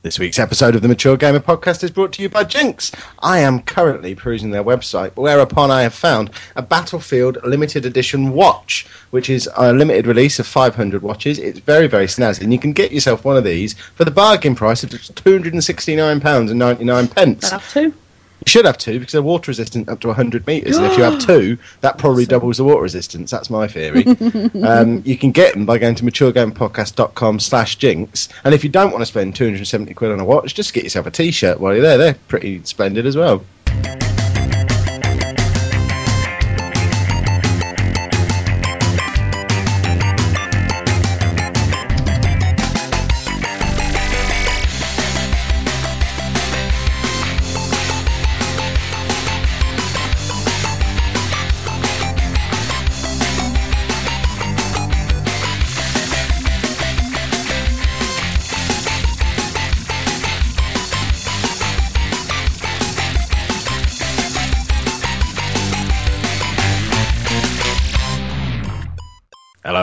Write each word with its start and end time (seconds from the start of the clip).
This 0.00 0.20
week's 0.20 0.38
episode 0.38 0.76
of 0.76 0.82
the 0.82 0.86
Mature 0.86 1.16
Gamer 1.16 1.40
Podcast 1.40 1.82
is 1.82 1.90
brought 1.90 2.12
to 2.12 2.22
you 2.22 2.28
by 2.28 2.44
Jinx. 2.44 2.92
I 3.18 3.40
am 3.40 3.62
currently 3.62 4.14
perusing 4.14 4.52
their 4.52 4.62
website, 4.62 5.10
whereupon 5.16 5.72
I 5.72 5.82
have 5.82 5.92
found 5.92 6.30
a 6.54 6.62
Battlefield 6.62 7.38
limited 7.42 7.84
edition 7.84 8.30
watch, 8.30 8.86
which 9.10 9.28
is 9.28 9.50
a 9.56 9.72
limited 9.72 10.06
release 10.06 10.38
of 10.38 10.46
500 10.46 11.02
watches. 11.02 11.40
It's 11.40 11.58
very, 11.58 11.88
very 11.88 12.06
snazzy, 12.06 12.42
and 12.42 12.52
you 12.52 12.60
can 12.60 12.74
get 12.74 12.92
yourself 12.92 13.24
one 13.24 13.36
of 13.36 13.42
these 13.42 13.72
for 13.72 14.04
the 14.04 14.12
bargain 14.12 14.54
price 14.54 14.84
of 14.84 14.90
just 14.90 15.16
£269.99. 15.16 17.44
I 17.44 17.48
have 17.48 17.72
two. 17.72 17.92
You 18.40 18.50
should 18.50 18.64
have 18.64 18.78
two 18.78 18.98
because 18.98 19.12
they're 19.12 19.22
water 19.22 19.50
resistant 19.50 19.88
up 19.88 20.00
to 20.00 20.08
100 20.08 20.46
metres, 20.46 20.76
and 20.76 20.86
if 20.86 20.96
you 20.96 21.02
have 21.02 21.18
two, 21.26 21.58
that 21.80 21.98
probably 21.98 22.26
doubles 22.26 22.58
the 22.58 22.64
water 22.64 22.82
resistance. 22.82 23.30
That's 23.30 23.50
my 23.50 23.66
theory. 23.68 24.04
um, 24.62 25.02
you 25.04 25.16
can 25.16 25.32
get 25.32 25.54
them 25.54 25.66
by 25.66 25.78
going 25.78 25.96
to 25.96 26.04
maturegamepodcast.com 26.04 27.40
slash 27.40 27.76
jinx, 27.76 28.28
and 28.44 28.54
if 28.54 28.64
you 28.64 28.70
don't 28.70 28.92
want 28.92 29.02
to 29.02 29.06
spend 29.06 29.34
270 29.34 29.92
quid 29.94 30.12
on 30.12 30.20
a 30.20 30.24
watch, 30.24 30.54
just 30.54 30.72
get 30.72 30.84
yourself 30.84 31.06
a 31.06 31.10
t-shirt 31.10 31.60
while 31.60 31.72
you're 31.72 31.82
there. 31.82 31.98
They're 31.98 32.16
pretty 32.28 32.62
splendid 32.64 33.06
as 33.06 33.16
well. 33.16 33.44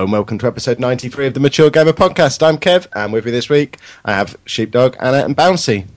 And 0.05 0.11
welcome 0.11 0.37
to 0.37 0.45
episode 0.45 0.79
93 0.79 1.25
of 1.25 1.33
the 1.33 1.39
Mature 1.39 1.71
Gamer 1.71 1.91
Podcast. 1.91 2.45
I'm 2.45 2.59
Kev, 2.59 2.85
and 2.93 3.11
with 3.11 3.25
me 3.25 3.31
this 3.31 3.49
week 3.49 3.77
I 4.05 4.11
have 4.13 4.37
Sheepdog, 4.45 4.95
Anna, 4.99 5.25
and 5.25 5.35
Bouncy. 5.35 5.87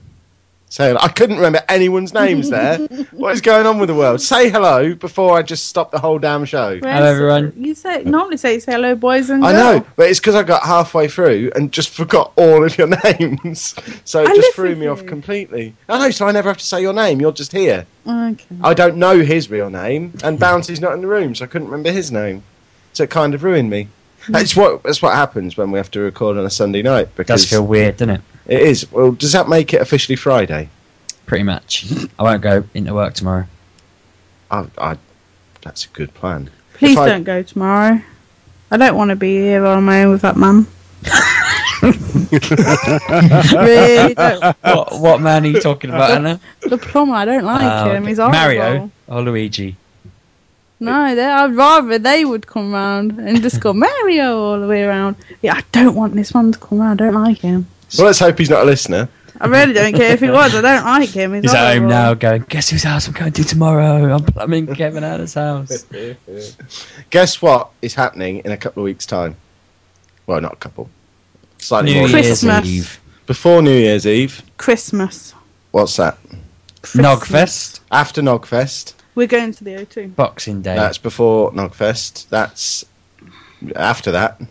Say 0.69 0.87
hello. 0.87 0.99
I 0.99 1.09
couldn't 1.09 1.35
remember 1.35 1.61
anyone's 1.69 2.11
names 2.11 2.49
there. 2.49 2.79
what 3.11 3.33
is 3.33 3.41
going 3.41 3.67
on 3.67 3.77
with 3.77 3.87
the 3.87 3.93
world? 3.93 4.19
Say 4.19 4.49
hello 4.49 4.95
before 4.95 5.37
I 5.37 5.43
just 5.43 5.67
stop 5.67 5.91
the 5.91 5.99
whole 5.99 6.17
damn 6.17 6.43
show. 6.45 6.79
Where's- 6.79 7.03
everyone. 7.05 7.53
You 7.55 7.75
say 7.75 8.01
normally 8.03 8.37
say, 8.37 8.57
say 8.57 8.71
hello, 8.71 8.95
boys 8.95 9.29
and 9.29 9.45
I 9.45 9.51
know, 9.51 9.85
but 9.95 10.09
it's 10.09 10.19
because 10.19 10.33
I 10.33 10.41
got 10.41 10.63
halfway 10.63 11.07
through 11.07 11.51
and 11.55 11.71
just 11.71 11.91
forgot 11.91 12.33
all 12.35 12.63
of 12.65 12.75
your 12.79 12.87
names. 13.03 13.75
So 14.05 14.23
it 14.23 14.29
I 14.29 14.35
just 14.35 14.55
threw 14.55 14.69
with 14.69 14.79
me 14.79 14.87
off 14.87 15.05
completely. 15.05 15.75
I 15.87 15.99
know, 15.99 16.09
so 16.09 16.25
I 16.27 16.31
never 16.31 16.49
have 16.49 16.57
to 16.57 16.65
say 16.65 16.81
your 16.81 16.93
name. 16.93 17.21
You're 17.21 17.31
just 17.31 17.51
here. 17.51 17.85
Okay. 18.07 18.43
I 18.63 18.73
don't 18.73 18.97
know 18.97 19.19
his 19.19 19.51
real 19.51 19.69
name, 19.69 20.13
and 20.23 20.39
Bouncy's 20.39 20.81
not 20.81 20.93
in 20.93 21.01
the 21.01 21.07
room, 21.07 21.35
so 21.35 21.45
I 21.45 21.47
couldn't 21.47 21.67
remember 21.67 21.91
his 21.91 22.11
name. 22.11 22.41
So 22.93 23.03
it 23.03 23.11
kind 23.11 23.35
of 23.35 23.43
ruined 23.43 23.69
me. 23.69 23.87
Hmm. 24.25 24.31
That's 24.33 24.55
what 24.55 24.83
that's 24.83 25.01
what 25.01 25.13
happens 25.15 25.55
when 25.57 25.71
we 25.71 25.77
have 25.79 25.89
to 25.91 25.99
record 26.01 26.37
on 26.37 26.45
a 26.45 26.49
Sunday 26.49 26.81
night 26.81 27.07
It 27.07 27.15
because 27.15 27.41
does 27.41 27.49
feel 27.49 27.65
weird, 27.65 27.97
doesn't 27.97 28.15
it? 28.15 28.21
it 28.47 28.61
is. 28.61 28.91
Well, 28.91 29.11
does 29.13 29.31
that 29.31 29.47
make 29.47 29.73
it 29.73 29.81
officially 29.81 30.15
Friday? 30.15 30.69
Pretty 31.25 31.43
much. 31.43 31.85
I 32.17 32.23
won't 32.23 32.41
go 32.41 32.63
into 32.73 32.93
work 32.93 33.13
tomorrow. 33.13 33.45
I, 34.51 34.65
I, 34.77 34.97
that's 35.61 35.85
a 35.85 35.89
good 35.89 36.13
plan. 36.15 36.49
Please 36.73 36.93
If 36.93 36.97
I- 36.97 37.07
don't 37.09 37.23
go 37.23 37.43
tomorrow. 37.43 38.01
I 38.71 38.77
don't 38.77 38.95
want 38.95 39.09
to 39.09 39.15
be 39.15 39.35
here 39.37 39.65
on 39.65 39.83
my 39.83 40.03
own 40.03 40.11
with 40.11 40.21
that 40.21 40.37
man. 40.37 40.67
really 43.63 44.13
don't. 44.13 44.41
What, 44.61 44.99
what 44.99 45.21
man 45.21 45.43
are 45.45 45.47
you 45.47 45.59
talking 45.59 45.89
about, 45.89 46.11
Anna? 46.11 46.39
The 46.61 46.77
plumber, 46.77 47.15
I 47.15 47.25
don't 47.25 47.43
like 47.45 47.61
Oh, 47.63 47.91
him. 47.91 48.03
okay. 48.03 48.09
He's 48.09 48.17
horrible. 48.17 48.37
Mario 48.37 48.91
or 49.07 49.21
Luigi? 49.21 49.75
No, 50.79 51.13
they, 51.15 51.25
I'd 51.25 51.55
rather 51.55 51.99
they 51.99 52.23
would 52.23 52.47
come 52.47 52.73
round 52.73 53.19
and 53.19 53.41
just 53.41 53.59
go 53.59 53.73
Mario 53.85 54.37
all 54.37 54.59
the 54.61 54.67
way 54.67 54.83
around. 54.83 55.17
Yeah, 55.41 55.55
I 55.55 55.63
don't 55.71 55.95
want 55.95 56.13
this 56.13 56.33
one 56.33 56.51
to 56.53 56.59
come 56.59 56.79
round. 56.79 57.01
I 57.01 57.05
don't 57.05 57.21
like 57.21 57.39
him. 57.39 57.67
Well, 57.97 58.07
let's 58.07 58.19
hope 58.19 58.37
he's 58.37 58.49
not 58.49 58.63
a 58.63 58.65
listener. 58.65 59.09
I 59.41 59.47
really 59.47 59.73
don't 59.73 59.93
care 59.95 60.11
if 60.11 60.19
he 60.19 60.29
was. 60.29 60.53
I 60.53 60.61
don't 60.61 60.83
like 60.85 61.09
him. 61.09 61.33
He's, 61.33 61.43
He's 61.43 61.53
at 61.53 61.73
home 61.73 61.83
horrible. 61.83 61.89
now 61.89 62.13
going, 62.13 62.41
guess 62.49 62.69
whose 62.69 62.83
house 62.83 63.07
I'm 63.07 63.13
going 63.13 63.31
to 63.31 63.43
tomorrow? 63.43 64.13
I'm 64.13 64.23
plumbing 64.25 64.67
Kevin 64.75 65.03
Anna's 65.03 65.33
house. 65.33 65.85
Guess 67.09 67.41
what 67.41 67.69
is 67.81 67.93
happening 67.93 68.39
in 68.39 68.51
a 68.51 68.57
couple 68.57 68.83
of 68.83 68.85
weeks' 68.85 69.05
time? 69.05 69.35
Well, 70.27 70.41
not 70.41 70.53
a 70.53 70.57
couple. 70.57 70.89
Slightly 71.57 71.93
New 71.93 71.99
more. 72.01 72.09
Year's 72.09 72.25
Christmas. 72.27 72.65
Eve. 72.67 72.99
Before 73.27 73.61
New 73.61 73.71
Year's 73.77 74.05
Eve. 74.05 74.43
Christmas. 74.57 75.33
What's 75.71 75.95
that? 75.97 76.17
Christmas. 76.81 77.05
Nogfest. 77.05 77.79
After 77.91 78.21
Nogfest. 78.21 78.93
We're 79.15 79.27
going 79.27 79.53
to 79.53 79.63
the 79.63 79.71
O2. 79.71 80.15
Boxing 80.15 80.61
Day. 80.61 80.75
That's 80.75 80.97
before 80.97 81.51
Nogfest. 81.51 82.29
That's 82.29 82.85
after 83.75 84.11
that. 84.11 84.41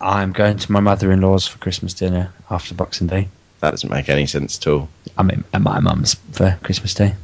I'm 0.00 0.32
going 0.32 0.58
to 0.58 0.72
my 0.72 0.80
mother-in-law's 0.80 1.46
for 1.46 1.58
Christmas 1.58 1.94
dinner 1.94 2.32
after 2.50 2.74
Boxing 2.74 3.06
Day. 3.06 3.28
That 3.60 3.70
doesn't 3.70 3.90
make 3.90 4.08
any 4.08 4.26
sense 4.26 4.58
at 4.58 4.66
all. 4.66 4.88
I'm 5.16 5.30
in, 5.30 5.44
at 5.52 5.62
my 5.62 5.80
mum's 5.80 6.14
for 6.32 6.58
Christmas 6.62 6.94
Day. 6.94 7.14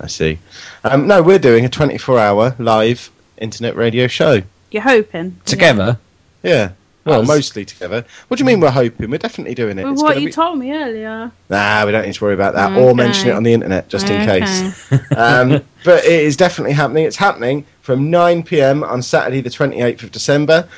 I 0.00 0.06
see. 0.06 0.38
Um, 0.84 1.06
no, 1.06 1.22
we're 1.22 1.38
doing 1.38 1.64
a 1.64 1.68
24-hour 1.68 2.56
live 2.58 3.10
internet 3.38 3.76
radio 3.76 4.06
show. 4.06 4.42
You're 4.70 4.82
hoping. 4.82 5.40
Together? 5.44 5.98
Yeah. 6.42 6.72
Well, 7.04 7.22
Us. 7.22 7.28
mostly 7.28 7.64
together. 7.64 8.04
What 8.28 8.36
do 8.36 8.42
you 8.42 8.46
mean 8.46 8.60
we're 8.60 8.70
hoping? 8.70 9.10
We're 9.10 9.18
definitely 9.18 9.54
doing 9.54 9.78
it. 9.78 9.84
With 9.84 9.94
It's 9.94 10.02
what 10.02 10.20
you 10.20 10.28
be- 10.28 10.32
told 10.32 10.58
me 10.58 10.72
earlier. 10.72 11.32
Nah, 11.50 11.84
we 11.84 11.92
don't 11.92 12.06
need 12.06 12.14
to 12.14 12.24
worry 12.24 12.34
about 12.34 12.54
that. 12.54 12.78
Or 12.78 12.94
mention 12.94 13.28
it 13.28 13.32
on 13.32 13.42
the 13.42 13.52
internet 13.52 13.88
just 13.88 14.08
in 14.08 14.24
case. 14.24 14.92
um, 15.16 15.64
but 15.84 16.04
it 16.04 16.20
is 16.24 16.36
definitely 16.36 16.72
happening. 16.74 17.04
It's 17.04 17.16
happening 17.16 17.66
from 17.80 18.10
9 18.10 18.44
pm 18.44 18.84
on 18.84 19.02
Saturday, 19.02 19.40
the 19.40 19.50
28th 19.50 20.04
of 20.04 20.12
December, 20.12 20.68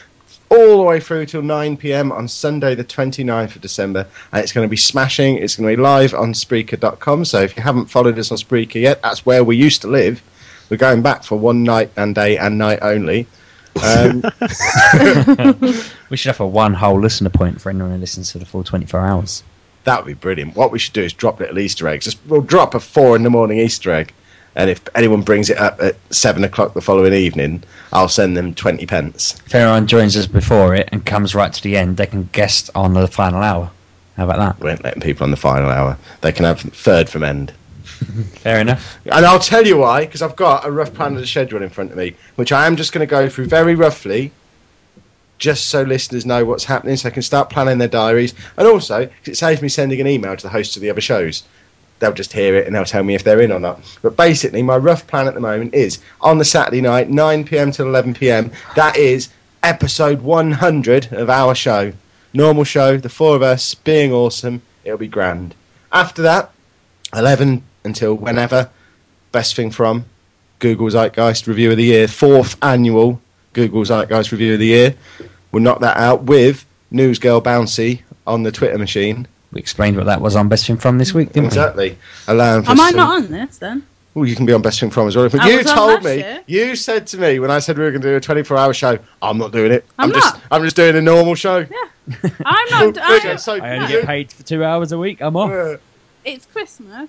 all 0.48 0.78
the 0.78 0.82
way 0.82 0.98
through 0.98 1.26
till 1.26 1.42
9 1.42 1.76
pm 1.76 2.10
on 2.10 2.26
Sunday, 2.26 2.74
the 2.74 2.84
29th 2.84 3.56
of 3.56 3.60
December. 3.60 4.06
And 4.32 4.42
it's 4.42 4.52
going 4.52 4.66
to 4.66 4.70
be 4.70 4.76
smashing. 4.78 5.36
It's 5.36 5.56
going 5.56 5.68
to 5.70 5.76
be 5.76 5.82
live 5.82 6.14
on 6.14 6.32
Spreaker.com. 6.32 7.26
So 7.26 7.42
if 7.42 7.54
you 7.56 7.62
haven't 7.62 7.86
followed 7.86 8.18
us 8.18 8.30
on 8.30 8.38
Spreaker 8.38 8.80
yet, 8.80 9.02
that's 9.02 9.26
where 9.26 9.44
we 9.44 9.56
used 9.56 9.82
to 9.82 9.88
live. 9.88 10.22
We're 10.70 10.78
going 10.78 11.02
back 11.02 11.22
for 11.24 11.38
one 11.38 11.62
night 11.64 11.90
and 11.96 12.14
day 12.14 12.38
and 12.38 12.56
night 12.56 12.78
only. 12.80 13.26
Um, 13.82 14.22
We 16.10 16.16
should 16.16 16.28
have 16.30 16.40
a 16.40 16.46
one 16.46 16.74
whole 16.74 17.00
listener 17.00 17.30
point 17.30 17.60
for 17.60 17.70
anyone 17.70 17.90
who 17.90 17.96
listens 17.98 18.32
to 18.32 18.38
the 18.38 18.44
full 18.46 18.62
24 18.64 19.00
hours. 19.00 19.42
that 19.84 19.98
would 19.98 20.06
be 20.06 20.14
brilliant. 20.14 20.54
What 20.56 20.70
we 20.70 20.78
should 20.78 20.92
do 20.92 21.02
is 21.02 21.12
drop 21.12 21.40
little 21.40 21.58
Easter 21.58 21.88
eggs. 21.88 22.04
Just, 22.04 22.18
we'll 22.26 22.40
drop 22.40 22.74
a 22.74 22.80
four 22.80 23.16
in 23.16 23.22
the 23.22 23.30
morning 23.30 23.58
Easter 23.58 23.90
egg. 23.90 24.12
And 24.56 24.70
if 24.70 24.80
anyone 24.94 25.22
brings 25.22 25.50
it 25.50 25.58
up 25.58 25.80
at 25.80 25.96
seven 26.10 26.44
o'clock 26.44 26.74
the 26.74 26.80
following 26.80 27.12
evening, 27.12 27.64
I'll 27.92 28.08
send 28.08 28.36
them 28.36 28.54
20 28.54 28.86
pence. 28.86 29.34
If 29.46 29.54
anyone 29.54 29.88
joins 29.88 30.16
us 30.16 30.26
before 30.26 30.74
it 30.76 30.88
and 30.92 31.04
comes 31.04 31.34
right 31.34 31.52
to 31.52 31.62
the 31.62 31.76
end, 31.76 31.96
they 31.96 32.06
can 32.06 32.28
guest 32.32 32.70
on 32.76 32.94
the 32.94 33.08
final 33.08 33.42
hour. 33.42 33.68
How 34.16 34.24
about 34.24 34.38
that? 34.38 34.60
We 34.64 34.70
ain't 34.70 34.84
letting 34.84 35.02
people 35.02 35.24
on 35.24 35.32
the 35.32 35.36
final 35.36 35.68
hour. 35.70 35.98
They 36.20 36.30
can 36.30 36.44
have 36.44 36.60
third 36.60 37.08
from 37.10 37.24
end. 37.24 37.52
Fair 38.42 38.60
enough. 38.60 38.98
And 39.06 39.24
I'll 39.24 39.38
tell 39.38 39.66
you 39.66 39.78
why, 39.78 40.04
because 40.04 40.22
I've 40.22 40.36
got 40.36 40.66
a 40.66 40.70
rough 40.70 40.92
plan 40.94 41.14
of 41.14 41.20
the 41.20 41.26
schedule 41.26 41.62
in 41.62 41.70
front 41.70 41.90
of 41.90 41.96
me, 41.96 42.14
which 42.36 42.52
I 42.52 42.66
am 42.66 42.76
just 42.76 42.92
going 42.92 43.06
to 43.06 43.10
go 43.10 43.28
through 43.28 43.46
very 43.46 43.74
roughly, 43.74 44.32
just 45.38 45.68
so 45.68 45.82
listeners 45.82 46.24
know 46.24 46.44
what's 46.44 46.64
happening, 46.64 46.96
so 46.96 47.08
they 47.08 47.14
can 47.14 47.22
start 47.22 47.50
planning 47.50 47.78
their 47.78 47.88
diaries. 47.88 48.34
And 48.56 48.66
also, 48.66 49.08
it 49.24 49.36
saves 49.36 49.62
me 49.62 49.68
sending 49.68 50.00
an 50.00 50.06
email 50.06 50.36
to 50.36 50.42
the 50.42 50.48
hosts 50.48 50.76
of 50.76 50.82
the 50.82 50.90
other 50.90 51.00
shows. 51.00 51.42
They'll 51.98 52.12
just 52.12 52.32
hear 52.32 52.56
it 52.56 52.66
and 52.66 52.74
they'll 52.74 52.84
tell 52.84 53.02
me 53.02 53.14
if 53.14 53.24
they're 53.24 53.40
in 53.40 53.52
or 53.52 53.60
not. 53.60 53.80
But 54.02 54.16
basically, 54.16 54.62
my 54.62 54.76
rough 54.76 55.06
plan 55.06 55.28
at 55.28 55.34
the 55.34 55.40
moment 55.40 55.74
is 55.74 56.00
on 56.20 56.38
the 56.38 56.44
Saturday 56.44 56.80
night, 56.80 57.08
9 57.08 57.44
pm 57.44 57.72
till 57.72 57.86
11 57.86 58.14
pm. 58.14 58.50
That 58.74 58.96
is 58.96 59.28
episode 59.62 60.20
100 60.20 61.12
of 61.12 61.30
our 61.30 61.54
show. 61.54 61.92
Normal 62.32 62.64
show, 62.64 62.96
the 62.96 63.08
four 63.08 63.36
of 63.36 63.42
us 63.42 63.74
being 63.74 64.12
awesome. 64.12 64.60
It'll 64.84 64.98
be 64.98 65.08
grand. 65.08 65.54
After 65.92 66.22
that, 66.22 66.50
11 67.14 67.62
until 67.84 68.14
whenever. 68.14 68.68
Best 69.32 69.56
thing 69.56 69.70
from 69.70 70.04
Google 70.58 70.88
Zeitgeist 70.88 71.46
Review 71.46 71.70
of 71.70 71.76
the 71.76 71.84
Year, 71.84 72.08
fourth 72.08 72.56
annual 72.62 73.20
Google 73.52 73.82
Zeitgeist 73.84 74.32
Review 74.32 74.54
of 74.54 74.58
the 74.60 74.66
Year. 74.66 74.94
We'll 75.52 75.62
knock 75.62 75.80
that 75.80 75.96
out 75.96 76.22
with 76.24 76.64
Newsgirl 76.92 77.42
Bouncy 77.42 78.00
on 78.26 78.42
the 78.42 78.52
Twitter 78.52 78.78
machine. 78.78 79.26
we 79.52 79.60
explained 79.60 79.96
what 79.96 80.06
that 80.06 80.20
was 80.20 80.36
on 80.36 80.48
Best 80.48 80.66
Thing 80.66 80.76
From 80.76 80.98
this 80.98 81.12
week, 81.14 81.28
didn't 81.28 81.44
we? 81.44 81.46
Exactly. 81.48 81.98
Allowing 82.28 82.62
for 82.64 82.70
Am 82.72 82.80
I 82.80 82.88
some- 82.90 82.96
not 82.96 83.22
on 83.24 83.30
this 83.30 83.58
then? 83.58 83.86
Well, 84.14 84.26
you 84.26 84.36
can 84.36 84.46
be 84.46 84.52
on 84.52 84.62
Best 84.62 84.78
Thing 84.78 84.90
From 84.90 85.08
as 85.08 85.16
well. 85.16 85.28
But 85.28 85.40
I 85.40 85.50
you 85.50 85.56
was 85.58 85.66
on 85.66 85.76
told 85.76 85.90
last 85.94 86.04
me, 86.04 86.16
year. 86.18 86.42
you 86.46 86.76
said 86.76 87.04
to 87.08 87.18
me 87.18 87.40
when 87.40 87.50
I 87.50 87.58
said 87.58 87.76
we 87.76 87.82
were 87.82 87.90
going 87.90 88.02
to 88.02 88.08
do 88.10 88.14
a 88.16 88.20
24 88.20 88.56
hour 88.56 88.72
show, 88.72 88.96
I'm 89.20 89.38
not 89.38 89.50
doing 89.50 89.72
it. 89.72 89.84
I'm 89.98 90.12
just, 90.12 90.34
not. 90.36 90.42
I'm 90.52 90.62
just 90.62 90.76
doing 90.76 90.94
a 90.94 91.02
normal 91.02 91.34
show. 91.34 91.58
Yeah. 91.58 92.30
I'm 92.46 92.92
not. 92.92 92.96
Okay, 93.18 93.32
I, 93.32 93.36
so? 93.36 93.54
I 93.54 93.74
only 93.76 93.88
get 93.88 94.06
paid 94.06 94.30
for 94.30 94.44
two 94.44 94.62
hours 94.62 94.92
a 94.92 94.98
week. 94.98 95.20
I'm 95.20 95.36
off. 95.36 95.50
Yeah. 95.50 95.76
it's 96.24 96.46
Christmas. 96.46 97.08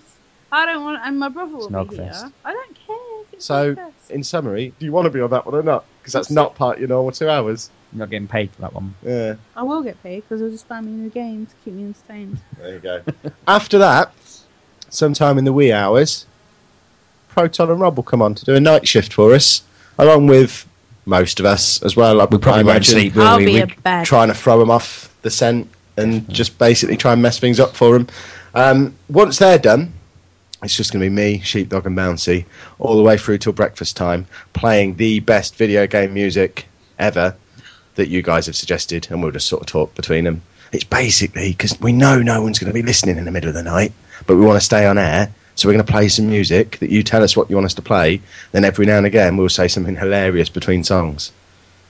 I 0.51 0.65
don't 0.65 0.83
want, 0.83 1.01
and 1.03 1.19
my 1.19 1.29
brother 1.29 1.55
will 1.57 1.67
be 1.69 1.73
Snogfest. 1.75 2.21
here. 2.21 2.31
I 2.45 2.53
don't 2.53 2.75
care. 2.87 2.95
So, 3.39 3.75
in 4.09 4.23
summary, 4.23 4.73
do 4.79 4.85
you 4.85 4.91
want 4.91 5.05
to 5.05 5.09
be 5.09 5.19
on 5.19 5.29
that 5.31 5.45
one 5.45 5.55
or 5.55 5.63
not? 5.63 5.83
Because 5.99 6.13
that's 6.13 6.29
not 6.31 6.55
part 6.55 6.75
of 6.75 6.79
your 6.81 6.87
normal 6.89 7.11
two 7.11 7.29
hours. 7.29 7.69
I'm 7.91 7.99
not 7.99 8.09
getting 8.09 8.27
paid 8.27 8.51
for 8.51 8.61
that 8.61 8.73
one. 8.73 8.93
Yeah, 9.03 9.35
I 9.55 9.63
will 9.63 9.81
get 9.83 10.01
paid 10.03 10.21
because 10.21 10.41
I'll 10.41 10.49
just 10.49 10.67
buy 10.69 10.79
me 10.81 10.91
new 10.91 11.09
game 11.09 11.45
to 11.45 11.53
keep 11.63 11.73
me 11.73 11.83
entertained. 11.83 12.37
there 12.57 12.73
you 12.75 12.79
go. 12.79 13.01
After 13.47 13.77
that, 13.79 14.13
sometime 14.89 15.37
in 15.37 15.43
the 15.45 15.51
wee 15.53 15.73
hours, 15.73 16.25
Proton 17.29 17.69
and 17.71 17.79
Rob 17.81 17.97
will 17.97 18.03
come 18.03 18.21
on 18.21 18.35
to 18.35 18.45
do 18.45 18.55
a 18.55 18.59
night 18.59 18.87
shift 18.87 19.13
for 19.13 19.33
us, 19.33 19.63
along 19.97 20.27
with 20.27 20.65
most 21.05 21.39
of 21.39 21.45
us 21.45 21.81
as 21.83 21.95
well. 21.95 22.21
I, 22.21 22.25
We 22.25 22.37
probably 22.37 22.61
I 22.61 22.63
won't 22.63 22.69
imagine. 22.77 22.93
sleep, 22.99 23.15
will 23.15 23.27
I'll 23.27 23.37
we? 23.37 23.45
be 23.45 23.53
We- 23.55 23.61
a 23.61 23.67
bad. 23.83 24.05
trying 24.05 24.29
to 24.29 24.33
throw 24.33 24.59
them 24.59 24.71
off 24.71 25.13
the 25.23 25.29
scent 25.29 25.69
and 25.97 26.27
just 26.29 26.57
basically 26.57 26.97
try 26.97 27.13
and 27.13 27.21
mess 27.21 27.39
things 27.39 27.59
up 27.59 27.75
for 27.75 27.93
them. 27.97 28.07
Um, 28.53 28.95
once 29.09 29.37
they're 29.39 29.57
done, 29.59 29.91
it's 30.65 30.75
just 30.75 30.91
going 30.91 31.03
to 31.03 31.09
be 31.09 31.15
me, 31.15 31.39
Sheepdog, 31.39 31.85
and 31.85 31.97
Bouncy 31.97 32.45
all 32.79 32.97
the 32.97 33.03
way 33.03 33.17
through 33.17 33.37
till 33.37 33.53
breakfast 33.53 33.95
time, 33.95 34.25
playing 34.53 34.95
the 34.95 35.19
best 35.19 35.55
video 35.55 35.87
game 35.87 36.13
music 36.13 36.65
ever 36.99 37.35
that 37.95 38.09
you 38.09 38.21
guys 38.21 38.45
have 38.47 38.55
suggested, 38.55 39.07
and 39.09 39.21
we'll 39.21 39.31
just 39.31 39.47
sort 39.47 39.61
of 39.61 39.67
talk 39.67 39.95
between 39.95 40.25
them. 40.25 40.41
It's 40.71 40.83
basically 40.83 41.51
because 41.51 41.79
we 41.79 41.93
know 41.93 42.21
no 42.21 42.41
one's 42.41 42.59
going 42.59 42.69
to 42.69 42.73
be 42.73 42.81
listening 42.81 43.17
in 43.17 43.25
the 43.25 43.31
middle 43.31 43.47
of 43.47 43.55
the 43.55 43.63
night, 43.63 43.93
but 44.27 44.35
we 44.35 44.45
want 44.45 44.57
to 44.57 44.65
stay 44.65 44.85
on 44.85 44.97
air. 44.97 45.33
So 45.55 45.69
we're 45.69 45.73
going 45.73 45.85
to 45.85 45.91
play 45.91 46.09
some 46.09 46.27
music 46.27 46.79
that 46.79 46.89
you 46.89 47.01
tell 47.01 47.23
us 47.23 47.37
what 47.37 47.49
you 47.49 47.55
want 47.55 47.65
us 47.65 47.73
to 47.75 47.81
play. 47.81 48.19
Then 48.51 48.65
every 48.65 48.85
now 48.85 48.97
and 48.97 49.05
again 49.05 49.37
we'll 49.37 49.47
say 49.47 49.69
something 49.69 49.95
hilarious 49.95 50.49
between 50.49 50.83
songs. 50.83 51.31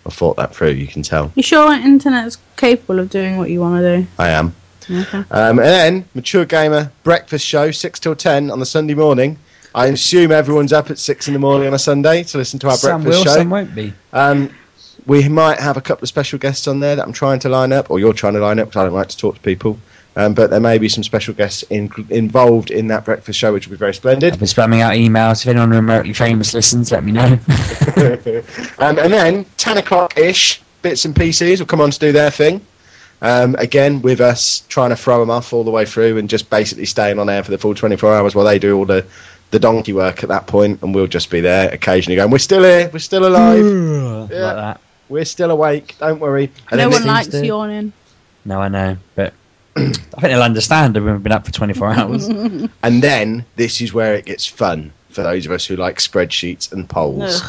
I've 0.05 0.13
thought 0.13 0.37
that 0.37 0.55
through. 0.55 0.71
You 0.71 0.85
can 0.85 1.01
tell 1.01 1.31
You 1.33 1.41
sure 1.41 1.73
internet's 1.73 2.37
capable 2.57 2.99
of 2.99 3.09
doing 3.09 3.37
what 3.37 3.49
you 3.49 3.59
want 3.61 3.81
to 3.81 3.97
do? 3.97 4.07
I 4.19 4.29
am. 4.29 4.55
Do? 4.87 4.99
Okay. 5.01 5.17
Um, 5.31 5.59
and 5.59 5.67
then 5.67 6.05
Mature 6.13 6.45
Gamer 6.45 6.91
breakfast 7.03 7.45
show 7.45 7.71
six 7.71 7.99
till 7.99 8.15
ten 8.15 8.51
on 8.51 8.59
the 8.59 8.65
Sunday 8.65 8.93
morning. 8.93 9.37
I 9.73 9.87
assume 9.87 10.31
everyone's 10.31 10.71
up 10.71 10.89
at 10.89 10.97
six 10.97 11.27
in 11.27 11.33
the 11.33 11.39
morning 11.39 11.67
on 11.67 11.73
a 11.73 11.79
Sunday 11.79 12.23
to 12.23 12.37
listen 12.37 12.59
to 12.59 12.69
our 12.69 12.77
Some 12.77 13.03
breakfast 13.03 13.25
will, 13.25 13.33
show. 13.33 13.39
some 13.39 13.49
won't 13.49 13.75
be. 13.75 13.93
Um, 14.13 14.49
we 15.05 15.27
might 15.27 15.59
have 15.59 15.75
a 15.75 15.81
couple 15.81 16.03
of 16.03 16.09
special 16.09 16.39
guests 16.39 16.67
on 16.67 16.79
there 16.79 16.95
that 16.95 17.05
I'm 17.05 17.13
trying 17.13 17.39
to 17.39 17.49
line 17.49 17.73
up, 17.73 17.91
or 17.91 17.99
you're 17.99 18.13
trying 18.13 18.33
to 18.33 18.39
line 18.39 18.59
up 18.59 18.69
because 18.69 18.79
I 18.79 18.85
don't 18.85 18.93
like 18.93 19.09
to 19.09 19.17
talk 19.17 19.35
to 19.35 19.41
people. 19.41 19.77
Um, 20.17 20.33
but 20.33 20.49
there 20.49 20.61
may 20.61 20.77
be 20.77 20.87
some 20.87 21.03
special 21.03 21.33
guests 21.33 21.63
in, 21.63 21.91
involved 22.09 22.71
in 22.71 22.87
that 22.87 23.03
breakfast 23.03 23.37
show, 23.37 23.51
which 23.51 23.67
will 23.67 23.71
be 23.71 23.77
very 23.77 23.93
splendid. 23.93 24.31
I've 24.31 24.39
been 24.39 24.47
spamming 24.47 24.79
out 24.79 24.93
emails. 24.93 25.41
If 25.41 25.49
anyone 25.49 25.71
remotely 25.71 26.13
famous 26.13 26.53
listens, 26.53 26.91
let 26.93 27.03
me 27.03 27.11
know. 27.11 27.25
um, 28.79 28.97
and 28.97 29.11
then 29.11 29.45
10 29.57 29.77
o'clock 29.77 30.17
ish, 30.17 30.61
bits 30.81 31.03
and 31.03 31.13
pieces 31.13 31.59
will 31.59 31.67
come 31.67 31.81
on 31.81 31.91
to 31.91 31.99
do 31.99 32.13
their 32.13 32.31
thing. 32.31 32.65
Um, 33.25 33.55
again, 33.55 34.03
with 34.03 34.21
us 34.21 34.63
trying 34.69 34.91
to 34.91 34.95
throw 34.95 35.19
them 35.19 35.31
off 35.31 35.51
all 35.51 35.63
the 35.63 35.71
way 35.71 35.83
through 35.85 36.19
and 36.19 36.29
just 36.29 36.47
basically 36.49 36.85
staying 36.85 37.17
on 37.17 37.27
air 37.27 37.43
for 37.43 37.49
the 37.49 37.57
full 37.57 37.73
24 37.73 38.13
hours 38.13 38.35
while 38.35 38.45
they 38.45 38.59
do 38.59 38.77
all 38.77 38.85
the, 38.85 39.03
the 39.49 39.57
donkey 39.57 39.93
work 39.93 40.21
at 40.21 40.29
that 40.29 40.45
point, 40.45 40.81
and 40.83 40.93
we'll 40.93 41.07
just 41.07 41.31
be 41.31 41.41
there 41.41 41.73
occasionally 41.73 42.15
going, 42.15 42.29
We're 42.29 42.37
still 42.37 42.63
here, 42.63 42.87
we're 42.93 42.99
still 42.99 43.25
alive, 43.27 43.65
like 43.65 44.29
Yeah. 44.29 44.53
that. 44.53 44.81
we're 45.09 45.25
still 45.25 45.49
awake, 45.49 45.95
don't 45.99 46.19
worry. 46.19 46.51
And 46.69 46.77
no 46.77 46.89
one 46.89 47.03
likes 47.05 47.27
to- 47.29 47.43
yawning. 47.43 47.93
No, 48.45 48.61
I 48.61 48.67
know, 48.67 48.97
but 49.15 49.33
I 49.75 49.81
think 49.89 49.97
they'll 50.21 50.43
understand 50.43 50.95
that 50.95 51.01
we've 51.01 51.23
been 51.23 51.31
up 51.31 51.47
for 51.47 51.51
24 51.51 51.93
hours. 51.93 52.27
and 52.83 53.01
then 53.03 53.43
this 53.55 53.81
is 53.81 53.91
where 53.91 54.13
it 54.13 54.25
gets 54.25 54.45
fun 54.45 54.93
for 55.09 55.23
those 55.23 55.47
of 55.47 55.51
us 55.51 55.65
who 55.65 55.77
like 55.77 55.97
spreadsheets 55.97 56.71
and 56.71 56.87
polls. 56.87 57.41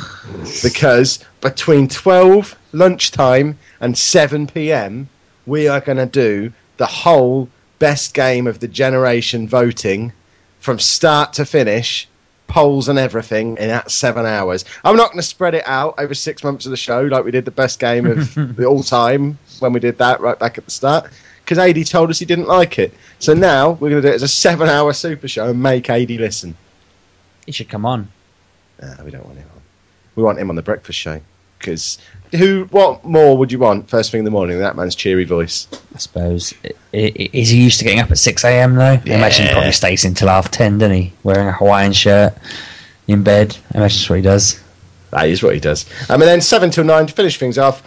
because 0.62 1.22
between 1.42 1.86
12 1.88 2.56
lunchtime 2.72 3.58
and 3.80 3.98
7 3.98 4.46
p.m., 4.46 5.08
we 5.46 5.68
are 5.68 5.80
going 5.80 5.98
to 5.98 6.06
do 6.06 6.52
the 6.76 6.86
whole 6.86 7.48
best 7.78 8.14
game 8.14 8.46
of 8.46 8.58
the 8.60 8.68
generation 8.68 9.48
voting 9.48 10.12
from 10.60 10.78
start 10.78 11.34
to 11.34 11.44
finish, 11.44 12.08
polls 12.48 12.88
and 12.88 12.98
everything 12.98 13.56
in 13.58 13.68
that 13.68 13.90
seven 13.90 14.26
hours. 14.26 14.64
I'm 14.84 14.96
not 14.96 15.08
going 15.08 15.18
to 15.18 15.26
spread 15.26 15.54
it 15.54 15.64
out 15.66 15.94
over 15.98 16.14
six 16.14 16.42
months 16.44 16.66
of 16.66 16.70
the 16.70 16.76
show 16.76 17.02
like 17.02 17.24
we 17.24 17.30
did 17.30 17.44
the 17.44 17.50
best 17.50 17.78
game 17.78 18.06
of 18.06 18.34
the 18.56 18.64
all 18.64 18.82
time 18.82 19.38
when 19.60 19.72
we 19.72 19.80
did 19.80 19.98
that 19.98 20.20
right 20.20 20.38
back 20.38 20.58
at 20.58 20.64
the 20.64 20.70
start. 20.70 21.10
Because 21.44 21.58
AD 21.58 21.86
told 21.86 22.10
us 22.10 22.18
he 22.18 22.24
didn't 22.24 22.48
like 22.48 22.78
it. 22.78 22.92
So 23.20 23.32
now 23.32 23.70
we're 23.70 23.90
going 23.90 24.02
to 24.02 24.08
do 24.08 24.12
it 24.12 24.16
as 24.16 24.22
a 24.22 24.28
seven 24.28 24.68
hour 24.68 24.92
super 24.92 25.28
show 25.28 25.50
and 25.50 25.62
make 25.62 25.88
AD 25.88 26.10
listen. 26.10 26.56
he 27.46 27.52
should 27.52 27.68
come 27.68 27.86
on. 27.86 28.08
We 29.04 29.10
don't 29.10 29.24
want 29.24 29.38
him 29.38 29.48
on. 29.54 29.62
We 30.16 30.22
want 30.22 30.38
him 30.38 30.50
on 30.50 30.56
the 30.56 30.62
breakfast 30.62 30.98
show. 30.98 31.20
Because 31.66 31.98
who? 32.30 32.64
What 32.70 33.04
more 33.04 33.36
would 33.36 33.50
you 33.50 33.58
want 33.58 33.90
first 33.90 34.12
thing 34.12 34.20
in 34.20 34.24
the 34.24 34.30
morning? 34.30 34.60
That 34.60 34.76
man's 34.76 34.94
cheery 34.94 35.24
voice. 35.24 35.66
I 35.94 35.98
suppose. 35.98 36.54
Is 36.92 37.50
he 37.50 37.60
used 37.62 37.78
to 37.80 37.84
getting 37.84 37.98
up 37.98 38.10
at 38.10 38.18
6 38.18 38.44
a.m. 38.44 38.76
though? 38.76 38.82
I 38.84 39.02
imagine 39.04 39.42
he 39.42 39.48
Yeah. 39.48 39.52
probably 39.52 39.72
stays 39.72 40.04
until 40.04 40.28
half 40.28 40.50
10, 40.52 40.78
doesn't 40.78 40.94
he? 40.96 41.12
Wearing 41.24 41.48
a 41.48 41.52
Hawaiian 41.52 41.92
shirt 41.92 42.34
in 43.08 43.24
bed. 43.24 43.56
I 43.74 43.78
imagine 43.78 43.96
that's 43.98 44.08
what 44.08 44.16
he 44.16 44.22
does. 44.22 44.60
That 45.10 45.28
is 45.28 45.42
what 45.42 45.54
he 45.54 45.60
does. 45.60 45.86
Um, 46.08 46.22
and 46.22 46.28
then 46.28 46.40
seven 46.40 46.70
till 46.70 46.84
nine 46.84 47.06
to 47.08 47.12
finish 47.12 47.36
things 47.36 47.58
off. 47.58 47.82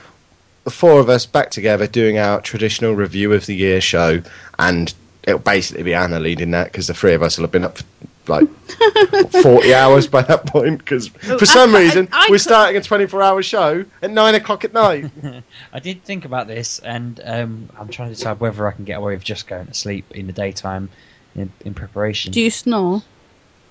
The 0.65 0.71
four 0.71 0.99
of 0.99 1.09
us 1.09 1.25
back 1.25 1.51
together 1.51 1.87
doing 1.87 2.17
our 2.17 2.41
traditional 2.41 2.93
review 2.95 3.31
of 3.33 3.45
the 3.45 3.55
year 3.55 3.79
show, 3.79 4.21
and 4.59 4.93
it'll 5.23 5.39
basically 5.39 5.83
be 5.83 5.93
Anna 5.93 6.19
leading 6.19 6.51
that 6.51 6.65
because 6.65 6.87
the 6.87 6.93
three 6.93 7.13
of 7.13 7.23
us 7.23 7.37
will 7.37 7.45
have 7.45 7.51
been 7.51 7.63
up 7.63 7.77
for 7.77 7.83
like 8.29 8.47
forty 9.43 9.73
hours 9.73 10.07
by 10.07 10.21
that 10.23 10.45
point. 10.45 10.77
Because 10.79 11.07
for 11.07 11.45
some 11.45 11.75
I- 11.75 11.79
I- 11.79 11.81
reason 11.81 12.07
I 12.11 12.27
we're 12.29 12.35
could- 12.35 12.41
starting 12.41 12.77
a 12.77 12.81
twenty-four 12.83 13.21
hour 13.21 13.41
show 13.41 13.83
at 14.01 14.11
nine 14.11 14.35
o'clock 14.35 14.63
at 14.65 14.73
night. 14.73 15.11
I 15.73 15.79
did 15.79 16.03
think 16.03 16.25
about 16.25 16.47
this, 16.47 16.79
and 16.79 17.19
um, 17.23 17.69
I'm 17.77 17.89
trying 17.89 18.09
to 18.09 18.15
decide 18.15 18.39
whether 18.39 18.67
I 18.67 18.71
can 18.71 18.85
get 18.85 18.97
away 18.99 19.13
with 19.15 19.23
just 19.23 19.47
going 19.47 19.67
to 19.67 19.73
sleep 19.73 20.11
in 20.11 20.27
the 20.27 20.33
daytime 20.33 20.89
in, 21.35 21.51
in 21.65 21.73
preparation. 21.73 22.31
Do 22.31 22.41
you 22.41 22.51
snore? 22.51 23.01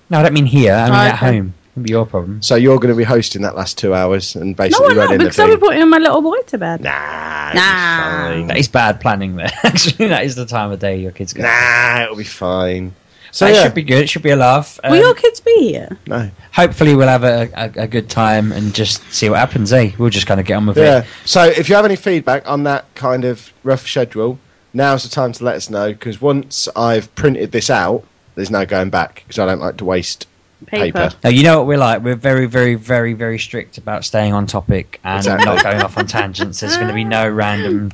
No, 0.09 0.19
I 0.19 0.23
don't 0.23 0.33
mean 0.33 0.45
here. 0.45 0.73
I 0.73 0.85
mean 0.85 0.93
Oh, 0.93 0.97
at 0.97 1.13
okay. 1.15 1.25
home. 1.37 1.53
Wouldn't 1.75 1.85
be 1.87 1.91
your 1.91 2.05
problem. 2.07 2.41
so 2.41 2.55
you're 2.55 2.77
going 2.77 2.89
to 2.89 2.97
be 2.97 3.03
hosting 3.03 3.43
that 3.43 3.55
last 3.55 3.77
two 3.77 3.93
hours 3.93 4.35
and 4.35 4.47
No, 4.51 4.53
basically 4.55 4.87
I'm 4.87 4.95
not 4.95 5.01
running 5.03 5.17
the 5.19 5.23
because 5.25 5.39
I'll 5.39 5.47
be 5.49 5.55
putting 5.57 5.87
my 5.89 5.99
little 5.99 6.21
boy 6.21 6.41
to 6.47 6.57
bed. 6.57 6.81
Nah, 6.81 7.53
Nah. 7.53 8.29
it'll 8.31 8.35
be 8.35 8.41
That 8.41 8.47
fine. 8.49 8.57
is 8.57 8.67
bad 8.67 8.99
planning 9.01 9.35
there. 9.35 9.51
Actually, 9.63 10.07
that 10.07 10.25
is 10.25 10.35
the 10.35 10.45
time 10.47 10.71
of 10.71 10.79
day 10.79 10.97
your 10.99 11.11
kids 11.11 11.31
go. 11.31 11.43
Nah, 11.43 12.03
it'll 12.03 12.15
be 12.17 12.23
fine. 12.23 12.93
So 13.31 13.45
So 13.45 13.51
it 13.51 13.55
yeah, 13.55 13.63
should 13.63 13.73
be 13.75 13.83
good. 13.83 14.03
It 14.03 14.09
should 14.09 14.23
be 14.23 14.31
a 14.31 14.35
laugh. 14.35 14.79
Will 14.83 14.93
Um, 14.93 14.99
your 14.99 15.13
kids 15.13 15.39
be 15.39 15.71
here? 15.71 15.97
no. 16.07 16.29
hopefully, 16.51 16.95
we'll 16.95 17.07
have 17.07 17.23
a, 17.23 17.49
a, 17.55 17.83
a 17.83 17.87
good 17.87 18.09
time 18.09 18.51
and 18.51 18.73
just 18.73 19.01
see 19.11 19.29
what 19.29 19.39
happens. 19.39 19.71
Eh? 19.73 19.91
We'll 19.97 20.09
just 20.09 20.27
kind 20.27 20.39
of 20.39 20.45
get 20.45 20.55
on 20.55 20.65
with 20.65 20.77
Yeah. 20.77 20.99
it. 20.99 21.05
So 21.25 21.43
if 21.43 21.69
you 21.69 21.75
have 21.75 21.85
any 21.85 21.95
feedback 21.95 22.47
on 22.49 22.63
that 22.63 22.85
kind 22.95 23.25
of 23.25 23.51
rough 23.63 23.87
schedule, 23.87 24.39
now's 24.73 25.03
the 25.03 25.09
time 25.09 25.31
to 25.33 25.43
let 25.43 25.55
us 25.55 25.69
know 25.69 25.89
because 25.91 26.21
once 26.21 26.67
I've 26.75 27.13
printed 27.15 27.51
this 27.51 27.69
out, 27.69 28.03
there's 28.35 28.51
no 28.51 28.65
going 28.65 28.89
back 28.89 29.23
because 29.27 29.39
I 29.39 29.45
don't 29.45 29.59
like 29.59 29.77
to 29.77 29.85
waste 29.85 30.25
Paper. 30.65 30.91
paper. 30.99 31.15
Now 31.23 31.29
you 31.29 31.43
know 31.43 31.57
what 31.59 31.67
we're 31.67 31.77
like. 31.77 32.01
We're 32.03 32.15
very, 32.15 32.45
very, 32.45 32.75
very, 32.75 33.13
very 33.13 33.39
strict 33.39 33.77
about 33.77 34.03
staying 34.03 34.33
on 34.33 34.45
topic 34.45 34.99
and 35.05 35.19
Exactly. 35.19 35.45
not 35.45 35.63
going 35.63 35.81
off 35.81 35.97
on 35.97 36.05
tangents. 36.05 36.59
There's 36.59 36.75
going 36.75 36.89
to 36.89 36.93
be 36.93 37.05
no 37.05 37.29
random 37.29 37.91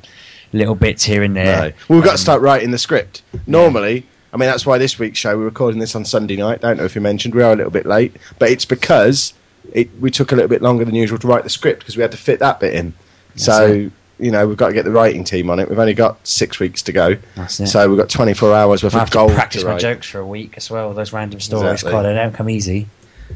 little 0.51 0.73
bits 0.73 1.03
here 1.03 1.21
and 1.21 1.35
there. 1.35 1.73
No. 1.89 1.95
We've 1.95 2.03
got 2.03 2.11
Um, 2.11 2.15
to 2.15 2.21
start 2.21 2.41
writing 2.41 2.71
the 2.71 2.79
script. 2.79 3.21
Normally, 3.45 4.03
I 4.35 4.37
mean, 4.37 4.49
that's 4.49 4.65
why 4.65 4.77
this 4.77 4.99
week's 4.99 5.17
show, 5.17 5.37
we're 5.37 5.45
recording 5.45 5.79
this 5.79 5.95
on 5.95 6.03
Sunday 6.03 6.35
night. 6.35 6.55
I 6.61 6.67
Don't 6.67 6.77
know 6.77 6.83
if 6.83 6.93
you 6.93 6.99
mentioned, 6.99 7.33
we 7.33 7.41
are 7.41 7.53
a 7.53 7.55
little 7.55 7.71
bit 7.71 7.85
late, 7.85 8.17
but 8.37 8.49
it's 8.49 8.65
because 8.65 9.33
it, 9.71 9.89
we 10.01 10.11
took 10.11 10.33
a 10.33 10.35
little 10.35 10.49
bit 10.49 10.61
longer 10.61 10.83
than 10.83 10.93
usual 10.93 11.17
to 11.19 11.27
write 11.27 11.45
the 11.45 11.49
script 11.49 11.79
because 11.79 11.95
we 11.95 12.01
had 12.01 12.11
to 12.11 12.17
fit 12.17 12.39
that 12.39 12.59
bit 12.59 12.73
in. 12.73 12.93
so, 13.37 13.65
it. 13.65 13.91
you 14.19 14.31
know, 14.31 14.45
we've 14.45 14.57
got 14.57 14.67
to 14.67 14.73
get 14.73 14.83
the 14.83 14.91
writing 14.91 15.23
team 15.23 15.49
on 15.49 15.61
it. 15.61 15.69
We've 15.69 15.79
only 15.79 15.93
got 15.93 16.27
six 16.27 16.59
weeks 16.59 16.81
to 16.81 16.91
go. 16.91 17.15
That's 17.35 17.61
it. 17.61 17.67
So 17.67 17.87
we've 17.87 17.97
got 17.97 18.09
24 18.09 18.53
hours 18.53 18.83
worth 18.83 18.93
I 18.93 18.97
of 18.97 18.99
have 19.03 19.09
to 19.11 19.13
gold 19.13 19.31
practice 19.31 19.61
to 19.61 19.69
my 19.69 19.77
jokes 19.77 20.09
for 20.09 20.19
a 20.19 20.27
week 20.27 20.55
as 20.57 20.69
well. 20.69 20.93
Those 20.93 21.13
random 21.13 21.39
stories, 21.39 21.71
Exactly. 21.71 21.91
God, 21.93 22.03
they 22.03 22.13
don't 22.13 22.33
come 22.33 22.49
easy. 22.49 22.87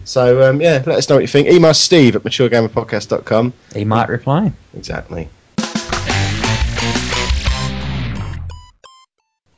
So, 0.03 0.49
um, 0.49 0.59
yeah, 0.59 0.83
let 0.85 0.97
us 0.97 1.07
know 1.07 1.15
what 1.15 1.21
you 1.21 1.27
think. 1.27 1.47
Email 1.47 1.73
Steve 1.73 2.17
at 2.17 2.23
maturegamerpodcast.com. 2.23 3.53
He 3.73 3.85
might 3.85 4.09
reply. 4.09 4.51
Exactly. 4.75 5.29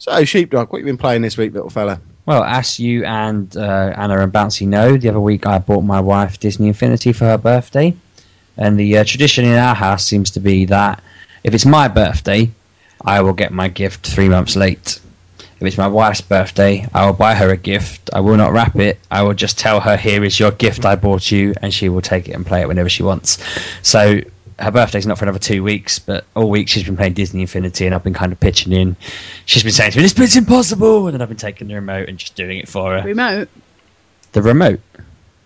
So, 0.01 0.25
Sheepdog, 0.25 0.71
what 0.71 0.79
have 0.79 0.87
you 0.87 0.91
been 0.91 0.97
playing 0.97 1.21
this 1.21 1.37
week, 1.37 1.53
little 1.53 1.69
fella? 1.69 2.01
Well, 2.25 2.43
as 2.43 2.79
you 2.79 3.05
and 3.05 3.55
uh, 3.55 3.93
Anna 3.95 4.17
and 4.21 4.33
Bouncy 4.33 4.65
know, 4.65 4.97
the 4.97 5.09
other 5.09 5.19
week 5.19 5.45
I 5.45 5.59
bought 5.59 5.83
my 5.83 5.99
wife 5.99 6.39
Disney 6.39 6.69
Infinity 6.69 7.13
for 7.13 7.25
her 7.25 7.37
birthday. 7.37 7.95
And 8.57 8.79
the 8.79 8.97
uh, 8.97 9.03
tradition 9.03 9.45
in 9.45 9.53
our 9.53 9.75
house 9.75 10.03
seems 10.03 10.31
to 10.31 10.39
be 10.39 10.65
that 10.65 11.03
if 11.43 11.53
it's 11.53 11.67
my 11.67 11.87
birthday, 11.87 12.49
I 13.05 13.21
will 13.21 13.33
get 13.33 13.51
my 13.51 13.67
gift 13.67 14.07
three 14.07 14.27
months 14.27 14.55
late. 14.55 14.99
If 15.37 15.67
it's 15.67 15.77
my 15.77 15.87
wife's 15.87 16.21
birthday, 16.21 16.87
I 16.95 17.05
will 17.05 17.13
buy 17.13 17.35
her 17.35 17.51
a 17.51 17.57
gift. 17.57 18.09
I 18.11 18.21
will 18.21 18.37
not 18.37 18.53
wrap 18.53 18.77
it. 18.77 18.97
I 19.11 19.21
will 19.21 19.35
just 19.35 19.59
tell 19.59 19.79
her, 19.81 19.97
here 19.97 20.23
is 20.23 20.39
your 20.39 20.49
gift 20.49 20.83
I 20.83 20.95
bought 20.95 21.29
you, 21.29 21.53
and 21.61 21.71
she 21.71 21.89
will 21.89 22.01
take 22.01 22.27
it 22.27 22.31
and 22.31 22.43
play 22.43 22.61
it 22.61 22.67
whenever 22.67 22.89
she 22.89 23.03
wants. 23.03 23.37
So 23.83 24.21
her 24.59 24.71
birthday's 24.71 25.05
not 25.07 25.17
for 25.17 25.25
another 25.25 25.39
two 25.39 25.63
weeks, 25.63 25.99
but 25.99 26.25
all 26.35 26.49
week 26.49 26.67
she's 26.67 26.83
been 26.83 26.97
playing 26.97 27.13
Disney 27.13 27.41
Infinity, 27.41 27.85
and 27.85 27.95
I've 27.95 28.03
been 28.03 28.13
kind 28.13 28.31
of 28.31 28.39
pitching 28.39 28.73
in. 28.73 28.95
She's 29.45 29.63
been 29.63 29.71
saying 29.71 29.91
to 29.91 29.97
me, 29.97 30.03
"This 30.03 30.13
bit's 30.13 30.35
impossible," 30.35 31.07
and 31.07 31.13
then 31.13 31.21
I've 31.21 31.29
been 31.29 31.37
taking 31.37 31.67
the 31.67 31.75
remote 31.75 32.09
and 32.09 32.17
just 32.17 32.35
doing 32.35 32.57
it 32.57 32.67
for 32.67 32.97
her. 32.97 33.03
Remote. 33.03 33.49
The 34.33 34.41
remote, 34.41 34.79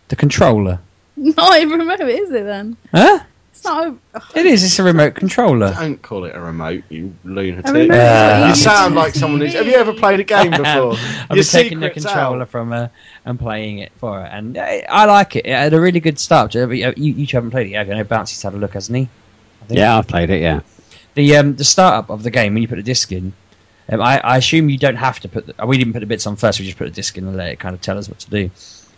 the 0.10 0.16
controller. 0.16 0.80
Not 1.16 1.58
a 1.58 1.66
remote, 1.66 2.02
is 2.02 2.30
it 2.32 2.44
then? 2.44 2.78
Huh? 2.92 3.20
It's 3.65 4.03
not. 4.13 4.34
A, 4.36 4.39
It 4.39 4.45
is. 4.45 4.63
It's 4.63 4.77
a 4.77 4.84
remote 4.84 5.15
controller. 5.15 5.74
Don't 5.74 6.00
call 6.01 6.25
it 6.25 6.36
a 6.36 6.39
remote, 6.39 6.84
you 6.89 7.15
lunatic. 7.24 7.74
Remote. 7.74 7.91
Uh, 7.91 8.39
you 8.43 8.50
You 8.50 8.55
sound 8.55 8.93
like 8.93 9.15
someone 9.15 9.41
who's. 9.41 9.53
Have 9.53 9.65
you 9.65 9.74
ever 9.74 9.93
played 9.93 10.19
a 10.19 10.24
game 10.36 10.51
before? 10.51 10.95
I've 11.29 11.48
taking 11.48 11.79
the 11.79 11.89
controller 11.89 12.43
out. 12.43 12.50
from 12.50 12.69
her 12.72 12.91
and 13.25 13.39
playing 13.39 13.79
it 13.79 13.91
for 13.98 14.19
her, 14.19 14.25
and 14.25 14.57
I, 14.57 14.86
I 14.88 15.05
like 15.05 15.36
it. 15.36 15.48
It 15.48 15.51
had 15.53 15.74
a 15.74 15.81
really 15.81 16.00
good 16.00 16.19
start. 16.19 16.53
You, 16.53 16.72
you, 16.72 16.93
you 16.95 17.25
two 17.25 17.38
haven't 17.38 17.51
played 17.51 17.67
it 17.67 17.72
yet. 17.72 17.88
have? 17.88 17.95
I 17.95 17.98
know 17.98 18.03
Bouncy's 18.03 18.41
had 18.41 18.53
a 18.53 18.57
look, 18.57 18.74
hasn't 18.74 18.98
he? 18.98 19.10
Yeah, 19.69 19.98
I've 19.98 20.07
played 20.07 20.29
it. 20.29 20.41
Yeah. 20.41 20.62
The 21.15 21.38
um, 21.38 21.55
the 21.55 21.63
startup 21.63 22.12
of 22.12 22.22
the 22.22 22.29
game 22.29 22.53
when 22.53 22.62
you 22.62 22.67
put 22.67 22.75
the 22.75 22.84
disc 22.84 23.12
in, 23.12 23.34
um, 23.89 24.01
I, 24.01 24.19
I 24.19 24.38
assume 24.38 24.69
you 24.69 24.77
don't 24.77 24.95
have 24.95 25.19
to 25.22 25.29
put. 25.29 25.48
The, 25.48 25.65
we 25.65 25.77
didn't 25.79 25.93
put 25.93 26.01
the 26.01 26.05
bits 26.05 26.27
on 26.27 26.36
first. 26.36 26.60
We 26.60 26.65
just 26.65 26.77
put 26.77 26.86
the 26.86 26.91
disc 26.91 27.17
in 27.17 27.25
and 27.27 27.36
let 27.36 27.50
it 27.50 27.60
kind 27.60 27.74
of 27.74 27.81
tell 27.81 27.98
us 27.98 28.07
what 28.07 28.19
to 28.19 28.29
do. 28.29 28.51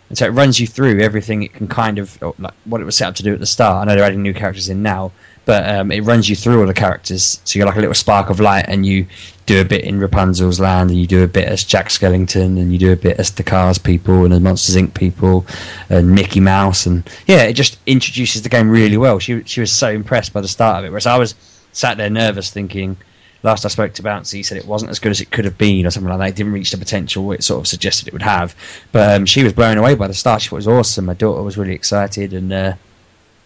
And 0.08 0.16
so 0.16 0.26
it 0.26 0.30
runs 0.30 0.58
you 0.58 0.66
through 0.66 1.00
everything 1.00 1.42
it 1.42 1.52
can 1.52 1.68
kind 1.68 1.98
of 1.98 2.20
like 2.38 2.54
what 2.64 2.80
it 2.80 2.84
was 2.84 2.96
set 2.96 3.08
up 3.08 3.14
to 3.16 3.22
do 3.22 3.34
at 3.34 3.40
the 3.40 3.46
start. 3.46 3.82
I 3.82 3.84
know 3.84 3.96
they're 3.96 4.04
adding 4.04 4.22
new 4.22 4.32
characters 4.32 4.68
in 4.68 4.82
now, 4.82 5.12
but 5.44 5.68
um, 5.68 5.92
it 5.92 6.00
runs 6.00 6.28
you 6.28 6.36
through 6.36 6.60
all 6.60 6.66
the 6.66 6.74
characters. 6.74 7.40
So 7.44 7.58
you're 7.58 7.66
like 7.66 7.76
a 7.76 7.80
little 7.80 7.94
spark 7.94 8.30
of 8.30 8.40
light, 8.40 8.66
and 8.68 8.86
you 8.86 9.06
do 9.46 9.60
a 9.60 9.64
bit 9.64 9.84
in 9.84 9.98
Rapunzel's 9.98 10.60
land, 10.60 10.90
and 10.90 10.98
you 10.98 11.06
do 11.06 11.22
a 11.22 11.26
bit 11.26 11.46
as 11.48 11.64
Jack 11.64 11.88
Skellington, 11.88 12.58
and 12.58 12.72
you 12.72 12.78
do 12.78 12.92
a 12.92 12.96
bit 12.96 13.18
as 13.18 13.30
the 13.30 13.42
Cars 13.42 13.78
people, 13.78 14.24
and 14.24 14.32
the 14.32 14.40
Monsters 14.40 14.76
Inc. 14.76 14.94
people, 14.94 15.46
and 15.90 16.14
Mickey 16.14 16.40
Mouse, 16.40 16.86
and 16.86 17.08
yeah, 17.26 17.44
it 17.44 17.54
just 17.54 17.78
introduces 17.86 18.42
the 18.42 18.48
game 18.48 18.70
really 18.70 18.96
well. 18.96 19.18
She 19.18 19.42
she 19.44 19.60
was 19.60 19.72
so 19.72 19.90
impressed 19.90 20.32
by 20.32 20.40
the 20.40 20.48
start 20.48 20.78
of 20.78 20.84
it, 20.84 20.90
whereas 20.90 21.06
I 21.06 21.18
was 21.18 21.34
sat 21.72 21.96
there 21.96 22.10
nervous, 22.10 22.50
thinking. 22.50 22.96
Last 23.42 23.64
I 23.64 23.68
spoke 23.68 23.94
to 23.94 24.02
Bouncy, 24.02 24.34
he 24.34 24.42
said 24.42 24.58
it 24.58 24.66
wasn't 24.66 24.90
as 24.90 24.98
good 24.98 25.10
as 25.10 25.20
it 25.20 25.30
could 25.30 25.44
have 25.44 25.56
been, 25.56 25.86
or 25.86 25.90
something 25.90 26.10
like 26.10 26.18
that. 26.18 26.28
It 26.30 26.36
didn't 26.36 26.52
reach 26.52 26.72
the 26.72 26.78
potential 26.78 27.30
it 27.32 27.44
sort 27.44 27.60
of 27.60 27.66
suggested 27.66 28.08
it 28.08 28.12
would 28.12 28.22
have. 28.22 28.54
But 28.90 29.14
um, 29.14 29.26
she 29.26 29.44
was 29.44 29.52
blown 29.52 29.78
away 29.78 29.94
by 29.94 30.08
the 30.08 30.14
start. 30.14 30.42
She 30.42 30.48
thought 30.48 30.56
it 30.56 30.66
was 30.66 30.68
awesome. 30.68 31.04
My 31.04 31.14
daughter 31.14 31.42
was 31.42 31.56
really 31.56 31.74
excited, 31.74 32.32
and 32.32 32.52
uh, 32.52 32.74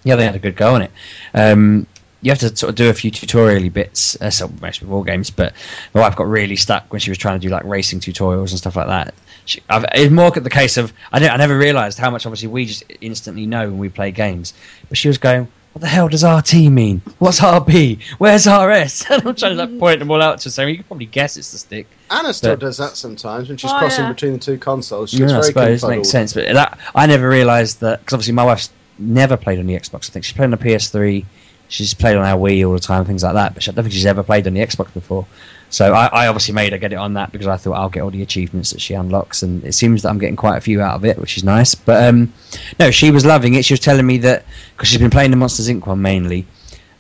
yeah, 0.05 0.17
they 0.17 0.25
had 0.25 0.35
a 0.35 0.39
good 0.39 0.57
go 0.57 0.75
on 0.75 0.83
it. 0.83 0.91
Um, 1.35 1.87
you 2.23 2.31
have 2.31 2.39
to 2.39 2.57
sort 2.57 2.71
of 2.71 2.77
do 2.77 2.89
a 2.89 2.95
few 2.95 3.11
tutorial 3.11 3.69
bits, 3.69 4.17
uh, 4.21 4.31
so 4.31 4.51
most 4.61 4.81
with 4.81 4.91
all 4.91 5.03
games. 5.03 5.31
But 5.31 5.53
my 5.93 6.01
wife 6.01 6.17
got 6.17 6.29
really 6.29 6.57
stuck 6.57 6.91
when 6.93 7.01
she 7.01 7.11
was 7.11 7.19
trying 7.19 7.39
to 7.39 7.47
do 7.47 7.53
like 7.53 7.65
racing 7.65 8.01
tutorials 8.01 8.51
and 8.51 8.59
stuff 8.59 8.77
like 8.77 8.87
that. 8.87 9.15
She, 9.45 9.61
it's 9.69 10.13
more 10.13 10.31
the 10.31 10.49
case 10.49 10.77
of 10.77 10.93
I, 11.13 11.29
I 11.29 11.37
never 11.37 11.59
realised 11.59 11.99
how 11.99 12.11
much 12.11 12.25
obviously 12.25 12.49
we 12.49 12.65
just 12.67 12.85
instantly 13.01 13.45
know 13.45 13.69
when 13.69 13.79
we 13.79 13.89
play 13.89 14.13
games. 14.13 14.55
But 14.89 14.97
she 14.97 15.09
was 15.09 15.19
going, 15.19 15.49
"What 15.73 15.81
the 15.81 15.87
hell 15.89 16.09
does 16.09 16.23
RT 16.25 16.55
mean? 16.71 17.01
What's 17.19 17.41
RB? 17.41 17.99
Where's 18.19 18.47
RS?" 18.47 19.05
And 19.11 19.23
I'm 19.27 19.35
trying 19.35 19.57
to 19.57 19.65
like 19.67 19.79
point 19.79 19.99
them 20.01 20.11
all 20.11 20.21
out 20.23 20.39
to 20.41 20.45
her, 20.47 20.51
saying, 20.51 20.69
"You 20.69 20.77
can 20.77 20.85
probably 20.85 21.07
guess 21.07 21.37
it's 21.37 21.53
the 21.53 21.59
stick." 21.59 21.87
Anna 22.11 22.33
still 22.35 22.53
But- 22.53 22.61
does 22.61 22.77
that 22.79 22.97
sometimes 22.97 23.49
when 23.49 23.57
she's 23.57 23.71
Oh, 23.73 23.79
crossing 23.79 24.05
yeah. 24.05 24.13
between 24.13 24.33
the 24.35 24.39
two 24.39 24.59
consoles. 24.59 25.11
She 25.11 25.17
Yeah, 25.19 25.29
gets 25.29 25.33
I 25.33 25.37
very 25.37 25.45
suppose 25.47 25.81
confuddled. 25.81 25.97
makes 25.99 26.11
sense. 26.11 26.33
But 26.35 26.53
that 26.53 26.79
I 26.95 27.07
never 27.07 27.29
realised 27.29 27.81
that 27.81 28.01
because 28.01 28.15
obviously 28.15 28.35
my 28.35 28.45
wife's 28.45 28.71
never 28.99 29.37
played 29.37 29.59
on 29.59 29.67
the 29.67 29.75
Xbox. 29.75 30.11
I 30.11 30.13
think 30.13 30.25
she's 30.25 30.35
played 30.37 30.45
on 30.47 30.51
the 30.53 30.57
PS3. 30.59 31.25
She's 31.69 31.95
played 31.95 32.17
on 32.17 32.25
our 32.25 32.37
Wii 32.39 32.67
all 32.67 32.75
the 32.75 32.81
time, 32.81 33.05
things 33.07 33.23
like 33.23 33.33
that. 33.35 33.55
But 33.55 33.67
I 33.67 33.73
don't 33.73 33.85
think 33.85 33.95
she's 33.95 34.05
ever 34.05 34.23
played 34.23 34.47
on 34.47 34.53
the 34.55 34.61
Xbox 34.61 34.93
before. 34.93 35.27
So 35.73 35.95
I, 35.95 36.07
I 36.07 36.27
obviously 36.27 36.53
made 36.53 36.73
her 36.73 36.79
get 36.79 36.93
it 36.93 36.97
on 36.97 37.15
that 37.15 37.33
because 37.33 37.47
I 37.47 37.57
thought 37.57 37.73
I'll 37.73 37.89
get 37.89 38.03
all 38.03 38.11
the 38.11 38.21
achievements 38.21 38.71
that 38.73 38.81
she 38.83 38.93
unlocks, 38.93 39.43
and 39.43 39.65
it 39.65 39.73
seems 39.73 40.03
that 40.03 40.11
I'm 40.11 40.19
getting 40.19 40.37
quite 40.37 40.59
a 40.59 40.61
few 40.61 40.83
out 40.83 40.97
of 40.97 41.05
it, 41.07 41.19
which 41.19 41.39
is 41.39 41.45
nice. 41.45 41.75
But 41.75 42.05
um, 42.05 42.35
no, 42.79 42.91
she 42.91 43.11
was 43.11 43.25
loving 43.25 43.55
it. 43.55 43.65
She 43.65 43.73
was 43.73 43.81
telling 43.81 44.07
me 44.07 44.19
that 44.19 44.45
because 44.77 44.91
she's 44.91 44.99
been 44.99 45.09
playing 45.09 45.31
the 45.31 45.39
Monsters 45.39 45.71
Inc. 45.71 45.87
one 45.87 46.03
mainly, 46.03 46.47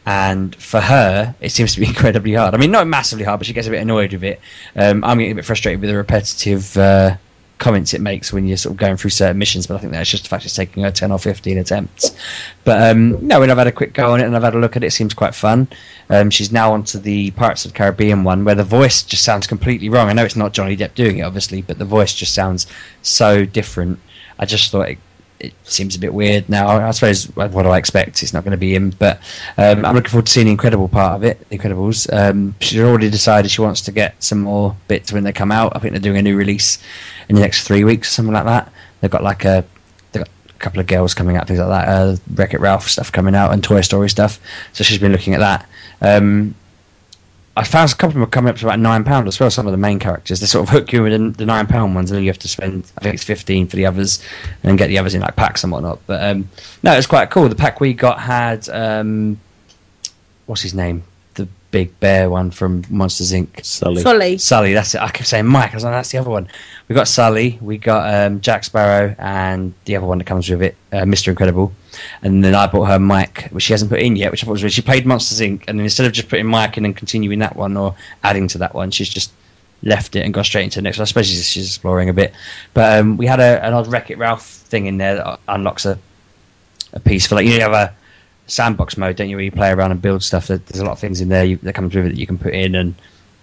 and 0.06 0.56
for 0.56 0.80
her, 0.80 1.34
it 1.38 1.50
seems 1.50 1.74
to 1.74 1.80
be 1.80 1.86
incredibly 1.92 2.32
hard. 2.32 2.54
I 2.54 2.56
mean, 2.56 2.70
not 2.70 2.86
massively 2.86 3.26
hard, 3.26 3.40
but 3.40 3.46
she 3.46 3.52
gets 3.52 3.66
a 3.66 3.70
bit 3.70 3.82
annoyed 3.82 4.14
with 4.14 4.24
it. 4.24 4.40
Um, 4.74 5.04
I'm 5.04 5.18
getting 5.18 5.32
a 5.32 5.36
bit 5.36 5.44
frustrated 5.44 5.82
with 5.82 5.90
the 5.90 5.96
repetitive 5.96 6.74
uh, 6.78 7.16
comments 7.62 7.94
it 7.94 8.00
makes 8.00 8.32
when 8.32 8.46
you're 8.46 8.56
sort 8.56 8.72
of 8.72 8.76
going 8.76 8.96
through 8.96 9.10
certain 9.10 9.38
missions. 9.38 9.66
But 9.66 9.76
I 9.76 9.78
think 9.78 9.92
that's 9.92 10.10
just 10.10 10.24
the 10.24 10.28
fact 10.28 10.44
it's 10.44 10.54
taking 10.54 10.82
her 10.82 10.90
10 10.90 11.12
or 11.12 11.18
15 11.18 11.58
attempts. 11.58 12.14
But 12.64 12.90
um, 12.90 13.26
no, 13.26 13.40
when 13.40 13.50
I've 13.50 13.56
had 13.56 13.68
a 13.68 13.72
quick 13.72 13.94
go 13.94 14.12
on 14.12 14.20
it 14.20 14.26
and 14.26 14.36
I've 14.36 14.42
had 14.42 14.54
a 14.54 14.58
look 14.58 14.76
at 14.76 14.82
it, 14.82 14.88
it 14.88 14.90
seems 14.90 15.14
quite 15.14 15.34
fun. 15.34 15.68
Um, 16.10 16.28
she's 16.28 16.52
now 16.52 16.72
onto 16.72 16.98
the 16.98 17.30
Pirates 17.30 17.64
of 17.64 17.72
the 17.72 17.78
Caribbean 17.78 18.24
one, 18.24 18.44
where 18.44 18.56
the 18.56 18.64
voice 18.64 19.02
just 19.02 19.22
sounds 19.22 19.46
completely 19.46 19.88
wrong. 19.88 20.08
I 20.08 20.12
know 20.12 20.24
it's 20.24 20.36
not 20.36 20.52
Johnny 20.52 20.76
Depp 20.76 20.94
doing 20.94 21.18
it, 21.18 21.22
obviously, 21.22 21.62
but 21.62 21.78
the 21.78 21.84
voice 21.84 22.12
just 22.12 22.34
sounds 22.34 22.66
so 23.02 23.44
different. 23.44 23.98
I 24.38 24.44
just 24.44 24.72
thought 24.72 24.88
it 24.88 24.98
it 25.42 25.52
seems 25.64 25.96
a 25.96 25.98
bit 25.98 26.14
weird 26.14 26.48
now. 26.48 26.68
I 26.68 26.92
suppose 26.92 27.24
what 27.34 27.66
I 27.66 27.76
expect? 27.76 28.22
It's 28.22 28.32
not 28.32 28.44
going 28.44 28.52
to 28.52 28.56
be 28.56 28.74
him, 28.74 28.90
but 28.90 29.18
um, 29.58 29.84
I'm 29.84 29.96
looking 29.96 30.10
forward 30.10 30.26
to 30.26 30.32
seeing 30.32 30.46
the 30.46 30.52
Incredible 30.52 30.88
part 30.88 31.16
of 31.16 31.24
it. 31.24 31.48
The 31.48 31.58
Incredibles. 31.58 32.10
Um, 32.12 32.54
she's 32.60 32.80
already 32.80 33.10
decided 33.10 33.50
she 33.50 33.60
wants 33.60 33.80
to 33.82 33.92
get 33.92 34.22
some 34.22 34.42
more 34.42 34.76
bits 34.86 35.12
when 35.12 35.24
they 35.24 35.32
come 35.32 35.50
out. 35.50 35.74
I 35.74 35.80
think 35.80 35.92
they're 35.92 36.00
doing 36.00 36.18
a 36.18 36.22
new 36.22 36.36
release 36.36 36.78
in 37.32 37.36
the 37.36 37.40
next 37.40 37.66
three 37.66 37.82
weeks, 37.82 38.10
or 38.10 38.12
something 38.12 38.34
like 38.34 38.44
that. 38.44 38.70
They've 39.00 39.10
got 39.10 39.22
like 39.22 39.46
a 39.46 39.64
couple 40.58 40.80
of 40.80 40.86
girls 40.86 41.14
coming 41.14 41.38
out, 41.38 41.48
things 41.48 41.58
like 41.58 41.68
that. 41.68 41.88
Uh, 41.88 42.16
Wreck 42.34 42.52
It 42.52 42.60
Ralph 42.60 42.86
stuff 42.86 43.10
coming 43.10 43.34
out 43.34 43.54
and 43.54 43.64
Toy 43.64 43.80
Story 43.80 44.10
stuff. 44.10 44.38
So 44.74 44.84
she's 44.84 44.98
been 44.98 45.10
looking 45.10 45.32
at 45.32 45.40
that. 45.40 45.66
Um, 46.02 46.54
I 47.56 47.64
found 47.64 47.90
a 47.90 47.94
couple 47.94 48.16
of 48.16 48.20
them 48.20 48.30
coming 48.30 48.50
up 48.50 48.56
to 48.58 48.66
about 48.66 48.78
nine 48.78 49.02
pound 49.02 49.28
as 49.28 49.40
well. 49.40 49.50
Some 49.50 49.66
of 49.66 49.72
the 49.72 49.78
main 49.78 49.98
characters 49.98 50.40
they 50.40 50.46
sort 50.46 50.66
of 50.66 50.70
hook 50.70 50.92
you 50.92 51.02
with 51.02 51.36
the, 51.38 51.46
nine 51.46 51.66
pound 51.66 51.94
ones, 51.94 52.10
and 52.10 52.16
then 52.16 52.24
you 52.24 52.30
have 52.30 52.38
to 52.40 52.48
spend 52.48 52.84
I 52.98 53.00
think 53.02 53.14
it's 53.14 53.24
fifteen 53.24 53.66
for 53.66 53.76
the 53.76 53.86
others, 53.86 54.22
and 54.62 54.70
then 54.70 54.76
get 54.76 54.88
the 54.88 54.98
others 54.98 55.14
in 55.14 55.22
like 55.22 55.36
packs 55.36 55.64
and 55.64 55.72
whatnot. 55.72 56.00
But 56.06 56.22
um, 56.22 56.48
no, 56.82 56.92
it's 56.92 57.06
quite 57.06 57.30
cool. 57.30 57.48
The 57.48 57.54
pack 57.54 57.80
we 57.80 57.94
got 57.94 58.20
had 58.20 58.68
um, 58.68 59.40
what's 60.46 60.60
his 60.60 60.74
name, 60.74 61.02
big 61.72 61.98
bear 61.98 62.30
one 62.30 62.52
from 62.52 62.84
Monsters 62.88 63.32
Inc. 63.32 63.64
Sully. 63.64 64.02
Sully. 64.02 64.38
Sully, 64.38 64.74
that's 64.74 64.94
it. 64.94 65.00
I 65.00 65.08
kept 65.08 65.26
saying 65.26 65.46
Mike. 65.46 65.72
I 65.72 65.74
was 65.74 65.82
like, 65.82 65.92
that's 65.94 66.12
the 66.12 66.18
other 66.18 66.30
one. 66.30 66.46
We 66.86 66.94
got 66.94 67.08
Sully, 67.08 67.58
we 67.60 67.78
got 67.78 68.14
um, 68.14 68.40
Jack 68.40 68.62
Sparrow, 68.62 69.16
and 69.18 69.74
the 69.86 69.96
other 69.96 70.06
one 70.06 70.18
that 70.18 70.26
comes 70.26 70.48
with 70.48 70.62
it, 70.62 70.76
uh, 70.92 70.98
Mr. 70.98 71.28
Incredible. 71.28 71.72
And 72.22 72.44
then 72.44 72.54
I 72.54 72.66
bought 72.68 72.84
her 72.84 72.98
Mike, 73.00 73.48
which 73.50 73.64
she 73.64 73.72
hasn't 73.72 73.90
put 73.90 74.00
in 74.00 74.14
yet, 74.14 74.30
which 74.30 74.44
I 74.44 74.46
thought 74.46 74.52
was 74.52 74.62
weird. 74.62 74.72
She 74.72 74.82
played 74.82 75.06
Monsters 75.06 75.40
Inc. 75.40 75.64
And 75.66 75.78
then 75.78 75.84
instead 75.84 76.06
of 76.06 76.12
just 76.12 76.28
putting 76.28 76.46
Mike 76.46 76.76
in 76.76 76.84
and 76.84 76.96
continuing 76.96 77.40
that 77.40 77.56
one 77.56 77.76
or 77.76 77.96
adding 78.22 78.46
to 78.48 78.58
that 78.58 78.74
one, 78.74 78.90
she's 78.90 79.08
just 79.08 79.32
left 79.82 80.14
it 80.14 80.20
and 80.20 80.32
gone 80.32 80.44
straight 80.44 80.64
into 80.64 80.78
the 80.78 80.82
next 80.82 80.98
one. 80.98 81.02
I 81.02 81.06
suppose 81.06 81.26
she's, 81.26 81.48
she's 81.48 81.66
exploring 81.66 82.08
a 82.08 82.12
bit. 82.12 82.32
But 82.74 83.00
um, 83.00 83.16
we 83.16 83.26
had 83.26 83.40
a, 83.40 83.64
an 83.64 83.72
odd 83.72 83.88
Wreck 83.88 84.10
It 84.10 84.18
Ralph 84.18 84.46
thing 84.46 84.86
in 84.86 84.98
there 84.98 85.16
that 85.16 85.40
unlocks 85.48 85.86
a, 85.86 85.98
a 86.92 87.00
piece 87.00 87.26
for 87.26 87.34
like, 87.34 87.44
you 87.44 87.52
know, 87.52 87.56
you 87.56 87.62
have 87.62 87.72
a 87.72 87.94
sandbox 88.46 88.96
mode, 88.96 89.16
don't 89.16 89.28
you, 89.28 89.36
where 89.36 89.44
you 89.44 89.50
play 89.50 89.70
around 89.70 89.92
and 89.92 90.02
build 90.02 90.22
stuff. 90.22 90.48
There's 90.48 90.78
a 90.78 90.84
lot 90.84 90.92
of 90.92 90.98
things 90.98 91.20
in 91.20 91.28
there 91.28 91.44
you, 91.44 91.56
that 91.58 91.74
comes 91.74 91.94
with 91.94 92.06
it 92.06 92.10
that 92.10 92.18
you 92.18 92.26
can 92.26 92.38
put 92.38 92.54
in 92.54 92.74
and 92.74 92.94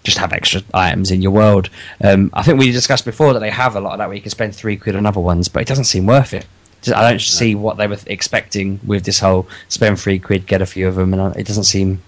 just 0.03 0.17
have 0.17 0.33
extra 0.33 0.61
items 0.73 1.11
in 1.11 1.21
your 1.21 1.31
world. 1.31 1.69
Um, 2.03 2.29
I 2.33 2.43
think 2.43 2.59
we 2.59 2.71
discussed 2.71 3.05
before 3.05 3.33
that 3.33 3.39
they 3.39 3.49
have 3.49 3.75
a 3.75 3.81
lot 3.81 3.93
of 3.93 3.97
that 3.99 4.07
where 4.07 4.15
you 4.15 4.21
can 4.21 4.31
spend 4.31 4.55
three 4.55 4.77
quid 4.77 4.95
on 4.95 5.05
other 5.05 5.19
ones, 5.19 5.47
but 5.47 5.61
it 5.61 5.67
doesn't 5.67 5.85
seem 5.85 6.05
worth 6.05 6.33
it. 6.33 6.45
Just- 6.81 6.97
I 6.97 7.09
don't 7.09 7.19
see 7.21 7.55
what 7.55 7.77
they 7.77 7.87
were 7.87 7.97
expecting 8.07 8.79
with 8.85 9.03
this 9.03 9.19
whole 9.19 9.47
spend 9.67 9.99
three 9.99 10.19
quid, 10.19 10.47
get 10.47 10.61
a 10.61 10.65
few 10.65 10.87
of 10.87 10.95
them, 10.95 11.13
and 11.13 11.35
it 11.35 11.45
doesn't 11.45 11.65
seem. 11.65 12.01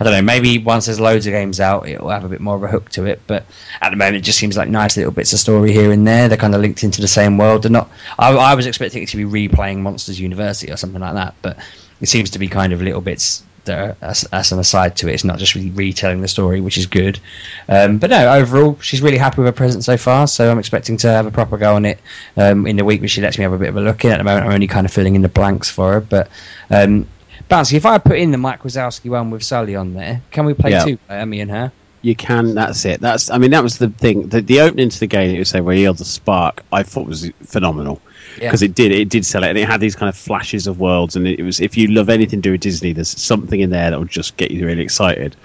I 0.00 0.04
don't 0.04 0.14
know. 0.14 0.22
Maybe 0.22 0.58
once 0.58 0.86
there's 0.86 0.98
loads 0.98 1.26
of 1.28 1.32
games 1.32 1.60
out, 1.60 1.88
it'll 1.88 2.08
have 2.08 2.24
a 2.24 2.28
bit 2.28 2.40
more 2.40 2.56
of 2.56 2.62
a 2.64 2.68
hook 2.68 2.90
to 2.90 3.06
it. 3.06 3.20
But 3.28 3.44
at 3.80 3.90
the 3.90 3.96
moment, 3.96 4.16
it 4.16 4.22
just 4.22 4.38
seems 4.38 4.56
like 4.56 4.68
nice 4.68 4.96
little 4.96 5.12
bits 5.12 5.32
of 5.32 5.38
story 5.38 5.72
here 5.72 5.92
and 5.92 6.04
there. 6.04 6.28
They're 6.28 6.38
kind 6.38 6.56
of 6.56 6.60
linked 6.60 6.82
into 6.82 7.00
the 7.00 7.06
same 7.06 7.38
world. 7.38 7.62
They're 7.62 7.70
not. 7.70 7.88
I, 8.18 8.32
I 8.32 8.54
was 8.54 8.66
expecting 8.66 9.04
it 9.04 9.10
to 9.10 9.16
be 9.16 9.24
replaying 9.24 9.78
Monsters 9.78 10.18
University 10.18 10.72
or 10.72 10.76
something 10.76 11.00
like 11.00 11.14
that, 11.14 11.34
but 11.40 11.56
it 12.02 12.08
seems 12.08 12.30
to 12.30 12.38
be 12.38 12.48
kind 12.48 12.72
of 12.74 12.82
little 12.82 13.00
bits 13.00 13.42
that 13.64 13.78
are 13.78 13.96
as, 14.02 14.24
as 14.32 14.50
an 14.50 14.58
aside 14.58 14.96
to 14.96 15.08
it. 15.08 15.14
It's 15.14 15.24
not 15.24 15.38
just 15.38 15.54
really 15.54 15.70
retelling 15.70 16.20
the 16.20 16.26
story, 16.28 16.60
which 16.60 16.76
is 16.76 16.86
good. 16.86 17.20
Um, 17.68 17.98
but 17.98 18.10
no, 18.10 18.34
overall, 18.34 18.76
she's 18.80 19.00
really 19.00 19.18
happy 19.18 19.38
with 19.38 19.46
her 19.46 19.52
present 19.52 19.84
so 19.84 19.96
far. 19.96 20.26
So 20.26 20.50
I'm 20.50 20.58
expecting 20.58 20.96
to 20.98 21.08
have 21.08 21.26
a 21.26 21.30
proper 21.30 21.56
go 21.56 21.76
on 21.76 21.84
it 21.84 22.00
um, 22.36 22.66
in 22.66 22.76
the 22.76 22.84
week, 22.84 23.00
when 23.00 23.08
she 23.08 23.20
lets 23.22 23.38
me 23.38 23.44
have 23.44 23.52
a 23.52 23.58
bit 23.58 23.68
of 23.68 23.76
a 23.76 23.80
look 23.80 24.04
in. 24.04 24.10
At 24.10 24.18
the 24.18 24.24
moment, 24.24 24.46
I'm 24.46 24.52
only 24.52 24.66
kind 24.66 24.84
of 24.84 24.92
filling 24.92 25.14
in 25.14 25.22
the 25.22 25.28
blanks 25.28 25.70
for 25.70 25.92
her. 25.92 26.00
But 26.00 26.28
um, 26.70 27.06
Bouncy, 27.48 27.74
if 27.74 27.86
I 27.86 27.98
put 27.98 28.18
in 28.18 28.32
the 28.32 28.38
Mike 28.38 28.62
Wazowski 28.62 29.08
one 29.10 29.30
with 29.30 29.44
Sully 29.44 29.76
on 29.76 29.94
there, 29.94 30.22
can 30.32 30.44
we 30.44 30.54
play 30.54 30.72
Yeah. 30.72 30.84
two 30.84 30.96
player, 30.96 31.24
me 31.24 31.40
and 31.40 31.50
her? 31.52 31.72
You 32.02 32.16
can. 32.16 32.54
That's 32.54 32.84
it. 32.84 33.00
That's. 33.00 33.30
I 33.30 33.38
mean, 33.38 33.52
that 33.52 33.62
was 33.62 33.78
the 33.78 33.88
thing. 33.88 34.28
The, 34.28 34.40
the 34.40 34.60
opening 34.60 34.88
to 34.88 35.00
the 35.00 35.06
game 35.06 35.30
that 35.30 35.36
you 35.36 35.44
say 35.44 35.60
where 35.60 35.74
you 35.76 35.84
held 35.84 35.98
the 35.98 36.04
spark, 36.04 36.62
I 36.72 36.82
thought 36.82 37.06
was 37.06 37.30
phenomenal 37.44 38.00
Yeah. 38.36 38.48
because 38.48 38.62
it 38.62 38.74
did. 38.74 38.90
It 38.90 39.08
did 39.08 39.24
sell 39.24 39.44
it, 39.44 39.50
and 39.50 39.58
it 39.58 39.68
had 39.68 39.80
these 39.80 39.94
kind 39.94 40.08
of 40.08 40.16
flashes 40.16 40.66
of 40.66 40.80
worlds, 40.80 41.14
and 41.14 41.26
it, 41.28 41.40
was. 41.42 41.60
If 41.60 41.76
you 41.76 41.86
love 41.88 42.08
anything 42.08 42.42
to 42.42 42.48
do 42.48 42.52
with 42.52 42.60
Disney, 42.60 42.92
there's 42.92 43.08
something 43.08 43.60
in 43.60 43.70
there 43.70 43.90
that 43.90 43.98
will 43.98 44.06
just 44.06 44.36
get 44.36 44.50
you 44.50 44.66
really 44.66 44.82
excited. 44.82 45.36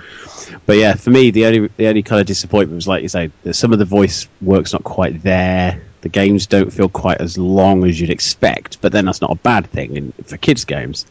But 0.66 0.78
yeah, 0.78 0.96
for 0.96 1.12
me, 1.12 1.30
the 1.30 1.46
only 1.46 1.70
the 1.78 1.88
only 1.88 2.02
kind 2.02 2.20
of 2.20 2.26
disappointment 2.26 2.76
was 2.76 2.88
like 2.88 3.04
you 3.04 3.10
say, 3.10 3.30
some 3.52 3.72
of 3.72 3.78
the 3.80 3.86
voice 3.86 4.28
work's 4.42 4.74
not 4.74 4.84
quite 4.84 5.22
there. 5.22 5.82
The 6.02 6.10
games 6.10 6.48
don't 6.48 6.72
feel 6.72 6.90
quite 6.90 7.20
as 7.22 7.38
long 7.38 7.84
as 7.84 8.00
you'd 8.02 8.10
expect, 8.12 8.82
but 8.82 8.92
then 8.92 9.06
that's 9.06 9.22
not 9.22 9.32
a 9.32 9.36
bad 9.36 9.68
thing 9.68 9.96
in, 9.96 10.12
for 10.26 10.38
kids' 10.38 10.64
games. 10.66 11.06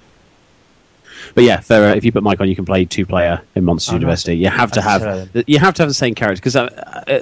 But 1.37 1.45
yeah, 1.45 1.61
uh, 1.71 1.95
if 1.95 2.05
you 2.05 2.11
put 2.13 2.23
Mike 2.23 2.41
on, 2.41 2.49
you 2.49 2.57
can 2.57 2.65
play 2.65 2.87
two 2.87 3.05
player 3.07 3.43
in 3.55 3.65
Monsters 3.65 3.91
Oh, 3.91 3.93
nice. 3.93 4.01
University. 4.01 4.37
You 4.39 4.49
have 4.49 4.73
to 4.73 4.81
have 4.81 5.33
the- 5.35 5.45
you 5.47 5.59
have 5.59 5.75
to 5.75 5.83
have 5.83 5.89
the 5.91 5.95
same 5.95 6.15
character 6.15 6.41
because 6.41 6.57
uh, 6.57 7.15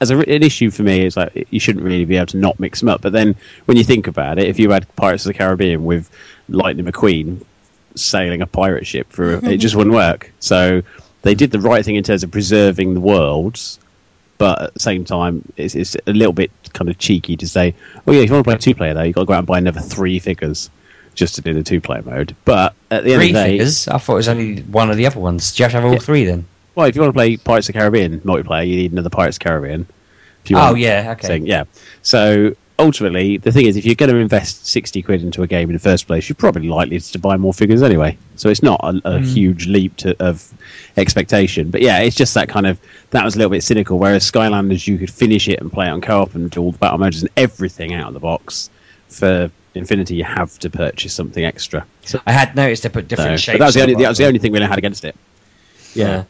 as 0.00 0.10
a, 0.10 0.18
an 0.18 0.42
issue 0.42 0.70
for 0.70 0.82
me, 0.82 1.06
it's 1.06 1.16
like 1.16 1.48
you 1.50 1.58
shouldn't 1.58 1.82
really 1.84 2.04
be 2.04 2.16
able 2.16 2.26
to 2.26 2.36
not 2.36 2.60
mix 2.60 2.80
them 2.80 2.90
up. 2.90 3.00
But 3.00 3.12
then 3.12 3.34
when 3.64 3.76
you 3.78 3.84
think 3.84 4.06
about 4.06 4.38
it, 4.38 4.46
if 4.48 4.58
you 4.58 4.70
had 4.70 4.86
Pirates 4.96 5.24
of 5.24 5.30
the 5.32 5.34
Caribbean 5.38 5.84
with 5.86 6.10
Lightning 6.50 6.84
McQueen, 6.86 7.42
sailing 7.94 8.42
a 8.42 8.46
pirate 8.46 8.86
ship 8.86 9.10
through. 9.10 9.40
It 9.42 9.56
just 9.56 9.74
wouldn't 9.74 9.94
work. 9.96 10.30
So 10.40 10.82
they 11.22 11.34
did 11.34 11.50
the 11.50 11.58
right 11.58 11.84
thing 11.84 11.96
in 11.96 12.04
terms 12.04 12.22
of 12.22 12.30
preserving 12.30 12.94
the 12.94 13.00
worlds, 13.00 13.80
but 14.36 14.60
at 14.62 14.74
the 14.74 14.80
same 14.80 15.04
time, 15.04 15.42
it's, 15.56 15.74
it's 15.74 15.96
a 16.06 16.12
little 16.12 16.32
bit 16.34 16.52
kind 16.74 16.88
of 16.90 16.98
cheeky 16.98 17.36
to 17.38 17.48
say, 17.48 17.74
"Oh 18.06 18.12
yeah, 18.12 18.20
if 18.20 18.28
you 18.28 18.34
want 18.34 18.44
to 18.44 18.50
play 18.50 18.58
two 18.58 18.74
player, 18.74 18.94
though, 18.94 19.00
you 19.02 19.06
have 19.08 19.14
got 19.14 19.20
to 19.22 19.26
go 19.26 19.32
out 19.32 19.38
and 19.38 19.46
buy 19.48 19.58
another 19.58 19.80
three 19.80 20.18
figures 20.20 20.70
just 21.18 21.34
to 21.36 21.40
do 21.42 21.52
the 21.54 21.62
two 21.62 21.80
player 21.80 22.02
mode." 22.02 22.34
But 22.44 22.74
at 22.90 23.04
the 23.04 23.12
end 23.12 23.20
Three 23.20 23.28
of 23.30 23.34
the 23.34 23.42
day, 23.44 23.50
figures? 23.58 23.88
I 23.88 23.98
thought 23.98 24.14
it 24.14 24.16
was 24.16 24.28
only 24.28 24.60
one 24.62 24.90
of 24.90 24.96
the 24.96 25.06
other 25.06 25.20
ones. 25.20 25.52
Do 25.52 25.60
you 25.60 25.64
have 25.64 25.72
to 25.72 25.76
have 25.78 25.84
all 25.86 25.92
Yeah. 25.92 25.98
three 25.98 26.24
then? 26.24 26.44
well, 26.74 26.86
if 26.86 26.94
you 26.94 27.00
want 27.02 27.10
to 27.12 27.18
play 27.18 27.36
Pirates 27.36 27.68
of 27.68 27.74
the 27.74 27.78
Caribbean 27.80 28.20
multiplayer, 28.20 28.66
you 28.66 28.76
need 28.76 28.92
another 28.92 29.10
Pirates 29.10 29.36
of 29.36 29.40
the 29.40 29.44
Caribbean. 29.48 29.86
If 30.44 30.50
you 30.52 30.56
Oh, 30.56 30.66
want 30.66 30.78
yeah, 30.78 31.14
okay. 31.18 31.26
thing, 31.26 31.46
yeah. 31.46 31.64
So 32.02 32.54
ultimately, 32.78 33.36
the 33.38 33.50
thing 33.50 33.66
is, 33.66 33.76
if 33.76 33.84
you're 33.84 33.96
going 33.96 34.10
to 34.12 34.16
invest 34.18 34.64
sixty 34.66 35.02
quid 35.02 35.22
into 35.22 35.42
a 35.42 35.46
game 35.48 35.68
in 35.68 35.72
the 35.74 35.80
first 35.80 36.06
place, 36.06 36.28
you're 36.28 36.36
probably 36.36 36.68
likely 36.68 37.00
to 37.00 37.18
buy 37.18 37.36
more 37.36 37.52
figures 37.52 37.82
anyway. 37.82 38.16
So 38.36 38.48
it's 38.48 38.62
not 38.62 38.80
a, 38.84 39.00
a 39.04 39.18
Hmm. 39.18 39.24
huge 39.24 39.66
leap 39.66 39.96
to, 39.98 40.16
of 40.24 40.46
expectation. 40.96 41.70
But 41.70 41.82
yeah, 41.82 41.98
it's 41.98 42.16
just 42.16 42.34
that 42.34 42.48
kind 42.48 42.66
of 42.66 42.78
that 43.10 43.24
was 43.24 43.34
a 43.34 43.38
little 43.38 43.50
bit 43.50 43.64
cynical. 43.64 43.98
Whereas 43.98 44.30
Skylanders, 44.30 44.86
you 44.86 44.98
could 44.98 45.10
finish 45.10 45.48
it 45.48 45.60
and 45.60 45.72
play 45.72 45.86
it 45.86 45.90
on 45.90 46.00
co-op 46.00 46.34
and 46.34 46.50
do 46.50 46.60
all 46.62 46.72
the 46.72 46.78
battle 46.78 46.98
modes 46.98 47.20
and 47.20 47.30
everything 47.36 47.94
out 47.94 48.08
of 48.08 48.14
the 48.14 48.20
box. 48.20 48.70
For 49.08 49.50
Infinity, 49.78 50.16
you 50.16 50.24
have 50.24 50.58
to 50.60 50.70
purchase 50.70 51.14
something 51.14 51.44
extra. 51.44 51.86
So, 52.04 52.20
I 52.26 52.32
had 52.32 52.54
noticed 52.54 52.82
they 52.82 52.88
put 52.88 53.08
different 53.08 53.32
but 53.32 53.40
shapes. 53.40 53.58
that 53.58 53.66
was 53.66 53.74
the 53.74 53.82
only 53.82 53.94
that 53.94 54.08
was 54.08 54.18
the 54.18 54.26
only 54.26 54.38
thing 54.38 54.52
we 54.52 54.60
had 54.60 54.78
against 54.78 55.04
it. 55.04 55.16
Yeah. 55.94 56.24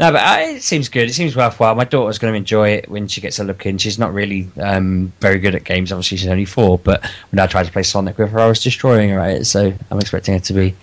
No, 0.00 0.12
but 0.12 0.22
uh, 0.22 0.54
it 0.54 0.62
seems 0.62 0.88
good. 0.88 1.10
It 1.10 1.12
seems 1.12 1.36
worthwhile. 1.36 1.74
My 1.74 1.84
daughter's 1.84 2.18
going 2.18 2.32
to 2.32 2.38
enjoy 2.38 2.70
it 2.70 2.88
when 2.88 3.06
she 3.06 3.20
gets 3.20 3.38
a 3.38 3.44
look 3.44 3.66
in. 3.66 3.76
She's 3.76 3.98
not 3.98 4.14
really 4.14 4.48
um, 4.58 5.12
very 5.20 5.38
good 5.38 5.54
at 5.54 5.62
games. 5.62 5.92
Obviously, 5.92 6.16
she's 6.16 6.28
only 6.28 6.46
four. 6.46 6.78
But 6.78 7.04
when 7.30 7.38
I 7.38 7.46
tried 7.46 7.66
to 7.66 7.72
play 7.72 7.82
Sonic 7.82 8.16
with 8.16 8.30
her, 8.30 8.40
I 8.40 8.46
was 8.46 8.62
destroying 8.62 9.10
her 9.10 9.20
at 9.20 9.42
it. 9.42 9.44
So 9.44 9.74
I'm 9.90 9.98
expecting 9.98 10.32
her 10.32 10.40
to 10.40 10.52
be 10.54 10.74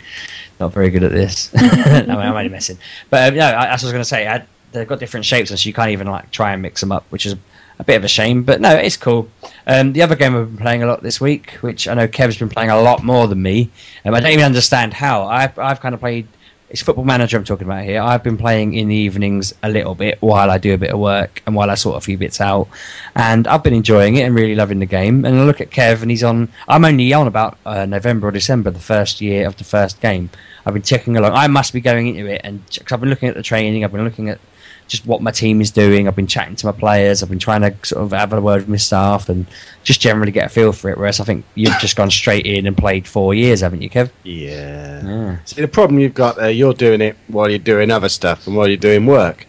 not 0.60 0.72
very 0.72 0.92
good 0.92 1.04
at 1.04 1.12
this. 1.12 1.50
I 1.58 2.02
mean, 2.02 2.12
I'm 2.12 2.36
only 2.36 2.50
messing. 2.50 2.78
But 3.10 3.30
um, 3.30 3.40
no, 3.40 3.46
I, 3.46 3.74
as 3.74 3.84
I 3.84 3.88
was 3.88 3.92
going 3.92 4.02
to 4.02 4.06
say, 4.06 4.28
I, 4.28 4.46
they've 4.72 4.88
got 4.88 5.00
different 5.00 5.26
shapes, 5.26 5.50
and 5.50 5.60
so 5.60 5.66
you 5.68 5.74
can't 5.74 5.90
even 5.90 6.06
like 6.06 6.30
try 6.30 6.54
and 6.54 6.62
mix 6.62 6.82
them 6.82 6.92
up, 6.92 7.04
which 7.10 7.26
is 7.26 7.36
a 7.80 7.84
bit 7.84 7.96
of 7.96 8.04
a 8.04 8.08
shame. 8.08 8.44
But 8.44 8.62
no, 8.62 8.76
it's 8.76 8.98
cool. 8.98 9.30
Um, 9.66 9.94
the 9.94 10.02
other 10.02 10.16
game 10.16 10.36
I've 10.36 10.48
been 10.48 10.58
playing 10.58 10.84
a 10.84 10.88
lot 10.88 11.04
this 11.04 11.22
week, 11.22 11.52
which 11.62 11.88
I 11.88 11.94
know 11.94 12.08
Kev's 12.08 12.38
been 12.38 12.50
playing 12.50 12.70
a 12.70 12.82
lot 12.82 13.04
more 13.04 13.28
than 13.28 13.42
me. 13.42 13.70
Um, 14.06 14.14
I 14.14 14.20
don't 14.20 14.32
even 14.32 14.46
understand 14.46 14.94
how. 14.94 15.24
I've 15.26 15.58
I've 15.60 15.80
kind 15.80 15.94
of 15.94 16.02
played. 16.02 16.28
It's 16.70 16.82
Football 16.82 17.06
Manager 17.06 17.38
I'm 17.38 17.46
talking 17.46 17.66
about 17.66 17.86
here. 17.86 18.02
I've 18.02 18.24
been 18.24 18.38
playing 18.38 18.74
in 18.74 18.90
the 18.90 18.96
evenings 18.96 19.54
a 19.64 19.70
little 19.70 19.96
bit 19.96 20.22
while 20.22 20.52
I 20.52 20.58
do 20.58 20.74
a 20.74 20.78
bit 20.78 20.90
of 20.90 21.00
work 21.00 21.42
and 21.46 21.56
while 21.56 21.70
I 21.70 21.76
sort 21.76 21.96
a 21.96 22.02
few 22.02 22.18
bits 22.18 22.42
out, 22.42 22.68
and 23.16 23.48
I've 23.48 23.64
been 23.64 23.74
enjoying 23.74 24.18
it 24.18 24.24
and 24.24 24.36
really 24.36 24.54
loving 24.54 24.80
the 24.80 24.86
game. 24.86 25.24
And 25.24 25.40
I 25.40 25.44
look 25.46 25.62
at 25.62 25.70
Kev, 25.70 26.02
and 26.02 26.12
he's 26.12 26.26
on. 26.26 26.50
I'm 26.68 26.84
only 26.84 27.14
on 27.14 27.28
about 27.28 27.58
uh, 27.66 27.86
November 27.86 28.28
or 28.28 28.32
December, 28.32 28.72
the 28.72 28.80
first 28.80 29.22
year 29.22 29.48
of 29.48 29.56
the 29.56 29.64
first 29.64 30.02
game. 30.02 30.30
I've 30.66 30.74
been 30.74 30.84
checking 30.84 31.16
along. 31.16 31.32
I 31.32 31.48
must 31.48 31.72
be 31.72 31.80
going 31.80 32.08
into 32.08 32.30
it, 32.30 32.42
and 32.44 32.62
cause 32.68 32.92
I've 32.92 33.00
been 33.00 33.10
looking 33.10 33.30
at 33.30 33.36
the 33.36 33.44
training. 33.44 33.86
I've 33.86 33.94
been 33.94 34.04
looking 34.04 34.28
at 34.28 34.40
just 34.88 35.06
what 35.06 35.22
my 35.22 35.32
team 35.32 35.62
is 35.62 35.72
doing. 35.72 36.08
I've 36.08 36.16
been 36.16 36.28
chatting 36.28 36.56
to 36.58 36.66
my 36.66 36.72
players. 36.72 37.22
I've 37.22 37.30
been 37.30 37.40
trying 37.40 37.62
to 37.62 37.76
sort 37.86 38.04
of 38.04 38.12
have 38.12 38.34
a 38.34 38.42
word 38.42 38.62
with 38.62 38.70
my 38.70 38.78
staff 38.78 39.30
and 39.30 39.46
just 39.84 40.00
generally 40.02 40.32
get 40.32 40.46
a 40.46 40.50
feel 40.50 40.72
for 40.72 40.90
it. 40.90 40.98
Whereas 40.98 41.20
I 41.20 41.24
think 41.24 41.46
you've 41.56 41.78
just 41.80 41.96
gone 41.96 42.12
straight 42.12 42.46
in 42.46 42.68
and 42.68 42.78
played 42.78 43.08
four 43.08 43.34
years, 43.34 43.62
haven't 43.62 43.82
you, 43.82 43.90
Kev? 43.90 44.10
Yeah. 44.24 45.06
Yeah. 45.06 45.38
See, 45.46 45.62
the 45.62 45.68
problem 45.68 46.00
you've 46.00 46.14
got 46.14 46.38
there, 46.38 46.52
you're 46.52 46.74
doing 46.74 47.02
it 47.02 47.18
while 47.28 47.50
you're 47.50 47.60
doing 47.60 47.92
other 47.92 48.10
stuff 48.10 48.48
and 48.48 48.56
while 48.56 48.68
you're 48.68 48.78
doing 48.78 49.06
work. 49.06 49.46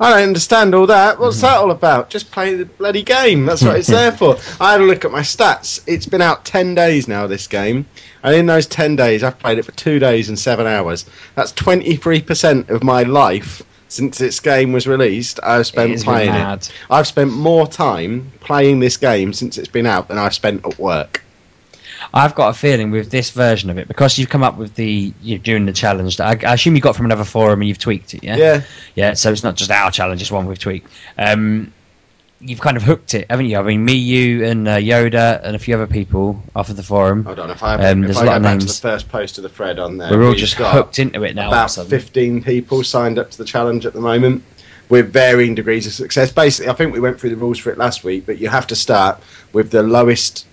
I 0.00 0.10
don't 0.10 0.28
understand 0.28 0.74
all 0.74 0.88
that. 0.88 1.20
What's 1.20 1.40
that 1.42 1.56
all 1.56 1.70
about? 1.70 2.10
Just 2.10 2.32
play 2.32 2.56
the 2.56 2.66
bloody 2.66 3.04
game. 3.04 3.46
That's 3.46 3.62
what 3.62 3.76
it's 3.76 3.88
there 3.88 4.10
for. 4.10 4.36
I 4.60 4.72
had 4.72 4.80
a 4.80 4.84
look 4.84 5.04
at 5.04 5.12
my 5.12 5.20
stats. 5.20 5.82
It's 5.86 6.04
been 6.04 6.20
out 6.20 6.44
10 6.44 6.74
days 6.74 7.06
now, 7.06 7.28
this 7.28 7.46
game. 7.46 7.86
And 8.24 8.34
in 8.34 8.46
those 8.46 8.66
10 8.66 8.96
days, 8.96 9.22
I've 9.22 9.38
played 9.38 9.58
it 9.58 9.64
for 9.64 9.72
two 9.72 10.00
days 10.00 10.28
and 10.28 10.38
seven 10.38 10.66
hours. 10.66 11.06
That's 11.36 11.52
23% 11.52 12.70
of 12.70 12.82
my 12.82 13.04
life 13.04 13.62
since 13.94 14.20
its 14.20 14.40
game 14.40 14.72
was 14.72 14.86
released. 14.86 15.40
I've 15.42 15.66
spent 15.66 16.02
playing 16.02 16.30
mad. 16.30 16.62
it. 16.62 16.72
I've 16.90 17.06
spent 17.06 17.32
more 17.32 17.66
time 17.66 18.30
playing 18.40 18.80
this 18.80 18.96
game 18.96 19.32
since 19.32 19.56
it's 19.58 19.68
been 19.68 19.86
out 19.86 20.08
than 20.08 20.18
I've 20.18 20.34
spent 20.34 20.66
at 20.66 20.78
work. 20.78 21.22
I've 22.12 22.34
got 22.34 22.50
a 22.50 22.54
feeling 22.54 22.90
with 22.90 23.10
this 23.10 23.30
version 23.30 23.70
of 23.70 23.78
it 23.78 23.88
because 23.88 24.18
you've 24.18 24.28
come 24.28 24.42
up 24.42 24.56
with 24.56 24.74
the 24.74 25.12
you're 25.22 25.38
doing 25.38 25.66
the 25.66 25.72
challenge. 25.72 26.18
That 26.18 26.44
I, 26.44 26.50
I 26.50 26.54
assume 26.54 26.76
you 26.76 26.80
got 26.80 26.96
from 26.96 27.06
another 27.06 27.24
forum 27.24 27.60
and 27.60 27.68
you've 27.68 27.78
tweaked 27.78 28.14
it. 28.14 28.22
Yeah. 28.22 28.36
Yeah. 28.36 28.62
Yeah. 28.94 29.14
So 29.14 29.32
it's 29.32 29.42
not 29.42 29.56
just 29.56 29.70
our 29.70 29.90
challenge; 29.90 30.20
it's 30.20 30.30
one 30.30 30.46
we've 30.46 30.58
tweaked. 30.58 30.90
Um, 31.18 31.72
you've 32.44 32.60
kind 32.60 32.76
of 32.76 32.82
hooked 32.82 33.14
it, 33.14 33.26
haven't 33.30 33.46
you? 33.46 33.56
I 33.58 33.62
mean, 33.62 33.84
me, 33.84 33.94
you, 33.94 34.44
and 34.44 34.68
uh, 34.68 34.76
Yoda, 34.76 35.40
and 35.42 35.56
a 35.56 35.58
few 35.58 35.74
other 35.74 35.86
people 35.86 36.42
off 36.54 36.68
of 36.68 36.76
the 36.76 36.82
forum. 36.82 37.24
Hold 37.24 37.38
on, 37.38 37.50
if 37.50 37.62
I, 37.62 37.74
Um, 37.90 38.04
if 38.04 38.16
I 38.16 38.24
go 38.24 38.40
back 38.40 38.60
to 38.60 38.66
the 38.66 38.72
first 38.72 39.08
post 39.08 39.38
of 39.38 39.42
the 39.42 39.48
thread 39.48 39.78
on 39.78 39.96
there, 39.98 40.10
We're 40.10 40.26
all 40.26 40.34
just 40.34 40.56
got 40.58 40.74
hooked 40.74 40.98
into 40.98 41.22
it 41.22 41.34
now. 41.34 41.48
all 41.48 41.54
of 41.54 41.78
a 41.78 41.80
About 41.80 41.88
15 41.90 42.42
people 42.42 42.84
signed 42.84 43.18
up 43.18 43.30
to 43.30 43.38
the 43.38 43.44
challenge 43.44 43.86
at 43.86 43.92
the 43.94 44.00
moment 44.00 44.42
with 44.88 45.12
varying 45.12 45.54
degrees 45.54 45.86
of 45.86 45.92
success. 45.92 46.30
Basically, 46.30 46.70
I 46.70 46.74
think 46.74 46.92
we 46.92 47.00
went 47.00 47.18
through 47.18 47.30
the 47.30 47.36
rules 47.36 47.58
for 47.58 47.70
it 47.70 47.78
last 47.78 48.04
week, 48.04 48.26
but 48.26 48.38
you 48.38 48.48
have 48.48 48.66
to 48.68 48.76
start 48.76 49.20
with 49.52 49.70
the 49.70 49.82
lowest 49.82 50.46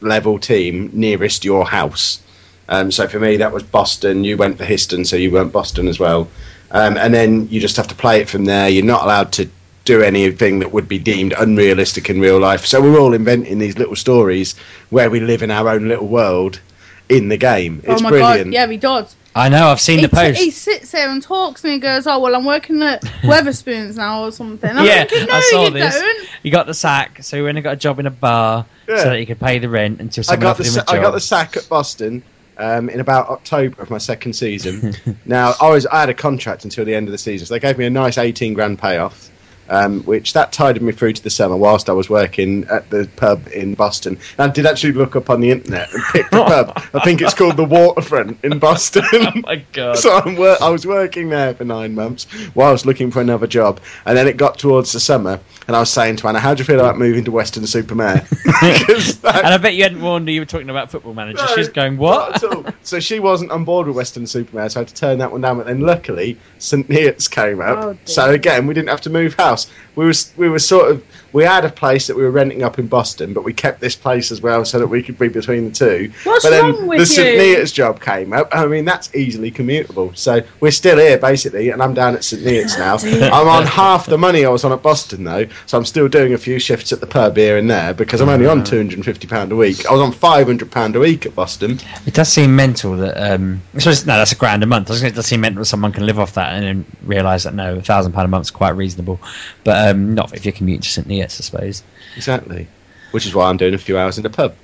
level 0.00 0.38
team 0.38 0.90
nearest 0.92 1.44
your 1.44 1.66
house. 1.66 2.20
Um, 2.68 2.90
so 2.92 3.08
for 3.08 3.18
me, 3.18 3.38
that 3.38 3.52
was 3.52 3.62
Boston. 3.62 4.24
You 4.24 4.36
went 4.36 4.58
for 4.58 4.64
Histon, 4.64 5.06
so 5.06 5.16
you 5.16 5.30
weren't 5.30 5.52
Boston 5.52 5.88
as 5.88 5.98
well. 5.98 6.28
Um, 6.70 6.98
and 6.98 7.14
then 7.14 7.48
you 7.48 7.60
just 7.60 7.76
have 7.78 7.88
to 7.88 7.94
play 7.94 8.20
it 8.20 8.28
from 8.28 8.44
there. 8.44 8.68
You're 8.68 8.84
not 8.84 9.04
allowed 9.04 9.32
to 9.32 9.48
do 9.88 10.02
anything 10.02 10.58
that 10.60 10.70
would 10.72 10.86
be 10.86 10.98
deemed 10.98 11.32
unrealistic 11.38 12.08
in 12.10 12.20
real 12.20 12.38
life. 12.38 12.64
So 12.66 12.80
we're 12.80 12.98
all 13.00 13.14
inventing 13.14 13.58
these 13.58 13.78
little 13.78 13.96
stories 13.96 14.54
where 14.90 15.08
we 15.10 15.18
live 15.20 15.42
in 15.42 15.50
our 15.50 15.68
own 15.68 15.88
little 15.88 16.06
world 16.06 16.60
in 17.08 17.28
the 17.28 17.36
game. 17.38 17.80
It's 17.84 18.00
oh 18.00 18.04
my 18.04 18.10
brilliant. 18.10 18.48
god, 18.48 18.52
yeah, 18.52 18.66
he 18.68 18.76
does. 18.76 19.16
I 19.34 19.48
know. 19.48 19.68
I've 19.68 19.80
seen 19.80 20.00
He, 20.00 20.04
the 20.06 20.08
post. 20.10 20.38
he 20.38 20.50
sits 20.50 20.90
there 20.90 21.08
and 21.08 21.22
talks 21.22 21.62
and 21.64 21.72
he 21.72 21.78
goes, 21.78 22.06
"Oh 22.06 22.18
well, 22.18 22.34
I'm 22.34 22.44
working 22.44 22.82
at 22.82 23.02
Wetherspoons 23.22 23.96
now 23.96 24.24
or 24.24 24.32
something." 24.32 24.68
I'm 24.70 24.84
yeah, 24.84 25.04
thinking, 25.04 25.28
no, 25.28 25.34
I 25.34 25.40
saw 25.40 25.64
you 25.64 25.70
this. 25.70 25.94
don't. 25.94 26.28
You 26.42 26.50
got 26.50 26.66
the 26.66 26.74
sack, 26.74 27.22
so 27.22 27.36
he 27.36 27.42
went 27.42 27.56
and 27.56 27.62
got 27.64 27.74
a 27.74 27.76
job 27.76 27.98
in 28.00 28.06
a 28.06 28.10
bar 28.10 28.66
Yeah. 28.88 28.96
so 28.98 29.04
that 29.10 29.18
he 29.18 29.26
could 29.26 29.38
pay 29.40 29.58
the 29.58 29.68
rent 29.68 30.00
until 30.00 30.22
I 30.22 30.24
someone 30.24 30.40
got 30.40 30.56
the 30.56 30.64
offered 30.64 30.66
him 30.66 30.70
a 30.70 30.86
sa- 30.86 30.92
job. 30.92 30.94
I 30.94 31.02
got 31.02 31.10
the 31.12 31.20
sack 31.20 31.56
at 31.56 31.68
Boston 31.68 32.22
um, 32.58 32.88
in 32.90 32.98
about 33.00 33.28
October 33.28 33.80
of 33.80 33.90
my 33.90 33.98
second 33.98 34.32
season. 34.34 34.94
now 35.24 35.54
I 35.60 35.70
was 35.70 35.86
I 35.86 36.00
had 36.00 36.08
a 36.08 36.14
contract 36.14 36.64
until 36.64 36.84
the 36.84 36.94
end 36.94 37.06
of 37.06 37.12
the 37.12 37.18
season, 37.18 37.46
so 37.46 37.54
they 37.54 37.60
gave 37.60 37.78
me 37.78 37.86
a 37.86 37.90
nice 37.90 38.18
eighteen 38.18 38.52
grand 38.54 38.78
payoff. 38.80 39.30
Um, 39.70 40.02
which 40.04 40.32
that 40.32 40.50
tided 40.52 40.82
me 40.82 40.92
through 40.92 41.12
to 41.12 41.22
the 41.22 41.28
summer 41.30 41.56
whilst 41.56 41.90
I 41.90 41.92
was 41.92 42.08
working 42.08 42.64
at 42.70 42.88
the 42.90 43.08
pub 43.16 43.46
in 43.48 43.74
Boston. 43.74 44.18
And 44.38 44.50
I 44.50 44.54
did 44.54 44.64
actually 44.64 44.92
look 44.94 45.14
up 45.14 45.28
on 45.28 45.40
the 45.40 45.50
internet 45.50 45.92
and 45.92 46.02
pick 46.12 46.30
the 46.30 46.42
pub. 46.44 46.72
I 46.94 47.00
think 47.04 47.20
it's 47.20 47.34
called 47.34 47.56
the 47.58 47.64
Waterfront 47.64 48.38
in 48.44 48.58
Boston. 48.58 49.04
oh 49.12 49.32
my 49.42 49.56
god. 49.74 49.98
so 49.98 50.16
I'm 50.16 50.36
wor- 50.36 50.56
I 50.62 50.70
was 50.70 50.86
working 50.86 51.28
there 51.28 51.54
for 51.54 51.64
nine 51.64 51.94
months 51.94 52.24
while 52.54 52.68
I 52.68 52.72
was 52.72 52.86
looking 52.86 53.10
for 53.10 53.20
another 53.20 53.46
job. 53.46 53.80
And 54.06 54.16
then 54.16 54.26
it 54.26 54.36
got 54.38 54.58
towards 54.58 54.92
the 54.92 55.00
summer, 55.00 55.38
and 55.66 55.76
I 55.76 55.80
was 55.80 55.90
saying 55.90 56.16
to 56.16 56.28
Anna, 56.28 56.40
"How 56.40 56.54
do 56.54 56.60
you 56.60 56.64
feel 56.64 56.80
about 56.80 56.98
moving 56.98 57.24
to 57.24 57.30
Weston-super-Mare?" 57.30 58.26
'Cause 58.60 59.18
that- 59.20 59.44
and 59.44 59.54
I 59.54 59.58
bet 59.58 59.74
you 59.74 59.82
hadn't 59.82 60.00
warned 60.00 60.28
her 60.28 60.32
you 60.32 60.40
were 60.40 60.46
talking 60.46 60.70
about 60.70 60.90
Football 60.90 61.14
Manager. 61.14 61.42
no, 61.46 61.54
She's 61.56 61.68
going, 61.68 61.94
not 61.96 62.00
what? 62.00 62.42
at 62.42 62.54
all. 62.54 62.64
So 62.82 63.00
she 63.00 63.20
wasn't 63.20 63.50
on 63.50 63.64
board 63.64 63.86
with 63.86 63.96
Weston-super-Mare, 63.96 64.70
so 64.70 64.80
I 64.80 64.82
had 64.82 64.88
to 64.88 64.94
turn 64.94 65.18
that 65.18 65.30
one 65.30 65.42
down. 65.42 65.58
But 65.58 65.66
then 65.66 65.80
luckily, 65.80 66.38
St 66.58 66.88
Neots 66.88 67.30
came 67.30 67.60
up. 67.60 67.78
Oh, 67.84 67.96
so 68.06 68.30
again, 68.30 68.66
we 68.66 68.74
didn't 68.74 68.88
have 68.88 69.02
to 69.02 69.10
move 69.10 69.34
house. 69.34 69.57
We 69.96 70.06
was 70.06 70.32
we 70.36 70.48
were 70.48 70.58
sort 70.58 70.90
of 70.90 71.04
we 71.32 71.44
had 71.44 71.64
a 71.64 71.70
place 71.70 72.06
that 72.06 72.16
we 72.16 72.22
were 72.22 72.30
renting 72.30 72.62
up 72.62 72.78
in 72.78 72.86
Boston, 72.86 73.34
but 73.34 73.44
we 73.44 73.52
kept 73.52 73.80
this 73.80 73.94
place 73.94 74.30
as 74.30 74.40
well 74.40 74.64
so 74.64 74.78
that 74.78 74.86
we 74.86 75.02
could 75.02 75.18
be 75.18 75.28
between 75.28 75.66
the 75.66 75.70
two. 75.70 76.12
What's 76.24 76.44
but 76.44 76.50
then 76.50 76.72
wrong 76.72 76.86
with 76.86 77.00
the 77.00 77.06
St 77.06 77.36
you? 77.36 77.56
Neots 77.56 77.72
job 77.72 78.00
came 78.00 78.32
up. 78.32 78.48
I 78.52 78.66
mean, 78.66 78.84
that's 78.84 79.14
easily 79.14 79.50
commutable. 79.50 80.16
So 80.16 80.40
we're 80.60 80.70
still 80.70 80.98
here 80.98 81.18
basically, 81.18 81.70
and 81.70 81.82
I'm 81.82 81.94
down 81.94 82.14
at 82.14 82.24
St 82.24 82.42
Neots 82.42 82.78
now. 82.78 82.96
I'm 83.32 83.48
on 83.48 83.66
half 83.66 84.06
the 84.06 84.18
money 84.18 84.44
I 84.44 84.48
was 84.48 84.64
on 84.64 84.72
at 84.72 84.82
Boston 84.82 85.24
though, 85.24 85.46
so 85.66 85.76
I'm 85.76 85.84
still 85.84 86.08
doing 86.08 86.32
a 86.34 86.38
few 86.38 86.58
shifts 86.58 86.92
at 86.92 87.00
the 87.00 87.06
pub 87.06 87.36
here 87.36 87.58
and 87.58 87.70
there 87.70 87.94
because 87.94 88.20
I'm 88.20 88.28
only 88.28 88.46
on 88.46 88.64
250 88.64 89.26
pound 89.26 89.52
a 89.52 89.56
week. 89.56 89.86
I 89.86 89.92
was 89.92 90.00
on 90.00 90.12
500 90.12 90.70
pound 90.70 90.96
a 90.96 91.00
week 91.00 91.26
at 91.26 91.34
Boston. 91.34 91.78
It 92.06 92.14
does 92.14 92.28
seem 92.28 92.54
mental 92.56 92.96
that. 92.96 93.16
Um, 93.18 93.60
so 93.78 93.90
no, 93.90 94.18
that's 94.18 94.32
a 94.32 94.36
grand 94.36 94.62
a 94.62 94.66
month. 94.66 94.90
I 94.90 94.92
was 94.92 95.02
It 95.02 95.14
does 95.14 95.26
seem 95.26 95.40
mental 95.40 95.60
that 95.60 95.66
someone 95.66 95.92
can 95.92 96.06
live 96.06 96.18
off 96.18 96.34
that 96.34 96.54
and 96.54 96.64
then 96.64 96.84
realise 97.02 97.44
that 97.44 97.54
no, 97.54 97.76
a 97.76 97.82
thousand 97.82 98.12
pound 98.12 98.24
a 98.24 98.28
month 98.28 98.46
is 98.46 98.50
quite 98.50 98.70
reasonable, 98.70 99.20
but 99.64 99.88
um, 99.88 100.14
not 100.14 100.34
if 100.34 100.44
you're 100.44 100.52
commuting 100.52 100.82
to 100.82 100.88
St 100.88 101.06
Neots, 101.08 101.24
I 101.40 101.42
suppose. 101.42 101.82
Exactly. 102.16 102.66
Which 103.12 103.26
is 103.26 103.34
why 103.34 103.48
I'm 103.48 103.56
doing 103.56 103.74
a 103.74 103.78
few 103.78 103.98
hours 103.98 104.16
in 104.18 104.22
the 104.22 104.30
pub. 104.30 104.54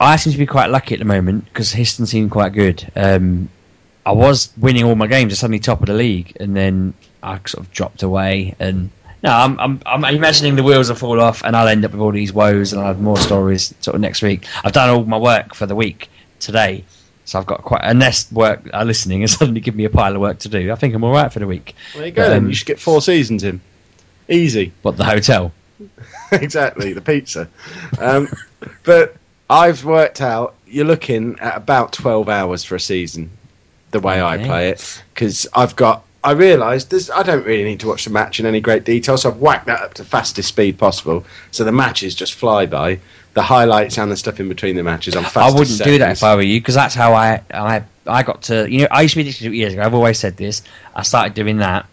I 0.00 0.16
seem 0.16 0.32
to 0.32 0.38
be 0.38 0.46
quite 0.46 0.70
lucky 0.70 0.94
at 0.94 0.98
the 1.00 1.04
moment 1.04 1.44
because 1.46 1.72
Histon 1.72 2.06
seemed 2.06 2.30
quite 2.30 2.52
good. 2.52 2.90
Um, 2.94 3.48
I 4.06 4.12
was 4.12 4.50
winning 4.56 4.84
all 4.84 4.94
my 4.94 5.06
games, 5.06 5.38
suddenly 5.38 5.58
top 5.58 5.80
of 5.80 5.86
the 5.86 5.94
league, 5.94 6.36
and 6.40 6.56
then 6.56 6.94
I 7.22 7.34
sort 7.46 7.64
of 7.66 7.70
dropped 7.72 8.02
away. 8.02 8.54
And 8.60 8.90
no, 9.22 9.30
I'm, 9.32 9.58
I'm, 9.58 9.82
I'm 9.84 10.04
imagining 10.14 10.54
the 10.56 10.62
wheels 10.62 10.88
will 10.88 10.96
fall 10.96 11.20
off, 11.20 11.42
and 11.44 11.56
I'll 11.56 11.68
end 11.68 11.84
up 11.84 11.90
with 11.92 12.00
all 12.00 12.12
these 12.12 12.32
woes, 12.32 12.72
and 12.72 12.80
I'll 12.80 12.88
have 12.88 13.00
more 13.00 13.16
stories 13.18 13.74
sort 13.80 13.96
of 13.96 14.00
next 14.00 14.22
week. 14.22 14.46
I've 14.64 14.72
done 14.72 14.88
all 14.88 15.04
my 15.04 15.18
work 15.18 15.54
for 15.54 15.66
the 15.66 15.74
week 15.74 16.08
today, 16.38 16.84
so 17.24 17.38
I've 17.38 17.46
got 17.46 17.62
quite 17.62 17.80
unless 17.82 18.30
work 18.32 18.62
are 18.72 18.84
listening 18.84 19.22
and 19.22 19.30
suddenly 19.38 19.60
give 19.60 19.74
me 19.74 19.84
a 19.84 19.90
pile 19.90 20.14
of 20.14 20.20
work 20.20 20.38
to 20.40 20.48
do. 20.48 20.70
I 20.72 20.76
think 20.76 20.94
I'm 20.94 21.02
all 21.04 21.12
right 21.12 21.32
for 21.32 21.40
the 21.40 21.46
week. 21.46 21.74
There 21.94 22.06
you 22.06 22.12
go. 22.12 22.28
then. 22.28 22.38
Um, 22.38 22.48
You 22.48 22.54
should 22.54 22.66
get 22.68 22.78
four 22.78 23.02
seasons 23.02 23.42
in. 23.44 23.60
Easy. 24.28 24.72
But 24.82 24.96
the 24.96 25.04
hotel, 25.04 25.52
exactly. 26.32 26.92
The 26.92 27.00
pizza. 27.00 27.48
Um, 27.98 28.28
but 28.84 29.16
I've 29.48 29.84
worked 29.84 30.20
out 30.20 30.54
you're 30.70 30.84
looking 30.84 31.38
at 31.40 31.56
about 31.56 31.92
12 31.92 32.28
hours 32.28 32.64
for 32.64 32.74
a 32.74 32.80
season. 32.80 33.30
the 33.90 34.00
way 34.00 34.20
I 34.20 34.36
play 34.38 34.68
it 34.70 35.02
because 35.14 35.46
I've 35.54 35.76
got. 35.76 36.04
I 36.22 36.32
realised. 36.32 36.92
I 37.10 37.22
don't 37.22 37.46
really 37.46 37.64
need 37.64 37.80
to 37.80 37.86
watch 37.86 38.04
the 38.04 38.10
match 38.10 38.40
in 38.40 38.46
any 38.46 38.60
great 38.60 38.84
detail, 38.84 39.16
so 39.16 39.30
I've 39.30 39.38
whacked 39.38 39.66
that 39.66 39.80
up 39.80 39.94
to 39.94 40.04
fastest 40.04 40.48
speed 40.48 40.76
possible. 40.76 41.24
So 41.52 41.64
the 41.64 41.72
matches 41.72 42.14
just 42.14 42.34
fly 42.34 42.66
by. 42.66 43.00
The 43.34 43.42
highlights 43.42 43.98
and 43.98 44.10
the 44.10 44.16
stuff 44.16 44.40
in 44.40 44.48
between 44.48 44.74
the 44.74 44.82
matches 44.82 45.14
on 45.14 45.24
I 45.36 45.52
wouldn't 45.52 45.80
do 45.84 45.98
that 45.98 46.10
if 46.12 46.24
I 46.24 46.34
were 46.34 46.42
you, 46.42 46.60
because 46.60 46.74
that's 46.74 46.94
how 46.94 47.14
I, 47.14 47.42
I 47.54 47.84
I 48.04 48.24
got 48.24 48.42
to. 48.44 48.68
You 48.68 48.80
know, 48.80 48.88
I 48.90 49.02
used 49.02 49.12
to 49.12 49.16
be 49.16 49.22
addicted 49.22 49.44
to 49.44 49.50
it 49.50 49.54
years 49.54 49.72
ago. 49.74 49.82
I've 49.82 49.94
always 49.94 50.18
said 50.18 50.36
this. 50.36 50.62
I 50.94 51.02
started 51.02 51.34
doing 51.34 51.58
that, 51.58 51.86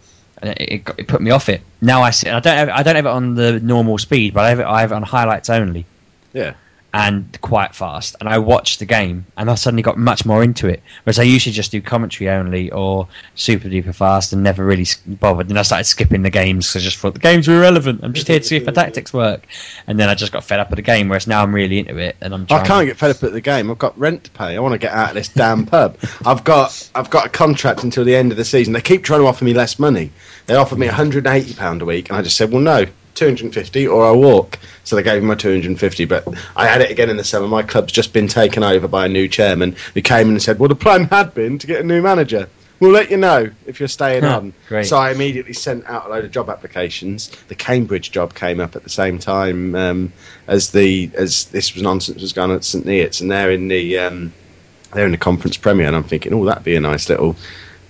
it, 0.47 0.57
it, 0.59 0.89
it 0.97 1.07
put 1.07 1.21
me 1.21 1.31
off 1.31 1.49
it. 1.49 1.61
Now 1.81 2.01
I 2.03 2.11
sit. 2.11 2.33
I 2.33 2.39
don't. 2.39 2.57
Have, 2.57 2.69
I 2.69 2.83
don't 2.83 2.95
have 2.95 3.05
it 3.05 3.09
on 3.09 3.35
the 3.35 3.59
normal 3.59 3.97
speed, 3.97 4.33
but 4.33 4.45
I 4.45 4.49
have 4.49 4.59
it. 4.59 4.65
I 4.65 4.81
have 4.81 4.91
it 4.91 4.95
on 4.95 5.03
highlights 5.03 5.49
only. 5.49 5.85
Yeah. 6.33 6.53
and 6.95 7.37
quite 7.41 7.75
fast. 7.75 8.15
And 8.21 8.29
I 8.29 8.37
watched 8.37 8.79
the 8.79 8.85
game, 8.85 9.25
and 9.35 9.51
I 9.51 9.55
suddenly 9.55 9.83
got 9.83 9.97
much 9.97 10.25
more 10.25 10.41
into 10.41 10.69
it. 10.69 10.81
Whereas 11.03 11.19
I 11.19 11.23
usually 11.23 11.51
just 11.51 11.69
do 11.71 11.81
commentary 11.81 12.29
only 12.29 12.71
or 12.71 13.09
super 13.35 13.67
duper 13.67 13.93
fast 13.93 14.31
and 14.31 14.43
never 14.43 14.65
really 14.65 14.85
bothered. 15.05 15.49
Then 15.49 15.57
I 15.57 15.63
started 15.63 15.83
skipping 15.83 16.21
the 16.21 16.29
games 16.29 16.69
because 16.69 16.81
I 16.81 16.85
just 16.85 16.97
thought 16.97 17.13
the 17.13 17.19
games 17.19 17.49
were 17.49 17.55
irrelevant. 17.55 17.99
I'm 18.01 18.13
just 18.13 18.29
here 18.29 18.39
to 18.39 18.45
see 18.45 18.55
if 18.55 18.65
my 18.65 18.71
tactics 18.71 19.11
work. 19.13 19.45
And 19.87 19.99
then 19.99 20.07
I 20.07 20.15
just 20.15 20.31
got 20.31 20.45
fed 20.45 20.61
up 20.61 20.69
with 20.69 20.77
the 20.77 20.83
game. 20.83 21.09
Whereas 21.09 21.27
now 21.27 21.43
I'm 21.43 21.53
really 21.53 21.79
into 21.79 21.97
it, 21.97 22.15
and 22.21 22.33
I'm. 22.33 22.47
I 22.49 22.65
can't 22.65 22.87
get 22.87 22.95
fed 22.95 23.11
up 23.11 23.21
at 23.23 23.33
the 23.33 23.41
game. 23.41 23.69
I've 23.69 23.77
got 23.77 23.99
rent 23.99 24.23
to 24.23 24.31
pay. 24.31 24.55
I 24.55 24.59
want 24.61 24.71
to 24.71 24.79
get 24.79 24.93
out 24.93 25.09
of 25.09 25.15
this 25.15 25.27
damn 25.27 25.65
pub. 25.65 25.97
I've 26.25 26.45
got 26.45 26.89
I've 26.95 27.09
got 27.09 27.25
a 27.25 27.29
contract 27.29 27.83
until 27.83 28.05
the 28.05 28.15
end 28.15 28.31
of 28.31 28.37
the 28.37 28.45
season. 28.45 28.71
They 28.71 28.79
keep 28.79 29.03
trying 29.03 29.19
to 29.19 29.27
offer 29.27 29.43
me 29.43 29.53
less 29.53 29.79
money. 29.79 30.11
They 30.47 30.55
offered 30.55 30.77
me 30.79 30.87
180 30.87 31.53
pound 31.55 31.81
a 31.81 31.85
week, 31.85 32.09
and 32.09 32.17
I 32.17 32.21
just 32.21 32.37
said, 32.37 32.51
well, 32.51 32.61
no, 32.61 32.85
250 33.15 33.87
or 33.87 34.05
I 34.05 34.11
walk. 34.11 34.59
So 34.83 34.95
they 34.95 35.03
gave 35.03 35.21
me 35.21 35.27
my 35.27 35.35
250. 35.35 36.05
But 36.05 36.27
I 36.55 36.67
had 36.67 36.81
it 36.81 36.91
again 36.91 37.09
in 37.09 37.17
the 37.17 37.23
summer. 37.23 37.47
My 37.47 37.63
club's 37.63 37.91
just 37.93 38.13
been 38.13 38.27
taken 38.27 38.63
over 38.63 38.87
by 38.87 39.05
a 39.05 39.09
new 39.09 39.27
chairman 39.27 39.75
who 39.93 40.01
came 40.01 40.27
in 40.27 40.33
and 40.33 40.41
said, 40.41 40.59
well, 40.59 40.69
the 40.69 40.75
plan 40.75 41.05
had 41.05 41.33
been 41.33 41.57
to 41.59 41.67
get 41.67 41.81
a 41.81 41.83
new 41.83 42.01
manager. 42.01 42.47
We'll 42.81 42.91
let 42.91 43.09
you 43.09 43.15
know 43.17 43.49
if 43.65 43.79
you're 43.79 43.87
staying 43.87 44.23
Huh, 44.23 44.37
on. 44.37 44.53
great. 44.67 44.85
So 44.85 44.97
I 44.97 45.11
immediately 45.11 45.53
sent 45.53 45.85
out 45.85 46.07
a 46.07 46.09
load 46.09 46.25
of 46.25 46.31
job 46.31 46.49
applications. 46.49 47.29
The 47.47 47.55
Cambridge 47.55 48.11
job 48.11 48.33
came 48.35 48.59
up 48.59 48.75
at 48.75 48.83
the 48.83 48.89
same 48.89 49.17
time 49.17 49.73
um, 49.75 50.13
as 50.47 50.71
the 50.71 51.09
as 51.15 51.45
this 51.45 51.73
was 51.73 51.81
nonsense 51.83 52.21
was 52.21 52.33
going 52.33 52.51
on 52.51 52.57
at 52.57 52.65
St 52.65 52.85
Neots, 52.85 53.21
and 53.21 53.31
they're 53.31 53.49
in 53.51 53.69
the 53.69 53.97
um, 53.99 54.33
they're 54.93 55.05
in 55.05 55.13
the 55.13 55.17
conference 55.17 55.55
premier, 55.55 55.87
and 55.87 55.95
I'm 55.95 56.03
thinking, 56.03 56.33
oh, 56.33 56.43
that'd 56.43 56.65
be 56.65 56.75
a 56.75 56.81
nice 56.81 57.07
little 57.07 57.37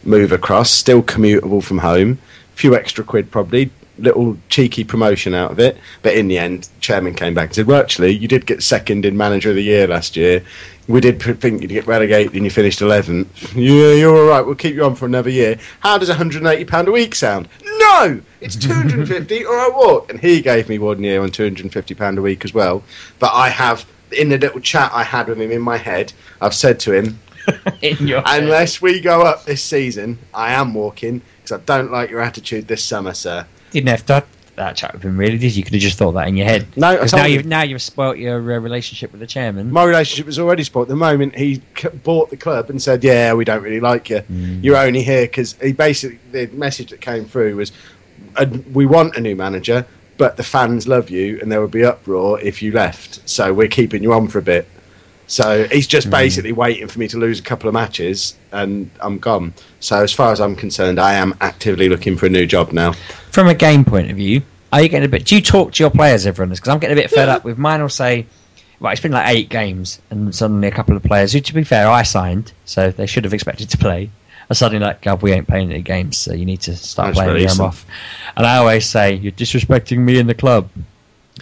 move 0.03 0.31
across. 0.31 0.69
Still 0.69 1.01
commutable 1.01 1.63
from 1.63 1.79
home, 1.79 2.19
few 2.55 2.75
extra 2.75 3.03
quid 3.03 3.31
probably. 3.31 3.71
Little 3.97 4.37
cheeky 4.49 4.83
promotion 4.83 5.33
out 5.33 5.51
of 5.51 5.59
it, 5.59 5.77
but 6.01 6.15
in 6.15 6.27
the 6.27 6.37
end, 6.37 6.67
chairman 6.81 7.13
came 7.13 7.33
back 7.33 7.45
and 7.45 7.55
said, 7.55 7.65
"Well, 7.65 7.79
actually, 7.79 8.11
you 8.11 8.27
did 8.27 8.45
get 8.45 8.61
second 8.61 9.05
in 9.05 9.15
manager 9.15 9.51
of 9.51 9.55
the 9.55 9.63
year 9.63 9.87
last 9.87 10.17
year. 10.17 10.43
We 10.89 10.99
did 10.99 11.21
think 11.21 11.61
you'd 11.61 11.69
get 11.69 11.87
relegated, 11.87 12.33
and 12.33 12.43
you 12.43 12.51
finished 12.51 12.81
11th. 12.81 13.55
Yeah, 13.55 13.93
you're 13.93 14.13
all 14.13 14.27
right. 14.27 14.45
We'll 14.45 14.55
keep 14.55 14.75
you 14.75 14.83
on 14.83 14.95
for 14.95 15.05
another 15.05 15.29
year. 15.29 15.57
How 15.79 15.97
does 15.97 16.09
180 16.09 16.65
pound 16.65 16.89
a 16.89 16.91
week 16.91 17.15
sound? 17.15 17.47
No, 17.63 18.19
it's 18.41 18.57
250 18.57 19.45
or 19.45 19.53
I 19.59 19.69
walk. 19.69 20.09
And 20.09 20.19
he 20.19 20.41
gave 20.41 20.67
me 20.67 20.77
one 20.77 21.01
year 21.01 21.21
on 21.21 21.31
250 21.31 21.95
pound 21.95 22.17
a 22.17 22.21
week 22.21 22.43
as 22.43 22.53
well. 22.53 22.83
But 23.19 23.31
I 23.33 23.47
have 23.47 23.85
in 24.11 24.29
the 24.29 24.37
little 24.37 24.59
chat 24.59 24.91
I 24.93 25.03
had 25.03 25.27
with 25.27 25.39
him 25.39 25.51
in 25.51 25.61
my 25.61 25.77
head, 25.77 26.13
I've 26.41 26.53
said 26.53 26.79
to 26.81 26.93
him. 26.93 27.19
unless 28.25 28.81
we 28.81 28.99
go 28.99 29.21
up 29.21 29.45
this 29.45 29.63
season, 29.63 30.17
I 30.33 30.53
am 30.53 30.73
walking 30.73 31.21
because 31.41 31.59
I 31.59 31.63
don't 31.65 31.91
like 31.91 32.09
your 32.09 32.21
attitude 32.21 32.67
this 32.67 32.83
summer, 32.83 33.13
sir. 33.13 33.45
didn't 33.71 33.89
have 33.89 34.05
to 34.07 34.23
that 34.55 34.77
chat 34.77 34.93
with 34.93 35.03
him, 35.03 35.17
really, 35.17 35.37
did 35.37 35.53
you? 35.53 35.59
You 35.59 35.63
could 35.65 35.73
have 35.73 35.81
just 35.81 35.97
thought 35.97 36.13
that 36.13 36.29
in 36.29 36.37
your 36.37 36.45
head. 36.45 36.65
No, 36.77 36.87
I 36.87 36.97
'Cause 36.97 37.11
told 37.11 37.23
now 37.23 37.27
you've 37.27 37.45
now 37.45 37.63
you've 37.63 37.81
spoilt 37.81 38.17
your 38.17 38.37
uh, 38.37 38.59
relationship 38.59 39.11
with 39.11 39.19
the 39.19 39.27
chairman. 39.27 39.69
My 39.69 39.83
relationship 39.83 40.25
was 40.25 40.39
already 40.39 40.63
spoilt. 40.63 40.87
The 40.87 40.95
moment 40.95 41.35
he 41.35 41.61
c- 41.77 41.89
bought 41.89 42.29
the 42.29 42.37
club 42.37 42.69
and 42.69 42.81
said, 42.81 43.03
"Yeah, 43.03 43.33
we 43.33 43.43
don't 43.43 43.61
really 43.61 43.81
like 43.81 44.09
you. 44.09 44.21
Mm. 44.31 44.63
You're 44.63 44.77
only 44.77 45.03
here 45.03 45.23
because 45.23 45.55
he 45.61 45.73
basically 45.73 46.19
the 46.31 46.47
message 46.55 46.91
that 46.91 47.01
came 47.01 47.25
through 47.25 47.57
was, 47.57 47.73
"We 48.71 48.85
want 48.85 49.17
a 49.17 49.21
new 49.21 49.35
manager, 49.35 49.85
but 50.17 50.37
the 50.37 50.43
fans 50.43 50.87
love 50.87 51.09
you, 51.09 51.37
and 51.41 51.51
there 51.51 51.59
would 51.59 51.71
be 51.71 51.83
uproar 51.83 52.39
if 52.39 52.61
you 52.61 52.71
left. 52.71 53.27
So 53.27 53.53
we're 53.53 53.67
keeping 53.67 54.01
you 54.03 54.13
on 54.13 54.29
for 54.29 54.39
a 54.39 54.43
bit." 54.43 54.67
So 55.27 55.67
he's 55.67 55.87
just 55.87 56.07
hmm. 56.07 56.11
basically 56.11 56.51
waiting 56.51 56.87
for 56.87 56.99
me 56.99 57.07
to 57.09 57.17
lose 57.17 57.39
a 57.39 57.43
couple 57.43 57.67
of 57.67 57.73
matches, 57.73 58.35
and 58.51 58.89
I'm 58.99 59.17
gone. 59.17 59.53
So 59.79 60.01
as 60.01 60.13
far 60.13 60.31
as 60.31 60.39
I'm 60.39 60.55
concerned, 60.55 60.99
I 60.99 61.13
am 61.13 61.35
actively 61.41 61.89
looking 61.89 62.17
for 62.17 62.25
a 62.27 62.29
new 62.29 62.45
job 62.45 62.71
now. 62.71 62.93
From 63.31 63.47
a 63.47 63.55
game 63.55 63.85
point 63.85 64.11
of 64.11 64.17
view, 64.17 64.43
are 64.71 64.81
you 64.81 64.89
getting 64.89 65.05
a 65.05 65.09
bit? 65.09 65.25
Do 65.25 65.35
you 65.35 65.41
talk 65.41 65.73
to 65.73 65.83
your 65.83 65.89
players 65.89 66.25
ever 66.25 66.43
on? 66.43 66.49
Because 66.49 66.67
I'm 66.67 66.79
getting 66.79 66.97
a 66.97 67.01
bit 67.01 67.09
fed 67.09 67.29
up 67.29 67.43
with 67.43 67.57
mine. 67.57 67.81
Will 67.81 67.89
say, 67.89 68.25
"Right, 68.79 68.91
it's 68.91 69.01
been 69.01 69.11
like 69.11 69.27
eight 69.29 69.49
games, 69.49 69.99
and 70.09 70.33
suddenly 70.33 70.67
a 70.67 70.71
couple 70.71 70.95
of 70.95 71.03
players, 71.03 71.33
who, 71.33 71.39
to 71.39 71.53
be 71.53 71.63
fair, 71.63 71.87
I 71.87 72.03
signed, 72.03 72.51
so 72.65 72.91
they 72.91 73.05
should 73.05 73.23
have 73.23 73.33
expected 73.33 73.69
to 73.71 73.77
play, 73.77 74.09
are 74.49 74.55
suddenly 74.55 74.85
like, 74.85 75.01
God, 75.01 75.21
we 75.21 75.31
ain't 75.31 75.47
playing 75.47 75.71
any 75.71 75.81
games, 75.81 76.17
so 76.17 76.33
you 76.33 76.45
need 76.45 76.61
to 76.61 76.75
start 76.75 77.15
Let's 77.15 77.19
playing. 77.19 77.49
I'm 77.49 77.57
them. 77.57 77.65
off." 77.65 77.85
And 78.37 78.45
I 78.45 78.57
always 78.57 78.85
say, 78.85 79.15
"You're 79.15 79.31
disrespecting 79.31 79.97
me 79.97 80.19
in 80.19 80.27
the 80.27 80.35
club. 80.35 80.69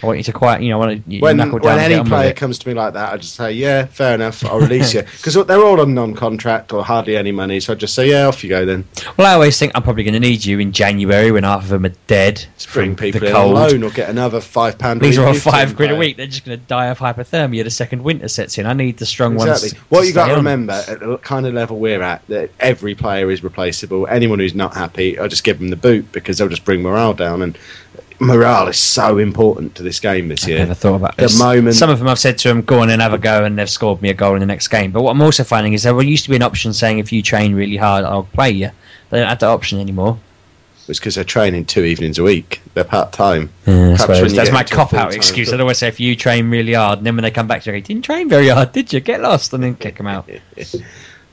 I 0.02 0.06
want 0.06 0.18
you 0.18 0.24
to 0.24 0.32
quiet. 0.32 0.60
You 0.62 0.70
know, 0.70 0.82
I 0.82 0.86
want 0.86 1.04
to 1.04 1.10
you 1.10 1.20
when 1.20 1.38
when 1.38 1.48
down 1.50 1.54
and 1.54 1.62
get 1.62 1.92
any 1.92 2.08
player 2.08 2.32
comes 2.32 2.58
to 2.58 2.68
me 2.68 2.74
like 2.74 2.94
that, 2.94 3.12
I 3.12 3.16
just 3.16 3.36
say, 3.36 3.52
"Yeah, 3.52 3.86
fair 3.86 4.14
enough. 4.14 4.44
I'll 4.44 4.58
release 4.58 4.92
you." 4.92 5.02
Because 5.24 5.46
they're 5.46 5.62
all 5.62 5.80
on 5.80 5.94
non-contract 5.94 6.72
or 6.72 6.84
hardly 6.84 7.16
any 7.16 7.32
money, 7.32 7.60
so 7.60 7.72
I 7.72 7.76
just 7.76 7.94
say, 7.94 8.10
"Yeah, 8.10 8.26
off 8.26 8.42
you 8.42 8.50
go 8.50 8.64
then." 8.64 8.84
Well, 9.16 9.26
I 9.26 9.34
always 9.34 9.56
think 9.56 9.72
I'm 9.74 9.82
probably 9.82 10.02
going 10.02 10.14
to 10.14 10.20
need 10.20 10.44
you 10.44 10.58
in 10.58 10.72
January 10.72 11.30
when 11.30 11.44
half 11.44 11.62
of 11.62 11.68
them 11.68 11.86
are 11.86 11.94
dead 12.08 12.44
Bring 12.72 12.90
from 12.90 12.96
people 12.96 13.20
the 13.20 13.28
in 13.28 13.32
cold. 13.32 13.56
on 13.56 13.70
loan 13.70 13.82
or 13.84 13.90
get 13.90 14.10
another 14.10 14.40
five 14.40 14.78
pound. 14.78 15.00
These 15.00 15.16
are 15.16 15.26
all 15.26 15.34
five 15.34 15.76
quid 15.76 15.92
a 15.92 15.96
week. 15.96 16.16
They're 16.16 16.26
just 16.26 16.44
going 16.44 16.58
to 16.58 16.66
die 16.66 16.86
of 16.86 16.98
hypothermia 16.98 17.62
the 17.62 17.70
second 17.70 18.02
winter 18.02 18.28
sets 18.28 18.58
in. 18.58 18.66
I 18.66 18.72
need 18.72 18.98
the 18.98 19.06
strong 19.06 19.36
ones. 19.36 19.62
Exactly. 19.62 19.80
What 19.90 20.06
you 20.06 20.12
got 20.12 20.28
to 20.28 20.34
remember 20.34 20.72
at 20.72 21.00
the 21.00 21.18
kind 21.18 21.46
of 21.46 21.54
level 21.54 21.78
we're 21.78 22.02
at, 22.02 22.26
that 22.26 22.50
every 22.58 22.94
player 22.96 23.30
is 23.30 23.44
replaceable. 23.44 24.08
Anyone 24.08 24.40
who's 24.40 24.54
not 24.54 24.74
happy, 24.74 25.18
I'll 25.18 25.28
just 25.28 25.44
give 25.44 25.60
them 25.60 25.68
the 25.68 25.76
boot 25.76 26.10
because 26.10 26.38
they'll 26.38 26.48
just 26.48 26.64
bring 26.64 26.82
morale 26.82 27.14
down. 27.14 27.42
And 27.42 27.56
morale 28.20 28.68
is 28.68 28.78
so 28.78 29.18
important 29.18 29.74
to 29.76 29.82
this 29.82 30.00
game 30.00 30.28
this 30.28 30.46
year. 30.46 30.56
I've 30.56 30.58
year. 30.60 30.66
never 30.66 30.74
thought 30.74 30.94
about 30.96 31.16
The 31.16 31.22
this. 31.24 31.38
moment- 31.38 31.74
Some 31.76 31.90
of 31.90 31.98
them 31.98 32.08
I've 32.08 32.18
said 32.18 32.38
to 32.38 32.48
them, 32.48 32.62
go 32.62 32.80
on 32.80 32.90
and 32.90 33.00
have 33.02 33.12
a 33.12 33.18
go, 33.18 33.44
and 33.44 33.58
they've 33.58 33.68
scored 33.70 34.00
me 34.02 34.10
a 34.10 34.14
goal 34.14 34.34
in 34.34 34.40
the 34.40 34.46
next 34.46 34.68
game. 34.68 34.90
But 34.92 35.02
what 35.02 35.10
I'm 35.12 35.22
also 35.22 35.44
finding 35.44 35.72
is 35.72 35.82
there 35.82 36.00
used 36.02 36.24
to 36.24 36.30
be 36.30 36.36
an 36.36 36.42
option 36.42 36.72
saying 36.72 36.98
if 36.98 37.12
you 37.12 37.22
train 37.22 37.54
really 37.54 37.76
hard, 37.76 38.04
I'll 38.04 38.24
play 38.24 38.50
you. 38.50 38.70
They 39.10 39.18
don't 39.20 39.28
have 39.28 39.38
that 39.40 39.48
option 39.48 39.80
anymore. 39.80 40.18
It's 40.86 40.98
because 40.98 41.14
they're 41.14 41.24
training 41.24 41.64
two 41.64 41.82
evenings 41.84 42.18
a 42.18 42.22
week. 42.22 42.60
They're 42.74 42.84
part 42.84 43.12
time. 43.12 43.48
I 43.62 43.64
Perhaps 43.70 44.00
suppose. 44.02 44.20
when 44.20 44.30
you 44.32 44.36
That's 44.36 44.52
my 44.52 44.64
cop 44.64 44.92
out 44.92 45.14
excuse. 45.14 45.48
job. 45.48 45.54
I'd 45.54 45.60
always 45.62 45.78
say 45.78 45.88
if 45.88 45.98
you 45.98 46.14
train 46.14 46.50
really 46.50 46.74
hard, 46.74 46.98
and 46.98 47.06
then 47.06 47.16
when 47.16 47.22
they 47.22 47.30
come 47.30 47.46
back 47.46 47.62
to 47.62 47.70
you, 47.70 47.76
you 47.76 47.82
didn't 47.82 48.04
train 48.04 48.28
very 48.28 48.48
hard, 48.48 48.72
did 48.72 48.92
you? 48.92 49.00
Get 49.00 49.22
lost, 49.22 49.54
and 49.54 49.62
then 49.64 49.76
kick 49.76 49.96
them 49.96 50.06
out. 50.06 50.28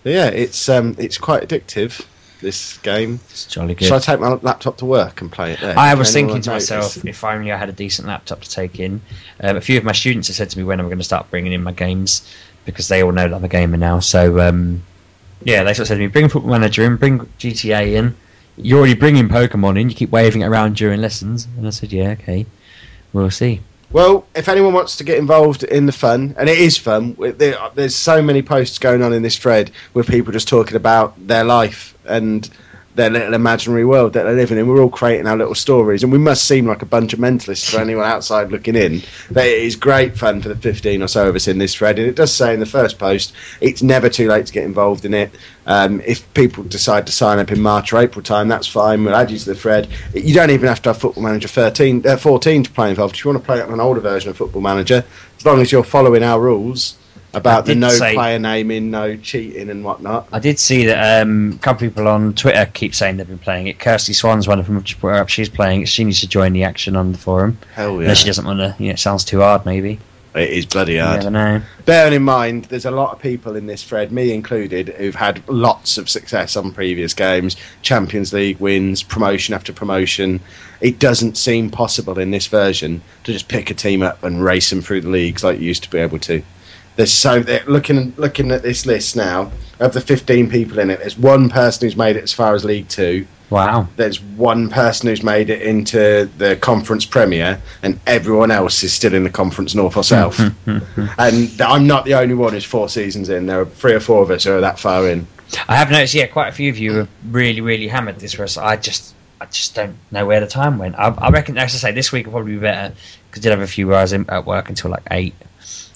Yeah, 0.03 0.29
it's 0.29 0.67
um, 0.67 0.95
it's 0.97 1.19
quite 1.19 1.47
addictive. 1.47 2.03
This 2.41 2.77
game. 2.79 3.19
It's 3.29 3.45
jolly 3.45 3.75
good. 3.75 3.87
Shall 3.87 3.97
I 3.97 3.99
take 3.99 4.19
my 4.19 4.29
laptop 4.29 4.77
to 4.77 4.85
work 4.85 5.21
and 5.21 5.31
play 5.31 5.53
it 5.53 5.61
there? 5.61 5.77
I 5.77 5.93
was 5.93 6.11
thinking 6.11 6.41
to 6.41 6.49
notice? 6.49 6.71
myself, 6.71 7.05
if 7.05 7.23
only 7.23 7.51
I 7.51 7.57
had 7.57 7.69
a 7.69 7.73
decent 7.73 8.07
laptop 8.07 8.41
to 8.41 8.49
take 8.49 8.79
in. 8.79 9.01
Um, 9.39 9.57
a 9.57 9.61
few 9.61 9.77
of 9.77 9.83
my 9.83 9.91
students 9.91 10.27
have 10.27 10.35
said 10.35 10.49
to 10.49 10.57
me 10.57 10.63
when 10.63 10.79
I'm 10.79 10.87
going 10.87 10.97
to 10.97 11.03
start 11.03 11.29
bringing 11.29 11.53
in 11.53 11.61
my 11.61 11.71
games 11.71 12.27
because 12.65 12.87
they 12.87 13.03
all 13.03 13.11
know 13.11 13.27
that 13.27 13.35
I'm 13.35 13.43
a 13.43 13.47
gamer 13.47 13.77
now. 13.77 13.99
So 13.99 14.39
um, 14.39 14.83
yeah, 15.43 15.63
they 15.63 15.73
sort 15.73 15.81
of 15.81 15.87
said 15.87 15.95
to 15.95 16.01
me, 16.01 16.07
bring 16.07 16.29
Football 16.29 16.51
Manager 16.51 16.83
in, 16.83 16.97
bring 16.97 17.19
GTA 17.39 17.93
in. 17.93 18.15
You're 18.57 18.79
already 18.79 18.95
bringing 18.95 19.27
Pokemon 19.27 19.79
in. 19.79 19.89
You 19.89 19.95
keep 19.95 20.11
waving 20.11 20.41
it 20.41 20.47
around 20.47 20.75
during 20.75 21.01
lessons, 21.01 21.47
and 21.57 21.65
I 21.65 21.69
said, 21.69 21.91
yeah, 21.91 22.09
okay, 22.11 22.45
we'll 23.13 23.31
see. 23.31 23.61
Well, 23.93 24.25
if 24.35 24.47
anyone 24.47 24.73
wants 24.73 24.95
to 24.97 25.03
get 25.03 25.17
involved 25.17 25.63
in 25.63 25.85
the 25.85 25.91
fun, 25.91 26.33
and 26.37 26.47
it 26.47 26.57
is 26.57 26.77
fun, 26.77 27.15
there's 27.73 27.95
so 27.95 28.21
many 28.21 28.41
posts 28.41 28.79
going 28.79 29.03
on 29.03 29.11
in 29.11 29.21
this 29.21 29.37
thread 29.37 29.71
with 29.93 30.07
people 30.07 30.31
just 30.31 30.47
talking 30.47 30.77
about 30.77 31.15
their 31.27 31.43
life 31.43 31.93
and 32.05 32.49
their 32.95 33.09
little 33.09 33.33
imaginary 33.33 33.85
world 33.85 34.13
that 34.13 34.23
they're 34.23 34.35
living 34.35 34.57
in. 34.57 34.67
We're 34.67 34.81
all 34.81 34.89
creating 34.89 35.27
our 35.27 35.37
little 35.37 35.55
stories, 35.55 36.03
and 36.03 36.11
we 36.11 36.17
must 36.17 36.45
seem 36.45 36.65
like 36.65 36.81
a 36.81 36.85
bunch 36.85 37.13
of 37.13 37.19
mentalists 37.19 37.69
for 37.69 37.79
anyone 37.79 38.05
outside 38.05 38.51
looking 38.51 38.75
in. 38.75 39.01
But 39.29 39.45
it 39.45 39.59
is 39.59 39.75
great 39.75 40.17
fun 40.17 40.41
for 40.41 40.49
the 40.49 40.55
15 40.55 41.01
or 41.01 41.07
so 41.07 41.29
of 41.29 41.35
us 41.35 41.47
in 41.47 41.57
this 41.57 41.75
thread, 41.75 41.99
and 41.99 42.07
it 42.07 42.15
does 42.15 42.33
say 42.33 42.53
in 42.53 42.59
the 42.59 42.65
first 42.65 42.99
post, 42.99 43.33
it's 43.61 43.81
never 43.81 44.09
too 44.09 44.27
late 44.27 44.45
to 44.45 44.53
get 44.53 44.63
involved 44.63 45.05
in 45.05 45.13
it. 45.13 45.31
Um, 45.65 46.01
if 46.01 46.31
people 46.33 46.63
decide 46.63 47.05
to 47.07 47.11
sign 47.11 47.39
up 47.39 47.51
in 47.51 47.61
March 47.61 47.93
or 47.93 47.99
April 47.99 48.23
time, 48.23 48.47
that's 48.47 48.67
fine. 48.67 49.03
We'll 49.03 49.15
add 49.15 49.31
you 49.31 49.37
to 49.37 49.45
the 49.45 49.55
thread. 49.55 49.87
You 50.13 50.33
don't 50.33 50.49
even 50.49 50.67
have 50.67 50.81
to 50.83 50.89
have 50.89 50.97
Football 50.97 51.23
Manager 51.23 51.47
13, 51.47 52.05
uh, 52.05 52.17
14 52.17 52.63
to 52.63 52.71
play 52.71 52.89
involved. 52.89 53.15
If 53.15 53.23
you 53.23 53.31
want 53.31 53.43
to 53.43 53.45
play 53.45 53.61
on 53.61 53.71
an 53.71 53.79
older 53.79 53.99
version 53.99 54.29
of 54.29 54.37
Football 54.37 54.61
Manager, 54.61 55.03
as 55.37 55.45
long 55.45 55.61
as 55.61 55.71
you're 55.71 55.83
following 55.83 56.23
our 56.23 56.39
rules 56.39 56.97
about 57.33 57.65
the 57.65 57.75
no 57.75 57.89
say- 57.89 58.13
player 58.13 58.39
naming, 58.39 58.91
no 58.91 59.15
cheating, 59.17 59.69
and 59.69 59.83
whatnot. 59.83 60.27
I 60.31 60.39
did 60.39 60.59
see 60.59 60.85
that 60.85 61.21
um, 61.21 61.53
a 61.53 61.57
couple 61.59 61.87
of 61.87 61.93
people 61.93 62.07
on 62.07 62.33
Twitter 62.33 62.65
keep 62.73 62.93
saying 62.93 63.17
they've 63.17 63.27
been 63.27 63.39
playing 63.39 63.67
it. 63.67 63.79
Kirsty 63.79 64.13
Swan's 64.13 64.47
one 64.47 64.59
of 64.59 64.67
them. 64.67 64.81
Just 64.83 64.99
put 64.99 65.07
her 65.09 65.15
up. 65.15 65.29
She's 65.29 65.49
playing 65.49 65.83
it. 65.83 65.87
She 65.87 66.03
needs 66.03 66.21
to 66.21 66.27
join 66.27 66.53
the 66.53 66.63
action 66.63 66.95
on 66.95 67.11
the 67.11 67.17
forum. 67.17 67.57
Hell 67.73 67.93
yeah. 67.93 68.01
Unless 68.01 68.19
she 68.19 68.25
doesn't 68.25 68.45
want 68.45 68.59
to. 68.59 68.75
You 68.79 68.87
know, 68.87 68.93
it 68.93 68.99
sounds 68.99 69.23
too 69.23 69.39
hard. 69.39 69.65
Maybe. 69.65 69.99
It 70.33 70.49
is 70.49 70.65
bloody 70.65 70.97
hard. 70.97 71.19
never 71.19 71.29
know. 71.29 71.61
Bearing 71.83 72.13
in 72.13 72.23
mind, 72.23 72.65
there's 72.65 72.85
a 72.85 72.91
lot 72.91 73.11
of 73.11 73.19
people 73.19 73.57
in 73.57 73.65
this 73.65 73.83
thread, 73.83 74.13
me 74.13 74.33
included, 74.33 74.87
who've 74.89 75.15
had 75.15 75.43
lots 75.49 75.97
of 75.97 76.09
success 76.09 76.55
on 76.55 76.71
previous 76.71 77.13
games, 77.13 77.57
Champions 77.81 78.31
League 78.31 78.57
wins, 78.59 79.03
promotion 79.03 79.53
after 79.53 79.73
promotion. 79.73 80.39
It 80.79 80.99
doesn't 80.99 81.35
seem 81.35 81.69
possible 81.69 82.17
in 82.17 82.31
this 82.31 82.47
version 82.47 83.01
to 83.25 83.33
just 83.33 83.49
pick 83.49 83.71
a 83.71 83.73
team 83.73 84.01
up 84.01 84.23
and 84.23 84.41
race 84.41 84.69
them 84.69 84.81
through 84.81 85.01
the 85.01 85.09
leagues 85.09 85.43
like 85.43 85.59
you 85.59 85.65
used 85.65 85.83
to 85.83 85.89
be 85.89 85.97
able 85.97 86.19
to. 86.19 86.41
There's 87.01 87.11
so 87.11 87.43
looking 87.65 88.13
looking 88.15 88.51
at 88.51 88.61
this 88.61 88.85
list 88.85 89.15
now 89.15 89.51
of 89.79 89.91
the 89.93 90.01
15 90.01 90.51
people 90.51 90.77
in 90.77 90.91
it. 90.91 90.99
There's 90.99 91.17
one 91.17 91.49
person 91.49 91.87
who's 91.87 91.95
made 91.95 92.15
it 92.15 92.21
as 92.21 92.31
far 92.31 92.53
as 92.53 92.63
League 92.63 92.89
Two. 92.89 93.25
Wow. 93.49 93.87
There's 93.95 94.21
one 94.21 94.69
person 94.69 95.09
who's 95.09 95.23
made 95.23 95.49
it 95.49 95.63
into 95.63 96.29
the 96.37 96.57
conference 96.57 97.03
premier, 97.03 97.59
and 97.81 97.99
everyone 98.05 98.51
else 98.51 98.83
is 98.83 98.93
still 98.93 99.15
in 99.15 99.23
the 99.23 99.31
conference 99.31 99.73
north 99.73 99.97
or 99.97 100.03
south. 100.03 100.39
and 100.67 101.59
I'm 101.59 101.87
not 101.87 102.05
the 102.05 102.13
only 102.13 102.35
one 102.35 102.53
who's 102.53 102.65
four 102.65 102.87
seasons 102.87 103.29
in. 103.29 103.47
There 103.47 103.61
are 103.61 103.65
three 103.65 103.95
or 103.95 103.99
four 103.99 104.21
of 104.21 104.29
us 104.29 104.43
who 104.43 104.53
are 104.53 104.61
that 104.61 104.77
far 104.77 105.09
in. 105.09 105.25
I 105.67 105.77
have 105.77 105.89
noticed, 105.89 106.13
yeah, 106.13 106.27
quite 106.27 106.49
a 106.49 106.51
few 106.51 106.69
of 106.69 106.77
you 106.77 106.93
have 106.97 107.09
really, 107.31 107.61
really 107.61 107.87
hammered 107.87 108.19
this. 108.19 108.37
Whereas 108.37 108.59
I 108.59 108.75
just, 108.75 109.15
I 109.41 109.47
just 109.47 109.73
don't 109.73 109.97
know 110.11 110.27
where 110.27 110.39
the 110.39 110.45
time 110.45 110.77
went. 110.77 110.93
I, 110.99 111.07
I 111.07 111.31
reckon, 111.31 111.57
as 111.57 111.73
I 111.73 111.77
say, 111.77 111.91
this 111.93 112.11
week 112.11 112.27
will 112.27 112.33
probably 112.33 112.53
be 112.53 112.59
better 112.59 112.93
because 113.31 113.41
I 113.41 113.49
did 113.49 113.57
have 113.57 113.61
a 113.61 113.67
few 113.67 113.91
hours 113.95 114.13
in, 114.13 114.29
at 114.29 114.45
work 114.45 114.69
until 114.69 114.91
like 114.91 115.07
eight. 115.09 115.33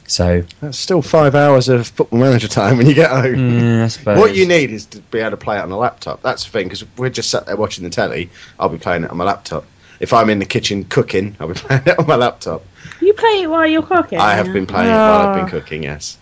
So 0.07 0.43
That's 0.61 0.77
still 0.77 1.01
five 1.01 1.33
hours 1.35 1.67
of 1.67 1.87
football 1.87 2.19
manager 2.19 2.47
time 2.47 2.77
when 2.77 2.85
you 2.87 2.93
get 2.93 3.09
home. 3.09 3.35
mm, 3.35 3.83
I 3.83 3.87
suppose 3.87 4.19
What 4.19 4.35
you 4.35 4.47
need 4.47 4.69
is 4.71 4.85
to 4.87 4.99
be 4.99 5.19
able 5.19 5.31
to 5.31 5.37
play 5.37 5.57
it 5.57 5.61
on 5.61 5.71
a 5.71 5.77
laptop. 5.77 6.21
That's 6.21 6.43
the 6.45 6.51
thing, 6.51 6.67
because 6.67 6.85
we're 6.97 7.09
just 7.09 7.29
sat 7.31 7.45
there 7.47 7.55
watching 7.55 7.83
the 7.83 7.89
telly. 7.89 8.29
I'll 8.59 8.69
be 8.69 8.77
playing 8.77 9.03
it 9.03 9.09
on 9.11 9.17
my 9.17 9.23
laptop. 9.23 9.65
If 9.99 10.13
I'm 10.13 10.29
in 10.29 10.39
the 10.39 10.45
kitchen 10.45 10.83
cooking, 10.83 11.35
I'll 11.39 11.47
be 11.47 11.53
playing 11.55 11.83
it 11.87 11.97
on 11.97 12.05
my 12.05 12.15
laptop. 12.15 12.63
You 13.01 13.13
play 13.13 13.41
it 13.43 13.49
while 13.49 13.65
you're 13.65 13.81
cooking. 13.81 14.19
I 14.19 14.33
have 14.35 14.51
been 14.53 14.67
playing 14.67 14.93
it 14.93 14.97
while 14.97 15.21
I've 15.27 15.33
been 15.33 15.45
Oh. 15.45 15.59
cooking. 15.59 15.83
Yes, 15.83 16.17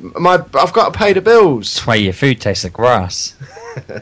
my 0.00 0.34
I've 0.54 0.72
got 0.72 0.92
to 0.92 0.98
pay 0.98 1.12
the 1.12 1.20
bills. 1.20 1.74
That's 1.74 1.86
why 1.86 1.94
your 1.96 2.12
food 2.14 2.40
tastes 2.40 2.64
like 2.64 2.72
grass. 2.72 3.34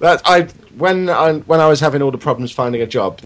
That 0.00 0.20
I 0.24 0.42
when 0.76 1.08
I 1.08 1.34
when 1.34 1.60
I 1.60 1.68
was 1.68 1.78
having 1.80 2.02
all 2.02 2.10
the 2.10 2.18
problems 2.18 2.50
finding 2.52 2.82
a 2.82 2.86
job, 2.86 3.20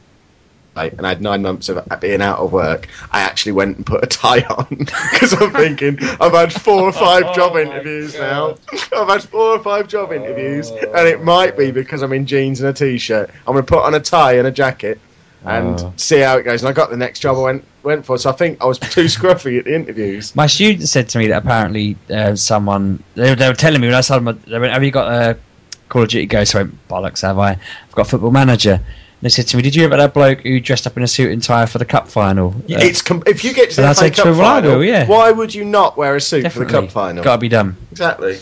like, 0.79 0.93
and 0.95 1.07
I 1.07 1.11
had 1.11 1.21
nine 1.21 1.43
months 1.43 1.69
of 1.69 1.87
being 2.01 2.23
out 2.23 2.39
of 2.39 2.53
work, 2.53 2.89
I 3.11 3.21
actually 3.21 3.53
went 3.53 3.77
and 3.77 3.85
put 3.87 4.03
a 4.05 4.07
tie 4.07 4.43
on 4.59 4.67
because 4.71 5.33
I'm 5.41 5.53
thinking 5.53 5.99
I've 6.21 6.33
had 6.33 6.53
four 6.53 6.83
or 6.83 6.93
five 6.93 7.35
job 7.39 7.53
Oh 7.55 7.59
interviews 7.59 8.15
God. 8.15 8.59
now. 8.73 8.79
I've 9.03 9.09
had 9.09 9.23
four 9.25 9.57
or 9.57 9.59
five 9.63 9.89
job 9.89 10.13
interviews, 10.13 10.71
and 10.71 11.07
it 11.09 11.23
might 11.23 11.57
be 11.57 11.71
because 11.71 12.03
I'm 12.03 12.13
in 12.13 12.27
jeans 12.27 12.61
and 12.61 12.69
a 12.69 12.73
t-shirt. 12.73 13.31
I'm 13.47 13.55
going 13.55 13.65
to 13.65 13.69
put 13.75 13.83
on 13.85 13.95
a 13.95 14.01
tie 14.01 14.35
and 14.39 14.47
a 14.47 14.51
jacket. 14.53 15.01
And 15.45 15.79
Oh. 15.79 15.93
see 15.97 16.19
how 16.19 16.37
it 16.37 16.43
goes. 16.43 16.63
And 16.63 16.69
I 16.69 16.73
got 16.73 16.91
the 16.91 16.97
next 16.97 17.21
job 17.21 17.37
I 17.37 17.41
went 17.43 17.65
went 17.85 18.05
for. 18.05 18.19
So 18.19 18.29
I 18.29 18.33
think 18.33 18.61
I 18.61 18.67
was 18.67 18.77
too 18.81 19.05
scruffy 19.05 19.59
at 19.61 19.67
the 19.67 19.75
interviews. 19.75 20.35
My 20.35 20.49
student 20.49 20.89
said 20.89 21.09
to 21.11 21.19
me 21.19 21.29
that 21.29 21.45
apparently 21.45 21.97
uh, 22.11 22.35
someone 22.35 23.05
they, 23.15 23.31
were- 23.31 23.37
they 23.37 23.47
were 23.49 23.55
telling 23.55 23.81
me 23.81 23.87
when 23.87 23.95
I 23.95 24.01
told 24.01 24.25
them 24.25 24.43
they 24.49 24.59
went, 24.59 24.73
"Have 24.73 24.83
you 24.83 24.91
got 24.91 25.13
a 25.13 25.39
Call 25.89 26.03
of 26.03 26.09
Duty 26.09 26.27
Ghost?" 26.27 26.57
I 26.57 26.63
went, 26.63 26.89
"Bollocks, 26.89 27.23
have 27.23 27.39
I? 27.39 27.51
I've 27.53 27.93
got 27.95 28.07
a 28.09 28.11
Football 28.11 28.33
Manager." 28.33 28.81
And 29.21 29.25
they 29.25 29.31
said 29.31 29.49
to 29.49 29.57
me, 29.57 29.63
"Did 29.63 29.75
you 29.75 29.83
hear 29.83 29.89
about 29.89 29.97
that 29.99 30.15
bloke 30.15 30.41
who 30.43 30.61
dressed 30.61 30.87
up 30.87 30.97
in 30.97 31.03
a 31.03 31.09
suit 31.09 31.33
and 31.33 31.43
tie 31.43 31.67
for 31.67 31.79
the 31.79 31.85
cup 31.85 32.09
final?" 32.09 32.55
Uh, 32.71 32.79
It's 32.79 33.03
com- 33.03 33.23
if 33.27 33.45
you 33.45 33.53
get 33.53 33.71
to 33.71 33.77
the 33.83 33.95
FA 33.95 34.11
Cup 34.11 34.27
him, 34.27 34.37
final, 34.37 34.77
will, 34.77 34.85
yeah. 34.85 35.07
why 35.07 35.33
would 35.33 35.53
you 35.55 35.65
not 35.65 35.97
wear 35.97 36.15
a 36.15 36.21
suit 36.21 36.43
definitely 36.45 36.73
for 36.73 36.81
the 36.81 36.87
cup 36.87 36.93
final? 36.93 37.25
Got 37.25 37.37
to 37.37 37.41
be 37.41 37.49
done. 37.49 37.77
Exactly. 37.91 38.39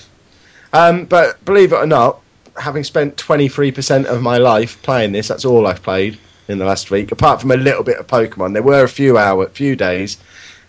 Um, 0.74 1.04
but 1.04 1.42
believe 1.46 1.72
it 1.72 1.76
or 1.76 1.86
not, 1.86 2.20
having 2.58 2.84
spent 2.84 3.16
23% 3.16 4.04
of 4.06 4.20
my 4.20 4.36
life 4.36 4.80
playing 4.82 5.12
this, 5.12 5.28
that's 5.28 5.44
all 5.46 5.66
I've 5.66 5.82
played 5.82 6.18
in 6.48 6.58
the 6.58 6.64
last 6.66 6.90
week, 6.90 7.10
apart 7.10 7.40
from 7.40 7.50
a 7.50 7.56
little 7.56 7.82
bit 7.82 7.96
of 7.96 8.06
Pokemon. 8.06 8.52
There 8.52 8.62
were 8.62 8.84
a 8.84 8.88
few 8.88 9.16
hour, 9.16 9.46
few 9.48 9.76
days 9.76 10.18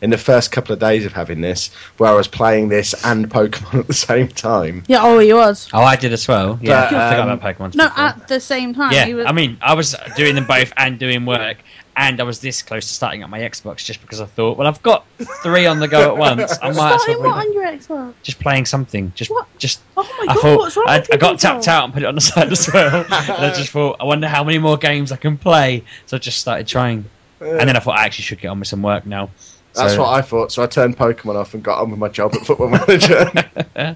in 0.01 0.09
the 0.09 0.17
first 0.17 0.51
couple 0.51 0.73
of 0.73 0.79
days 0.79 1.05
of 1.05 1.13
having 1.13 1.41
this 1.41 1.71
where 1.97 2.11
I 2.11 2.13
was 2.13 2.27
playing 2.27 2.69
this 2.69 2.93
and 3.05 3.29
Pokemon 3.29 3.79
at 3.79 3.87
the 3.87 3.93
same 3.93 4.27
time. 4.27 4.83
Yeah, 4.87 4.99
oh, 5.01 5.17
he 5.19 5.33
was. 5.33 5.69
Oh, 5.73 5.81
I 5.81 5.95
did 5.95 6.13
as 6.13 6.27
well. 6.27 6.59
Yeah, 6.61 6.89
But, 6.89 6.95
I 6.97 7.09
forgot 7.11 7.29
um, 7.29 7.39
about 7.39 7.57
Pokemon. 7.57 7.75
No, 7.75 7.87
be 7.89 7.95
fair. 7.95 8.05
at 8.05 8.27
the 8.27 8.39
same 8.39 8.73
time. 8.73 8.91
yeah, 8.93 9.11
was, 9.13 9.25
I 9.25 9.31
mean, 9.31 9.57
I 9.61 9.73
was 9.73 9.95
doing 10.15 10.35
them 10.35 10.45
both 10.45 10.71
and 10.77 10.99
doing 10.99 11.25
work, 11.25 11.57
and 11.95 12.19
I 12.21 12.23
was 12.23 12.39
this 12.41 12.61
close 12.61 12.87
to 12.87 12.93
starting 12.93 13.23
up 13.23 13.29
my 13.31 13.39
Xbox 13.39 13.83
just 13.83 14.01
because 14.01 14.21
I 14.21 14.25
thought, 14.27 14.55
well, 14.57 14.67
I've 14.67 14.83
got 14.83 15.03
three 15.41 15.65
on 15.65 15.79
the 15.79 15.87
go 15.87 16.01
at 16.11 16.17
once. 16.17 16.57
I 16.61 16.71
might 16.71 16.93
as 16.93 17.01
starting 17.01 17.23
well 17.23 17.31
what 17.35 17.47
on 17.47 17.53
your 17.53 17.63
Xbox? 17.65 18.13
just 18.21 18.39
playing 18.39 18.65
something. 18.65 19.11
Just, 19.15 19.31
What? 19.31 19.47
just. 19.57 19.79
Oh 19.97 20.03
my 20.03 20.25
I 20.31 20.35
god, 20.35 20.41
thought 20.41 20.57
what's 20.59 20.77
wrong 20.77 20.85
I, 20.89 21.03
I 21.11 21.17
got 21.17 21.39
tapped 21.39 21.67
out 21.67 21.85
and 21.85 21.93
put 21.93 22.03
it 22.03 22.05
on 22.05 22.13
the 22.13 22.21
side 22.29 22.51
as 22.51 22.71
well. 22.71 23.03
and 23.03 23.11
I 23.13 23.51
just 23.55 23.71
thought, 23.71 23.97
I 23.99 24.03
wonder 24.03 24.27
how 24.27 24.43
many 24.43 24.59
more 24.59 24.77
games 24.77 25.11
I 25.11 25.15
can 25.15 25.39
play. 25.39 25.83
So 26.05 26.17
I 26.17 26.19
just 26.19 26.37
started 26.37 26.67
trying, 26.67 27.05
and 27.41 27.67
then 27.67 27.75
I 27.75 27.79
thought 27.79 27.97
I 27.97 28.05
actually 28.05 28.25
should 28.25 28.39
get 28.41 28.49
on 28.49 28.59
with 28.59 28.67
some 28.67 28.83
work 28.83 29.07
now. 29.07 29.31
That's 29.77 29.93
So- 29.93 30.01
what 30.01 30.09
I 30.13 30.21
thought. 30.21 30.51
So 30.51 30.63
I 30.63 30.67
turned 30.67 30.97
Pokemon 30.97 31.35
off 31.35 31.53
and 31.53 31.63
got 31.63 31.79
on 31.79 31.91
with 31.91 31.99
my 31.99 32.09
job 32.09 32.33
at 32.35 32.45
Football 32.45 32.69
Manager. 32.69 33.31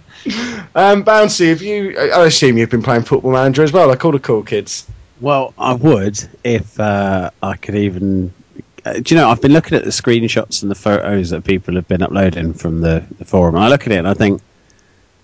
um, 0.76 1.04
Bouncy, 1.04 1.50
have 1.50 1.62
you? 1.62 1.98
I 1.98 2.10
I 2.10 2.26
assume 2.26 2.58
you've 2.58 2.70
been 2.70 2.84
playing 2.84 3.04
Football 3.04 3.32
Manager 3.32 3.64
as 3.64 3.72
well, 3.72 3.88
like 3.88 4.04
all 4.06 4.12
the 4.12 4.20
cool 4.20 4.44
kids. 4.44 4.86
Well, 5.20 5.54
I 5.58 5.74
would 5.74 6.20
if 6.44 6.80
uh, 6.80 7.32
I 7.44 7.56
could 7.58 7.76
even. 7.76 8.34
Uh, 8.84 8.94
do 8.94 9.14
you 9.14 9.22
know? 9.22 9.30
I've 9.30 9.42
been 9.42 9.54
looking 9.54 9.78
at 9.78 9.84
the 9.84 9.92
screenshots 9.92 10.64
and 10.64 10.72
the 10.72 10.76
photos 10.76 11.30
that 11.30 11.44
people 11.44 11.76
have 11.76 11.88
been 11.88 12.02
uploading 12.02 12.54
from 12.54 12.82
the, 12.82 13.04
the 13.20 13.26
forum, 13.26 13.54
and 13.56 13.64
I 13.64 13.68
look 13.68 13.86
at 13.86 13.92
it 13.92 13.98
and 13.98 14.08
I 14.08 14.16
think 14.16 14.42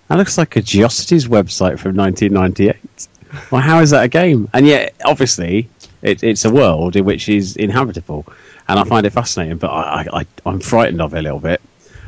that 0.08 0.16
looks 0.16 0.38
like 0.38 0.54
a 0.56 0.62
Geocities 0.62 1.26
website 1.26 1.78
from 1.78 1.96
1998. 1.96 3.08
Well, 3.50 3.60
how 3.60 3.80
is 3.80 3.90
that 3.90 4.04
a 4.04 4.08
game? 4.08 4.48
And 4.54 4.66
yet, 4.66 4.94
obviously, 5.04 5.68
it, 6.02 6.22
it's 6.22 6.44
a 6.44 6.50
world 6.50 6.96
in 6.96 7.04
which 7.04 7.28
is 7.28 7.56
inhabitable, 7.56 8.24
and 8.68 8.78
I 8.78 8.84
find 8.84 9.06
it 9.06 9.10
fascinating. 9.10 9.58
But 9.58 9.68
I, 9.68 10.06
I, 10.12 10.26
I'm 10.46 10.60
frightened 10.60 11.00
of 11.00 11.14
it 11.14 11.18
a 11.18 11.22
little 11.22 11.40
bit. 11.40 11.60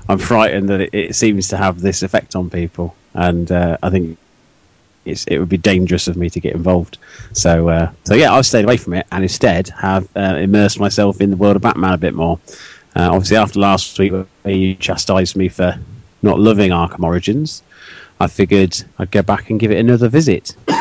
I'm 0.09 0.19
frightened 0.19 0.69
that 0.69 0.81
it, 0.81 0.95
it 0.95 1.17
seems 1.17 1.49
to 1.49 1.57
have 1.57 1.81
this 1.81 2.03
effect 2.03 2.35
on 2.37 2.51
people, 2.51 2.95
and 3.15 3.51
uh, 3.51 3.79
I 3.83 3.91
think 3.91 4.19
it's, 5.05 5.25
it 5.25 5.39
would 5.39 5.49
be 5.49 5.57
dangerous 5.57 6.09
of 6.09 6.17
me 6.17 6.31
to 6.31 6.41
get 6.41 6.55
involved. 6.55 6.99
So, 7.33 7.69
uh, 7.69 7.93
so 8.05 8.15
yeah, 8.15 8.33
I've 8.33 8.47
stayed 8.47 8.65
away 8.65 8.77
from 8.77 8.95
it 8.95 9.07
and 9.13 9.23
instead 9.23 9.69
have 9.69 10.09
uh, 10.17 10.37
immersed 10.37 10.79
myself 10.79 11.21
in 11.21 11.31
the 11.31 11.37
world 11.37 11.57
of 11.57 11.63
Batman 11.63 11.93
a 11.93 11.99
bit 11.99 12.15
more. 12.15 12.39
Uh, 12.97 13.09
obviously, 13.13 13.37
after 13.37 13.61
last 13.61 13.99
week, 13.99 14.13
where 14.13 14.55
you 14.55 14.75
chastised 14.75 15.37
me 15.37 15.49
for 15.49 15.79
not 16.23 16.39
loving 16.39 16.71
Arkham 16.71 17.05
Origins, 17.05 17.63
I 18.19 18.27
figured 18.27 18.83
I'd 18.99 19.11
go 19.11 19.23
back 19.23 19.51
and 19.51 19.59
give 19.59 19.71
it 19.71 19.79
another 19.79 20.09
visit. 20.09 20.55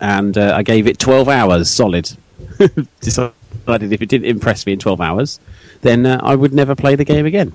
And 0.00 0.38
uh, 0.38 0.54
I 0.56 0.62
gave 0.62 0.86
it 0.86 0.98
12 0.98 1.28
hours 1.28 1.68
solid. 1.68 2.10
Decided 3.00 3.34
if 3.68 4.02
it 4.02 4.08
didn't 4.08 4.26
impress 4.26 4.66
me 4.66 4.72
in 4.74 4.78
12 4.78 5.00
hours, 5.00 5.40
then 5.82 6.06
uh, 6.06 6.20
I 6.22 6.34
would 6.34 6.52
never 6.52 6.74
play 6.74 6.94
the 6.96 7.04
game 7.04 7.26
again. 7.26 7.52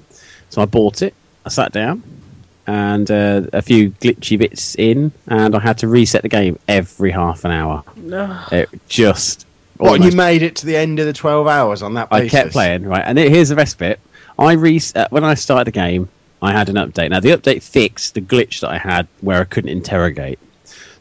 So 0.49 0.61
I 0.61 0.65
bought 0.65 1.01
it, 1.01 1.13
I 1.45 1.49
sat 1.49 1.71
down, 1.71 2.03
and 2.65 3.09
uh, 3.09 3.43
a 3.53 3.61
few 3.61 3.91
glitchy 3.91 4.37
bits 4.37 4.75
in, 4.75 5.11
and 5.27 5.55
I 5.55 5.59
had 5.59 5.77
to 5.79 5.87
reset 5.87 6.21
the 6.21 6.29
game 6.29 6.57
every 6.67 7.11
half 7.11 7.45
an 7.45 7.51
hour. 7.51 7.83
Ugh. 8.11 8.53
It 8.53 8.69
just. 8.87 9.45
What, 9.77 9.95
and 10.01 10.05
you 10.11 10.17
made 10.17 10.41
it 10.41 10.55
to 10.57 10.65
the 10.65 10.75
end 10.75 10.99
of 10.99 11.05
the 11.05 11.13
12 11.13 11.47
hours 11.47 11.81
on 11.83 11.93
that 11.95 12.07
I 12.11 12.27
kept 12.27 12.51
playing, 12.53 12.85
right? 12.85 13.03
And 13.05 13.19
it- 13.19 13.31
here's 13.31 13.49
the 13.49 13.55
best 13.55 13.77
bit. 13.77 13.99
I 14.39 14.53
re- 14.53 14.81
uh, 14.95 15.07
when 15.11 15.23
I 15.23 15.33
started 15.35 15.65
the 15.67 15.71
game, 15.71 16.09
I 16.41 16.51
had 16.51 16.69
an 16.69 16.75
update. 16.75 17.09
Now 17.09 17.19
the 17.19 17.29
update 17.31 17.63
fixed 17.63 18.13
the 18.13 18.21
glitch 18.21 18.59
that 18.61 18.69
I 18.69 18.77
had 18.77 19.07
where 19.21 19.41
I 19.41 19.43
couldn't 19.43 19.69
interrogate. 19.71 20.39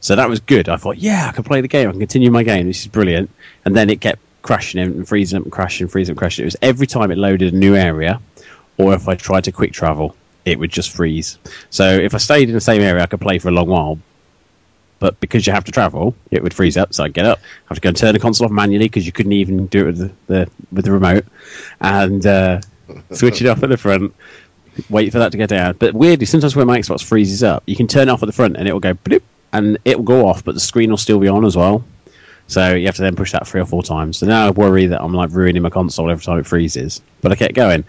So 0.00 0.14
that 0.16 0.28
was 0.28 0.40
good. 0.40 0.68
I 0.68 0.76
thought, 0.76 0.98
yeah, 0.98 1.26
I 1.28 1.32
can 1.32 1.42
play 1.44 1.60
the 1.60 1.68
game. 1.68 1.88
I 1.88 1.92
can 1.92 2.00
continue 2.00 2.30
my 2.30 2.42
game. 2.42 2.66
This 2.66 2.80
is 2.80 2.86
brilliant. 2.86 3.30
And 3.64 3.74
then 3.74 3.90
it 3.90 4.00
kept 4.00 4.20
crashing 4.46 4.80
and 4.80 5.06
freezing 5.06 5.38
up 5.38 5.42
and 5.42 5.52
crashing, 5.52 5.88
freezing 5.88 6.14
up, 6.14 6.18
crashing. 6.18 6.44
It 6.44 6.46
was 6.46 6.56
every 6.62 6.86
time 6.86 7.10
it 7.10 7.18
loaded 7.18 7.52
a 7.52 7.56
new 7.56 7.74
area, 7.74 8.20
or 8.78 8.94
if 8.94 9.08
I 9.08 9.16
tried 9.16 9.44
to 9.44 9.52
quick 9.52 9.72
travel, 9.72 10.14
it 10.44 10.58
would 10.58 10.70
just 10.70 10.90
freeze. 10.90 11.38
So 11.70 11.84
if 11.90 12.14
I 12.14 12.18
stayed 12.18 12.48
in 12.48 12.54
the 12.54 12.60
same 12.60 12.80
area, 12.80 13.02
I 13.02 13.06
could 13.06 13.20
play 13.20 13.38
for 13.38 13.48
a 13.48 13.52
long 13.52 13.68
while. 13.68 13.98
But 14.98 15.20
because 15.20 15.46
you 15.46 15.52
have 15.52 15.64
to 15.64 15.72
travel, 15.72 16.14
it 16.30 16.42
would 16.42 16.54
freeze 16.54 16.76
up. 16.76 16.94
So 16.94 17.04
I'd 17.04 17.12
get 17.12 17.26
up, 17.26 17.40
have 17.68 17.76
to 17.76 17.80
go 17.82 17.88
and 17.88 17.96
turn 17.96 18.14
the 18.14 18.20
console 18.20 18.46
off 18.46 18.52
manually 18.52 18.86
because 18.86 19.04
you 19.04 19.12
couldn't 19.12 19.32
even 19.32 19.66
do 19.66 19.80
it 19.80 19.86
with 19.86 19.98
the, 19.98 20.12
the 20.26 20.50
with 20.72 20.84
the 20.84 20.92
remote, 20.92 21.24
and 21.80 22.24
uh, 22.24 22.60
switch 23.10 23.42
it 23.42 23.48
off 23.48 23.62
at 23.62 23.68
the 23.68 23.76
front. 23.76 24.14
Wait 24.88 25.10
for 25.10 25.18
that 25.18 25.32
to 25.32 25.38
go 25.38 25.46
down. 25.46 25.74
But 25.76 25.92
weirdly, 25.92 26.26
sometimes 26.26 26.54
when 26.54 26.66
my 26.68 26.78
Xbox 26.78 27.02
freezes 27.02 27.42
up, 27.42 27.64
you 27.66 27.74
can 27.74 27.88
turn 27.88 28.08
it 28.08 28.12
off 28.12 28.22
at 28.22 28.26
the 28.26 28.32
front 28.32 28.56
and 28.56 28.68
it 28.68 28.72
will 28.72 28.80
go 28.80 28.94
bloop, 28.94 29.22
and 29.52 29.78
it 29.84 29.98
will 29.98 30.04
go 30.04 30.28
off, 30.28 30.44
but 30.44 30.54
the 30.54 30.60
screen 30.60 30.90
will 30.90 30.96
still 30.98 31.18
be 31.18 31.28
on 31.28 31.44
as 31.44 31.56
well. 31.56 31.84
So 32.48 32.74
you 32.74 32.86
have 32.86 32.96
to 32.96 33.02
then 33.02 33.16
push 33.16 33.32
that 33.32 33.46
three 33.46 33.60
or 33.60 33.66
four 33.66 33.82
times. 33.82 34.18
So 34.18 34.26
now 34.26 34.46
I 34.46 34.50
worry 34.50 34.86
that 34.86 35.02
I'm 35.02 35.12
like 35.12 35.30
ruining 35.30 35.62
my 35.62 35.70
console 35.70 36.10
every 36.10 36.24
time 36.24 36.38
it 36.38 36.46
freezes. 36.46 37.02
But 37.20 37.32
I 37.32 37.34
kept 37.34 37.54
going. 37.54 37.84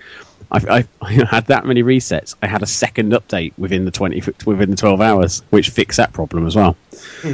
I, 0.52 0.58
I, 0.78 0.88
I 1.02 1.26
had 1.26 1.48
that 1.48 1.66
many 1.66 1.84
resets. 1.84 2.36
I 2.42 2.48
had 2.48 2.64
a 2.64 2.68
second 2.68 3.12
update 3.12 3.54
within 3.58 3.86
the 3.86 3.92
twenty 3.92 4.22
within 4.46 4.72
the 4.72 4.78
twelve 4.78 5.02
hours, 5.02 5.44
which 5.50 5.70
fixed 5.70 5.98
that 5.98 6.14
problem 6.14 6.48
as 6.48 6.56
well. 6.56 6.76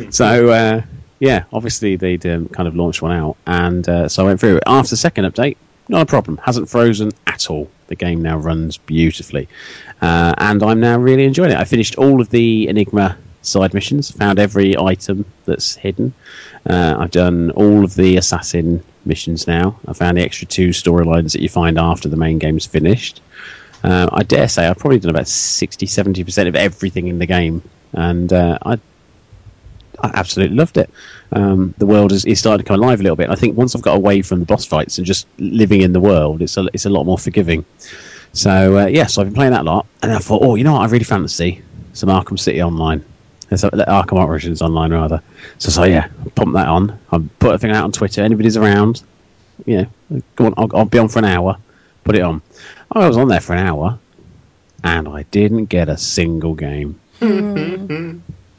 So 0.09 0.49
uh, 0.49 0.81
yeah, 1.19 1.43
obviously 1.53 1.95
they'd 1.95 2.25
um, 2.25 2.49
kind 2.49 2.67
of 2.67 2.75
launched 2.75 3.01
one 3.01 3.11
out, 3.11 3.37
and 3.47 3.87
uh, 3.87 4.09
so 4.09 4.23
I 4.23 4.25
went 4.27 4.39
through 4.39 4.57
it. 4.57 4.63
After 4.65 4.91
the 4.91 4.97
second 4.97 5.25
update, 5.25 5.57
not 5.87 6.01
a 6.01 6.05
problem. 6.05 6.37
Hasn't 6.37 6.69
frozen 6.69 7.11
at 7.27 7.49
all. 7.49 7.69
The 7.87 7.95
game 7.95 8.21
now 8.21 8.37
runs 8.37 8.77
beautifully, 8.77 9.47
uh, 10.01 10.33
and 10.37 10.61
I'm 10.63 10.79
now 10.79 10.97
really 10.97 11.25
enjoying 11.25 11.51
it. 11.51 11.57
I 11.57 11.63
finished 11.63 11.95
all 11.95 12.19
of 12.19 12.29
the 12.29 12.67
Enigma 12.67 13.17
side 13.45 13.73
missions, 13.73 14.11
found 14.11 14.39
every 14.39 14.77
item 14.77 15.25
that's 15.45 15.75
hidden. 15.75 16.13
Uh, 16.67 16.95
I've 16.99 17.11
done 17.11 17.51
all 17.51 17.83
of 17.83 17.95
the 17.95 18.17
assassin 18.17 18.83
missions 19.05 19.47
now. 19.47 19.79
I 19.87 19.93
found 19.93 20.17
the 20.17 20.21
extra 20.21 20.47
two 20.47 20.69
storylines 20.69 21.33
that 21.33 21.41
you 21.41 21.49
find 21.49 21.77
after 21.77 22.09
the 22.09 22.17
main 22.17 22.39
game's 22.39 22.65
finished. 22.65 23.21
Um, 23.83 24.09
I 24.13 24.23
dare 24.23 24.47
say 24.47 24.65
I've 24.65 24.77
probably 24.77 24.99
done 24.99 25.11
about 25.11 25.27
60 25.27 25.85
70% 25.85 26.47
of 26.47 26.55
everything 26.55 27.07
in 27.07 27.19
the 27.19 27.25
game, 27.25 27.61
and 27.91 28.31
uh, 28.31 28.57
I 28.61 28.79
I 29.99 30.11
absolutely 30.15 30.57
loved 30.57 30.77
it. 30.77 30.89
Um, 31.31 31.73
the 31.77 31.85
world 31.85 32.11
is, 32.11 32.25
is 32.25 32.39
starting 32.39 32.65
to 32.65 32.67
come 32.67 32.81
alive 32.81 32.99
a 32.99 33.03
little 33.03 33.15
bit. 33.15 33.29
I 33.29 33.35
think 33.35 33.57
once 33.57 33.75
I've 33.75 33.81
got 33.81 33.95
away 33.95 34.21
from 34.21 34.39
the 34.39 34.45
boss 34.45 34.65
fights 34.65 34.97
and 34.97 35.07
just 35.07 35.27
living 35.37 35.81
in 35.81 35.93
the 35.93 35.99
world, 35.99 36.41
it's 36.41 36.57
a, 36.57 36.67
it's 36.73 36.85
a 36.85 36.89
lot 36.89 37.05
more 37.05 37.17
forgiving. 37.17 37.65
So 38.33 38.79
uh, 38.79 38.85
yeah, 38.87 39.05
so 39.05 39.21
I've 39.21 39.27
been 39.27 39.35
playing 39.35 39.51
that 39.51 39.61
a 39.61 39.63
lot, 39.63 39.85
and 40.01 40.11
I 40.11 40.19
thought, 40.19 40.41
oh, 40.43 40.55
you 40.55 40.63
know 40.63 40.73
what? 40.73 40.81
I 40.81 40.85
really 40.85 41.05
fancy 41.05 41.61
some 41.93 42.09
Arkham 42.09 42.39
City 42.39 42.61
online. 42.61 43.05
Uh, 43.61 43.69
Arkham 43.87 44.17
Origins 44.25 44.61
online 44.61 44.93
rather. 44.93 45.21
So 45.57 45.69
so 45.69 45.83
yeah, 45.83 46.07
pump 46.35 46.53
that 46.53 46.67
on. 46.67 46.97
I 47.11 47.19
put 47.39 47.55
a 47.55 47.57
thing 47.57 47.71
out 47.71 47.83
on 47.83 47.91
Twitter. 47.91 48.21
Anybody's 48.21 48.57
around, 48.57 49.03
you 49.65 49.87
know, 50.09 50.21
go 50.35 50.45
on. 50.45 50.53
I'll, 50.57 50.69
I'll 50.77 50.85
be 50.85 50.97
on 50.97 51.09
for 51.09 51.19
an 51.19 51.25
hour. 51.25 51.57
Put 52.03 52.15
it 52.15 52.21
on. 52.21 52.41
I 52.91 53.07
was 53.07 53.17
on 53.17 53.27
there 53.27 53.39
for 53.39 53.53
an 53.53 53.65
hour, 53.65 53.99
and 54.83 55.07
I 55.07 55.23
didn't 55.23 55.65
get 55.65 55.89
a 55.89 55.97
single 55.97 56.53
game. 56.55 56.99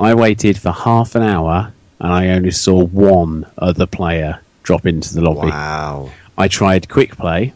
I 0.00 0.14
waited 0.14 0.58
for 0.58 0.72
half 0.72 1.14
an 1.14 1.22
hour, 1.22 1.72
and 2.00 2.12
I 2.12 2.28
only 2.30 2.50
saw 2.50 2.84
one 2.84 3.46
other 3.58 3.86
player 3.86 4.40
drop 4.62 4.86
into 4.86 5.14
the 5.14 5.20
lobby. 5.20 5.50
Wow. 5.50 6.10
I 6.36 6.48
tried 6.48 6.88
quick 6.88 7.16
play, 7.16 7.52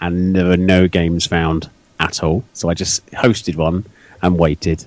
and 0.00 0.34
there 0.34 0.46
were 0.46 0.56
no 0.56 0.88
games 0.88 1.26
found 1.26 1.68
at 2.00 2.22
all. 2.22 2.44
So 2.54 2.68
I 2.70 2.74
just 2.74 3.04
hosted 3.08 3.56
one 3.56 3.84
and 4.22 4.38
waited, 4.38 4.84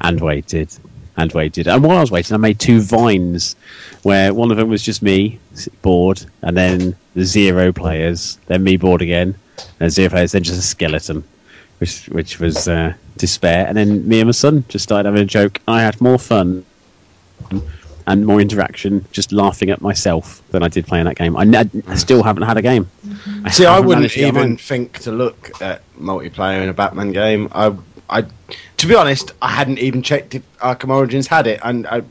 and 0.00 0.20
waited, 0.20 0.74
and 1.16 1.32
waited. 1.32 1.66
And 1.66 1.82
while 1.82 1.98
I 1.98 2.00
was 2.00 2.10
waiting, 2.10 2.34
I 2.34 2.38
made 2.38 2.58
two 2.58 2.80
vines, 2.80 3.56
where 4.02 4.34
one 4.34 4.50
of 4.50 4.56
them 4.56 4.68
was 4.68 4.82
just 4.82 5.02
me 5.02 5.38
bored, 5.82 6.24
and 6.42 6.56
then 6.56 6.96
zero 7.20 7.72
players, 7.72 8.38
then 8.46 8.62
me 8.62 8.76
bored 8.76 9.02
again, 9.02 9.34
and 9.80 9.90
zero 9.90 10.10
players, 10.10 10.32
then 10.32 10.42
just 10.42 10.58
a 10.58 10.62
skeleton, 10.62 11.24
which 11.78 12.06
which 12.06 12.38
was 12.38 12.68
uh, 12.68 12.92
despair. 13.16 13.66
And 13.66 13.76
then 13.76 14.06
me 14.06 14.20
and 14.20 14.28
my 14.28 14.32
son 14.32 14.64
just 14.68 14.82
started 14.82 15.08
having 15.08 15.22
a 15.22 15.26
joke. 15.26 15.60
I 15.66 15.82
had 15.82 16.00
more 16.00 16.18
fun 16.18 16.64
and 18.06 18.24
more 18.24 18.40
interaction 18.40 19.04
just 19.10 19.32
laughing 19.32 19.70
at 19.70 19.80
myself 19.80 20.42
than 20.50 20.62
I 20.62 20.68
did 20.68 20.86
playing 20.86 21.06
that 21.06 21.16
game. 21.16 21.36
I, 21.36 21.42
n- 21.42 21.82
I 21.88 21.96
still 21.96 22.22
haven't 22.22 22.44
had 22.44 22.56
a 22.56 22.62
game. 22.62 22.88
I 23.44 23.50
See, 23.50 23.66
I 23.66 23.80
wouldn't 23.80 24.00
managed 24.00 24.14
to 24.14 24.20
get 24.20 24.28
even 24.28 24.56
think 24.56 25.00
to 25.00 25.12
look 25.12 25.60
at 25.60 25.82
multiplayer 25.98 26.62
in 26.62 26.68
a 26.68 26.72
Batman 26.72 27.12
game. 27.12 27.48
I, 27.52 27.74
I, 28.08 28.24
to 28.78 28.86
be 28.86 28.94
honest, 28.94 29.32
I 29.42 29.50
hadn't 29.50 29.78
even 29.78 30.02
checked 30.02 30.34
if 30.34 30.42
Arkham 30.58 30.90
Origins 30.90 31.26
had 31.26 31.46
it, 31.46 31.60
and 31.62 31.86
I 31.86 32.02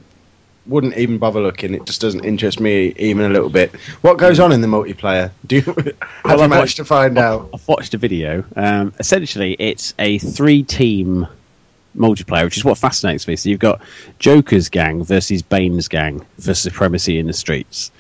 wouldn't 0.66 0.98
even 0.98 1.18
bother 1.20 1.40
looking. 1.42 1.74
It 1.74 1.86
just 1.86 2.02
doesn't 2.02 2.26
interest 2.26 2.60
me 2.60 2.94
even 2.98 3.26
a 3.26 3.30
little 3.30 3.50
bit. 3.50 3.74
What 4.02 4.18
goes 4.18 4.40
on 4.40 4.52
in 4.52 4.62
the 4.62 4.68
multiplayer? 4.68 5.32
Do 5.46 5.58
you 5.58 5.62
have 5.62 5.76
Well, 5.76 5.86
you 5.86 6.44
I've 6.44 6.50
managed 6.50 6.52
watched- 6.60 6.78
to 6.78 6.86
find 6.86 7.18
out? 7.18 7.50
I've 7.54 7.68
watched 7.68 7.94
a 7.94 7.98
video. 7.98 8.44
Um, 8.56 8.94
essentially, 9.00 9.56
it's 9.60 9.94
a 10.00 10.18
three-team 10.18 11.28
multiplayer, 11.96 12.44
which 12.44 12.58
is 12.58 12.66
what 12.66 12.78
fascinates 12.78 13.28
me. 13.28 13.36
So 13.36 13.50
you've 13.50 13.60
got 13.60 13.82
Joker's 14.20 14.68
gang 14.70 15.04
versus 15.04 15.42
Bane's 15.42 15.88
gang 15.88 16.26
for 16.40 16.54
supremacy 16.54 17.20
in 17.20 17.28
the 17.28 17.34
streets, 17.34 17.92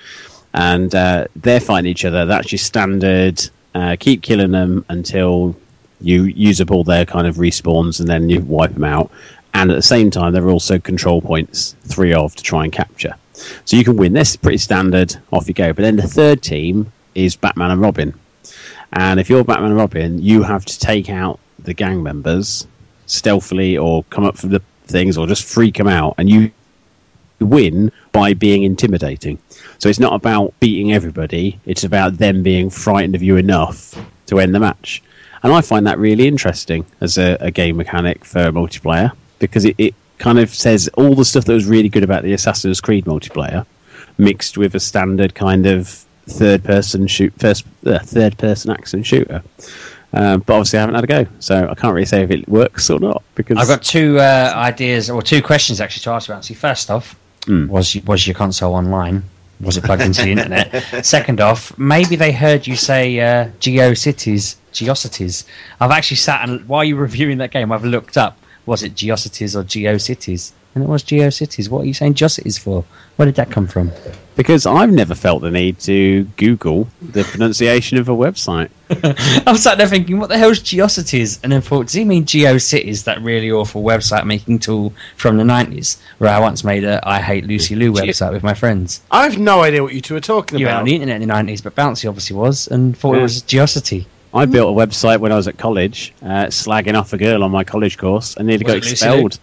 and 0.54 0.94
uh, 0.94 1.28
they're 1.36 1.60
fighting 1.62 1.90
each 1.92 2.04
other. 2.04 2.26
That's 2.26 2.52
your 2.52 2.60
standard. 2.60 3.42
Uh, 3.74 3.96
keep 4.00 4.22
killing 4.22 4.52
them 4.52 4.86
until 4.90 5.56
you 6.02 6.24
use 6.24 6.62
up 6.62 6.72
all 6.72 6.84
their 6.84 7.06
kind 7.06 7.28
of 7.28 7.38
respawns, 7.38 8.00
and 8.00 8.08
then 8.08 8.30
you 8.30 8.42
wipe 8.42 8.74
them 8.74 8.84
out. 8.84 9.12
And 9.54 9.72
at 9.72 9.76
the 9.76 9.82
same 9.82 10.12
time, 10.12 10.34
there 10.34 10.44
are 10.44 10.52
also 10.52 10.80
control 10.80 11.22
points, 11.22 11.76
three 11.86 12.14
of, 12.14 12.36
to 12.36 12.44
try 12.44 12.64
and 12.64 12.74
capture. 12.74 13.16
So 13.66 13.78
you 13.78 13.84
can 13.84 13.96
win. 13.96 14.14
This 14.14 14.36
pretty 14.36 14.58
standard. 14.58 15.16
Off 15.32 15.48
you 15.48 15.54
go. 15.54 15.74
But 15.74 15.84
then 15.84 15.96
the 15.96 16.08
third 16.08 16.42
team 16.42 16.92
is 17.14 17.36
Batman 17.36 17.72
and 17.72 17.82
Robin. 17.82 18.14
And 18.94 19.20
if 19.20 19.30
you're 19.30 19.44
Batman 19.44 19.72
and 19.72 19.80
Robin, 19.80 20.22
you 20.22 20.44
have 20.44 20.66
to 20.66 20.80
take 20.80 21.10
out 21.10 21.40
the 21.60 21.74
gang 21.74 22.04
members 22.04 22.68
stealthily 23.06 23.78
or 23.78 24.04
come 24.06 24.26
up 24.26 24.38
from 24.38 24.52
the 24.52 24.62
things 24.88 25.18
or 25.18 25.28
just 25.28 25.44
freak 25.44 25.76
them 25.78 25.88
out. 25.88 26.16
And 26.18 26.30
you 26.30 26.52
win 27.40 27.92
by 28.12 28.34
being 28.34 28.64
intimidating. 28.64 29.40
So 29.78 29.90
it's 29.90 30.00
not 30.00 30.14
about 30.14 30.58
beating 30.60 30.94
everybody, 30.94 31.60
it's 31.66 31.84
about 31.84 32.18
them 32.18 32.44
being 32.44 32.70
frightened 32.70 33.16
of 33.16 33.22
you 33.22 33.38
enough 33.38 34.00
to 34.28 34.40
end 34.40 34.56
the 34.56 34.60
match. 34.60 35.04
And 35.46 35.54
I 35.54 35.62
find 35.62 35.86
that 35.86 36.00
really 36.00 36.28
interesting 36.28 36.86
as 37.02 37.18
a, 37.20 37.38
a 37.40 37.52
game 37.52 37.78
mechanic 37.78 38.26
for 38.26 38.52
multiplayer 38.52 39.12
because 39.40 39.64
it, 39.64 39.76
it 39.78 39.94
kind 40.18 40.40
of 40.40 40.50
says 40.50 40.90
all 40.96 41.14
the 41.14 41.24
stuff 41.24 41.46
that 41.46 41.54
was 41.54 41.68
really 41.68 41.88
good 41.88 42.04
about 42.04 42.24
the 42.24 42.34
Assassin's 42.34 42.82
Creed 42.82 43.06
multiplayer 43.06 43.66
mixed 44.18 44.58
with 44.58 44.74
a 44.74 44.80
standard 44.80 45.36
kind 45.36 45.68
of 45.68 45.88
third 46.28 46.64
person 46.64 47.06
shoot 47.06 47.32
first 47.38 47.64
uh, 47.86 48.00
third 48.00 48.38
person 48.40 48.72
action 48.72 49.04
shooter. 49.04 49.44
Um, 50.14 50.40
but 50.40 50.54
obviously, 50.54 50.80
I 50.80 50.82
haven't 50.82 50.96
had 50.96 51.04
a 51.04 51.08
go, 51.08 51.28
so 51.40 51.68
I 51.70 51.76
can't 51.76 51.94
really 51.94 52.06
say 52.06 52.24
if 52.24 52.32
it 52.32 52.48
works 52.50 52.90
or 52.90 53.00
not. 53.00 53.22
Because 53.36 53.58
I've 53.60 53.68
got 53.68 53.84
two 53.84 54.18
uh, 54.20 54.52
ideas 54.56 55.10
or 55.12 55.22
two 55.22 55.42
questions 55.44 55.80
actually 55.80 56.04
to 56.06 56.10
ask 56.12 56.28
you, 56.28 56.34
Bouncy. 56.34 56.56
First 56.56 56.90
off, 56.90 57.16
Hmm. 57.46 57.68
was 57.68 57.96
was 58.08 58.26
your 58.26 58.34
console 58.34 58.74
online? 58.74 59.24
Was 59.62 59.78
it 59.78 59.84
plugged 59.84 60.02
into 60.02 60.24
the 60.24 60.32
internet? 60.32 60.84
Second 61.06 61.40
off, 61.40 61.78
maybe 61.78 62.16
they 62.16 62.32
heard 62.32 62.66
you 62.66 62.76
say 62.76 63.20
uh, 63.20 63.50
GeoCities, 63.60 64.56
GeoCities. 64.76 65.46
I've 65.80 65.92
actually 65.92 66.18
sat 66.18 66.48
and 66.48 66.68
while 66.68 66.84
you're 66.84 67.00
reviewing 67.00 67.40
that 67.40 67.52
game, 67.52 67.72
I've 67.72 67.86
looked 67.86 68.18
up 68.18 68.38
was 68.66 68.84
it 68.84 68.96
GeoCities 68.96 69.56
or 69.56 69.64
GeoCities, 69.64 70.52
and 70.74 70.84
it 70.84 70.88
was 70.88 71.04
GeoCities. 71.04 71.70
What 71.70 71.82
are 71.82 71.86
you 71.86 71.94
saying 71.94 72.16
GeoCities 72.16 72.60
for? 72.60 72.84
Where 73.16 73.26
did 73.28 73.36
that 73.36 73.52
come 73.52 73.68
from? 73.68 73.92
because 74.36 74.66
I've 74.66 74.92
never 74.92 75.16
felt 75.16 75.42
the 75.42 75.52
need 75.52 75.80
to 75.82 76.26
Google 76.36 76.88
the 77.02 77.24
pronunciation 77.24 77.98
of 77.98 78.10
a 78.10 78.12
website. 78.12 78.70
I'm 79.48 79.56
sat 79.56 79.78
there 79.78 79.88
thinking, 79.88 80.20
what 80.20 80.30
the 80.30 80.38
hell's 80.38 80.60
GeoCities? 80.60 81.40
And 81.44 81.52
then 81.52 81.62
thought, 81.62 81.84
does 81.86 81.94
he 81.94 82.04
mean 82.04 82.26
GeoCities, 82.26 83.06
that 83.06 83.22
really 83.22 83.52
awful 83.52 83.84
website 83.84 84.26
making 84.26 84.60
tool 84.60 84.94
from 85.16 85.38
the 85.38 85.44
90s, 85.44 86.02
where 86.18 86.30
I 86.30 86.40
once 86.40 86.64
made 86.64 86.84
a 86.84 87.00
I 87.08 87.22
Hate 87.22 87.46
Lucy 87.46 87.76
Lou 87.76 87.94
website 87.94 88.34
with 88.34 88.44
my 88.44 88.54
friends? 88.54 89.02
I 89.10 89.24
have 89.24 89.38
no 89.38 89.62
idea 89.62 89.82
what 89.84 89.94
you 89.94 90.02
two 90.02 90.16
are 90.16 90.22
talking 90.22 90.60
You 90.60 90.66
were 90.66 90.72
about. 90.72 90.80
on 90.80 90.86
the 90.86 90.96
internet 90.96 91.22
in 91.22 91.28
the 91.28 91.34
90s, 91.34 91.64
but 91.64 91.76
Bouncy 91.76 92.10
obviously 92.10 92.36
was, 92.36 92.68
and 92.68 92.98
thought 92.98 93.16
it 93.16 93.22
was 93.22 93.42
Geocity. 93.44 94.06
I 94.36 94.45
built 94.45 94.78
a 94.78 94.86
website 94.86 95.19
when 95.19 95.32
I 95.32 95.36
was 95.36 95.48
at 95.48 95.58
college, 95.58 96.13
uh, 96.21 96.48
slagging 96.48 96.95
off 96.95 97.13
a 97.13 97.17
girl 97.17 97.43
on 97.43 97.52
my 97.52 97.63
college 97.63 97.98
course, 97.98 98.36
and 98.36 98.48
nearly 98.48 98.65
Was 98.65 98.74
got 98.74 98.91
expelled. 98.91 99.39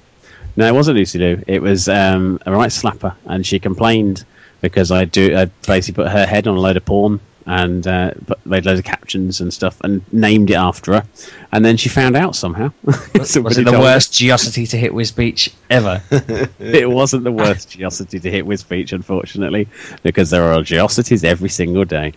No, 0.55 0.67
it 0.67 0.75
wasn't 0.75 0.99
Lucy 0.99 1.19
Lou. 1.19 1.43
It 1.47 1.63
was 1.63 1.89
um, 1.89 2.39
a 2.45 2.53
right 2.53 2.69
slapper, 2.69 3.15
and 3.25 3.47
she 3.47 3.59
complained 3.59 4.27
because 4.61 4.91
I 4.93 5.07
do 5.07 5.35
I 5.35 5.47
basically 5.67 6.05
put 6.05 6.13
her 6.13 6.27
head 6.27 6.47
on 6.47 6.57
a 6.57 6.61
load 6.61 6.77
of 6.77 6.85
porn 6.85 7.21
and 7.47 7.87
uh, 7.87 8.13
made 8.45 8.65
loads 8.67 8.79
of 8.79 8.85
captions 8.85 9.41
and 9.41 9.53
stuff, 9.53 9.81
and 9.83 10.03
named 10.13 10.51
it 10.51 10.55
after 10.55 10.95
her. 10.95 11.05
And 11.53 11.65
then 11.65 11.77
she 11.77 11.89
found 11.89 12.17
out 12.17 12.37
somehow. 12.37 12.73
Was 12.85 13.37
it 13.37 13.43
the 13.43 13.65
told 13.65 13.77
her. 13.77 13.81
worst 13.81 14.13
Geocity 14.13 14.69
to 14.71 14.77
hit 14.77 14.95
with 14.95 15.15
Beach 15.15 15.51
ever? 15.71 16.03
It 16.59 16.89
wasn't 16.89 17.25
the 17.25 17.33
worst 17.33 17.71
geocity 17.71 18.21
to 18.23 18.31
hit 18.31 18.47
with 18.47 18.61
speech, 18.61 18.93
unfortunately, 18.93 19.69
because 20.03 20.31
there 20.31 20.45
are 20.53 20.61
geocities 20.61 21.25
every 21.25 21.49
single 21.49 21.85
day. 21.85 22.13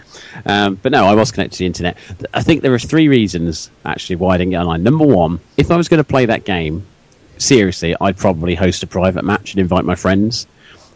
Um, 0.45 0.75
but 0.81 0.91
no, 0.91 1.05
I 1.05 1.13
was 1.13 1.31
connected 1.31 1.57
to 1.57 1.59
the 1.59 1.65
internet. 1.65 1.97
I 2.33 2.41
think 2.41 2.61
there 2.61 2.73
are 2.73 2.79
three 2.79 3.07
reasons 3.07 3.69
actually 3.83 4.15
why 4.17 4.35
I 4.35 4.37
didn't 4.37 4.51
get 4.51 4.61
online. 4.61 4.83
Number 4.83 5.05
one, 5.05 5.39
if 5.57 5.71
I 5.71 5.77
was 5.77 5.89
going 5.89 5.99
to 5.99 6.03
play 6.05 6.25
that 6.25 6.45
game 6.45 6.85
seriously, 7.37 7.95
I'd 7.99 8.17
probably 8.17 8.55
host 8.55 8.83
a 8.83 8.87
private 8.87 9.25
match 9.25 9.53
and 9.53 9.59
invite 9.59 9.85
my 9.85 9.95
friends 9.95 10.47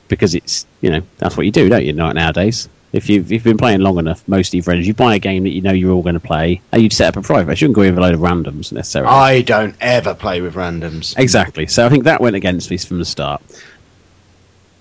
because 0.07 0.35
it's 0.35 0.65
you 0.81 0.89
know 0.89 1.01
that's 1.17 1.37
what 1.37 1.45
you 1.45 1.51
do, 1.51 1.69
don't 1.69 1.85
you? 1.85 1.93
Nowadays. 1.93 2.69
If 2.91 3.07
you've, 3.07 3.25
if 3.25 3.31
you've 3.31 3.43
been 3.43 3.57
playing 3.57 3.81
long 3.81 3.99
enough, 3.99 4.27
most 4.27 4.49
of 4.49 4.55
your 4.55 4.63
friends, 4.63 4.87
you 4.87 4.93
buy 4.93 5.15
a 5.15 5.19
game 5.19 5.43
that 5.43 5.51
you 5.51 5.61
know 5.61 5.71
you're 5.71 5.91
all 5.91 6.01
going 6.01 6.15
to 6.15 6.19
play, 6.19 6.61
and 6.71 6.81
you'd 6.81 6.93
set 6.93 7.09
up 7.09 7.23
a 7.23 7.25
private. 7.25 7.51
You 7.51 7.55
shouldn't 7.55 7.75
go 7.75 7.83
in 7.83 7.93
with 7.93 7.99
a 7.99 8.01
load 8.01 8.15
of 8.15 8.21
randoms 8.21 8.71
necessarily. 8.71 9.11
I 9.11 9.41
don't 9.41 9.75
ever 9.79 10.15
play 10.15 10.41
with 10.41 10.55
randoms. 10.55 11.17
Exactly. 11.17 11.67
So 11.67 11.85
I 11.85 11.89
think 11.89 12.05
that 12.05 12.19
went 12.19 12.35
against 12.35 12.71
me 12.71 12.77
from 12.77 12.97
the 12.97 13.05
start. 13.05 13.43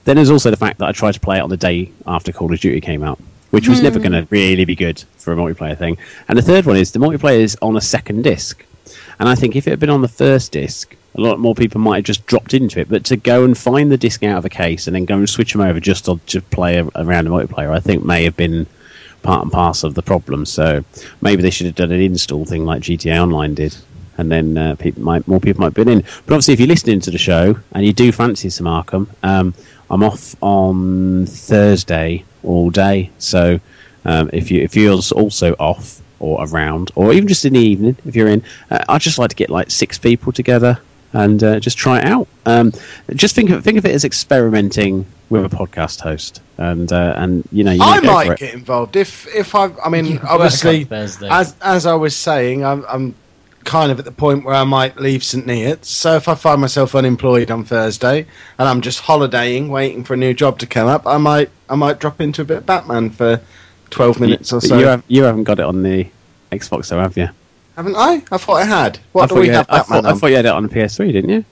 Then 0.04 0.16
there's 0.16 0.30
also 0.30 0.50
the 0.50 0.56
fact 0.56 0.78
that 0.78 0.88
I 0.88 0.92
tried 0.92 1.12
to 1.12 1.20
play 1.20 1.36
it 1.36 1.42
on 1.42 1.50
the 1.50 1.58
day 1.58 1.92
after 2.06 2.32
Call 2.32 2.50
of 2.50 2.58
Duty 2.60 2.80
came 2.80 3.02
out, 3.02 3.20
which 3.50 3.68
was 3.68 3.82
never 3.82 3.98
hmm. 3.98 4.08
going 4.08 4.24
to 4.24 4.28
really 4.30 4.64
be 4.64 4.74
good 4.74 5.04
for 5.18 5.34
a 5.34 5.36
multiplayer 5.36 5.76
thing. 5.76 5.98
And 6.28 6.38
the 6.38 6.42
third 6.42 6.64
one 6.64 6.78
is 6.78 6.92
the 6.92 6.98
multiplayer 6.98 7.40
is 7.40 7.58
on 7.60 7.76
a 7.76 7.82
second 7.82 8.22
disc. 8.22 8.64
And 9.20 9.28
I 9.28 9.34
think 9.34 9.54
if 9.54 9.66
it 9.66 9.70
had 9.70 9.80
been 9.80 9.90
on 9.90 10.00
the 10.00 10.08
first 10.08 10.52
disc, 10.52 10.94
a 11.18 11.20
lot 11.20 11.40
more 11.40 11.54
people 11.54 11.80
might 11.80 11.96
have 11.96 12.04
just 12.04 12.24
dropped 12.26 12.54
into 12.54 12.80
it. 12.80 12.88
But 12.88 13.04
to 13.06 13.16
go 13.16 13.44
and 13.44 13.58
find 13.58 13.90
the 13.90 13.96
disc 13.96 14.22
out 14.22 14.38
of 14.38 14.44
a 14.44 14.48
case 14.48 14.86
and 14.86 14.94
then 14.94 15.04
go 15.04 15.16
and 15.16 15.28
switch 15.28 15.52
them 15.52 15.60
over 15.60 15.80
just 15.80 16.04
to, 16.04 16.20
to 16.26 16.40
play 16.40 16.78
around 16.78 17.26
a 17.26 17.30
multiplayer, 17.30 17.70
I 17.70 17.80
think 17.80 18.04
may 18.04 18.24
have 18.24 18.36
been 18.36 18.66
part 19.22 19.42
and 19.42 19.50
parcel 19.50 19.88
of 19.88 19.94
the 19.94 20.02
problem. 20.02 20.46
So 20.46 20.84
maybe 21.20 21.42
they 21.42 21.50
should 21.50 21.66
have 21.66 21.74
done 21.74 21.90
an 21.90 22.00
install 22.00 22.44
thing 22.44 22.64
like 22.64 22.82
GTA 22.82 23.20
Online 23.20 23.54
did, 23.54 23.76
and 24.16 24.30
then 24.30 24.56
uh, 24.56 24.76
people 24.76 25.02
might 25.02 25.26
more 25.26 25.40
people 25.40 25.60
might 25.60 25.66
have 25.66 25.74
been 25.74 25.88
in. 25.88 26.00
But 26.00 26.34
obviously, 26.34 26.54
if 26.54 26.60
you're 26.60 26.68
listening 26.68 27.00
to 27.00 27.10
the 27.10 27.18
show 27.18 27.58
and 27.72 27.84
you 27.84 27.92
do 27.92 28.12
fancy 28.12 28.48
some 28.48 28.66
Arkham, 28.66 29.08
um, 29.24 29.54
I'm 29.90 30.04
off 30.04 30.36
on 30.40 31.26
Thursday 31.26 32.24
all 32.44 32.70
day. 32.70 33.10
So 33.18 33.58
um, 34.04 34.30
if 34.32 34.52
you 34.52 34.62
if 34.62 34.76
you're 34.76 34.94
also 34.94 35.54
off 35.54 36.00
or 36.20 36.44
around, 36.44 36.92
or 36.94 37.12
even 37.12 37.28
just 37.28 37.44
in 37.44 37.54
the 37.54 37.60
evening, 37.60 37.96
if 38.04 38.14
you're 38.14 38.28
in, 38.28 38.42
uh, 38.70 38.84
I'd 38.88 39.00
just 39.00 39.18
like 39.18 39.30
to 39.30 39.36
get 39.36 39.50
like 39.50 39.70
six 39.70 39.98
people 39.98 40.32
together 40.32 40.80
and 41.12 41.42
uh, 41.42 41.60
just 41.60 41.78
try 41.78 41.98
it 41.98 42.04
out. 42.04 42.28
Um, 42.46 42.72
just 43.14 43.34
think 43.34 43.50
of 43.50 43.64
think 43.64 43.78
of 43.78 43.86
it 43.86 43.94
as 43.94 44.04
experimenting 44.04 45.06
with 45.30 45.44
a 45.44 45.54
podcast 45.54 46.00
host, 46.00 46.40
and 46.56 46.92
uh, 46.92 47.14
and 47.16 47.46
you 47.52 47.64
know 47.64 47.72
you 47.72 47.82
I 47.82 48.00
might 48.00 48.38
get 48.38 48.54
involved 48.54 48.96
if 48.96 49.26
if 49.34 49.54
I. 49.54 49.70
I 49.84 49.88
mean, 49.88 50.18
obviously, 50.18 50.86
as 50.90 51.54
as 51.62 51.86
I 51.86 51.94
was 51.94 52.16
saying, 52.16 52.64
I'm 52.64 52.84
I'm 52.88 53.14
kind 53.64 53.92
of 53.92 53.98
at 53.98 54.04
the 54.04 54.12
point 54.12 54.44
where 54.44 54.54
I 54.54 54.64
might 54.64 54.98
leave 54.98 55.22
St 55.22 55.46
Neots. 55.46 55.84
So 55.84 56.16
if 56.16 56.28
I 56.28 56.34
find 56.34 56.60
myself 56.60 56.94
unemployed 56.94 57.50
on 57.50 57.64
Thursday 57.64 58.26
and 58.58 58.68
I'm 58.68 58.80
just 58.80 59.00
holidaying, 59.00 59.68
waiting 59.68 60.04
for 60.04 60.14
a 60.14 60.16
new 60.16 60.32
job 60.32 60.60
to 60.60 60.66
come 60.66 60.88
up, 60.88 61.06
I 61.06 61.18
might 61.18 61.50
I 61.68 61.74
might 61.74 62.00
drop 62.00 62.20
into 62.20 62.42
a 62.42 62.44
bit 62.44 62.58
of 62.58 62.66
Batman 62.66 63.10
for 63.10 63.40
twelve 63.90 64.20
minutes 64.20 64.52
or 64.52 64.60
so. 64.60 64.78
You, 64.78 64.86
have, 64.86 65.02
you 65.08 65.22
haven't 65.24 65.44
got 65.44 65.58
it 65.58 65.64
on 65.64 65.82
the 65.82 66.08
Xbox, 66.50 66.88
though, 66.88 66.98
have 66.98 67.16
you? 67.16 67.28
Haven't 67.78 67.94
I? 67.94 68.24
I 68.32 68.38
thought 68.38 68.56
I 68.56 68.64
had. 68.64 68.98
What 69.12 69.30
I 69.30 69.34
do 69.34 69.40
we 69.40 69.46
you 69.46 69.52
have 69.52 69.68
had, 69.68 69.72
I 69.72 69.78
Batman 69.78 70.02
thought, 70.02 70.12
I 70.12 70.18
thought 70.18 70.26
you 70.26 70.34
had 70.36 70.46
it 70.46 70.48
on 70.52 70.64
the 70.64 70.68
PS3, 70.68 71.12
didn't 71.12 71.30
you? 71.30 71.44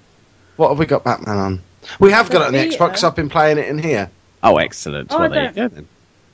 What 0.57 0.71
have 0.71 0.79
we 0.81 0.85
got 0.85 1.05
Batman 1.05 1.37
on? 1.39 1.63
We 2.01 2.11
have 2.11 2.29
got 2.31 2.43
it 2.43 2.47
on 2.49 2.53
the 2.53 2.69
The 2.69 2.77
Xbox. 2.77 2.95
Vita. 2.95 3.07
I've 3.07 3.15
been 3.15 3.29
playing 3.29 3.59
it 3.59 3.69
in 3.69 3.79
here. 3.79 4.11
Oh, 4.43 4.57
excellent. 4.57 5.13
Oh, 5.13 5.21
well, 5.21 5.31
there 5.31 5.45
you 5.45 5.53
go 5.53 5.69
then. 5.69 5.87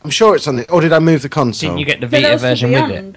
I'm 0.03 0.09
sure 0.09 0.35
it's 0.35 0.49
on 0.49 0.57
the. 0.57 0.71
Or 0.71 0.81
did 0.81 0.95
I 0.95 0.99
move 0.99 1.21
the 1.21 1.29
console? 1.29 1.69
Didn't 1.69 1.81
you 1.81 1.85
get 1.85 2.01
the 2.01 2.07
Vita 2.07 2.39
version 2.39 2.73
with 2.73 2.91
it? 2.91 3.17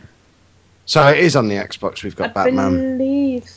So 0.85 1.07
it 1.07 1.19
is 1.19 1.37
on 1.37 1.47
the 1.47 1.55
Xbox. 1.55 2.03
We've 2.03 2.13
got 2.13 2.31
I 2.31 2.43
Batman. 2.43 2.97
believe 2.97 3.47
so. 3.47 3.54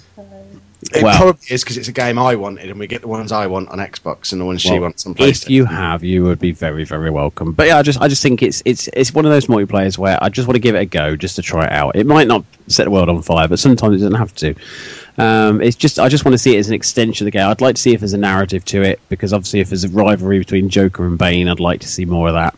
It 0.95 1.03
Well- 1.03 1.17
probably 1.17 1.41
is 1.51 1.63
because 1.63 1.77
it's 1.77 1.89
a 1.89 1.93
game 1.93 2.19
I 2.19 2.37
wanted, 2.37 2.71
and 2.71 2.79
we 2.79 2.87
get 2.87 3.03
the 3.03 3.09
ones 3.09 3.31
I 3.31 3.47
want 3.47 3.69
on 3.69 3.79
Xbox 3.79 4.33
and 4.33 4.41
the 4.41 4.45
ones 4.47 4.63
she 4.63 4.79
wants 4.79 5.05
on 5.07 5.15
PlayStation. 5.15 5.43
If 5.45 5.51
you 5.51 5.65
have, 5.67 6.03
you 6.03 6.25
would 6.25 6.39
be 6.39 6.53
very, 6.53 6.85
very 6.85 7.11
welcome. 7.11 7.53
But 7.53 7.67
yeah, 7.67 7.79
I 7.79 7.83
just, 7.83 8.01
I 8.01 8.09
just 8.09 8.23
think 8.23 8.43
it's, 8.43 8.63
it's, 8.65 8.89
it's 8.95 9.13
one 9.13 9.27
of 9.27 9.31
those 9.33 9.47
multiplayers 9.47 9.99
where 9.99 10.19
I 10.23 10.31
just 10.31 10.49
want 10.49 10.55
to 10.55 10.61
give 10.61 10.75
it 10.75 10.79
a 10.79 10.87
go, 10.87 11.15
just 11.15 11.37
to 11.37 11.43
try 11.43 11.67
it 11.67 11.73
out. 11.73 11.97
It 11.97 12.07
might 12.07 12.27
not 12.27 12.45
set 12.69 12.85
the 12.85 12.91
world 12.91 13.09
on 13.11 13.21
fire, 13.21 13.49
but 13.49 13.59
sometimes 13.59 13.97
it 13.97 14.05
doesn't 14.05 14.19
have 14.19 14.35
to. 14.37 14.55
Um, 15.19 15.61
it's 15.61 15.77
just, 15.77 15.99
I 15.99 16.09
just 16.09 16.25
want 16.25 16.33
to 16.35 16.39
see 16.39 16.57
it 16.57 16.59
as 16.61 16.69
an 16.69 16.75
extension 16.75 17.27
of 17.27 17.33
the 17.33 17.39
game. 17.39 17.47
I'd 17.47 17.61
like 17.61 17.75
to 17.75 17.83
see 17.83 17.93
if 17.93 18.01
there's 18.01 18.15
a 18.15 18.19
narrative 18.19 18.65
to 18.67 18.83
it, 18.83 19.01
because 19.09 19.33
obviously, 19.33 19.61
if 19.61 19.69
there's 19.69 19.85
a 19.85 19.89
rivalry 19.89 20.39
between 20.39 20.69
Joker 20.71 21.07
and 21.07 21.19
Bane, 21.19 21.49
I'd 21.49 21.61
like 21.61 21.81
to 21.81 21.89
see 21.89 22.05
more 22.07 22.29
of 22.29 22.35
that. 22.35 22.55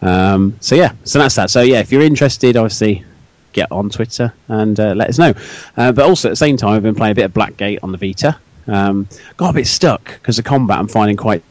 Um, 0.00 0.56
so 0.60 0.74
yeah, 0.74 0.92
so 1.04 1.18
that's 1.18 1.34
that. 1.36 1.50
So 1.50 1.60
yeah, 1.62 1.80
if 1.80 1.92
you're 1.92 2.02
interested, 2.02 2.56
obviously. 2.56 3.04
Get 3.52 3.72
on 3.72 3.90
Twitter 3.90 4.32
and 4.48 4.78
uh, 4.78 4.94
let 4.94 5.08
us 5.08 5.18
know. 5.18 5.34
Uh, 5.76 5.92
but 5.92 6.04
also 6.04 6.28
at 6.28 6.32
the 6.32 6.36
same 6.36 6.56
time, 6.56 6.74
I've 6.74 6.82
been 6.82 6.94
playing 6.94 7.12
a 7.12 7.14
bit 7.14 7.24
of 7.24 7.34
Blackgate 7.34 7.78
on 7.82 7.92
the 7.92 7.98
Vita. 7.98 8.38
Um, 8.66 9.08
got 9.36 9.50
a 9.50 9.52
bit 9.54 9.66
stuck 9.66 10.04
because 10.04 10.36
the 10.36 10.42
combat 10.42 10.78
I'm 10.78 10.88
finding 10.88 11.16
quite 11.16 11.42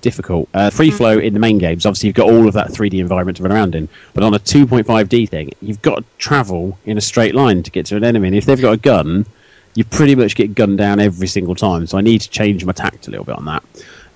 difficult. 0.00 0.48
Uh, 0.54 0.70
free 0.70 0.90
flow 0.90 1.18
in 1.18 1.34
the 1.34 1.40
main 1.40 1.58
games, 1.58 1.86
obviously, 1.86 2.08
you've 2.08 2.16
got 2.16 2.30
all 2.30 2.48
of 2.48 2.54
that 2.54 2.68
3D 2.68 2.98
environment 2.98 3.36
to 3.36 3.42
run 3.42 3.52
around 3.52 3.74
in. 3.74 3.88
But 4.12 4.24
on 4.24 4.34
a 4.34 4.38
2.5D 4.38 5.28
thing, 5.28 5.52
you've 5.60 5.82
got 5.82 5.96
to 5.96 6.04
travel 6.18 6.78
in 6.84 6.98
a 6.98 7.00
straight 7.00 7.34
line 7.34 7.62
to 7.62 7.70
get 7.70 7.86
to 7.86 7.96
an 7.96 8.04
enemy. 8.04 8.28
And 8.28 8.36
if 8.36 8.46
they've 8.46 8.60
got 8.60 8.72
a 8.72 8.78
gun, 8.78 9.26
you 9.74 9.84
pretty 9.84 10.14
much 10.14 10.36
get 10.36 10.54
gunned 10.54 10.78
down 10.78 11.00
every 11.00 11.26
single 11.26 11.54
time. 11.54 11.86
So 11.86 11.98
I 11.98 12.00
need 12.00 12.22
to 12.22 12.30
change 12.30 12.64
my 12.64 12.72
tact 12.72 13.08
a 13.08 13.10
little 13.10 13.24
bit 13.24 13.36
on 13.36 13.44
that 13.46 13.62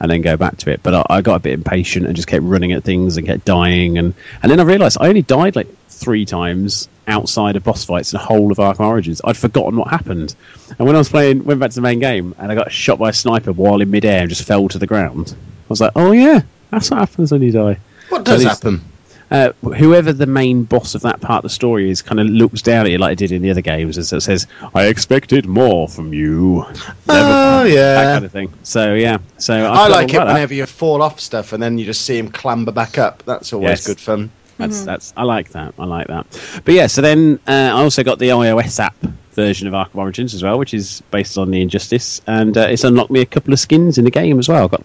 and 0.00 0.10
then 0.10 0.22
go 0.22 0.36
back 0.36 0.56
to 0.58 0.70
it. 0.70 0.82
But 0.82 0.94
I, 0.94 1.06
I 1.10 1.20
got 1.20 1.36
a 1.36 1.40
bit 1.40 1.52
impatient 1.52 2.06
and 2.06 2.14
just 2.14 2.28
kept 2.28 2.44
running 2.44 2.72
at 2.72 2.84
things 2.84 3.16
and 3.16 3.26
kept 3.26 3.44
dying. 3.44 3.98
And, 3.98 4.14
and 4.42 4.50
then 4.50 4.60
I 4.60 4.62
realised 4.62 4.98
I 5.00 5.08
only 5.08 5.22
died 5.22 5.56
like 5.56 5.68
three 5.98 6.24
times 6.24 6.88
outside 7.06 7.56
of 7.56 7.64
boss 7.64 7.84
fights 7.84 8.12
in 8.12 8.18
the 8.18 8.24
whole 8.24 8.52
of 8.52 8.58
Arkham 8.58 8.80
Origins. 8.86 9.20
I'd 9.24 9.36
forgotten 9.36 9.76
what 9.76 9.88
happened. 9.88 10.34
And 10.78 10.86
when 10.86 10.94
I 10.94 10.98
was 10.98 11.08
playing, 11.08 11.44
went 11.44 11.60
back 11.60 11.70
to 11.70 11.74
the 11.76 11.80
main 11.82 11.98
game 12.00 12.34
and 12.38 12.50
I 12.52 12.54
got 12.54 12.70
shot 12.72 12.98
by 12.98 13.10
a 13.10 13.12
sniper 13.12 13.52
while 13.52 13.80
in 13.80 13.90
midair 13.90 14.20
and 14.20 14.28
just 14.28 14.44
fell 14.46 14.68
to 14.68 14.78
the 14.78 14.86
ground. 14.86 15.34
I 15.36 15.68
was 15.68 15.80
like, 15.80 15.92
oh 15.96 16.12
yeah, 16.12 16.42
that's 16.70 16.90
what 16.90 17.00
happens 17.00 17.32
when 17.32 17.42
you 17.42 17.52
die. 17.52 17.78
what 18.08 18.24
does 18.24 18.40
these- 18.40 18.48
happen? 18.48 18.82
Uh, 19.30 19.52
whoever 19.76 20.10
the 20.10 20.24
main 20.24 20.62
boss 20.62 20.94
of 20.94 21.02
that 21.02 21.20
part 21.20 21.40
of 21.40 21.42
the 21.42 21.54
story 21.54 21.90
is 21.90 22.00
kind 22.00 22.18
of 22.18 22.26
looks 22.28 22.62
down 22.62 22.86
at 22.86 22.90
you 22.92 22.96
like 22.96 23.12
it 23.12 23.18
did 23.18 23.30
in 23.30 23.42
the 23.42 23.50
other 23.50 23.60
games 23.60 23.98
and 23.98 24.06
so 24.06 24.18
says, 24.18 24.46
I 24.74 24.86
expected 24.86 25.44
more 25.44 25.86
from 25.86 26.14
you. 26.14 26.64
Oh, 27.10 27.64
yeah. 27.64 27.74
That 27.94 28.12
kind 28.14 28.24
of 28.24 28.32
thing. 28.32 28.50
So, 28.62 28.94
yeah. 28.94 29.18
So 29.36 29.70
I 29.70 29.74
thought, 29.76 29.90
like 29.90 30.08
it 30.08 30.16
well, 30.16 30.26
that- 30.28 30.32
whenever 30.32 30.54
you 30.54 30.64
fall 30.64 31.02
off 31.02 31.20
stuff 31.20 31.52
and 31.52 31.62
then 31.62 31.76
you 31.76 31.84
just 31.84 32.06
see 32.06 32.16
him 32.16 32.30
clamber 32.30 32.72
back 32.72 32.96
up. 32.96 33.22
That's 33.26 33.52
always 33.52 33.68
Yes. 33.68 33.86
good 33.86 34.00
fun. 34.00 34.30
That's 34.58 34.82
that's 34.84 35.12
I 35.16 35.22
like 35.22 35.50
that. 35.50 35.74
I 35.78 35.84
like 35.84 36.08
that. 36.08 36.26
But 36.64 36.74
yeah, 36.74 36.86
so 36.88 37.00
then 37.00 37.38
uh, 37.46 37.52
I 37.52 37.70
also 37.70 38.02
got 38.04 38.18
the 38.18 38.30
iOS 38.30 38.80
app 38.80 38.96
version 39.32 39.68
of 39.68 39.72
Arkham 39.74 39.94
Origins 39.96 40.34
as 40.34 40.42
well, 40.42 40.58
which 40.58 40.74
is 40.74 41.00
based 41.12 41.38
on 41.38 41.50
the 41.52 41.62
Injustice, 41.62 42.20
and 42.26 42.56
uh, 42.58 42.62
it's 42.68 42.82
unlocked 42.84 43.10
me 43.10 43.20
a 43.20 43.26
couple 43.26 43.52
of 43.52 43.60
skins 43.60 43.98
in 43.98 44.04
the 44.04 44.10
game 44.10 44.38
as 44.38 44.48
well. 44.48 44.64
I've 44.64 44.70
got 44.72 44.84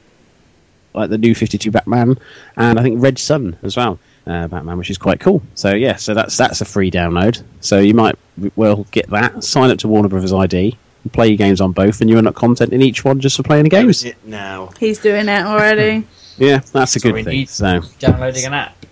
like 0.93 1.09
the 1.09 1.17
new 1.17 1.33
Fifty 1.33 1.57
Two 1.57 1.71
Batman, 1.71 2.17
and 2.55 2.79
I 2.79 2.83
think 2.83 3.01
Red 3.01 3.17
Sun 3.17 3.57
as 3.63 3.75
well. 3.75 3.99
Uh, 4.25 4.47
Batman, 4.47 4.77
which 4.77 4.89
is 4.89 4.97
quite 4.97 5.19
cool. 5.19 5.41
So 5.55 5.73
yeah, 5.73 5.95
so 5.97 6.13
that's 6.13 6.37
that's 6.37 6.61
a 6.61 6.65
free 6.65 6.91
download. 6.91 7.41
So 7.61 7.79
you 7.79 7.93
might 7.93 8.15
well 8.55 8.85
get 8.91 9.09
that. 9.09 9.43
Sign 9.43 9.69
up 9.71 9.79
to 9.79 9.87
Warner 9.87 10.07
Brothers 10.07 10.31
ID, 10.33 10.77
play 11.11 11.27
your 11.29 11.37
games 11.37 11.59
on 11.61 11.71
both, 11.71 11.99
and 11.99 12.09
you 12.09 12.17
unlock 12.19 12.35
content 12.35 12.71
in 12.73 12.81
each 12.83 13.03
one 13.03 13.19
just 13.19 13.35
for 13.37 13.43
playing 13.43 13.63
the 13.65 13.69
Where 13.75 13.81
games. 13.83 13.97
is 13.97 14.05
it 14.11 14.17
now? 14.25 14.69
He's 14.79 14.99
doing 14.99 15.27
it 15.29 15.45
already. 15.45 16.05
Yeah, 16.35 16.61
that's 16.71 16.95
a 16.95 16.99
So 16.99 17.09
good 17.09 17.13
we 17.13 17.23
thing. 17.23 17.37
need- 17.37 17.49
So 17.49 17.81
Downloading 17.99 18.43
an 18.45 18.53
app. 18.55 18.82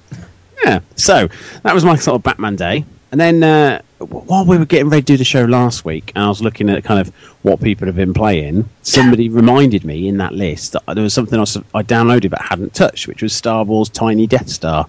Yeah, 0.64 0.80
so 0.95 1.28
that 1.64 1.74
was 1.74 1.86
my 1.86 1.95
sort 1.95 2.16
of 2.16 2.24
Batman 2.24 2.55
day. 2.55 2.86
And 3.12 3.20
then 3.20 3.43
uh, 3.43 3.82
while 3.99 4.45
we 4.45 4.57
were 4.57 4.66
getting 4.66 4.89
ready 4.89 5.01
to 5.01 5.05
do 5.14 5.18
the 5.18 5.26
show 5.26 5.43
last 5.43 5.84
week, 5.84 6.14
and 6.16 6.24
I 6.24 6.30
was 6.30 6.41
looking 6.41 6.70
at 6.70 6.84
kind 6.86 6.99
of 6.99 7.14
what 7.41 7.59
people 7.59 7.88
have 7.88 7.95
been 7.95 8.14
playing, 8.14 8.70
somebody 8.84 9.28
reminded 9.28 9.84
me 9.84 10.07
in 10.07 10.18
that 10.20 10.34
list 10.34 10.72
that 10.74 10.84
there 10.88 11.03
was 11.03 11.14
something 11.14 11.38
else 11.38 11.57
I 11.76 11.84
downloaded 11.84 12.30
but 12.30 12.41
hadn't 12.41 12.74
touched, 12.74 13.07
which 13.07 13.22
was 13.22 13.34
Star 13.34 13.66
Wars 13.66 13.89
Tiny 13.89 14.28
Death 14.28 14.47
Star. 14.49 14.88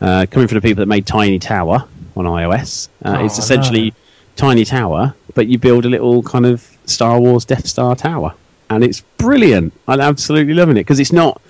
Uh, 0.00 0.26
coming 0.30 0.48
from 0.48 0.56
the 0.56 0.62
people 0.62 0.80
that 0.80 0.86
made 0.88 1.06
Tiny 1.06 1.38
Tower 1.38 1.86
on 2.16 2.24
iOS, 2.24 2.88
uh, 3.04 3.18
Oh, 3.20 3.24
it's 3.24 3.38
essentially 3.38 3.92
Tiny 4.34 4.64
Tower, 4.64 5.14
but 5.34 5.46
you 5.46 5.58
build 5.58 5.84
a 5.84 5.90
little 5.90 6.22
kind 6.22 6.46
of 6.46 6.66
Star 6.86 7.20
Wars 7.20 7.44
Death 7.44 7.66
Star 7.66 7.94
tower, 7.94 8.34
and 8.70 8.82
it's 8.82 9.00
brilliant. 9.18 9.72
I'm 9.86 10.00
absolutely 10.00 10.54
loving 10.54 10.76
it 10.76 10.80
because 10.80 10.98
it's 10.98 11.12
not 11.12 11.40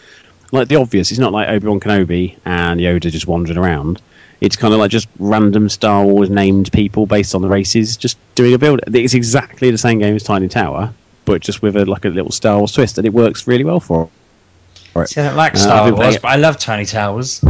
like 0.53 0.69
the 0.69 0.77
obvious. 0.77 1.11
It's 1.11 1.19
not 1.21 1.33
like 1.33 1.49
Obi 1.49 1.67
Wan 1.67 1.81
Kenobi 1.81 2.37
and 2.45 2.81
Yoda 2.81 3.11
just 3.11 3.27
wandering 3.27 3.59
around. 3.59 4.01
It's 4.41 4.57
kind 4.57 4.73
of 4.75 4.81
like 4.81 4.91
just 4.91 5.09
random 5.19 5.69
Star 5.69 6.05
Wars 6.05 6.29
named 6.31 6.73
people 6.73 7.07
based 7.07 7.35
on 7.35 7.43
the 7.43 7.49
races, 7.49 7.97
just 7.97 8.17
doing 8.35 8.55
a 8.55 8.59
build. 8.59 8.81
It's 8.89 9.15
exactly 9.15 9.71
the 9.71 9.79
same 9.79 9.99
game 10.01 10.15
as 10.17 10.23
Tiny 10.25 10.49
Tower, 10.49 10.93
but 11.25 11.41
just 11.43 11.63
with 11.63 11.77
a 11.77 11.85
like 11.85 12.05
a 12.05 12.09
little 12.09 12.33
Star 12.33 12.59
Wars 12.59 12.73
twist, 12.73 12.99
and 12.99 13.07
it 13.07 13.13
works 13.13 13.47
really 13.47 13.65
well 13.65 13.81
for. 13.81 14.09
it. 14.97 15.09
See, 15.09 15.21
I 15.21 15.29
don't 15.29 15.37
like 15.37 15.55
Uh, 15.55 15.59
Star 15.59 15.87
I've 15.87 15.97
Wars, 15.97 16.19
but 16.19 16.29
I 16.29 16.37
love 16.37 16.59
Tiny 16.59 16.85
Towers. 16.85 17.45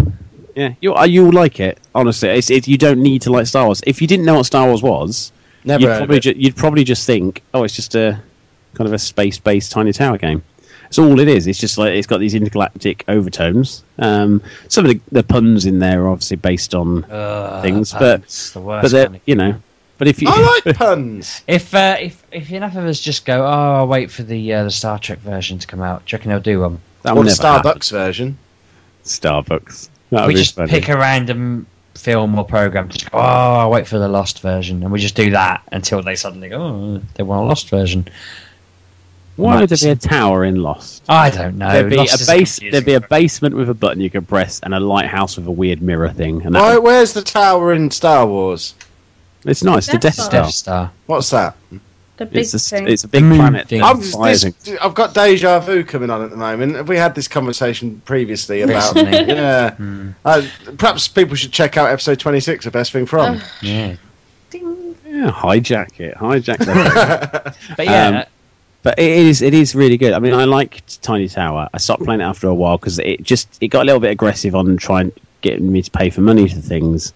Yeah, 0.54 0.74
you 0.82 0.94
uh, 0.94 1.04
you'll 1.04 1.32
like 1.32 1.60
it. 1.60 1.78
Honestly, 1.94 2.28
it's, 2.28 2.50
it, 2.50 2.68
you 2.68 2.76
don't 2.76 3.02
need 3.02 3.22
to 3.22 3.32
like 3.32 3.46
Star 3.46 3.64
Wars. 3.64 3.80
If 3.86 4.02
you 4.02 4.06
didn't 4.06 4.26
know 4.26 4.34
what 4.36 4.44
Star 4.46 4.66
Wars 4.66 4.82
was, 4.82 5.32
Never 5.64 5.82
you'd 5.84 5.96
probably 5.96 6.20
ju- 6.20 6.34
you'd 6.36 6.56
probably 6.56 6.84
just 6.84 7.06
think, 7.06 7.40
oh, 7.54 7.64
it's 7.64 7.74
just 7.74 7.94
a 7.94 8.20
kind 8.74 8.86
of 8.86 8.92
a 8.92 8.98
space-based 8.98 9.72
Tiny 9.72 9.92
Tower 9.94 10.18
game. 10.18 10.42
That's 10.92 10.98
all 10.98 11.20
it 11.20 11.28
is. 11.28 11.46
It's 11.46 11.58
just 11.58 11.78
like 11.78 11.92
it's 11.94 12.06
got 12.06 12.20
these 12.20 12.34
intergalactic 12.34 13.02
overtones. 13.08 13.82
Um, 13.98 14.42
some 14.68 14.84
of 14.84 14.90
the, 14.90 15.00
the 15.10 15.22
puns 15.22 15.64
in 15.64 15.78
there 15.78 16.02
are 16.04 16.08
obviously 16.08 16.36
based 16.36 16.74
on 16.74 17.04
Ugh, 17.10 17.62
things, 17.62 17.94
but 17.94 18.28
the 18.52 18.60
worst 18.60 18.82
but 18.82 18.90
they're 18.90 19.04
kind 19.06 19.16
of- 19.16 19.22
you 19.24 19.34
know, 19.34 19.54
but 19.96 20.08
if 20.08 20.20
you 20.20 20.28
I 20.30 20.60
like 20.66 20.76
puns. 20.76 21.42
If 21.46 21.74
uh, 21.74 21.96
if 21.98 22.22
if 22.30 22.52
enough 22.52 22.76
of 22.76 22.84
us 22.84 23.00
just 23.00 23.24
go, 23.24 23.42
oh, 23.42 23.46
I'll 23.78 23.88
wait 23.88 24.10
for 24.10 24.22
the 24.22 24.52
uh, 24.52 24.64
the 24.64 24.70
Star 24.70 24.98
Trek 24.98 25.20
version 25.20 25.58
to 25.60 25.66
come 25.66 25.80
out. 25.80 26.04
Do 26.04 26.12
you 26.12 26.18
reckon 26.18 26.30
they'll 26.30 26.40
do 26.40 26.60
one? 26.60 26.78
that 27.04 27.12
Or 27.12 27.14
will 27.16 27.22
the 27.22 27.30
never 27.30 27.42
happen. 27.42 27.72
Starbucks 27.72 27.90
version. 27.90 28.38
Starbucks. 29.04 29.88
That 30.10 30.26
we 30.26 30.26
would 30.26 30.34
be 30.34 30.42
just 30.42 30.56
funny. 30.56 30.68
pick 30.68 30.90
a 30.90 30.96
random 30.98 31.66
film 31.94 32.38
or 32.38 32.44
program. 32.44 32.90
To, 32.90 33.08
oh, 33.14 33.18
I'll 33.18 33.70
wait 33.70 33.86
for 33.86 33.98
the 33.98 34.08
Lost 34.08 34.42
version, 34.42 34.82
and 34.82 34.92
we 34.92 34.98
just 35.00 35.16
do 35.16 35.30
that 35.30 35.62
until 35.72 36.02
they 36.02 36.16
suddenly 36.16 36.50
go, 36.50 36.60
oh, 36.60 37.02
they 37.14 37.22
want 37.22 37.44
a 37.44 37.48
Lost 37.48 37.70
version. 37.70 38.06
Why 39.36 39.60
would 39.60 39.68
there 39.70 39.78
be 39.78 39.90
a 39.90 39.96
tower 39.96 40.44
in 40.44 40.56
Lost? 40.62 41.04
I 41.08 41.30
don't 41.30 41.56
know. 41.58 41.72
there'd 41.72 41.90
be 41.90 41.96
Lost 41.96 42.22
a 42.22 42.26
base. 42.32 42.58
There'd 42.60 42.84
be 42.84 42.94
a 42.94 43.00
basement 43.00 43.54
with 43.54 43.70
a 43.70 43.74
button 43.74 44.00
you 44.00 44.10
could 44.10 44.28
press, 44.28 44.60
and 44.62 44.74
a 44.74 44.80
lighthouse 44.80 45.36
with 45.36 45.46
a 45.46 45.50
weird 45.50 45.80
mirror 45.82 46.10
thing. 46.10 46.42
And 46.44 46.54
that 46.54 46.60
Why, 46.60 46.76
where's 46.78 47.12
the 47.14 47.22
tower 47.22 47.72
in 47.72 47.90
Star 47.90 48.26
Wars? 48.26 48.74
it's 49.44 49.64
nice. 49.64 49.86
The 49.86 49.92
Death 49.92 50.02
Death 50.02 50.14
Star. 50.14 50.26
Star. 50.26 50.42
Death 50.44 50.54
Star. 50.54 50.92
What's 51.06 51.30
that? 51.30 51.56
The 52.18 52.26
big 52.26 52.42
It's 52.42 52.52
a, 52.54 52.58
thing. 52.58 52.86
it's 52.88 53.04
a 53.04 53.08
big 53.08 53.24
moon 53.24 53.38
planet. 53.38 53.68
thing. 53.68 53.82
I'm 53.82 54.00
just, 54.02 54.20
this, 54.22 54.76
I've 54.82 54.94
got 54.94 55.14
deja 55.14 55.58
vu 55.60 55.82
coming 55.82 56.10
on 56.10 56.22
at 56.22 56.28
the 56.30 56.36
moment. 56.36 56.74
Have 56.76 56.88
we 56.88 56.96
had 56.98 57.14
this 57.14 57.26
conversation 57.26 58.02
previously 58.04 58.60
about? 58.60 58.94
Yeah. 58.96 59.70
Hmm. 59.74 60.10
Uh, 60.24 60.42
perhaps 60.76 61.08
people 61.08 61.36
should 61.36 61.52
check 61.52 61.78
out 61.78 61.88
episode 61.88 62.20
26 62.20 62.66
of 62.66 62.72
Best 62.74 62.92
Thing 62.92 63.06
From. 63.06 63.40
Yeah. 63.62 63.96
Yeah, 64.52 65.30
hijack 65.30 66.00
it, 66.00 66.14
hijack 66.16 66.58
that. 66.64 67.56
But 67.76 67.86
yeah, 67.86 68.08
Um, 68.20 68.24
but 68.82 68.98
it 68.98 69.10
is 69.10 69.42
it 69.42 69.54
is 69.54 69.74
really 69.74 69.96
good. 69.96 70.12
I 70.12 70.18
mean, 70.18 70.34
I 70.34 70.44
liked 70.44 71.02
Tiny 71.02 71.28
Tower. 71.28 71.68
I 71.72 71.78
stopped 71.78 72.04
playing 72.04 72.20
it 72.20 72.24
after 72.24 72.48
a 72.48 72.54
while 72.54 72.78
because 72.78 72.98
it 72.98 73.22
just 73.22 73.58
it 73.60 73.68
got 73.68 73.82
a 73.82 73.84
little 73.84 74.00
bit 74.00 74.10
aggressive 74.10 74.54
on 74.54 74.76
trying 74.76 75.12
getting 75.40 75.70
me 75.70 75.82
to 75.82 75.90
pay 75.90 76.10
for 76.10 76.20
money 76.20 76.48
for 76.48 76.60
things 76.60 77.12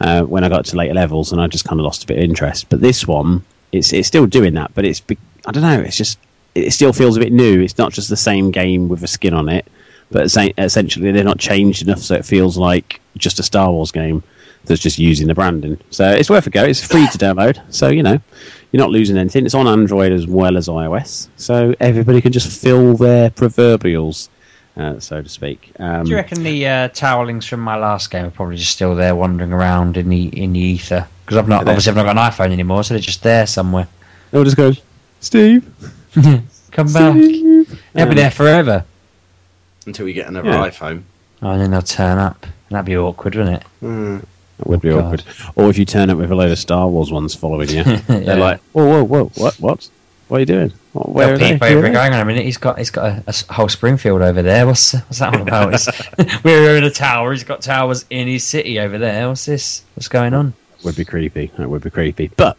uh, 0.00 0.22
when 0.22 0.44
I 0.44 0.48
got 0.48 0.66
to 0.66 0.76
later 0.76 0.94
levels, 0.94 1.32
and 1.32 1.40
I 1.40 1.46
just 1.46 1.64
kind 1.64 1.80
of 1.80 1.84
lost 1.84 2.04
a 2.04 2.06
bit 2.06 2.18
of 2.18 2.24
interest. 2.24 2.68
But 2.68 2.80
this 2.80 3.06
one, 3.06 3.44
it's 3.72 3.92
it's 3.92 4.08
still 4.08 4.26
doing 4.26 4.54
that, 4.54 4.72
but 4.74 4.84
it's 4.84 5.02
I 5.46 5.52
don't 5.52 5.62
know. 5.62 5.80
It's 5.80 5.96
just 5.96 6.18
it 6.54 6.72
still 6.72 6.92
feels 6.92 7.16
a 7.16 7.20
bit 7.20 7.32
new. 7.32 7.60
It's 7.60 7.78
not 7.78 7.92
just 7.92 8.08
the 8.08 8.16
same 8.16 8.50
game 8.50 8.88
with 8.88 9.02
a 9.02 9.08
skin 9.08 9.32
on 9.32 9.48
it, 9.48 9.66
but 10.10 10.24
essentially 10.58 11.12
they're 11.12 11.24
not 11.24 11.38
changed 11.38 11.82
enough 11.82 11.98
so 11.98 12.14
it 12.14 12.24
feels 12.24 12.56
like 12.56 13.00
just 13.16 13.38
a 13.38 13.42
Star 13.42 13.70
Wars 13.70 13.90
game 13.90 14.22
that's 14.64 14.80
just 14.80 14.98
using 14.98 15.28
the 15.28 15.34
branding. 15.34 15.78
So 15.90 16.10
it's 16.10 16.28
worth 16.28 16.46
a 16.46 16.50
go. 16.50 16.64
It's 16.64 16.84
free 16.84 17.06
to 17.08 17.18
download, 17.18 17.60
so 17.72 17.88
you 17.88 18.02
know 18.02 18.20
you're 18.76 18.84
not 18.84 18.90
losing 18.90 19.16
anything. 19.16 19.46
It's 19.46 19.54
on 19.54 19.66
Android 19.66 20.12
as 20.12 20.26
well 20.26 20.58
as 20.58 20.68
iOS, 20.68 21.28
so 21.38 21.74
everybody 21.80 22.20
can 22.20 22.30
just 22.30 22.60
fill 22.60 22.94
their 22.94 23.30
proverbials, 23.30 24.28
uh, 24.76 25.00
so 25.00 25.22
to 25.22 25.28
speak. 25.30 25.72
Um, 25.78 26.04
do 26.04 26.10
you 26.10 26.16
reckon 26.16 26.42
the 26.42 26.66
uh, 26.66 26.88
towerlings 26.90 27.48
from 27.48 27.60
my 27.60 27.76
last 27.76 28.10
game 28.10 28.26
are 28.26 28.30
probably 28.30 28.56
just 28.56 28.72
still 28.72 28.94
there 28.94 29.14
wandering 29.14 29.50
around 29.54 29.96
in 29.96 30.10
the 30.10 30.24
in 30.26 30.52
the 30.52 30.58
ether? 30.60 31.08
Because 31.24 31.38
I've 31.38 31.48
not 31.48 31.66
obviously 31.66 31.88
I've 31.90 31.96
not 31.96 32.02
got 32.04 32.18
an 32.18 32.30
iPhone 32.30 32.52
anymore, 32.52 32.84
so 32.84 32.92
they're 32.92 33.00
just 33.00 33.22
there 33.22 33.46
somewhere. 33.46 33.88
They'll 34.30 34.44
just 34.44 34.58
go, 34.58 34.72
Steve. 35.20 35.64
Come 36.72 36.92
back. 36.92 37.14
They'll 37.14 38.08
be 38.08 38.14
there 38.14 38.30
forever. 38.30 38.84
Until 39.86 40.04
we 40.04 40.12
get 40.12 40.26
another 40.28 40.50
Yeah. 40.50 40.68
iPhone. 40.68 41.04
Oh, 41.40 41.52
and 41.52 41.62
then 41.62 41.70
they'll 41.70 41.80
turn 41.80 42.18
up. 42.18 42.42
And 42.42 42.74
that'd 42.74 42.84
be 42.84 42.96
awkward, 42.98 43.36
wouldn't 43.36 43.56
it? 43.56 43.66
Hmm. 43.80 44.18
That 44.58 44.66
would 44.68 44.80
be 44.80 44.90
God. 44.90 45.04
awkward. 45.04 45.24
Or 45.56 45.68
if 45.70 45.78
you 45.78 45.84
turn 45.84 46.10
up 46.10 46.18
with 46.18 46.30
a 46.30 46.34
load 46.34 46.50
of 46.50 46.58
Star 46.58 46.88
Wars 46.88 47.10
ones 47.12 47.34
following 47.34 47.68
you, 47.68 47.76
Yeah. 47.84 48.00
they're 48.06 48.36
like, 48.36 48.60
"Whoa, 48.72 48.86
whoa, 48.86 49.04
whoa! 49.04 49.24
What? 49.36 49.54
What? 49.60 49.88
What 50.28 50.38
are 50.38 50.40
you 50.40 50.46
doing? 50.46 50.72
What, 50.92 51.08
where 51.10 51.34
are 51.34 51.38
they? 51.38 51.52
are 51.58 51.64
over 51.78 51.88
going 51.90 52.12
on 52.12 52.20
a 52.20 52.24
minute. 52.24 52.44
He's 52.44 52.56
got 52.56 52.78
he's 52.78 52.90
got 52.90 53.04
a, 53.04 53.24
a 53.28 53.52
whole 53.52 53.68
Springfield 53.68 54.22
over 54.22 54.42
there. 54.42 54.66
What's 54.66 54.92
what's 54.92 55.18
that 55.20 55.34
all 55.34 55.42
about? 55.42 55.86
We're 56.44 56.76
in 56.76 56.84
a 56.84 56.90
tower. 56.90 57.32
He's 57.32 57.44
got 57.44 57.60
towers 57.62 58.04
in 58.10 58.26
his 58.26 58.42
city 58.44 58.80
over 58.80 58.98
there. 58.98 59.28
What's 59.28 59.44
this? 59.44 59.82
What's 59.94 60.08
going 60.08 60.34
on? 60.34 60.52
would 60.84 60.96
be 60.96 61.04
creepy. 61.04 61.50
That 61.58 61.68
would 61.68 61.82
be 61.82 61.90
creepy. 61.90 62.30
But 62.36 62.56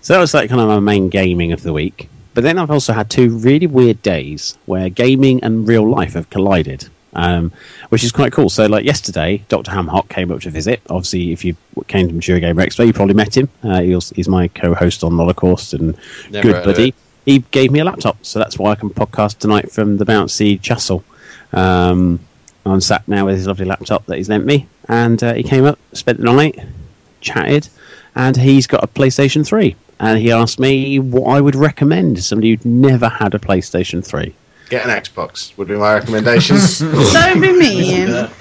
so 0.00 0.14
that 0.14 0.18
was 0.20 0.34
like 0.34 0.48
kind 0.48 0.60
of 0.60 0.68
my 0.68 0.80
main 0.80 1.08
gaming 1.08 1.52
of 1.52 1.62
the 1.62 1.72
week. 1.72 2.08
But 2.34 2.42
then 2.44 2.58
I've 2.58 2.70
also 2.70 2.92
had 2.92 3.10
two 3.10 3.30
really 3.38 3.66
weird 3.66 4.00
days 4.02 4.56
where 4.66 4.88
gaming 4.88 5.42
and 5.42 5.66
real 5.66 5.88
life 5.88 6.14
have 6.14 6.30
collided, 6.30 6.88
um, 7.14 7.52
which 7.88 8.04
is 8.04 8.12
quite 8.12 8.32
cool. 8.32 8.48
So 8.48 8.66
like 8.66 8.84
yesterday, 8.84 9.44
Dr. 9.48 9.70
Hamhock 9.70 10.08
came 10.08 10.30
up 10.30 10.40
to 10.40 10.50
visit. 10.50 10.80
Obviously, 10.90 11.32
if 11.32 11.44
you 11.44 11.56
came 11.86 12.08
to 12.08 12.14
Mature 12.14 12.40
Game 12.40 12.56
Expo, 12.56 12.86
you 12.86 12.92
probably 12.92 13.14
met 13.14 13.36
him. 13.36 13.48
Uh, 13.62 13.80
he's, 13.80 14.10
he's 14.10 14.28
my 14.28 14.48
co-host 14.48 15.04
on 15.04 15.16
Holocaust 15.16 15.74
and 15.74 15.96
Never 16.30 16.52
good 16.52 16.64
buddy. 16.64 16.94
He 17.24 17.40
gave 17.40 17.70
me 17.70 17.80
a 17.80 17.84
laptop, 17.84 18.24
so 18.24 18.38
that's 18.38 18.58
why 18.58 18.70
I 18.70 18.74
can 18.74 18.88
podcast 18.90 19.38
tonight 19.38 19.70
from 19.70 19.98
the 19.98 20.06
bouncy 20.06 20.62
castle. 20.62 21.04
Um, 21.52 22.20
I'm 22.64 22.80
sat 22.80 23.06
now 23.06 23.26
with 23.26 23.36
his 23.36 23.46
lovely 23.46 23.66
laptop 23.66 24.06
that 24.06 24.16
he's 24.16 24.28
lent 24.28 24.46
me, 24.46 24.66
and 24.88 25.22
uh, 25.22 25.34
he 25.34 25.42
came 25.42 25.64
up, 25.64 25.78
spent 25.92 26.18
the 26.18 26.24
night, 26.24 26.58
chatted, 27.20 27.68
and 28.14 28.36
he's 28.36 28.66
got 28.66 28.84
a 28.84 28.86
PlayStation 28.86 29.46
3. 29.46 29.76
And 30.00 30.18
he 30.18 30.32
asked 30.32 30.60
me 30.60 30.98
what 30.98 31.24
I 31.24 31.40
would 31.40 31.56
recommend 31.56 32.16
to 32.16 32.22
somebody 32.22 32.50
who'd 32.50 32.64
never 32.64 33.08
had 33.08 33.34
a 33.34 33.38
PlayStation 33.38 34.04
3. 34.04 34.34
Get 34.68 34.84
an 34.84 34.90
Xbox 34.90 35.56
would 35.56 35.68
be 35.68 35.76
my 35.76 35.94
recommendations. 35.94 36.78
Don't 37.12 37.40
be 37.40 37.52
mean. 37.52 38.28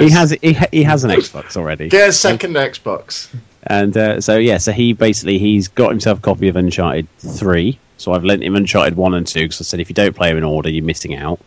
He 0.00 0.10
has 0.10 0.30
he, 0.42 0.52
ha- 0.54 0.68
he 0.72 0.82
has 0.82 1.04
an 1.04 1.10
Xbox 1.10 1.56
already. 1.56 1.88
Get 1.88 2.08
a 2.08 2.12
second 2.12 2.54
Xbox. 2.54 3.28
And 3.64 3.96
uh, 3.96 4.20
so 4.20 4.38
yeah, 4.38 4.58
so 4.58 4.72
he 4.72 4.92
basically 4.92 5.38
he's 5.38 5.68
got 5.68 5.90
himself 5.90 6.18
a 6.18 6.22
copy 6.22 6.48
of 6.48 6.56
Uncharted 6.56 7.06
three. 7.18 7.78
So 7.98 8.12
I've 8.12 8.24
lent 8.24 8.42
him 8.42 8.54
Uncharted 8.54 8.96
one 8.96 9.14
and 9.14 9.26
two 9.26 9.40
because 9.40 9.60
I 9.60 9.64
said 9.64 9.80
if 9.80 9.88
you 9.88 9.94
don't 9.94 10.14
play 10.14 10.28
them 10.28 10.38
in 10.38 10.44
order, 10.44 10.70
you're 10.70 10.84
missing 10.84 11.14
out. 11.16 11.40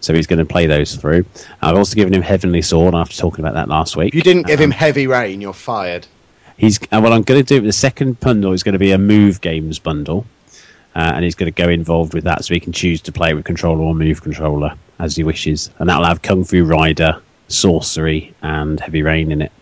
So 0.00 0.14
he's 0.14 0.26
going 0.26 0.38
to 0.38 0.44
play 0.44 0.66
those 0.66 0.94
through. 0.94 1.26
I've 1.60 1.76
also 1.76 1.94
given 1.96 2.14
him 2.14 2.22
Heavenly 2.22 2.62
Sword 2.62 2.94
after 2.94 3.16
talking 3.16 3.44
about 3.44 3.54
that 3.54 3.68
last 3.68 3.96
week. 3.96 4.08
If 4.08 4.14
you 4.14 4.22
didn't 4.22 4.46
give 4.46 4.60
him 4.60 4.70
Heavy 4.70 5.06
Rain, 5.06 5.40
you're 5.40 5.52
fired. 5.52 6.06
He's 6.56 6.80
uh, 6.84 7.00
well. 7.02 7.12
I'm 7.12 7.22
going 7.22 7.44
to 7.44 7.60
do 7.60 7.64
the 7.64 7.72
second 7.72 8.18
bundle 8.20 8.52
is 8.52 8.62
going 8.62 8.72
to 8.74 8.78
be 8.78 8.92
a 8.92 8.98
Move 8.98 9.40
Games 9.40 9.78
bundle, 9.78 10.24
uh, 10.98 11.12
and 11.14 11.24
he's 11.24 11.36
going 11.36 11.52
to 11.52 11.62
go 11.62 11.68
involved 11.68 12.12
with 12.12 12.24
that, 12.24 12.44
so 12.44 12.52
he 12.52 12.58
can 12.58 12.72
choose 12.72 13.00
to 13.02 13.12
play 13.12 13.32
with 13.32 13.44
controller 13.44 13.82
or 13.82 13.94
Move 13.94 14.20
controller 14.20 14.74
as 14.98 15.14
he 15.14 15.22
wishes, 15.22 15.70
and 15.78 15.88
that'll 15.88 16.04
have 16.04 16.22
Kung 16.22 16.42
Fu 16.42 16.64
Rider, 16.64 17.22
Sorcery, 17.46 18.34
and 18.42 18.80
Heavy 18.80 19.02
Rain 19.02 19.30
in 19.30 19.42
it. 19.42 19.52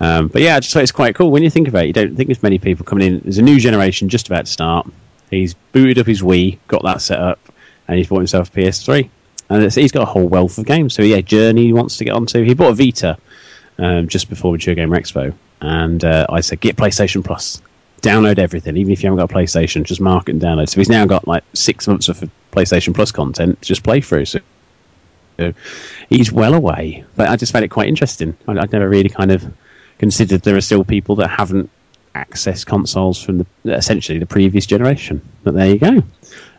Um, 0.00 0.26
but 0.26 0.42
yeah, 0.42 0.56
I 0.56 0.60
just 0.60 0.74
thought 0.74 0.82
it's 0.82 0.90
quite 0.90 1.14
cool 1.14 1.30
when 1.30 1.44
you 1.44 1.50
think 1.50 1.68
about 1.68 1.84
it. 1.84 1.86
You 1.86 1.92
don't 1.92 2.16
think 2.16 2.26
there's 2.26 2.42
many 2.42 2.58
people 2.58 2.84
coming 2.84 3.06
in. 3.06 3.20
There's 3.20 3.38
a 3.38 3.42
new 3.42 3.60
generation 3.60 4.08
just 4.08 4.26
about 4.26 4.46
to 4.46 4.50
start. 4.50 4.88
He's 5.30 5.54
booted 5.54 6.00
up 6.00 6.06
his 6.08 6.20
Wii, 6.20 6.58
got 6.66 6.82
that 6.82 7.00
set 7.00 7.20
up, 7.20 7.38
and 7.86 7.96
he's 7.96 8.08
bought 8.08 8.18
himself 8.18 8.48
a 8.48 8.60
PS3. 8.60 9.08
And 9.48 9.72
he's 9.72 9.92
got 9.92 10.02
a 10.02 10.06
whole 10.06 10.26
wealth 10.26 10.58
of 10.58 10.66
games. 10.66 10.94
So 10.94 11.02
yeah, 11.02 11.20
Journey 11.20 11.66
he 11.66 11.72
wants 11.72 11.98
to 11.98 12.04
get 12.04 12.14
onto. 12.14 12.42
He 12.42 12.54
bought 12.54 12.72
a 12.72 12.74
Vita 12.74 13.16
um, 13.78 14.08
just 14.08 14.28
before 14.28 14.50
Mature 14.50 14.74
Gamer 14.74 14.98
Expo, 14.98 15.32
and 15.60 16.04
uh, 16.04 16.26
I 16.28 16.40
said 16.40 16.58
get 16.58 16.74
PlayStation 16.74 17.24
Plus, 17.24 17.62
download 18.06 18.38
everything, 18.38 18.76
even 18.76 18.92
if 18.92 19.02
you 19.02 19.08
haven't 19.10 19.18
got 19.26 19.30
a 19.30 19.34
PlayStation, 19.34 19.84
just 19.84 20.00
mark 20.00 20.28
it 20.28 20.32
and 20.32 20.40
download. 20.42 20.68
So 20.68 20.80
he's 20.80 20.88
now 20.88 21.04
got 21.06 21.26
like 21.26 21.44
six 21.52 21.86
months 21.88 22.08
of 22.08 22.22
PlayStation 22.52 22.94
Plus 22.94 23.12
content 23.12 23.60
to 23.62 23.68
just 23.68 23.82
play 23.82 24.00
through. 24.00 24.24
So 24.26 24.40
so 25.38 25.52
he's 26.08 26.32
well 26.32 26.54
away, 26.54 27.04
but 27.14 27.28
I 27.28 27.36
just 27.36 27.52
found 27.52 27.64
it 27.64 27.68
quite 27.68 27.88
interesting. 27.88 28.36
I, 28.48 28.52
I'd 28.58 28.72
never 28.72 28.88
really 28.88 29.10
kind 29.10 29.30
of 29.30 29.44
considered 29.98 30.42
there 30.42 30.56
are 30.56 30.60
still 30.62 30.84
people 30.84 31.16
that 31.16 31.28
haven't 31.28 31.68
accessed 32.14 32.64
consoles 32.64 33.22
from 33.22 33.38
the 33.38 33.46
essentially 33.76 34.18
the 34.18 34.24
previous 34.26 34.64
generation. 34.64 35.20
But 35.44 35.54
there 35.54 35.68
you 35.68 35.78
go, 35.78 36.02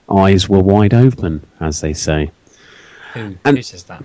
eyes 0.09 0.47
were 0.47 0.59
wide 0.61 0.93
open, 0.93 1.45
as 1.59 1.81
they 1.81 1.93
say. 1.93 2.29
Who, 3.13 3.35
And- 3.43 3.57
who 3.57 3.63
says 3.63 3.83
that? 3.85 4.03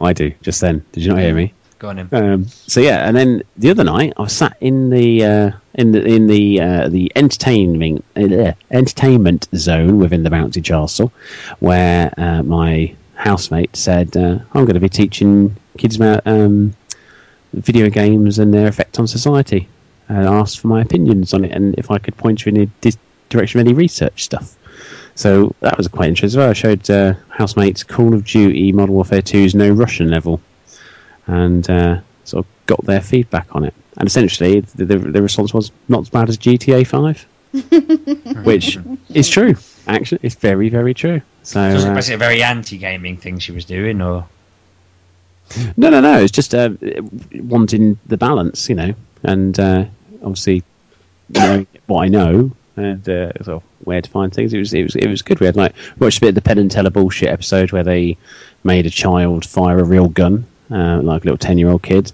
I 0.00 0.12
do. 0.12 0.32
Just 0.42 0.60
then, 0.60 0.84
did 0.92 1.04
you 1.04 1.10
not 1.12 1.18
hear 1.20 1.34
me? 1.34 1.52
Go 1.78 1.90
on 1.90 1.98
him. 1.98 2.08
Um, 2.10 2.44
so 2.46 2.80
yeah, 2.80 3.06
and 3.06 3.16
then 3.16 3.42
the 3.56 3.70
other 3.70 3.84
night 3.84 4.12
I 4.16 4.22
was 4.22 4.32
sat 4.32 4.56
in 4.60 4.90
the 4.90 5.24
uh, 5.24 5.50
in 5.74 5.92
the 5.92 6.04
in 6.04 6.26
the 6.26 6.60
uh, 6.60 6.88
the 6.88 7.12
entertaining 7.14 8.02
uh, 8.16 8.52
entertainment 8.72 9.48
zone 9.54 9.98
within 9.98 10.24
the 10.24 10.30
bouncy 10.30 10.64
castle, 10.64 11.12
where 11.60 12.12
uh, 12.16 12.42
my 12.42 12.94
housemate 13.14 13.76
said, 13.76 14.16
uh, 14.16 14.38
"I'm 14.52 14.64
going 14.64 14.74
to 14.74 14.80
be 14.80 14.88
teaching 14.88 15.54
kids 15.76 15.94
about 15.94 16.26
um, 16.26 16.74
video 17.52 17.90
games 17.90 18.40
and 18.40 18.52
their 18.52 18.66
effect 18.66 18.98
on 18.98 19.06
society," 19.06 19.68
and 20.08 20.26
asked 20.26 20.58
for 20.58 20.66
my 20.66 20.80
opinions 20.80 21.32
on 21.32 21.44
it 21.44 21.52
and 21.52 21.76
if 21.78 21.92
I 21.92 21.98
could 21.98 22.16
point 22.16 22.44
you 22.44 22.50
in 22.50 22.54
the 22.56 22.66
di- 22.90 22.98
direction 23.28 23.60
of 23.60 23.66
any 23.66 23.74
research 23.74 24.24
stuff. 24.24 24.56
So 25.14 25.54
that 25.60 25.76
was 25.76 25.86
quite 25.86 26.08
interesting. 26.08 26.26
as 26.26 26.36
well. 26.36 26.50
I 26.50 26.54
showed 26.54 26.88
uh, 26.90 27.14
housemates 27.28 27.84
Call 27.84 28.14
of 28.14 28.24
Duty 28.24 28.72
Modern 28.72 28.94
Warfare 28.94 29.22
2's 29.22 29.54
No 29.54 29.70
Russian 29.70 30.10
level 30.10 30.40
and 31.28 31.68
uh, 31.70 32.00
sort 32.24 32.44
of 32.44 32.66
got 32.66 32.84
their 32.84 33.00
feedback 33.00 33.54
on 33.54 33.64
it. 33.64 33.74
And 33.96 34.06
essentially, 34.06 34.60
the, 34.60 34.84
the, 34.84 34.98
the 34.98 35.22
response 35.22 35.54
was 35.54 35.70
not 35.88 36.00
as 36.02 36.08
bad 36.08 36.28
as 36.28 36.38
GTA 36.38 36.86
5, 36.86 38.44
which 38.44 38.78
is 39.14 39.28
true. 39.28 39.54
Actually, 39.86 40.20
it's 40.22 40.34
very, 40.34 40.68
very 40.68 40.94
true. 40.94 41.22
So, 41.42 41.78
So 41.78 41.94
was 41.94 42.08
it 42.08 42.14
uh, 42.14 42.16
a 42.16 42.18
very 42.18 42.42
anti-gaming 42.42 43.16
thing 43.16 43.38
she 43.38 43.52
was 43.52 43.64
doing, 43.64 44.02
or 44.02 44.26
no, 45.76 45.90
no, 45.90 46.00
no. 46.00 46.18
It's 46.18 46.32
just 46.32 46.54
uh, 46.54 46.70
wanting 47.34 47.98
the 48.06 48.16
balance, 48.16 48.68
you 48.68 48.74
know, 48.74 48.94
and 49.22 49.58
uh, 49.58 49.84
obviously 50.22 50.62
knowing 51.30 51.66
what 51.86 52.04
I 52.04 52.08
know 52.08 52.52
and 52.76 53.08
uh, 53.08 53.32
sort 53.42 53.56
of 53.56 53.62
where 53.84 54.00
to 54.00 54.10
find 54.10 54.32
things. 54.32 54.52
It 54.52 54.58
was, 54.58 54.72
it 54.72 54.82
was, 54.82 54.96
it 54.96 55.08
was 55.08 55.22
good. 55.22 55.40
We 55.40 55.46
had 55.46 55.56
like 55.56 55.74
watched 55.98 56.18
a 56.18 56.20
bit 56.20 56.28
of 56.30 56.34
the 56.36 56.42
Penn 56.42 56.58
and 56.58 56.70
Teller 56.70 56.90
bullshit 56.90 57.28
episode 57.28 57.72
where 57.72 57.82
they 57.82 58.16
made 58.64 58.86
a 58.86 58.90
child 58.90 59.44
fire 59.44 59.78
a 59.78 59.84
real 59.84 60.08
gun, 60.08 60.46
uh, 60.70 61.00
like 61.02 61.22
a 61.22 61.24
little 61.24 61.38
ten-year-old 61.38 61.82
kid, 61.82 62.12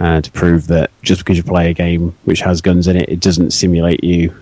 uh, 0.00 0.20
to 0.20 0.30
prove 0.30 0.66
that 0.68 0.90
just 1.02 1.20
because 1.20 1.36
you 1.36 1.42
play 1.42 1.70
a 1.70 1.74
game 1.74 2.14
which 2.24 2.40
has 2.40 2.60
guns 2.60 2.88
in 2.88 2.96
it, 2.96 3.08
it 3.08 3.20
doesn't 3.20 3.52
simulate 3.52 4.02
you. 4.04 4.34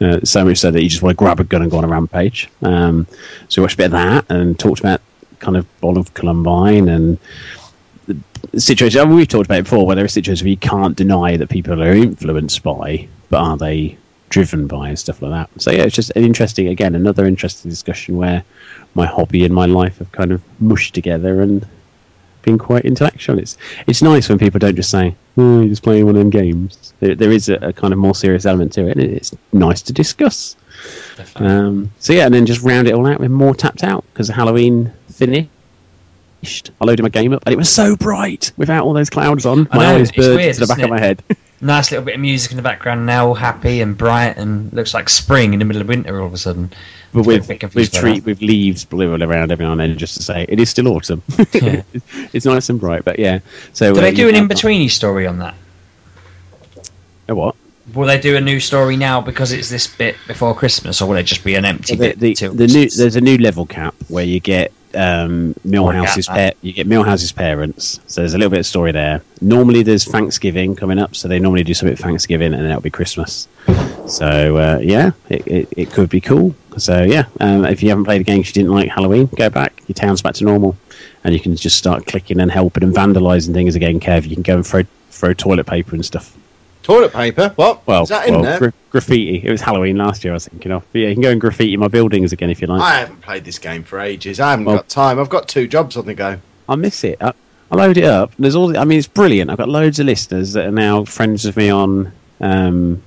Uh, 0.00 0.20
so 0.22 0.44
much 0.44 0.58
so 0.58 0.70
that 0.70 0.80
you 0.80 0.88
just 0.88 1.02
want 1.02 1.18
to 1.18 1.24
grab 1.24 1.40
a 1.40 1.44
gun 1.44 1.60
and 1.60 1.72
go 1.72 1.78
on 1.78 1.84
a 1.84 1.88
rampage. 1.88 2.48
Um, 2.62 3.04
so 3.48 3.60
we 3.60 3.64
watched 3.64 3.74
a 3.74 3.78
bit 3.78 3.86
of 3.86 3.92
that 3.92 4.26
and 4.28 4.56
talked 4.56 4.78
about 4.78 5.00
kind 5.40 5.56
of 5.56 5.66
all 5.82 5.98
of 5.98 6.14
Columbine 6.14 6.88
and 6.88 7.18
situation. 8.56 9.00
I 9.00 9.04
mean, 9.04 9.16
we've 9.16 9.26
talked 9.26 9.46
about 9.46 9.58
it 9.58 9.64
before, 9.64 9.84
where 9.84 9.96
there 9.96 10.04
are 10.04 10.08
situations 10.08 10.42
where 10.42 10.50
you 10.50 10.56
can't 10.56 10.96
deny 10.96 11.36
that 11.36 11.48
people 11.48 11.82
are 11.82 11.92
influenced 11.92 12.62
by, 12.62 13.08
but 13.28 13.40
are 13.40 13.56
they 13.56 13.98
driven 14.28 14.66
by 14.66 14.90
and 14.90 14.98
stuff 14.98 15.20
like 15.20 15.32
that. 15.32 15.60
So 15.60 15.70
yeah, 15.70 15.82
it's 15.82 15.96
just 15.96 16.12
an 16.14 16.22
interesting, 16.22 16.68
again, 16.68 16.94
another 16.94 17.26
interesting 17.26 17.70
discussion 17.70 18.16
where 18.16 18.44
my 18.94 19.06
hobby 19.06 19.44
and 19.44 19.54
my 19.54 19.66
life 19.66 19.98
have 19.98 20.12
kind 20.12 20.32
of 20.32 20.42
mushed 20.60 20.94
together 20.94 21.40
and 21.40 21.66
been 22.48 22.58
quite 22.58 22.84
intellectual. 22.84 23.38
It's 23.38 23.56
it's 23.86 24.02
nice 24.02 24.28
when 24.28 24.38
people 24.38 24.58
don't 24.58 24.76
just 24.76 24.90
say, 24.90 25.14
"Oh, 25.36 25.60
you're 25.60 25.68
just 25.68 25.82
playing 25.82 26.06
one 26.06 26.16
of 26.16 26.20
them 26.20 26.30
games." 26.30 26.94
There, 27.00 27.14
there 27.14 27.30
is 27.30 27.48
a, 27.48 27.54
a 27.56 27.72
kind 27.72 27.92
of 27.92 27.98
more 27.98 28.14
serious 28.14 28.46
element 28.46 28.72
to 28.74 28.88
it, 28.88 28.96
and 28.96 29.00
it's 29.02 29.34
nice 29.52 29.82
to 29.82 29.92
discuss. 29.92 30.56
Um, 31.36 31.90
so 31.98 32.12
yeah, 32.12 32.24
and 32.26 32.34
then 32.34 32.46
just 32.46 32.62
round 32.62 32.88
it 32.88 32.94
all 32.94 33.06
out 33.06 33.20
with 33.20 33.30
more 33.30 33.54
tapped 33.54 33.82
out 33.84 34.04
because 34.12 34.28
Halloween 34.28 34.92
finished. 35.12 35.48
I 36.44 36.84
loaded 36.84 37.02
my 37.02 37.08
game 37.08 37.32
up 37.32 37.42
and 37.46 37.52
it 37.52 37.56
was 37.56 37.72
so 37.72 37.96
bright 37.96 38.52
without 38.56 38.84
all 38.84 38.92
those 38.92 39.10
clouds 39.10 39.44
on. 39.44 39.68
My 39.72 39.78
know, 39.78 39.96
eyes 39.96 40.12
burst 40.12 40.36
weird, 40.36 40.54
to 40.54 40.60
the 40.60 40.66
back 40.66 40.78
of 40.78 40.90
my 40.90 41.00
head. 41.00 41.22
nice 41.60 41.90
little 41.90 42.04
bit 42.04 42.14
of 42.14 42.20
music 42.20 42.52
in 42.52 42.56
the 42.56 42.62
background 42.62 43.06
now, 43.06 43.28
all 43.28 43.34
happy 43.34 43.80
and 43.80 43.96
bright, 43.96 44.36
and 44.36 44.72
looks 44.72 44.94
like 44.94 45.08
spring 45.08 45.52
in 45.52 45.58
the 45.58 45.64
middle 45.64 45.82
of 45.82 45.88
winter 45.88 46.20
all 46.20 46.26
of 46.26 46.32
a 46.32 46.38
sudden. 46.38 46.70
but 47.12 47.26
with 47.26 47.48
with 47.74 47.92
tree 47.92 48.20
with 48.20 48.40
leaves 48.40 48.84
blowing 48.84 49.22
around 49.22 49.50
every 49.50 49.64
now 49.64 49.72
and 49.72 49.80
then, 49.80 49.98
just 49.98 50.16
to 50.16 50.22
say 50.22 50.46
it 50.48 50.60
is 50.60 50.70
still 50.70 50.88
autumn. 50.88 51.22
Yeah. 51.52 51.82
it's 52.32 52.46
nice 52.46 52.68
and 52.68 52.78
bright, 52.78 53.04
but 53.04 53.18
yeah. 53.18 53.40
So 53.72 53.92
Do 53.92 53.98
uh, 53.98 54.02
they 54.02 54.14
do 54.14 54.28
an 54.28 54.36
in 54.36 54.48
betweeny 54.48 54.90
story 54.90 55.26
on 55.26 55.38
that? 55.40 55.54
A 57.28 57.34
what? 57.34 57.56
Will 57.94 58.06
they 58.06 58.20
do 58.20 58.36
a 58.36 58.40
new 58.40 58.60
story 58.60 58.96
now 58.96 59.20
because 59.22 59.50
it's 59.50 59.70
this 59.70 59.86
bit 59.86 60.14
before 60.26 60.54
Christmas, 60.54 61.00
or 61.00 61.08
will 61.08 61.16
it 61.16 61.24
just 61.24 61.42
be 61.42 61.54
an 61.54 61.64
empty 61.64 61.96
the, 61.96 62.14
bit 62.14 62.20
the, 62.20 62.48
the 62.48 62.66
new 62.66 62.88
there's 62.88 63.16
a 63.16 63.20
new 63.20 63.38
level 63.38 63.66
cap 63.66 63.94
where 64.08 64.24
you 64.24 64.40
get 64.40 64.72
um, 64.98 65.54
Milhouse's 65.64 66.26
pa- 66.26 66.50
you 66.62 66.72
get 66.72 66.86
Milhouse's 66.86 67.32
parents. 67.32 68.00
So 68.06 68.20
there's 68.20 68.34
a 68.34 68.38
little 68.38 68.50
bit 68.50 68.60
of 68.60 68.66
story 68.66 68.92
there. 68.92 69.22
Normally 69.40 69.82
there's 69.82 70.04
Thanksgiving 70.04 70.76
coming 70.76 70.98
up, 70.98 71.14
so 71.14 71.28
they 71.28 71.38
normally 71.38 71.64
do 71.64 71.74
something 71.74 71.96
Thanksgiving, 71.96 72.52
and 72.54 72.62
then 72.62 72.70
it'll 72.70 72.80
be 72.82 72.90
Christmas. 72.90 73.48
So 74.06 74.56
uh, 74.56 74.78
yeah, 74.82 75.12
it, 75.28 75.46
it, 75.46 75.68
it 75.76 75.92
could 75.92 76.08
be 76.10 76.20
cool. 76.20 76.54
So 76.76 77.02
yeah, 77.02 77.24
um, 77.40 77.64
if 77.64 77.82
you 77.82 77.88
haven't 77.90 78.04
played 78.04 78.20
a 78.20 78.24
game 78.24 78.42
'cause 78.42 78.48
you 78.48 78.54
didn't 78.54 78.72
like 78.72 78.88
Halloween, 78.88 79.26
go 79.26 79.50
back. 79.50 79.82
Your 79.86 79.94
town's 79.94 80.22
back 80.22 80.34
to 80.34 80.44
normal, 80.44 80.76
and 81.24 81.34
you 81.34 81.40
can 81.40 81.56
just 81.56 81.76
start 81.76 82.06
clicking 82.06 82.40
and 82.40 82.50
helping 82.50 82.82
and 82.84 82.94
vandalising 82.94 83.52
things 83.54 83.74
again. 83.76 84.00
Kev, 84.00 84.26
you 84.26 84.34
can 84.36 84.42
go 84.42 84.56
and 84.56 84.66
throw 84.66 84.82
throw 85.10 85.34
toilet 85.34 85.66
paper 85.66 85.94
and 85.94 86.04
stuff. 86.04 86.34
Toilet 86.88 87.12
paper? 87.12 87.52
What? 87.56 87.86
Well, 87.86 88.04
Is 88.04 88.08
that 88.08 88.26
in 88.28 88.32
well, 88.36 88.42
there? 88.44 88.58
gra- 88.58 88.72
graffiti. 88.88 89.42
It 89.44 89.50
was 89.50 89.60
Halloween 89.60 89.98
last 89.98 90.24
year. 90.24 90.32
I 90.32 90.36
was 90.36 90.48
thinking 90.48 90.72
of. 90.72 90.82
But 90.90 91.00
yeah, 91.02 91.08
you 91.08 91.14
can 91.16 91.22
go 91.22 91.30
and 91.30 91.38
graffiti 91.38 91.76
my 91.76 91.88
buildings 91.88 92.32
again 92.32 92.48
if 92.48 92.62
you 92.62 92.66
like. 92.66 92.80
I 92.80 93.00
haven't 93.00 93.20
played 93.20 93.44
this 93.44 93.58
game 93.58 93.84
for 93.84 94.00
ages. 94.00 94.40
I 94.40 94.52
haven't 94.52 94.64
Well- 94.64 94.76
got 94.76 94.88
time. 94.88 95.20
I've 95.20 95.28
got 95.28 95.48
two 95.48 95.68
jobs 95.68 95.98
on 95.98 96.06
the 96.06 96.14
go. 96.14 96.38
I 96.66 96.76
miss 96.76 97.04
it. 97.04 97.18
I, 97.20 97.34
I 97.70 97.76
load 97.76 97.98
it 97.98 98.04
up. 98.04 98.32
There's 98.38 98.54
all. 98.54 98.68
The, 98.68 98.78
I 98.78 98.84
mean, 98.86 98.98
it's 98.98 99.06
brilliant. 99.06 99.50
I've 99.50 99.58
got 99.58 99.68
loads 99.68 100.00
of 100.00 100.06
listeners 100.06 100.54
that 100.54 100.64
are 100.66 100.70
now 100.72 101.04
friends 101.04 101.44
with 101.44 101.58
me 101.58 101.68
on 101.68 102.10
um, 102.40 103.02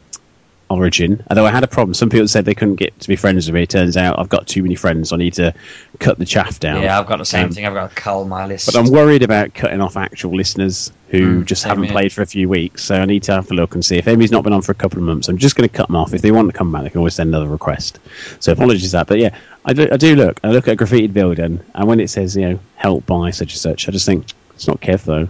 Origin. 0.71 1.23
Although 1.29 1.45
I 1.45 1.51
had 1.51 1.63
a 1.63 1.67
problem. 1.67 1.93
Some 1.93 2.09
people 2.09 2.27
said 2.27 2.45
they 2.45 2.55
couldn't 2.55 2.75
get 2.75 2.97
to 3.01 3.07
be 3.07 3.15
friends 3.15 3.45
with 3.47 3.53
me. 3.55 3.63
It 3.63 3.69
turns 3.69 3.97
out 3.97 4.17
I've 4.19 4.29
got 4.29 4.47
too 4.47 4.63
many 4.63 4.75
friends. 4.75 5.11
I 5.13 5.17
need 5.17 5.33
to 5.35 5.53
cut 5.99 6.17
the 6.17 6.25
chaff 6.25 6.59
down. 6.59 6.81
Yeah, 6.81 6.99
I've 6.99 7.07
got 7.07 7.17
the 7.17 7.25
same 7.25 7.45
Um, 7.45 7.51
thing. 7.51 7.65
I've 7.65 7.73
got 7.73 7.89
to 7.89 7.95
cull 7.95 8.25
my 8.25 8.45
list. 8.45 8.65
But 8.65 8.75
I'm 8.77 8.89
worried 8.91 9.21
about 9.23 9.53
cutting 9.53 9.81
off 9.81 9.97
actual 9.97 10.35
listeners 10.35 10.91
who 11.09 11.41
Mm, 11.41 11.45
just 11.45 11.63
haven't 11.65 11.83
here. 11.85 11.91
played 11.93 12.13
for 12.13 12.21
a 12.21 12.25
few 12.25 12.47
weeks. 12.47 12.83
So 12.83 12.95
I 12.95 13.05
need 13.05 13.23
to 13.23 13.33
have 13.33 13.51
a 13.51 13.53
look 13.53 13.73
and 13.75 13.83
see 13.83 13.97
if 13.97 14.07
Amy's 14.07 14.31
not 14.31 14.43
been 14.43 14.53
on 14.53 14.61
for 14.61 14.71
a 14.71 14.75
couple 14.75 14.97
of 14.99 15.03
months. 15.05 15.27
I'm 15.27 15.37
just 15.37 15.55
going 15.55 15.67
to 15.69 15.75
cut 15.75 15.87
them 15.87 15.95
off. 15.97 16.13
If 16.13 16.21
they 16.21 16.31
want 16.31 16.49
to 16.49 16.57
come 16.57 16.71
back, 16.71 16.83
they 16.83 16.89
can 16.89 16.99
always 16.99 17.15
send 17.15 17.29
another 17.29 17.49
request. 17.49 17.99
So 18.39 18.51
apologies 18.53 18.91
for 18.91 18.97
that. 18.97 19.07
But 19.07 19.19
yeah, 19.19 19.37
I 19.65 19.73
do, 19.73 19.89
I 19.91 19.97
do 19.97 20.15
look. 20.15 20.39
I 20.43 20.51
look 20.51 20.67
at 20.67 20.79
a 20.79 20.83
graffitied 20.83 21.11
building, 21.13 21.59
and 21.75 21.87
when 21.87 21.99
it 21.99 22.09
says 22.09 22.35
you 22.35 22.49
know 22.49 22.59
help 22.75 23.05
by 23.05 23.29
such 23.31 23.51
and 23.53 23.59
such, 23.59 23.89
I 23.89 23.91
just 23.91 24.05
think 24.05 24.25
it's 24.55 24.67
not 24.67 24.79
Kev 24.81 25.03
though. 25.03 25.27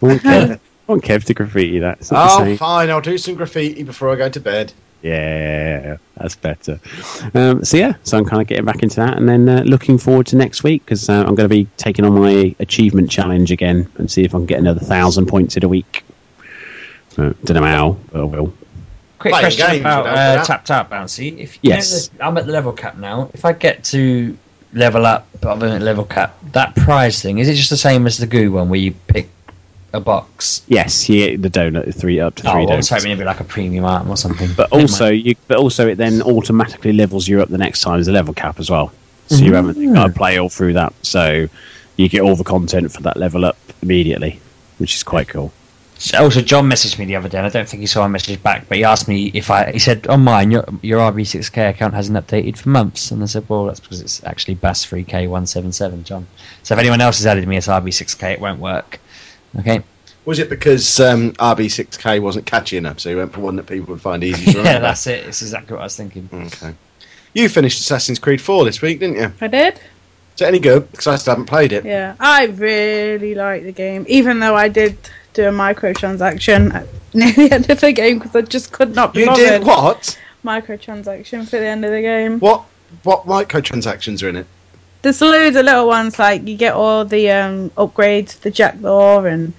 I 0.88 0.92
want 0.92 1.02
Kev, 1.02 1.10
I 1.10 1.12
want 1.14 1.26
to 1.26 1.34
graffiti 1.34 1.78
that. 1.80 1.98
It's 2.00 2.10
not 2.12 2.40
Oh, 2.40 2.56
fine. 2.56 2.90
I'll 2.90 3.00
do 3.00 3.18
some 3.18 3.34
graffiti 3.34 3.82
before 3.82 4.10
I 4.10 4.16
go 4.16 4.28
to 4.28 4.40
bed. 4.40 4.72
Yeah, 5.02 5.98
that's 6.16 6.36
better. 6.36 6.80
Um, 7.34 7.64
so 7.64 7.76
yeah, 7.76 7.94
so 8.02 8.16
I'm 8.18 8.24
kind 8.24 8.40
of 8.42 8.48
getting 8.48 8.64
back 8.64 8.82
into 8.82 8.96
that, 8.96 9.16
and 9.16 9.28
then 9.28 9.48
uh, 9.48 9.62
looking 9.64 9.98
forward 9.98 10.26
to 10.28 10.36
next 10.36 10.62
week 10.62 10.84
because 10.84 11.08
uh, 11.08 11.20
I'm 11.26 11.34
going 11.34 11.48
to 11.48 11.54
be 11.54 11.66
taking 11.76 12.04
on 12.04 12.14
my 12.18 12.54
achievement 12.58 13.10
challenge 13.10 13.50
again 13.52 13.88
and 13.98 14.10
see 14.10 14.24
if 14.24 14.34
I 14.34 14.38
can 14.38 14.46
get 14.46 14.58
another 14.58 14.80
thousand 14.80 15.26
points 15.26 15.56
in 15.56 15.64
a 15.64 15.68
week. 15.68 16.02
Uh, 17.18 17.32
don't 17.44 17.54
know 17.56 17.62
how, 17.62 17.96
but 18.10 18.20
I 18.20 18.24
will. 18.24 18.52
Quick 19.18 19.32
Playing 19.32 19.44
question 19.44 19.66
games, 19.68 19.80
about 19.80 19.98
you 20.06 20.10
know, 20.12 20.42
uh, 20.42 20.44
tap 20.44 20.64
tap 20.64 20.90
bouncy. 20.90 21.38
If 21.38 21.58
you 21.62 21.70
know 21.70 21.76
Yes. 21.76 22.08
the- 22.08 22.24
I'm 22.24 22.36
at 22.38 22.46
the 22.46 22.52
level 22.52 22.72
cap 22.72 22.96
now. 22.96 23.30
If 23.34 23.44
I 23.44 23.52
get 23.52 23.84
to 23.84 24.36
level 24.72 25.06
up, 25.06 25.26
but 25.40 25.52
I'm 25.52 25.62
at 25.62 25.82
level 25.82 26.04
cap, 26.04 26.36
that 26.52 26.74
prize 26.74 27.22
thing 27.22 27.38
is 27.38 27.48
it 27.48 27.54
just 27.54 27.70
the 27.70 27.76
same 27.76 28.06
as 28.06 28.18
the 28.18 28.26
goo 28.26 28.52
one 28.52 28.68
where 28.68 28.80
you 28.80 28.92
pick 29.06 29.28
a 29.96 30.00
box? 30.00 30.62
Yes, 30.68 31.08
you 31.08 31.26
get 31.26 31.42
the 31.42 31.50
donut 31.50 31.94
three 31.94 32.20
up 32.20 32.36
to 32.36 32.48
Oh, 32.48 32.52
three 32.52 32.60
I 32.60 32.64
was 32.64 32.68
donuts. 32.68 32.88
hoping 32.90 33.10
it'd 33.10 33.18
be 33.18 33.24
like 33.24 33.40
a 33.40 33.44
premium 33.44 33.84
item 33.84 34.10
or 34.10 34.16
something. 34.16 34.50
But 34.56 34.72
also, 34.72 35.08
you 35.08 35.34
but 35.48 35.58
also 35.58 35.88
it 35.88 35.96
then 35.96 36.22
automatically 36.22 36.92
levels 36.92 37.26
you 37.26 37.42
up 37.42 37.48
the 37.48 37.58
next 37.58 37.80
time 37.80 37.98
as 37.98 38.08
a 38.08 38.12
level 38.12 38.34
cap 38.34 38.60
as 38.60 38.70
well. 38.70 38.92
So 39.28 39.36
you 39.44 39.50
mm. 39.50 39.54
haven't 39.54 39.94
got 39.94 40.06
to 40.06 40.12
play 40.12 40.38
all 40.38 40.48
through 40.48 40.74
that. 40.74 40.92
So 41.02 41.48
you 41.96 42.08
get 42.08 42.20
all 42.20 42.36
the 42.36 42.44
content 42.44 42.92
for 42.92 43.02
that 43.02 43.16
level 43.16 43.44
up 43.44 43.56
immediately, 43.82 44.40
which 44.78 44.94
is 44.94 45.02
quite 45.02 45.28
cool. 45.28 45.52
So 45.98 46.18
oh, 46.18 46.24
also, 46.24 46.42
John 46.42 46.68
messaged 46.68 46.98
me 46.98 47.06
the 47.06 47.16
other 47.16 47.28
day, 47.28 47.38
and 47.38 47.46
I 47.46 47.50
don't 47.50 47.66
think 47.66 47.80
he 47.80 47.86
saw 47.86 48.02
my 48.02 48.08
message 48.08 48.42
back, 48.42 48.68
but 48.68 48.76
he 48.76 48.84
asked 48.84 49.08
me 49.08 49.30
if 49.32 49.50
I. 49.50 49.72
He 49.72 49.78
said, 49.78 50.06
"On 50.08 50.22
mine, 50.22 50.50
your 50.50 50.64
your 50.82 51.00
RB6K 51.00 51.70
account 51.70 51.94
hasn't 51.94 52.18
updated 52.18 52.58
for 52.58 52.68
months," 52.68 53.10
and 53.10 53.22
I 53.22 53.26
said, 53.26 53.48
"Well, 53.48 53.64
that's 53.64 53.80
because 53.80 54.02
it's 54.02 54.22
actually 54.24 54.56
Bass3K177, 54.56 56.04
John. 56.04 56.26
So 56.64 56.74
if 56.74 56.80
anyone 56.80 57.00
else 57.00 57.16
has 57.18 57.26
added 57.26 57.48
me 57.48 57.56
as 57.56 57.66
RB6K, 57.66 58.32
it 58.32 58.40
won't 58.40 58.60
work." 58.60 59.00
Okay. 59.58 59.82
Was 60.24 60.38
it 60.40 60.50
because 60.50 60.98
um, 60.98 61.32
RB6K 61.34 62.20
wasn't 62.20 62.46
catchy 62.46 62.76
enough, 62.76 62.98
so 62.98 63.10
you 63.10 63.16
went 63.16 63.32
for 63.32 63.40
one 63.40 63.54
that 63.56 63.66
people 63.66 63.94
would 63.94 64.00
find 64.02 64.24
easy 64.24 64.44
to 64.46 64.50
yeah, 64.52 64.56
remember? 64.58 64.80
that's 64.80 65.06
it. 65.06 65.24
It's 65.26 65.40
exactly 65.42 65.74
what 65.74 65.82
I 65.82 65.84
was 65.84 65.96
thinking. 65.96 66.28
Okay. 66.32 66.74
You 67.34 67.48
finished 67.48 67.78
Assassin's 67.80 68.18
Creed 68.18 68.40
4 68.40 68.64
this 68.64 68.82
week, 68.82 68.98
didn't 68.98 69.16
you? 69.18 69.32
I 69.40 69.46
did. 69.46 69.74
Is 69.74 70.42
it 70.42 70.46
any 70.46 70.58
good? 70.58 70.90
Because 70.90 71.06
I 71.06 71.16
still 71.16 71.32
haven't 71.32 71.46
played 71.46 71.72
it. 71.72 71.84
Yeah, 71.84 72.16
I 72.18 72.46
really 72.46 73.34
like 73.34 73.62
the 73.64 73.72
game, 73.72 74.04
even 74.08 74.40
though 74.40 74.56
I 74.56 74.68
did 74.68 74.96
do 75.32 75.44
a 75.48 75.52
microtransaction 75.52 76.74
at 76.74 76.86
near 77.14 77.32
the 77.32 77.52
end 77.54 77.70
of 77.70 77.80
the 77.80 77.92
game 77.92 78.18
because 78.18 78.34
I 78.34 78.42
just 78.42 78.72
could 78.72 78.94
not 78.94 79.14
be 79.14 79.20
You 79.20 79.26
bothered. 79.26 79.46
did 79.46 79.64
what? 79.64 80.18
Microtransaction 80.44 81.44
for 81.48 81.58
the 81.58 81.66
end 81.66 81.84
of 81.84 81.92
the 81.92 82.00
game. 82.02 82.40
What 82.40 82.64
what 83.04 83.26
microtransactions 83.26 84.22
are 84.22 84.28
in 84.28 84.36
it? 84.36 84.46
There's 85.06 85.20
loads 85.20 85.54
of 85.54 85.64
little 85.64 85.86
ones 85.86 86.18
like 86.18 86.48
you 86.48 86.56
get 86.56 86.74
all 86.74 87.04
the 87.04 87.30
um, 87.30 87.70
upgrades, 87.78 88.40
the 88.40 88.50
jackdaw, 88.50 89.22
and 89.22 89.52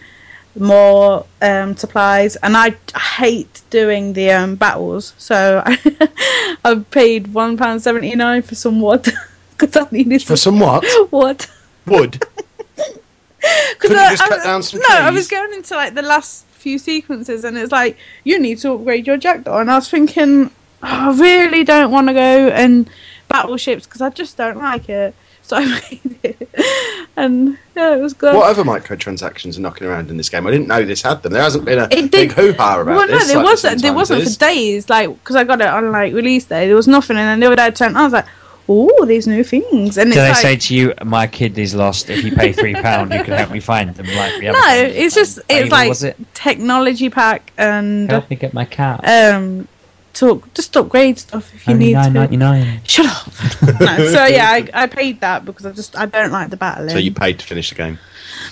more 0.59 1.25
um, 1.41 1.77
supplies. 1.77 2.35
And 2.43 2.57
I 2.57 2.75
hate 2.99 3.61
doing 3.69 4.11
the 4.11 4.31
um, 4.31 4.55
battles, 4.55 5.13
so 5.17 5.63
I, 5.65 6.57
I've 6.65 6.91
paid 6.91 7.33
one 7.33 7.55
pound 7.55 7.81
seventy 7.81 8.13
nine 8.13 8.41
for 8.41 8.55
some 8.55 8.81
wood 8.81 9.07
because 9.57 9.77
I 9.77 9.87
needed 9.89 10.21
For 10.21 10.35
some 10.35 10.59
what? 10.59 10.83
wood. 11.11 11.45
Wood. 11.85 12.21
Because 12.57 13.91
I, 13.91 14.09
just 14.09 14.23
I- 14.23 14.27
cut 14.27 14.43
down 14.43 14.61
some 14.63 14.81
no, 14.81 14.95
I 14.97 15.11
was 15.11 15.29
going 15.29 15.53
into 15.53 15.75
like 15.75 15.93
the 15.93 16.01
last 16.01 16.45
few 16.47 16.77
sequences, 16.77 17.45
and 17.45 17.57
it's 17.57 17.71
like 17.71 17.95
you 18.25 18.37
need 18.37 18.57
to 18.57 18.73
upgrade 18.73 19.07
your 19.07 19.15
jackdaw, 19.15 19.59
and 19.59 19.71
I 19.71 19.75
was 19.75 19.89
thinking, 19.89 20.51
oh, 20.83 21.15
I 21.15 21.17
really 21.17 21.63
don't 21.63 21.89
want 21.91 22.09
to 22.09 22.13
go 22.13 22.49
and 22.49 22.89
battleships 23.29 23.85
because 23.85 24.01
I 24.01 24.09
just 24.09 24.35
don't 24.35 24.57
like 24.57 24.89
it. 24.89 25.15
So 25.47 25.55
I 25.57 25.65
made 25.65 26.17
it, 26.23 26.49
and 27.15 27.57
yeah, 27.75 27.95
it 27.95 28.01
was 28.01 28.13
good. 28.13 28.35
What 28.35 28.49
other 28.49 28.63
microtransactions 28.63 29.57
are 29.57 29.61
knocking 29.61 29.87
around 29.87 30.09
in 30.09 30.17
this 30.17 30.29
game? 30.29 30.45
I 30.45 30.51
didn't 30.51 30.67
know 30.67 30.83
this 30.83 31.01
had 31.01 31.23
them. 31.23 31.31
There 31.33 31.41
hasn't 31.41 31.63
been 31.65 31.79
a 31.79 31.83
It 31.89 32.11
big 32.11 32.11
did- 32.11 32.31
hoo 32.33 32.53
ha 32.53 32.81
about 32.81 32.85
well, 32.95 33.07
no, 33.07 33.17
this. 33.17 33.27
there 33.27 33.37
like 33.37 33.45
wasn't. 33.45 33.81
There 33.81 33.93
wasn't 33.93 34.21
is. 34.23 34.33
for 34.35 34.39
days, 34.41 34.89
like 34.89 35.09
because 35.09 35.35
I 35.37 35.43
got 35.45 35.61
it 35.61 35.67
on 35.67 35.91
like 35.91 36.13
release 36.13 36.45
day. 36.45 36.67
There 36.67 36.75
was 36.75 36.87
nothing, 36.87 37.15
and 37.17 37.25
then 37.27 37.39
the 37.39 37.45
other 37.47 37.55
day 37.55 37.65
I 37.65 37.69
turned, 37.71 37.97
I 37.97 38.03
was 38.03 38.11
like, 38.13 38.25
oh, 38.67 39.05
these 39.05 39.25
new 39.25 39.45
things, 39.45 39.97
and 39.97 40.11
Did 40.11 40.19
it's 40.19 40.25
I 40.27 40.29
like, 40.31 40.37
say 40.41 40.55
to 40.57 40.75
you, 40.75 40.93
my 41.05 41.27
kid 41.27 41.57
is 41.57 41.73
lost? 41.73 42.09
If 42.09 42.25
you 42.25 42.35
pay 42.35 42.51
three 42.51 42.73
pound, 42.73 43.13
you 43.13 43.23
can 43.23 43.35
help 43.35 43.51
me 43.51 43.61
find 43.61 43.95
them. 43.95 44.05
Like 44.07 44.33
the 44.41 44.51
no, 44.51 44.73
it's 44.75 45.15
just 45.15 45.39
it's 45.47 45.71
like 45.71 46.01
it? 46.01 46.17
technology 46.33 47.09
pack 47.09 47.53
and 47.57 48.11
Help 48.11 48.29
me 48.29 48.35
get 48.35 48.53
my 48.53 48.65
cat. 48.65 49.07
um, 49.07 49.65
talk 50.17 50.53
just 50.53 50.75
upgrade 50.75 51.19
stuff 51.19 51.53
if 51.53 51.67
you 51.67 51.73
Only 51.73 51.87
need 51.87 51.93
nine 51.93 52.13
to. 52.13 52.19
ninety 52.19 52.37
nine. 52.37 52.81
Shut 52.85 53.05
up. 53.05 53.27
no, 53.79 53.97
so 54.11 54.25
yeah, 54.25 54.49
I, 54.49 54.69
I 54.73 54.87
paid 54.87 55.21
that 55.21 55.45
because 55.45 55.65
I 55.65 55.71
just 55.71 55.97
I 55.97 56.05
don't 56.05 56.31
like 56.31 56.49
the 56.49 56.57
battling. 56.57 56.89
So 56.89 56.97
you 56.97 57.11
paid 57.11 57.39
to 57.39 57.45
finish 57.45 57.69
the 57.69 57.75
game. 57.75 57.99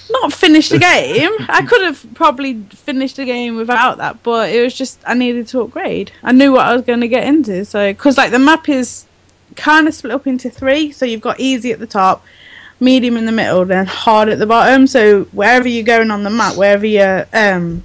not 0.09 0.34
finish 0.34 0.70
the 0.70 0.80
game. 0.80 1.32
I 1.47 1.66
could 1.66 1.82
have 1.82 2.05
probably 2.13 2.61
finished 2.63 3.16
the 3.18 3.26
game 3.26 3.55
without 3.55 3.97
that, 3.97 4.24
but 4.24 4.49
it 4.49 4.61
was 4.61 4.74
just 4.74 4.99
I 5.05 5.13
needed 5.13 5.47
to 5.49 5.61
upgrade. 5.61 6.11
I 6.24 6.32
knew 6.32 6.51
what 6.51 6.66
I 6.66 6.74
was 6.74 6.84
going 6.84 7.01
to 7.01 7.07
get 7.07 7.26
into, 7.26 7.66
so 7.66 7.91
because 7.91 8.18
like 8.18 8.32
the 8.32 8.39
map 8.39 8.70
is 8.70 9.05
kind 9.55 9.88
of 9.88 9.93
split 9.93 10.13
up 10.13 10.28
into 10.28 10.49
three, 10.49 10.91
so 10.91 11.05
you've 11.05 11.22
got 11.22 11.39
easy 11.39 11.72
at 11.72 11.80
the 11.80 11.88
top, 11.88 12.24
medium 12.80 13.18
in 13.18 13.26
the 13.26 13.32
middle, 13.32 13.66
then 13.66 13.86
hard 13.86 14.30
at 14.30 14.38
the 14.39 14.45
bottom. 14.45 14.86
So 14.88 15.24
wherever 15.26 15.68
you're 15.68 15.84
going 15.84 16.11
on 16.11 16.24
the 16.24 16.30
map, 16.30 16.57
wherever 16.57 16.86
your 16.86 17.26
um, 17.34 17.84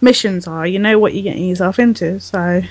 missions 0.00 0.46
are, 0.46 0.66
you 0.66 0.78
know 0.78 0.98
what 0.98 1.14
you're 1.14 1.22
getting 1.22 1.48
yourself 1.48 1.78
into. 1.78 2.20
So 2.20 2.62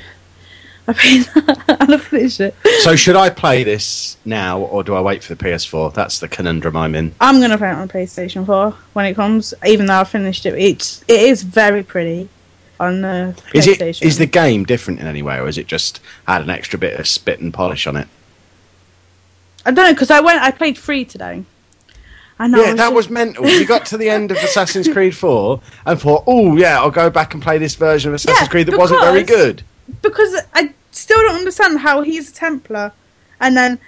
I 0.87 0.93
paid 0.93 1.23
that 1.23 1.77
and 1.79 1.93
I 1.93 1.97
finished 1.97 2.39
it. 2.39 2.55
So 2.79 2.95
should 2.95 3.15
I 3.15 3.29
play 3.29 3.63
this 3.63 4.17
now 4.25 4.59
or 4.59 4.83
do 4.83 4.95
I 4.95 5.01
wait 5.01 5.23
for 5.23 5.35
the 5.35 5.43
PS4? 5.43 5.93
That's 5.93 6.19
the 6.19 6.27
conundrum 6.27 6.75
I'm 6.75 6.95
in. 6.95 7.13
I'm 7.21 7.39
gonna 7.39 7.57
play 7.57 7.69
it 7.69 7.75
on 7.75 7.87
PlayStation 7.87 8.45
4 8.45 8.71
when 8.93 9.05
it 9.05 9.13
comes. 9.13 9.53
Even 9.65 9.85
though 9.85 9.99
I 9.99 10.03
finished 10.03 10.45
it, 10.45 10.55
it's 10.55 11.03
it 11.07 11.21
is 11.21 11.43
very 11.43 11.83
pretty 11.83 12.29
on 12.79 13.01
the 13.01 13.35
Is 13.53 13.67
PlayStation. 13.67 14.01
is 14.01 14.17
the 14.17 14.25
game 14.25 14.65
different 14.65 14.99
in 14.99 15.07
any 15.07 15.21
way, 15.21 15.37
or 15.37 15.47
is 15.47 15.57
it 15.59 15.67
just 15.67 15.99
had 16.27 16.41
an 16.41 16.49
extra 16.49 16.79
bit 16.79 16.99
of 16.99 17.07
spit 17.07 17.39
and 17.39 17.53
polish 17.53 17.85
on 17.85 17.95
it? 17.95 18.07
I 19.65 19.71
don't 19.71 19.85
know 19.85 19.93
because 19.93 20.09
I 20.09 20.19
went. 20.21 20.41
I 20.41 20.51
played 20.51 20.77
free 20.77 21.05
today. 21.05 21.43
I 22.39 22.47
know. 22.47 22.63
yeah, 22.63 22.73
that 22.73 22.91
was 22.91 23.07
mental. 23.07 23.47
You 23.47 23.67
got 23.67 23.85
to 23.87 23.97
the 23.97 24.09
end 24.09 24.31
of 24.31 24.37
Assassin's 24.37 24.87
Creed 24.87 25.15
4 25.15 25.61
and 25.85 26.01
thought, 26.01 26.23
oh 26.25 26.55
yeah, 26.57 26.79
I'll 26.79 26.89
go 26.89 27.11
back 27.11 27.35
and 27.35 27.43
play 27.43 27.59
this 27.59 27.75
version 27.75 28.09
of 28.09 28.15
Assassin's 28.15 28.41
Yeah, 28.41 28.47
Creed 28.47 28.67
that 28.67 28.79
wasn't 28.79 29.01
very 29.01 29.21
good. 29.21 29.61
Because 30.01 30.35
I 30.53 30.73
still 30.91 31.19
don't 31.19 31.35
understand 31.35 31.79
how 31.79 32.01
he's 32.01 32.29
a 32.29 32.33
Templar, 32.33 32.91
and 33.39 33.55
then 33.55 33.79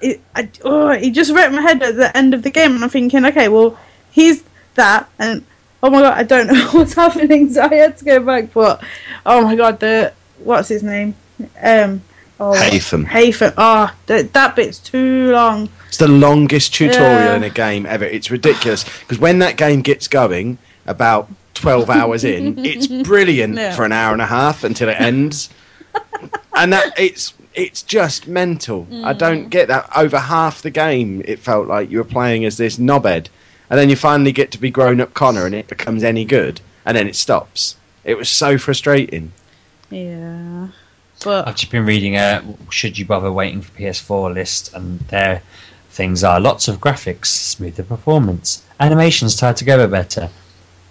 it, 0.00 0.20
I, 0.34 0.48
oh, 0.64 0.90
he 0.92 1.10
just 1.10 1.32
wrecked 1.32 1.52
my 1.52 1.62
head 1.62 1.82
at 1.82 1.96
the 1.96 2.16
end 2.16 2.34
of 2.34 2.42
the 2.42 2.50
game, 2.50 2.74
and 2.74 2.84
I'm 2.84 2.90
thinking, 2.90 3.24
okay, 3.26 3.48
well, 3.48 3.78
he's 4.10 4.42
that, 4.74 5.08
and 5.18 5.44
oh 5.82 5.90
my 5.90 6.00
god, 6.02 6.18
I 6.18 6.22
don't 6.22 6.46
know 6.52 6.68
what's 6.70 6.94
happening, 6.94 7.52
so 7.52 7.62
I 7.62 7.74
had 7.74 7.96
to 7.98 8.04
go 8.04 8.20
back. 8.20 8.52
But 8.52 8.82
oh 9.26 9.42
my 9.42 9.56
god, 9.56 9.80
the 9.80 10.12
what's 10.38 10.68
his 10.68 10.82
name? 10.82 11.14
Um, 11.60 12.02
oh, 12.38 12.52
Haytham. 12.52 13.04
Haytham. 13.06 13.54
Oh, 13.56 13.94
that 14.06 14.32
that 14.32 14.56
bit's 14.56 14.78
too 14.78 15.32
long. 15.32 15.68
It's 15.88 15.98
the 15.98 16.08
longest 16.08 16.74
tutorial 16.74 17.20
Yeah. 17.20 17.36
in 17.36 17.42
a 17.42 17.50
game 17.50 17.84
ever. 17.86 18.04
It's 18.04 18.30
ridiculous 18.30 18.84
because 19.00 19.18
when 19.18 19.40
that 19.40 19.56
game 19.56 19.82
gets 19.82 20.08
going, 20.08 20.58
about 20.86 21.28
12 21.54 21.90
hours 21.90 22.24
in, 22.24 22.58
it's 22.64 22.86
brilliant 22.86 23.56
Yeah. 23.56 23.74
for 23.74 23.84
an 23.84 23.92
hour 23.92 24.12
and 24.12 24.22
a 24.22 24.26
half 24.26 24.64
until 24.64 24.88
it 24.88 25.00
ends. 25.00 25.50
and 26.56 26.72
that 26.72 26.98
it's 26.98 27.34
it's 27.54 27.82
just 27.82 28.26
mental. 28.26 28.86
I 28.90 29.12
mm. 29.12 29.18
don't 29.18 29.48
get 29.48 29.68
that. 29.68 29.90
Over 29.96 30.18
half 30.18 30.62
the 30.62 30.70
game, 30.70 31.22
it 31.24 31.38
felt 31.38 31.68
like 31.68 31.90
you 31.90 31.98
were 31.98 32.04
playing 32.04 32.44
as 32.44 32.56
this 32.56 32.78
knobhead, 32.78 33.26
and 33.68 33.78
then 33.78 33.90
you 33.90 33.96
finally 33.96 34.32
get 34.32 34.52
to 34.52 34.58
be 34.58 34.70
grown 34.70 35.00
up 35.00 35.14
Connor, 35.14 35.46
and 35.46 35.54
it 35.54 35.68
becomes 35.68 36.02
any 36.02 36.24
good, 36.24 36.60
and 36.84 36.96
then 36.96 37.08
it 37.08 37.16
stops. 37.16 37.76
It 38.04 38.16
was 38.16 38.28
so 38.28 38.58
frustrating. 38.58 39.32
Yeah, 39.90 40.68
but 41.24 41.46
I've 41.46 41.56
just 41.56 41.70
been 41.70 41.84
reading 41.84 42.16
a 42.16 42.42
should 42.70 42.98
you 42.98 43.04
bother 43.04 43.30
waiting 43.30 43.60
for 43.60 43.78
PS4 43.78 44.34
list, 44.34 44.72
and 44.74 45.00
there 45.00 45.42
things 45.90 46.24
are 46.24 46.40
lots 46.40 46.68
of 46.68 46.80
graphics, 46.80 47.26
smoother 47.26 47.82
performance, 47.82 48.62
animations 48.80 49.36
tied 49.36 49.58
together 49.58 49.86
better, 49.86 50.30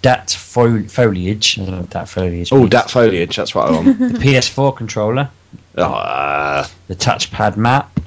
dat 0.01 0.31
fo- 0.31 0.83
foliage, 0.87 1.59
I 1.59 1.65
don't 1.65 1.75
know 1.75 1.81
dat 1.83 2.09
foliage. 2.09 2.51
Oh, 2.51 2.59
means. 2.59 2.69
that 2.71 2.89
foliage. 2.91 3.35
That's 3.35 3.53
what 3.55 3.67
I 3.67 3.71
want. 3.71 3.99
the 3.99 4.05
PS4 4.19 4.75
controller, 4.75 5.29
oh, 5.77 5.83
uh, 5.83 6.67
the 6.87 6.95
touchpad 6.95 7.57
map, 7.57 7.99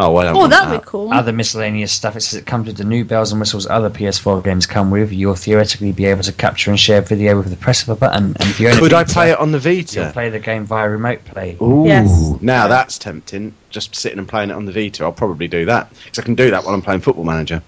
Oh 0.00 0.12
well. 0.12 0.28
I 0.28 0.40
Oh, 0.40 0.46
that'd 0.46 0.70
that. 0.72 0.82
be 0.82 0.86
cool. 0.86 1.12
Other 1.12 1.32
miscellaneous 1.32 1.90
stuff. 1.90 2.14
It 2.14 2.20
says 2.20 2.38
it 2.38 2.46
comes 2.46 2.68
with 2.68 2.76
the 2.76 2.84
new 2.84 3.04
bells 3.04 3.32
and 3.32 3.40
whistles 3.40 3.66
other 3.66 3.90
PS4 3.90 4.44
games 4.44 4.64
come 4.66 4.92
with. 4.92 5.10
You'll 5.12 5.34
theoretically 5.34 5.90
be 5.90 6.04
able 6.04 6.22
to 6.22 6.32
capture 6.32 6.70
and 6.70 6.78
share 6.78 7.00
video 7.00 7.36
with 7.36 7.50
the 7.50 7.56
press 7.56 7.82
of 7.82 7.88
a 7.88 7.96
button. 7.96 8.36
And 8.38 8.42
if 8.42 8.60
you 8.60 8.68
own 8.68 8.76
a 8.76 8.78
Could 8.78 8.92
I 8.92 9.02
play 9.02 9.32
it 9.32 9.38
on 9.40 9.50
the 9.50 9.58
You'll 9.58 9.82
Vita? 9.82 10.10
play 10.12 10.28
the 10.30 10.38
game 10.38 10.66
via 10.66 10.88
remote 10.88 11.24
play. 11.24 11.56
Ooh, 11.60 11.84
Yes. 11.84 12.34
now 12.40 12.68
that's 12.68 12.96
tempting. 12.98 13.54
Just 13.70 13.96
sitting 13.96 14.18
and 14.20 14.28
playing 14.28 14.50
it 14.50 14.52
on 14.52 14.66
the 14.66 14.72
Vita, 14.72 15.02
I'll 15.02 15.10
probably 15.12 15.48
do 15.48 15.64
that 15.64 15.90
because 16.04 16.20
I 16.20 16.22
can 16.22 16.36
do 16.36 16.52
that 16.52 16.64
while 16.64 16.74
I'm 16.74 16.82
playing 16.82 17.00
Football 17.00 17.24
Manager. 17.24 17.60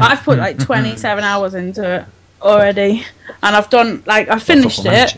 I've 0.00 0.22
put 0.24 0.38
like 0.38 0.58
27 0.64 1.22
hours 1.22 1.54
into 1.54 2.00
it 2.00 2.04
already, 2.44 3.04
and 3.42 3.56
I've 3.56 3.70
done 3.70 4.02
like 4.06 4.28
I 4.28 4.38
finished 4.38 4.84
it. 4.84 5.16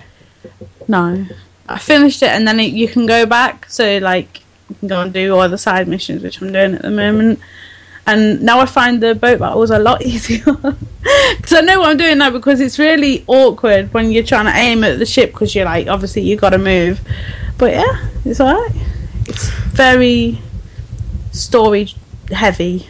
No, 0.89 1.27
I 1.68 1.79
finished 1.79 2.22
it, 2.22 2.31
and 2.31 2.47
then 2.47 2.61
it, 2.61 2.72
you 2.72 2.89
can 2.89 3.07
go 3.07 3.27
back. 3.27 3.68
So 3.68 3.99
like 3.99 4.41
you 4.70 4.77
can 4.77 4.89
go 4.89 5.01
and 5.03 5.12
do 5.12 5.35
all 5.37 5.49
the 5.49 5.59
side 5.59 5.89
missions, 5.89 6.22
which 6.22 6.41
I'm 6.41 6.53
doing 6.53 6.74
at 6.74 6.83
the 6.83 6.91
moment. 6.91 7.41
And 8.09 8.43
now 8.43 8.61
I 8.61 8.66
find 8.66 9.03
the 9.03 9.16
boat 9.16 9.41
battles 9.41 9.70
a 9.70 9.81
lot 9.81 10.01
easier 10.07 10.45
because 10.45 11.53
I 11.53 11.61
know 11.62 11.81
what 11.81 11.91
I'm 11.91 11.97
doing 11.97 12.18
now. 12.18 12.31
Because 12.31 12.61
it's 12.61 12.79
really 12.79 13.24
awkward 13.27 13.93
when 13.93 14.12
you're 14.12 14.22
trying 14.22 14.47
to 14.47 14.57
aim 14.57 14.85
at 14.85 14.99
the 14.99 15.07
ship 15.07 15.33
because 15.33 15.55
you're 15.55 15.64
like 15.64 15.89
obviously 15.89 16.22
you've 16.22 16.41
got 16.41 16.51
to 16.51 16.59
move. 16.59 17.01
But 17.59 17.72
yeah, 17.72 18.09
it's 18.24 18.41
alright. 18.41 18.72
It's 19.27 19.49
very 19.49 20.39
story 21.33 21.89
heavy. 22.31 22.87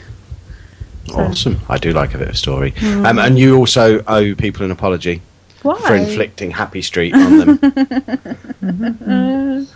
Awesome. 1.14 1.60
I 1.68 1.78
do 1.78 1.92
like 1.92 2.14
a 2.14 2.18
bit 2.18 2.28
of 2.28 2.36
story. 2.36 2.72
Hmm. 2.76 3.06
Um, 3.06 3.18
and 3.18 3.38
you 3.38 3.56
also 3.56 4.02
owe 4.06 4.34
people 4.34 4.64
an 4.64 4.70
apology 4.70 5.22
Why? 5.62 5.78
for 5.80 5.94
inflicting 5.94 6.50
Happy 6.50 6.82
Street 6.82 7.14
on 7.14 7.38
them. 7.38 7.58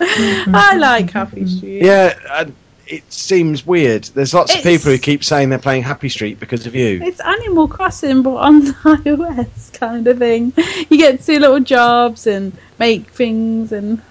I 0.55 0.76
like 0.76 1.11
Happy 1.11 1.47
Street. 1.47 1.83
yeah, 1.83 2.45
it 2.91 3.12
seems 3.12 3.64
weird. 3.64 4.05
There's 4.05 4.35
lots 4.35 4.55
of 4.55 4.62
people 4.62 4.91
who 4.91 4.99
keep 4.99 5.22
saying 5.22 5.51
they're 5.51 5.59
playing 5.59 5.85
Happy 5.85 6.09
Street 6.09 6.41
because 6.41 6.66
of 6.66 6.74
you. 6.74 7.01
It's 7.03 7.20
Animal 7.20 7.68
Crossing, 7.68 8.22
but 8.22 8.37
on 8.37 8.62
iOS 8.62 9.72
kind 9.72 10.07
of 10.07 10.18
thing. 10.18 10.53
You 10.89 10.99
get 10.99 11.20
to 11.20 11.26
do 11.26 11.39
little 11.39 11.61
jobs 11.61 12.26
and 12.26 12.53
make 12.78 13.09
things, 13.11 13.72
and 13.72 14.03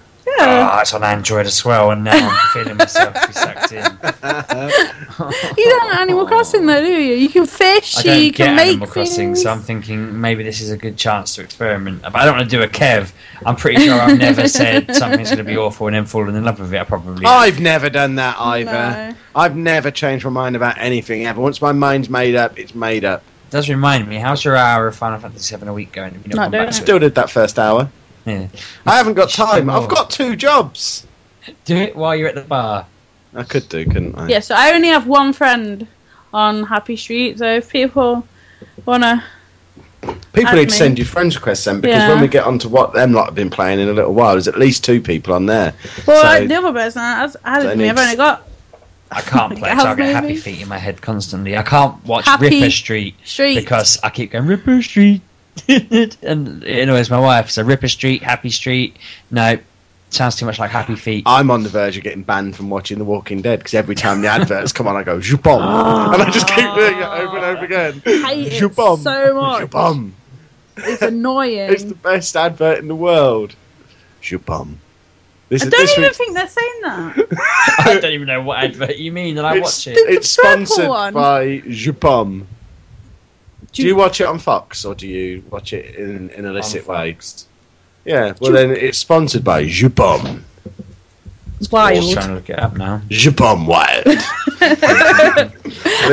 yeah. 0.45 0.71
Oh, 0.73 0.79
it's 0.79 0.93
on 0.93 1.03
Android 1.03 1.45
as 1.45 1.63
well, 1.65 1.91
and 1.91 2.03
now 2.03 2.29
I'm 2.29 2.47
feeling 2.53 2.77
myself 2.77 3.13
be 3.27 3.33
sucked 3.33 3.71
in. 3.71 3.83
you 5.57 5.69
don't 5.69 5.89
have 5.89 5.99
Animal 6.01 6.25
Crossing 6.27 6.65
though, 6.65 6.81
do 6.81 6.87
you? 6.91 7.15
You 7.15 7.29
can 7.29 7.45
fish, 7.45 7.97
I 7.97 8.03
don't 8.03 8.23
you 8.23 8.31
get 8.31 8.45
can 8.47 8.55
make 8.55 8.67
Animal 8.69 8.87
Crossing, 8.87 9.15
things. 9.15 9.43
so 9.43 9.51
I'm 9.51 9.61
thinking 9.61 10.19
maybe 10.19 10.43
this 10.43 10.61
is 10.61 10.71
a 10.71 10.77
good 10.77 10.97
chance 10.97 11.35
to 11.35 11.41
experiment. 11.41 12.01
But 12.01 12.15
I 12.15 12.25
don't 12.25 12.37
want 12.37 12.49
to 12.49 12.55
do 12.57 12.63
a 12.63 12.67
Kev. 12.67 13.11
I'm 13.45 13.55
pretty 13.55 13.85
sure 13.85 13.99
I've 13.99 14.17
never 14.17 14.47
said 14.47 14.95
something's 14.95 15.29
going 15.29 15.39
to 15.39 15.43
be 15.43 15.57
awful 15.57 15.87
and 15.87 15.95
then 15.95 16.05
fallen 16.05 16.35
in 16.35 16.43
love 16.43 16.59
with 16.59 16.73
it. 16.73 16.79
I 16.79 16.83
probably. 16.83 17.25
I've 17.25 17.59
never 17.59 17.89
done 17.89 18.15
that 18.15 18.37
either. 18.39 18.71
No. 18.71 19.15
I've 19.35 19.55
never 19.55 19.91
changed 19.91 20.25
my 20.25 20.31
mind 20.31 20.55
about 20.55 20.77
anything 20.77 21.25
ever. 21.25 21.39
Once 21.41 21.61
my 21.61 21.71
mind's 21.71 22.09
made 22.09 22.35
up, 22.35 22.57
it's 22.59 22.75
made 22.75 23.05
up. 23.05 23.23
It 23.47 23.51
does 23.51 23.69
remind 23.69 24.07
me. 24.07 24.17
How's 24.17 24.43
your 24.45 24.55
hour 24.55 24.87
of 24.87 24.95
Final 24.95 25.19
Fantasy 25.19 25.55
VII 25.55 25.67
a 25.67 25.73
week 25.73 25.91
going? 25.91 26.11
Have 26.13 26.27
you 26.27 26.33
Not 26.33 26.43
gone 26.45 26.51
doing 26.51 26.63
back 26.65 26.69
it. 26.73 26.75
Still 26.75 26.99
did 26.99 27.15
that 27.15 27.29
first 27.29 27.57
hour. 27.57 27.89
Yeah. 28.29 28.47
I 28.85 28.97
haven't 28.97 29.15
got 29.15 29.29
time. 29.29 29.69
I've 29.69 29.89
got 29.89 30.09
two 30.09 30.35
jobs. 30.35 31.05
Do 31.65 31.75
it 31.75 31.95
while 31.95 32.15
you're 32.15 32.29
at 32.29 32.35
the 32.35 32.41
bar. 32.41 32.85
I 33.35 33.43
could 33.43 33.67
do, 33.69 33.85
couldn't 33.85 34.15
I? 34.17 34.27
Yeah, 34.27 34.39
so 34.39 34.55
I 34.55 34.71
only 34.73 34.89
have 34.89 35.07
one 35.07 35.33
friend 35.33 35.87
on 36.33 36.63
Happy 36.63 36.95
Street, 36.95 37.39
so 37.39 37.45
if 37.57 37.69
people 37.71 38.25
wanna, 38.85 39.23
People 40.33 40.53
need 40.53 40.69
to 40.69 40.75
send 40.75 40.97
you 40.97 41.05
friends 41.05 41.35
requests 41.35 41.63
then, 41.65 41.81
because 41.81 41.97
Yeah. 42.03 42.09
when 42.09 42.21
we 42.21 42.27
get 42.27 42.43
onto 42.45 42.69
what 42.69 42.93
them 42.93 43.13
lot 43.13 43.25
have 43.25 43.35
been 43.35 43.49
playing 43.49 43.79
in 43.79 43.89
a 43.89 43.93
little 43.93 44.13
while, 44.13 44.33
there's 44.33 44.47
at 44.47 44.57
least 44.57 44.83
two 44.83 45.01
people 45.01 45.33
on 45.33 45.45
there. 45.45 45.73
well, 46.05 46.39
So- 46.39 46.47
the 46.47 46.55
other 46.55 46.71
person 46.71 47.01
has 47.01 47.35
added 47.43 47.71
They 47.71 47.75
me. 47.75 47.89
I've 47.89 47.95
to- 47.95 48.01
only 48.03 48.15
got 48.15 48.43
I 49.11 49.21
can't 49.21 49.55
play, 49.57 49.69
Gav, 49.69 49.81
so 49.81 49.87
I 49.89 49.95
get 49.95 50.13
happy 50.15 50.27
maybe? 50.27 50.39
feet 50.39 50.61
in 50.61 50.67
my 50.69 50.77
head 50.77 51.01
constantly. 51.01 51.57
I 51.57 51.63
can't 51.63 52.03
watch 52.05 52.25
Happy 52.25 52.49
Ripper 52.49 52.69
Street 52.71 53.15
Street. 53.25 53.55
because 53.55 53.97
I 54.03 54.09
keep 54.11 54.31
going 54.31 54.45
Ripper 54.45 54.81
Street, 54.83 55.21
and 56.23 56.63
it 56.63 56.79
annoys 56.83 57.09
my 57.09 57.19
wife. 57.19 57.49
So 57.49 57.63
Ripper 57.63 57.87
Street, 57.87 58.23
Happy 58.23 58.49
Street, 58.49 58.97
no, 59.31 59.57
sounds 60.09 60.35
too 60.35 60.45
much 60.45 60.59
like 60.59 60.71
Happy 60.71 60.95
Feet. 60.95 61.23
I'm 61.25 61.51
on 61.51 61.63
the 61.63 61.69
verge 61.69 61.97
of 61.97 62.03
getting 62.03 62.23
banned 62.23 62.55
from 62.55 62.69
watching 62.69 62.97
The 62.97 63.03
Walking 63.05 63.41
Dead 63.41 63.59
because 63.59 63.73
every 63.73 63.95
time 63.95 64.21
the 64.21 64.27
adverts 64.29 64.71
come 64.71 64.87
on, 64.87 64.95
I 64.95 65.03
go 65.03 65.19
Jupom, 65.19 65.59
and 66.13 66.21
I 66.21 66.29
just 66.31 66.47
keep 66.47 66.57
doing 66.73 66.97
it 66.97 67.03
over 67.03 67.37
and 67.37 67.45
over 67.45 67.65
again. 67.65 68.01
hate 68.05 68.53
Jupom, 68.53 68.99
so 68.99 69.33
much. 69.35 69.69
Jupom. 69.69 70.11
It's 70.77 71.01
annoying. 71.01 71.71
It's 71.71 71.83
the 71.83 71.95
best 71.95 72.35
advert 72.37 72.79
in 72.79 72.87
the 72.87 72.95
world. 72.95 73.53
Jupom. 74.21 74.75
This 75.49 75.63
I 75.63 75.65
is 75.65 75.71
don't 75.71 75.89
even 75.89 76.01
week's- 76.03 76.17
think 76.17 76.33
they're 76.35 76.47
saying 76.47 76.79
that. 76.83 77.75
I 77.79 77.99
don't 77.99 78.11
even 78.13 78.27
know 78.27 78.41
what 78.43 78.59
advert 78.63 78.97
you 78.97 79.11
mean, 79.11 79.37
and 79.39 79.47
I 79.47 79.55
it's, 79.57 79.85
watch 79.85 79.87
it. 79.87 79.97
it's 79.97 80.35
The 80.35 80.41
sponsored 80.43 80.87
one. 80.87 81.13
by 81.13 81.59
Jupom. 81.65 82.45
Do 83.79 83.87
you 83.87 83.95
watch 83.95 84.19
it 84.19 84.27
on 84.27 84.39
Fox 84.39 84.83
or 84.83 84.93
do 84.93 85.07
you 85.07 85.41
watch 85.49 85.71
it 85.71 85.95
in 85.95 86.29
an 86.31 86.45
illicit 86.45 86.85
way? 86.85 87.13
Fox. 87.13 87.47
Yeah, 88.03 88.33
well 88.41 88.51
then 88.51 88.71
it's 88.71 88.97
sponsored 88.97 89.43
by 89.43 89.65
Jupom. 89.65 90.23
Wild. 90.23 90.43
Just 91.59 91.71
Wild. 91.71 92.13
trying 92.13 92.27
to 92.27 92.33
look 92.35 92.49
it 92.49 92.59
up 92.59 92.75
now. 92.75 93.01
Jupom 93.09 93.65
Wild. 93.65 94.05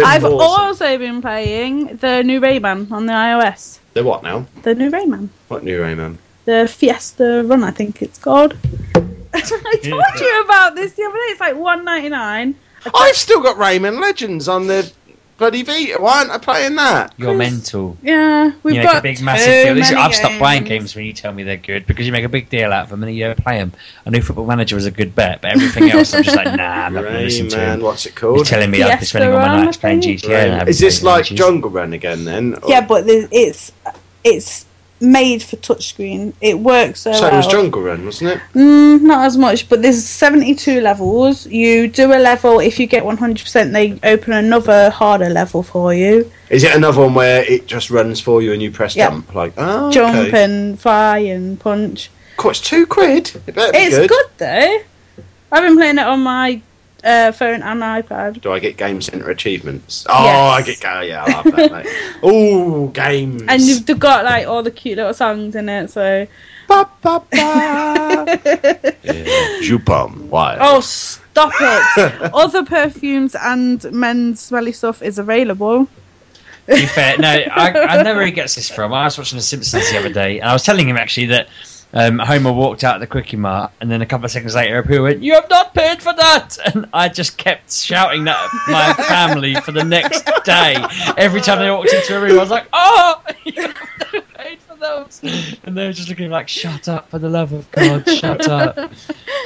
I've 0.04 0.24
also 0.24 0.98
been 0.98 1.20
playing 1.20 1.96
the 1.96 2.22
new 2.22 2.40
Rayman 2.40 2.90
on 2.92 3.06
the 3.06 3.12
iOS. 3.12 3.80
The 3.94 4.04
what 4.04 4.22
now? 4.22 4.46
The 4.62 4.74
new 4.74 4.90
Rayman. 4.90 5.28
What 5.48 5.64
new 5.64 5.80
Rayman? 5.80 6.18
The 6.44 6.68
Fiesta 6.68 7.42
Run, 7.44 7.64
I 7.64 7.72
think 7.72 8.02
it's 8.02 8.18
called. 8.18 8.56
I 9.34 9.40
told 9.40 10.20
you 10.20 10.42
about 10.44 10.76
this 10.76 10.92
the 10.92 11.02
other 11.02 11.14
day. 11.14 11.30
It's 11.30 11.40
like 11.40 11.56
one 11.56 11.84
ninety 11.84 12.10
nine. 12.10 12.54
I've 12.94 13.16
still 13.16 13.42
got 13.42 13.56
Rayman 13.56 14.00
Legends 14.00 14.48
on 14.48 14.68
the 14.68 14.90
bloody 15.38 15.62
Vita. 15.62 15.96
Why 16.00 16.18
aren't 16.18 16.30
I 16.30 16.38
playing 16.38 16.76
that? 16.76 17.14
You're 17.16 17.34
mental. 17.34 17.96
Yeah, 18.02 18.52
we've 18.62 18.74
you 18.74 18.80
make 18.80 18.88
got 18.88 18.98
a 18.98 19.02
big 19.02 19.20
massive 19.20 19.76
deal. 19.76 19.98
I've 19.98 20.14
stopped 20.14 20.38
buying 20.38 20.64
games. 20.64 20.68
games 20.92 20.96
when 20.96 21.04
you 21.04 21.12
tell 21.12 21.32
me 21.32 21.42
they're 21.42 21.56
good 21.56 21.86
because 21.86 22.06
you 22.06 22.12
make 22.12 22.24
a 22.24 22.28
big 22.28 22.48
deal 22.48 22.72
out 22.72 22.84
of 22.84 22.90
them 22.90 23.02
and 23.02 23.08
then 23.08 23.14
you 23.16 23.24
don't 23.24 23.38
play 23.42 23.58
them. 23.58 23.72
I 24.06 24.10
knew 24.10 24.22
Football 24.22 24.46
Manager 24.46 24.76
was 24.76 24.86
a 24.86 24.90
good 24.90 25.14
bet, 25.14 25.40
but 25.42 25.52
everything 25.52 25.90
else 25.90 26.14
I'm 26.14 26.22
just 26.22 26.36
like, 26.36 26.54
nah, 26.56 26.86
I'm 26.86 26.94
not 26.94 27.02
going 27.02 27.14
to 27.14 27.20
listen 27.22 27.48
to 27.48 27.56
Rayman, 27.56 27.74
him. 27.74 27.80
what's 27.82 28.06
it 28.06 28.10
He's 28.10 28.18
called? 28.18 28.46
telling 28.46 28.70
me 28.70 28.82
I've 28.82 28.98
been 28.98 29.06
spending 29.06 29.32
all 29.32 29.38
my 29.38 29.64
nights 29.64 29.76
playing 29.76 30.02
think. 30.02 30.20
GTA. 30.22 30.60
and 30.60 30.68
Is 30.68 30.78
this 30.78 31.02
like. 31.02 31.26
Jungle 31.26 31.70
Run 31.70 31.92
again 31.92 32.24
then? 32.24 32.54
Or- 32.54 32.68
Yeah, 32.70 32.86
but 32.86 33.04
it's 33.06 33.72
it's 34.24 34.64
made 35.00 35.42
for 35.42 35.56
touchscreen. 35.56 36.32
It 36.40 36.58
works 36.58 37.00
so, 37.00 37.12
so 37.12 37.22
well. 37.22 37.34
it 37.34 37.36
was 37.36 37.46
Jungle 37.46 37.82
Run, 37.82 38.04
wasn't 38.04 38.30
it? 38.30 38.40
Mm, 38.54 39.02
not 39.02 39.24
as 39.26 39.36
much, 39.36 39.68
but 39.68 39.82
there's 39.82 40.02
72 40.04 40.80
levels. 40.80 41.46
You 41.46 41.88
do 41.88 42.12
a 42.12 42.18
level, 42.18 42.60
if 42.60 42.78
you 42.80 42.86
get 42.86 43.04
100%, 43.04 43.72
they 43.72 43.98
open 44.08 44.32
another 44.32 44.90
harder 44.90 45.28
level 45.28 45.62
for 45.62 45.92
you. 45.94 46.30
Is 46.50 46.64
it 46.64 46.74
another 46.74 47.00
one 47.02 47.14
where 47.14 47.42
it 47.44 47.66
just 47.66 47.90
runs 47.90 48.20
for 48.20 48.40
you 48.40 48.52
and 48.52 48.62
you 48.62 48.70
press 48.70 48.96
Yeah. 48.96 49.10
jump? 49.10 49.34
Like, 49.34 49.52
oh, 49.56 49.90
Jump 49.90 50.16
okay. 50.16 50.44
and 50.44 50.80
fly 50.80 51.18
and 51.18 51.58
punch. 51.60 52.10
Of 52.32 52.36
course, 52.38 52.60
two 52.60 52.86
quid. 52.86 53.28
It 53.46 53.54
It's 53.56 53.96
good. 53.96 54.08
good. 54.08 54.26
though. 54.38 54.78
I've 55.52 55.62
been 55.62 55.76
playing 55.76 55.98
it 55.98 56.06
on 56.06 56.20
my 56.20 56.60
uh, 57.06 57.32
phone 57.32 57.62
and 57.62 57.80
iPad. 57.82 58.40
Do 58.40 58.52
I 58.52 58.58
get 58.58 58.76
Game 58.76 59.00
Center 59.00 59.30
achievements? 59.30 60.04
Oh, 60.08 60.24
Yes. 60.24 60.36
I 60.58 60.62
get. 60.62 60.84
Oh, 60.84 61.00
yeah, 61.00 61.24
I 61.24 61.32
love 61.32 61.44
that. 61.56 61.72
mate. 61.72 61.86
Oh, 62.22 62.88
games. 62.88 63.42
And 63.48 63.62
you've 63.62 63.86
got 63.98 64.24
like 64.24 64.46
all 64.46 64.62
the 64.62 64.70
cute 64.70 64.96
little 64.98 65.14
songs 65.14 65.54
in 65.54 65.68
it, 65.68 65.90
so. 65.90 66.26
Ba, 66.68 66.88
ba, 67.00 67.22
ba. 67.30 68.24
yeah. 69.04 69.60
Jupom. 69.62 70.26
Why? 70.28 70.58
Oh, 70.60 70.80
stop 70.80 71.52
it! 71.60 72.30
Other 72.34 72.64
perfumes 72.64 73.36
and 73.36 73.84
men's 73.92 74.40
smelly 74.40 74.72
stuff 74.72 75.00
is 75.00 75.18
available. 75.20 75.86
To 76.66 76.74
be 76.74 76.86
fair, 76.86 77.16
no, 77.18 77.28
I, 77.28 77.70
I 77.98 78.02
know 78.02 78.16
where 78.16 78.26
he 78.26 78.32
gets 78.32 78.56
this 78.56 78.68
from. 78.68 78.92
I 78.92 79.04
was 79.04 79.16
watching 79.16 79.36
The 79.38 79.42
Simpsons 79.42 79.88
the 79.92 79.98
other 79.98 80.12
day, 80.12 80.40
and 80.40 80.48
I 80.50 80.52
was 80.52 80.64
telling 80.64 80.88
him 80.88 80.96
actually 80.96 81.26
that 81.26 81.46
um, 81.96 82.18
Homer 82.18 82.52
walked 82.52 82.84
out 82.84 82.96
of 82.96 83.00
the 83.00 83.06
Kwik-E-Mart, 83.06 83.72
and 83.80 83.90
then 83.90 84.02
a 84.02 84.06
couple 84.06 84.26
of 84.26 84.30
seconds 84.30 84.54
later, 84.54 84.82
Apu 84.82 85.02
went, 85.02 85.22
"You 85.22 85.32
have 85.32 85.48
not 85.48 85.72
paid 85.72 86.02
for 86.02 86.12
that!" 86.12 86.58
And 86.66 86.86
I 86.92 87.08
just 87.08 87.38
kept 87.38 87.72
shouting 87.72 88.24
that 88.24 88.36
at 88.36 88.70
my 88.70 88.92
family 89.08 89.54
for 89.54 89.72
the 89.72 89.82
next 89.82 90.28
day. 90.44 90.76
Every 91.16 91.40
time 91.40 91.58
they 91.58 91.70
walked 91.70 91.94
into 91.94 92.18
a 92.18 92.20
room, 92.20 92.32
I 92.32 92.42
was 92.42 92.50
like, 92.50 92.66
"Oh, 92.74 93.22
you 93.44 93.62
have 93.62 93.74
not 94.12 94.34
paid 94.34 94.58
for 94.60 94.76
those!" 94.76 95.20
And 95.64 95.74
they 95.74 95.86
were 95.86 95.92
just 95.94 96.10
looking 96.10 96.28
like, 96.28 96.48
"Shut 96.48 96.86
up! 96.86 97.08
For 97.08 97.18
the 97.18 97.30
love 97.30 97.54
of 97.54 97.70
God, 97.70 98.06
shut 98.06 98.46
up!" 98.46 98.92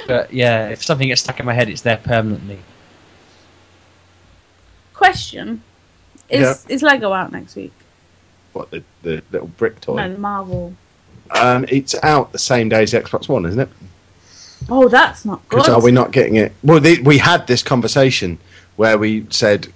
But 0.09 0.32
yeah, 0.32 0.70
if 0.70 0.82
something 0.82 1.07
gets 1.07 1.20
stuck 1.20 1.38
in 1.38 1.46
my 1.46 1.55
head, 1.55 1.68
it's 1.68 1.82
there 1.82 1.98
permanently. 1.98 2.59
Question: 4.94 5.62
Is 6.28 6.66
is 6.68 6.82
Lego 6.82 7.12
out 7.12 7.30
next 7.30 7.55
week? 7.55 7.72
What 8.55 8.72
the, 8.72 8.82
the 9.03 9.22
little 9.30 9.46
brick 9.46 9.80
toy? 9.80 9.94
No, 9.94 10.16
Marvel. 10.16 10.74
Um, 11.35 11.64
it's 11.68 11.95
out 12.03 12.33
the 12.33 12.39
same 12.39 12.68
day 12.68 12.83
as 12.83 12.93
the 12.93 13.01
Xbox 13.01 13.28
One, 13.28 13.47
isn't 13.47 13.61
it? 13.61 13.68
Oh, 14.68 14.89
that's 14.89 15.24
not 15.24 15.47
good. 15.49 15.68
Are 15.68 15.81
we 15.83 15.91
not 15.91 16.11
getting 16.12 16.37
it? 16.37 16.53
Well, 16.62 16.81
the, 16.81 17.01
we 17.03 17.18
had 17.18 17.47
this 17.47 17.62
conversation 17.62 18.39
where 18.76 18.99
we 18.99 19.26
said 19.31 19.68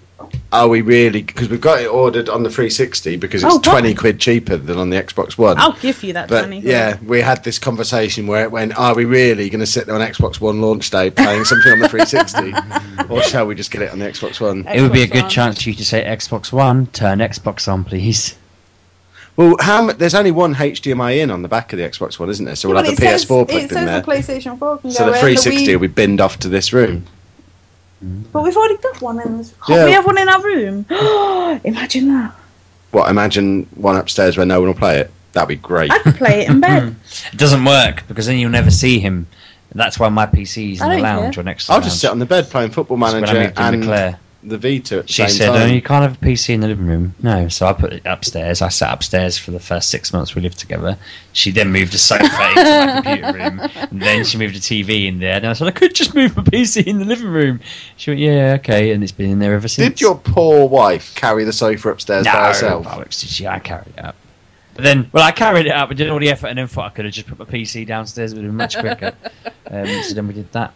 are 0.53 0.69
we 0.69 0.81
really? 0.83 1.23
Because 1.23 1.49
we've 1.49 1.61
got 1.61 1.81
it 1.81 1.87
ordered 1.87 2.29
on 2.29 2.43
the 2.43 2.49
360 2.51 3.17
because 3.17 3.43
it's 3.43 3.53
Oh, 3.53 3.57
what? 3.57 3.65
20 3.65 3.95
quid 3.95 4.21
cheaper 4.21 4.57
than 4.57 4.79
on 4.79 4.91
the 4.91 4.97
Xbox 5.03 5.37
One. 5.37 5.59
I'll 5.59 5.73
give 5.73 6.03
you 6.03 6.13
that 6.15 6.29
But 6.29 6.45
money. 6.45 6.61
yeah, 6.61 6.97
we 7.05 7.21
had 7.21 7.43
this 7.45 7.59
conversation 7.59 8.27
where 8.27 8.43
it 8.45 8.51
went, 8.51 8.77
are 8.79 8.95
we 8.95 9.05
really 9.05 9.51
going 9.51 9.61
to 9.61 9.67
sit 9.67 9.87
there 9.87 9.95
on 9.95 10.01
Xbox 10.01 10.41
One 10.41 10.61
launch 10.61 10.91
day 10.91 11.11
playing 11.11 11.45
something 11.45 11.73
on 11.73 11.81
the 11.81 11.89
360? 11.89 13.09
or 13.13 13.23
shall 13.23 13.47
we 13.47 13.55
just 13.55 13.71
get 13.71 13.83
it 13.83 13.91
on 13.91 13.99
the 13.99 14.07
Xbox 14.07 14.41
One? 14.41 14.67
It 14.69 14.81
would 14.81 14.93
be 14.93 15.03
a 15.03 15.07
Xbox 15.07 15.13
good 15.13 15.23
One. 15.23 15.31
chance 15.31 15.63
for 15.63 15.69
you 15.71 15.75
to 15.77 15.85
say 15.85 16.05
Xbox 16.05 16.53
One, 16.53 16.87
turn 16.87 17.19
Xbox 17.19 17.71
on, 17.71 17.85
please. 17.85 18.37
Well, 19.37 19.57
how 19.61 19.83
mu- 19.87 19.93
there's 19.93 20.15
only 20.15 20.31
one 20.31 20.55
HDMI 20.55 21.19
in 21.23 21.31
on 21.31 21.43
the 21.43 21.49
back 21.49 21.73
of 21.73 21.79
the 21.79 21.85
Xbox 21.85 22.19
One, 22.19 22.31
isn't 22.31 22.45
there? 22.45 22.55
So 22.57 22.69
we'll 22.69 22.77
But 22.79 22.87
have 22.87 22.97
the 22.97 23.03
PS4 23.03 23.43
It 23.43 23.49
plugged 23.49 23.51
in 23.51 23.69
says 23.69 23.85
there. 23.87 24.01
the 24.01 24.07
PlayStation 24.07 24.59
4 24.59 24.79
can 24.79 24.91
So 24.93 25.05
go 25.07 25.13
the 25.13 25.19
360 25.19 25.67
Wii- 25.67 25.73
will 25.75 25.81
be 25.81 25.87
binned 25.89 26.21
off 26.21 26.39
to 26.41 26.49
this 26.49 26.73
room. 26.73 27.05
But 28.33 28.43
we've 28.43 28.57
already 28.57 28.77
got 28.77 29.01
one 29.01 29.21
in 29.21 29.39
this. 29.39 29.55
Can't 29.67 29.79
Yeah. 29.81 29.85
we 29.87 29.93
have 29.93 30.05
one 30.07 30.19
in 30.19 30.29
our 30.29 30.43
room? 30.43 30.87
Imagine 31.65 32.09
that. 32.09 32.33
What, 32.91 33.09
imagine 33.11 33.67
one 33.75 33.97
upstairs 33.97 34.37
where 34.37 34.47
no 34.47 34.61
one 34.61 34.69
will 34.69 34.75
play 34.77 34.99
it? 35.01 35.11
That'd 35.33 35.49
be 35.49 35.57
great. 35.57 35.91
I 35.91 35.99
could 35.99 36.15
play 36.15 36.43
it 36.43 36.49
in 36.51 36.61
bed. 36.61 36.95
It 37.33 37.37
doesn't 37.39 37.65
work 37.65 38.05
because 38.07 38.27
then 38.27 38.39
you'll 38.39 38.51
never 38.53 38.71
see 38.71 39.01
him. 39.01 39.27
That's 39.75 39.99
why 39.99 40.09
my 40.11 40.27
PC's 40.27 40.81
in 40.81 40.89
the 40.89 40.99
lounge 40.99 41.35
care. 41.35 41.41
or 41.43 41.45
next 41.45 41.67
to 41.67 41.73
I'll 41.73 41.81
the 41.81 41.87
just 41.87 41.99
sit 42.01 42.09
on 42.11 42.21
the 42.21 42.27
bed 42.27 42.49
playing 42.51 42.71
Football 42.71 42.97
That's 42.99 43.15
when 43.15 43.25
I 43.25 43.33
Manager 43.33 43.53
and 43.57 43.77
with 43.79 43.85
Claire. 43.87 44.19
The 44.45 44.59
Vita 44.59 44.99
at 44.99 45.07
the 45.07 45.13
She 45.13 45.23
same 45.23 45.31
said, 45.31 45.47
time. 45.47 45.63
"Oh, 45.63 45.73
you 45.73 45.83
can't 45.83 46.03
have 46.03 46.23
a 46.23 46.25
PC 46.25 46.55
in 46.55 46.61
the 46.61 46.69
living 46.69 46.87
room." 46.87 47.15
No, 47.23 47.49
so 47.49 47.67
I 47.67 47.73
put 47.73 47.93
it 47.93 48.03
upstairs. 48.05 48.63
I 48.63 48.69
sat 48.69 48.93
upstairs 48.93 49.39
for 49.39 49.51
the 49.51 49.61
first 49.61 49.91
six 49.91 50.13
months 50.13 50.35
we 50.35 50.43
lived 50.43 50.59
together. 50.59 50.99
She 51.33 51.51
then 51.51 51.73
moved 51.73 51.95
a 51.95 51.99
sofa 51.99 52.25
into 52.25 52.63
my 52.63 53.01
computer 53.03 53.33
room, 53.33 53.61
and 53.91 54.03
then 54.03 54.25
she 54.25 54.39
moved 54.39 54.57
a 54.57 54.61
TV 54.61 55.07
in 55.07 55.19
there. 55.19 55.37
And 55.37 55.47
I 55.47 55.53
said, 55.55 55.69
"I 55.69 55.73
could 55.73 55.95
just 55.95 56.15
move 56.15 56.37
my 56.37 56.43
PC 56.43 56.87
in 56.87 56.99
the 56.99 57.05
living 57.05 57.29
room." 57.29 57.61
She 57.97 58.11
went, 58.11 58.21
"Yeah, 58.21 58.57
okay," 58.59 58.93
and 58.93 59.03
it's 59.03 59.13
been 59.13 59.31
in 59.31 59.39
there 59.39 59.55
ever 59.55 59.69
since. 59.69 59.89
Did 59.89 60.01
your 60.01 60.17
poor 60.17 60.69
wife 60.69 61.15
carry 61.15 61.45
the 61.45 61.53
sofa 61.53 61.91
upstairs 61.91 62.27
no, 62.27 62.33
by 62.33 62.49
herself? 62.49 62.87
bollocks, 62.87 63.21
did 63.21 63.31
she? 63.31 63.47
I 63.47 63.59
carried 63.59 63.89
it 63.97 64.05
up. 64.05 64.17
But 64.75 64.83
then, 64.83 65.09
well, 65.13 65.23
I 65.23 65.31
carried 65.31 65.67
it 65.67 65.73
up. 65.73 65.91
I 65.91 65.95
did 65.95 66.11
all 66.11 66.19
the 66.19 66.31
effort, 66.31 66.49
and 66.49 66.59
then 66.59 66.67
thought 66.67 66.87
I 66.87 66.95
could 66.95 67.05
have 67.05 67.15
just 67.15 67.29
put 67.29 67.39
my 67.39 67.45
PC 67.45 67.87
downstairs. 67.87 68.33
It 68.33 68.37
would 68.37 68.45
have 68.45 68.51
been 68.51 68.57
much 68.57 68.77
quicker. 68.77 69.15
um, 69.71 70.03
so 70.03 70.15
then 70.15 70.27
we 70.27 70.35
did 70.35 70.51
that. 70.53 70.73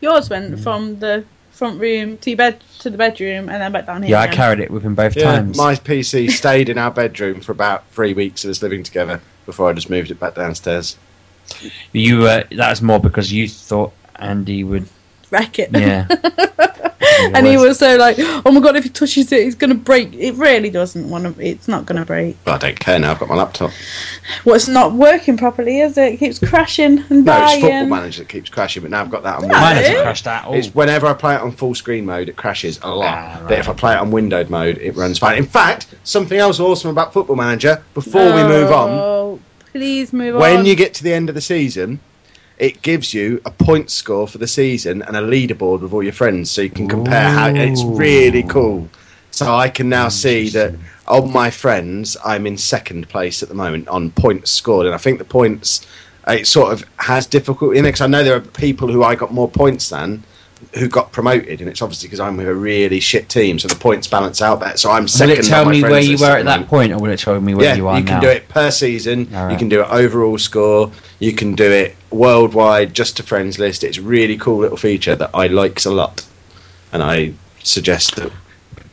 Yours 0.00 0.30
went 0.30 0.60
from 0.60 0.98
the 0.98 1.24
front 1.52 1.80
room 1.80 2.18
to 2.18 2.30
your 2.30 2.36
bed 2.36 2.62
to 2.80 2.90
the 2.90 2.98
bedroom 2.98 3.48
and 3.48 3.62
then 3.62 3.72
back 3.72 3.86
down 3.86 4.02
here. 4.02 4.12
Yeah, 4.12 4.20
I 4.20 4.28
carried 4.28 4.60
it 4.60 4.70
with 4.70 4.82
him 4.82 4.94
both 4.94 5.16
Yeah, 5.16 5.42
times. 5.42 5.56
my 5.56 5.74
PC 5.76 6.30
stayed 6.30 6.68
in 6.68 6.78
our 6.78 6.90
bedroom 6.90 7.40
for 7.40 7.52
about 7.52 7.86
three 7.92 8.14
weeks 8.14 8.44
of 8.44 8.50
us 8.50 8.62
living 8.62 8.82
together 8.82 9.20
before 9.46 9.68
I 9.68 9.72
just 9.72 9.90
moved 9.90 10.10
it 10.10 10.18
back 10.18 10.34
downstairs. 10.34 10.96
You 11.92 12.26
uh, 12.26 12.44
that 12.52 12.70
was 12.70 12.82
more 12.82 12.98
because 12.98 13.32
you 13.32 13.48
thought 13.48 13.92
Andy 14.16 14.64
would. 14.64 14.88
Wreck 15.32 15.58
it. 15.58 15.70
Yeah. 15.72 16.06
and 17.34 17.46
he 17.46 17.56
was 17.56 17.78
so 17.78 17.96
like, 17.96 18.16
oh 18.18 18.50
my 18.52 18.60
god, 18.60 18.76
if 18.76 18.84
he 18.84 18.90
touches 18.90 19.32
it, 19.32 19.40
it's 19.46 19.54
gonna 19.54 19.74
break. 19.74 20.12
It 20.14 20.34
really 20.34 20.70
doesn't 20.70 21.08
want 21.08 21.24
to. 21.36 21.44
It's 21.44 21.66
not 21.68 21.86
gonna 21.86 22.04
break. 22.04 22.36
But 22.44 22.62
I 22.62 22.68
don't 22.68 22.78
care 22.78 22.98
now. 22.98 23.10
I've 23.12 23.18
got 23.18 23.28
my 23.28 23.34
laptop. 23.34 23.70
Well, 24.44 24.54
it's 24.54 24.68
not 24.68 24.92
working 24.92 25.36
properly, 25.36 25.80
is 25.80 25.96
it? 25.98 26.14
It 26.14 26.16
keeps 26.18 26.38
crashing 26.38 26.98
and 27.10 27.24
No, 27.24 27.42
it's. 27.44 27.54
Football 27.60 27.86
Manager 27.86 28.22
that 28.22 28.28
keeps 28.28 28.50
crashing. 28.50 28.82
But 28.82 28.90
now 28.92 29.00
I've 29.00 29.10
got 29.10 29.22
that 29.24 29.36
on. 29.42 29.48
No. 29.48 29.54
Mine 29.54 29.76
Windows. 29.76 29.86
hasn't 29.88 30.02
crashed 30.04 30.26
at 30.26 30.44
all. 30.44 30.54
It's 30.54 30.68
whenever 30.74 31.06
I 31.06 31.14
play 31.14 31.34
it 31.34 31.40
on 31.40 31.52
full 31.52 31.74
screen 31.74 32.04
mode, 32.06 32.28
it 32.28 32.36
crashes 32.36 32.78
a 32.82 32.94
lot. 32.94 33.14
Ah, 33.14 33.44
But 33.48 33.58
if 33.58 33.68
I 33.68 33.72
play 33.74 33.92
it 33.94 33.98
on 33.98 34.10
windowed 34.10 34.50
mode, 34.50 34.78
it 34.78 34.94
runs 34.96 35.18
fine. 35.18 35.38
In 35.38 35.46
fact, 35.46 35.86
something 36.04 36.38
else 36.38 36.60
awesome 36.60 36.90
about 36.90 37.12
Football 37.12 37.36
Manager. 37.36 37.82
Before 37.94 38.34
we 38.34 38.42
move 38.44 38.70
on, 38.70 38.90
Oh, 38.90 39.40
please 39.72 40.12
move 40.12 40.34
on. 40.36 40.40
when 40.42 40.64
you 40.66 40.74
get 40.76 40.94
to 40.94 41.02
the 41.04 41.12
end 41.12 41.28
of 41.30 41.34
the 41.34 41.40
season, 41.40 41.98
it 42.62 42.80
gives 42.80 43.12
you 43.12 43.42
a 43.44 43.50
point 43.50 43.90
score 43.90 44.28
for 44.28 44.38
the 44.38 44.46
season 44.46 45.02
and 45.02 45.16
a 45.16 45.20
leaderboard 45.20 45.80
with 45.80 45.92
all 45.92 46.02
your 46.02 46.12
friends, 46.12 46.48
so 46.48 46.62
you 46.62 46.70
can 46.70 46.86
compare 46.86 47.28
how. 47.28 47.48
It's 47.48 47.82
really 47.82 48.44
cool. 48.44 48.88
So 49.32 49.52
I 49.52 49.68
can 49.68 49.88
now 49.88 50.08
see 50.08 50.48
that 50.50 50.72
of 51.08 51.28
my 51.28 51.50
friends, 51.50 52.16
I'm 52.24 52.46
in 52.46 52.56
second 52.56 53.08
place 53.08 53.42
at 53.42 53.48
the 53.48 53.56
moment 53.56 53.88
on 53.88 54.12
points 54.12 54.52
scored, 54.52 54.86
and 54.86 54.94
I 54.94 54.98
think 54.98 55.18
the 55.18 55.24
points 55.24 55.84
it 56.28 56.46
sort 56.46 56.72
of 56.72 56.84
has 56.98 57.26
difficulty 57.26 57.78
in 57.80 57.84
it. 57.84 57.92
'cause 57.92 58.00
I 58.00 58.06
know 58.06 58.22
there 58.22 58.36
are 58.36 58.40
people 58.40 58.86
who 58.86 59.02
I 59.02 59.16
got 59.16 59.32
more 59.32 59.48
points 59.48 59.88
than 59.88 60.22
who 60.74 60.88
got 60.88 61.12
promoted, 61.12 61.60
and 61.60 61.68
it's 61.68 61.82
obviously 61.82 62.08
because 62.08 62.20
I'm 62.20 62.36
with 62.36 62.48
a 62.48 62.54
really 62.54 63.00
shit 63.00 63.28
team, 63.28 63.58
so 63.58 63.68
the 63.68 63.74
points 63.74 64.06
balance 64.06 64.40
out 64.40 64.60
there. 64.60 64.76
So 64.76 64.90
I'm 64.90 65.08
second. 65.08 65.36
Will 65.36 65.38
it 65.38 65.48
tell 65.48 65.64
me 65.68 65.82
where 65.82 66.00
you 66.00 66.18
were 66.18 66.36
at 66.36 66.44
that 66.44 66.66
point, 66.68 66.92
or 66.92 66.98
will 66.98 67.10
it 67.10 67.18
tell 67.18 67.40
me 67.40 67.54
where 67.54 67.66
yeah, 67.66 67.74
you 67.74 67.88
are 67.88 67.98
you 67.98 68.04
can 68.04 68.16
now? 68.16 68.20
do 68.20 68.28
it 68.28 68.48
per 68.48 68.70
season. 68.70 69.34
All 69.34 69.50
You 69.50 69.56
can 69.56 69.68
do 69.68 69.82
it 69.82 69.88
overall 69.90 70.38
score. 70.38 70.90
You 71.18 71.32
can 71.32 71.54
do 71.54 71.70
it 71.70 71.96
worldwide, 72.10 72.94
just 72.94 73.16
to 73.18 73.22
friends 73.22 73.58
list. 73.58 73.84
It's 73.84 73.98
a 73.98 74.02
really 74.02 74.36
cool 74.36 74.58
little 74.58 74.76
feature 74.76 75.16
that 75.16 75.30
I 75.34 75.46
likes 75.48 75.84
a 75.84 75.90
lot, 75.90 76.24
and 76.92 77.02
I 77.02 77.32
suggest 77.62 78.16
that. 78.16 78.32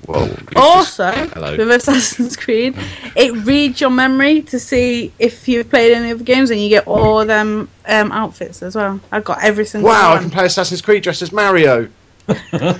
Well, 0.09 0.27
you 0.27 0.35
just- 0.35 0.57
Also, 0.57 1.11
with 1.57 1.69
Assassin's 1.71 2.35
Creed, 2.35 2.75
it 3.15 3.31
reads 3.45 3.79
your 3.79 3.91
memory 3.91 4.41
to 4.43 4.59
see 4.59 5.11
if 5.19 5.47
you've 5.47 5.69
played 5.69 5.93
any 5.93 6.11
other 6.11 6.23
games, 6.23 6.49
and 6.49 6.59
you 6.59 6.67
get 6.69 6.87
all 6.87 7.23
them 7.25 7.69
um, 7.87 8.11
outfits 8.11 8.63
as 8.63 8.75
well. 8.75 8.99
I've 9.11 9.23
got 9.23 9.43
every 9.43 9.65
single 9.65 9.89
wow, 9.89 10.15
I 10.15 10.17
can 10.19 10.31
play 10.31 10.45
Assassin's 10.45 10.81
Creed 10.81 11.03
dressed 11.03 11.21
as 11.21 11.31
Mario. 11.31 11.87
I 12.29 12.77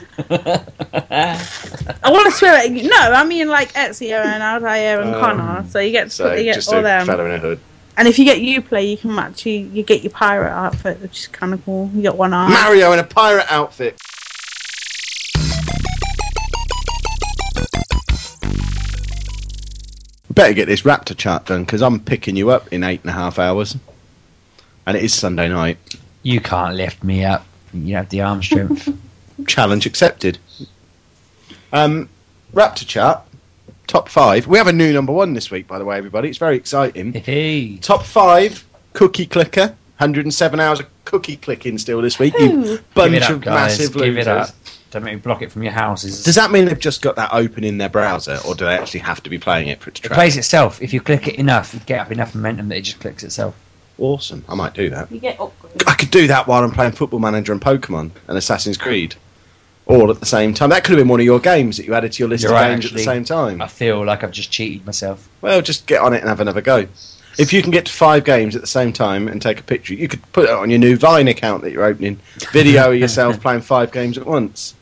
want 2.05 2.25
to 2.25 2.31
swear 2.31 2.63
it. 2.65 2.71
No, 2.83 2.95
I 2.97 3.23
mean 3.25 3.47
like 3.47 3.73
Ezio 3.73 4.23
and 4.23 4.43
Altair 4.43 5.01
and 5.01 5.15
Um, 5.15 5.21
Connor. 5.21 5.65
So 5.69 5.79
you 5.79 5.91
get 5.91 6.11
So 6.11 6.33
you 6.33 6.43
get 6.43 6.55
just 6.55 6.71
all 6.71 6.79
a 6.79 6.83
them. 6.83 7.05
fellow 7.07 7.25
in 7.25 7.31
a 7.31 7.39
hood. 7.39 7.59
And 7.97 8.07
if 8.07 8.17
you 8.19 8.25
get 8.25 8.37
Uplay, 8.37 8.89
you 8.91 8.97
can 8.97 9.17
actually 9.19 9.57
you 9.73 9.83
get 9.83 10.03
your 10.03 10.11
pirate 10.11 10.51
outfit, 10.51 11.01
which 11.01 11.19
is 11.21 11.27
kind 11.27 11.53
of 11.53 11.63
cool. 11.65 11.89
You 11.93 12.01
get 12.03 12.15
one 12.15 12.33
arm. 12.33 12.51
Mario 12.51 12.91
in 12.93 12.99
a 12.99 13.03
pirate 13.03 13.47
outfit. 13.49 13.99
Better 20.39 20.53
get 20.53 20.67
this 20.69 20.83
Raptr 20.83 21.17
chart 21.17 21.47
done 21.47 21.65
because 21.65 21.81
I'm 21.81 21.99
picking 21.99 22.37
you 22.37 22.49
up 22.49 22.71
in 22.71 22.81
eight 22.85 23.01
and 23.01 23.09
a 23.09 23.13
half 23.13 23.39
hours, 23.39 23.75
and 24.87 24.95
it 24.95 25.03
is 25.03 25.13
Sunday 25.13 25.49
night. 25.49 25.77
You 26.23 26.39
can't 26.39 26.75
lift 26.75 27.03
me 27.03 27.25
up. 27.25 27.45
You 27.73 27.97
have 27.97 28.07
the 28.07 28.21
arm 28.21 28.41
strength. 28.41 28.87
Challenge 29.47 29.85
accepted. 29.85 30.37
Um, 31.73 32.07
Raptr 32.53 32.87
chart, 32.87 33.21
top 33.87 34.07
five. 34.07 34.47
We 34.47 34.57
have 34.57 34.67
a 34.67 34.71
new 34.71 34.93
number 34.93 35.11
one 35.11 35.33
this 35.33 35.51
week, 35.51 35.67
by 35.67 35.77
the 35.77 35.83
way, 35.83 35.97
everybody. 35.97 36.29
It's 36.29 36.37
very 36.37 36.55
exciting. 36.55 37.11
hey, 37.11 37.75
Top 37.75 38.03
five, 38.03 38.65
Cookie 38.93 39.25
Clicker. 39.25 39.75
107 39.97 40.61
hours 40.61 40.79
of 40.79 40.85
cookie 41.03 41.35
clicking 41.35 41.77
still 41.77 42.01
this 42.01 42.17
week. 42.17 42.33
You 42.39 42.79
bunch 42.93 43.11
give 43.11 43.13
it 43.15 43.23
up, 43.23 43.31
of 43.31 43.41
guys. 43.41 43.77
massive 43.77 43.93
Give 43.93 44.15
losers. 44.15 44.53
It 44.89 44.95
up. 44.95 45.01
Don't 45.01 45.03
make 45.03 45.15
me 45.15 45.21
block 45.21 45.41
it 45.41 45.51
from 45.51 45.63
your 45.63 45.71
houses. 45.71 46.23
Does 46.23 46.35
that 46.35 46.51
mean 46.51 46.65
they've 46.65 46.79
just 46.79 47.01
got 47.01 47.15
that 47.15 47.29
open 47.33 47.63
in 47.63 47.77
their 47.77 47.89
browser, 47.89 48.39
or 48.47 48.55
do 48.55 48.65
they 48.65 48.73
actually 48.73 49.01
have 49.01 49.21
to 49.23 49.29
be 49.29 49.37
playing 49.37 49.67
it 49.67 49.79
for 49.81 49.89
it 49.89 49.95
to 49.95 50.01
track? 50.03 50.11
it 50.11 50.15
plays 50.15 50.37
itself. 50.37 50.81
If 50.81 50.93
you 50.93 51.01
click 51.01 51.27
it 51.27 51.35
enough, 51.35 51.73
you 51.73 51.79
get 51.81 51.99
up 51.99 52.11
enough 52.11 52.35
momentum 52.35 52.69
that 52.69 52.77
it 52.77 52.81
just 52.81 52.99
clicks 52.99 53.23
itself. 53.23 53.55
Awesome. 53.97 54.45
I 54.47 54.55
might 54.55 54.73
do 54.73 54.89
that. 54.91 55.11
You 55.11 55.19
get 55.19 55.37
upgrades. 55.37 55.83
I 55.87 55.93
could 55.93 56.11
do 56.11 56.27
that 56.27 56.47
while 56.47 56.63
I'm 56.63 56.71
playing 56.71 56.93
Football 56.93 57.19
Manager 57.19 57.51
and 57.51 57.61
Pokemon 57.61 58.11
and 58.27 58.37
Assassin's 58.37 58.77
Creed, 58.77 59.15
all 59.85 60.09
at 60.09 60.19
the 60.19 60.25
same 60.25 60.53
time. 60.53 60.69
That 60.69 60.83
could 60.85 60.91
have 60.91 60.99
been 60.99 61.09
one 61.09 61.19
of 61.19 61.25
your 61.25 61.39
games 61.39 61.77
that 61.77 61.85
you 61.85 61.93
added 61.93 62.13
to 62.13 62.23
your 62.23 62.29
list 62.29 62.43
You're 62.43 62.53
of 62.53 62.61
right, 62.61 62.69
games 62.69 62.85
at 62.85 62.93
the 62.93 62.99
same 63.03 63.25
time. 63.25 63.61
I 63.61 63.67
feel 63.67 64.05
like 64.05 64.23
I've 64.23 64.31
just 64.31 64.51
cheated 64.51 64.85
myself. 64.85 65.27
Well, 65.41 65.61
just 65.61 65.85
get 65.85 66.01
on 66.01 66.13
it 66.13 66.21
and 66.21 66.29
have 66.29 66.39
another 66.39 66.61
go. 66.61 66.87
If 67.37 67.53
you 67.53 67.61
can 67.61 67.71
get 67.71 67.85
to 67.85 67.91
five 67.91 68.25
games 68.25 68.55
at 68.55 68.61
the 68.61 68.67
same 68.67 68.91
time 68.91 69.27
and 69.27 69.41
take 69.41 69.59
a 69.59 69.63
picture, 69.63 69.93
you 69.93 70.07
could 70.07 70.21
put 70.31 70.45
it 70.45 70.49
on 70.49 70.69
your 70.69 70.79
new 70.79 70.97
Vine 70.97 71.27
account 71.27 71.63
that 71.63 71.71
you're 71.71 71.85
opening. 71.85 72.19
Video 72.51 72.91
yourself 72.91 73.39
playing 73.41 73.61
five 73.61 73.91
games 73.91 74.17
at 74.17 74.25
once. 74.25 74.75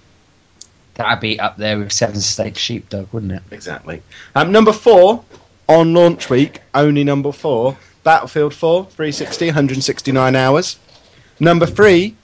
That'd 0.98 1.20
be 1.20 1.40
up 1.40 1.58
there 1.58 1.78
with 1.78 1.92
Seven 1.92 2.20
State 2.22 2.58
Sheepdog, 2.58 3.08
wouldn't 3.12 3.32
it? 3.32 3.44
Exactly. 3.52 4.02
Um, 4.36 4.52
number 4.52 4.74
four 4.74 5.24
on 5.70 5.94
launch 5.94 6.30
week, 6.30 6.60
only 6.74 7.04
number 7.04 7.32
four, 7.32 7.78
Battlefield 8.04 8.54
4, 8.54 8.86
360, 8.86 9.46
169 9.48 10.36
hours. 10.36 10.78
Number 11.40 11.66
three 11.68 12.16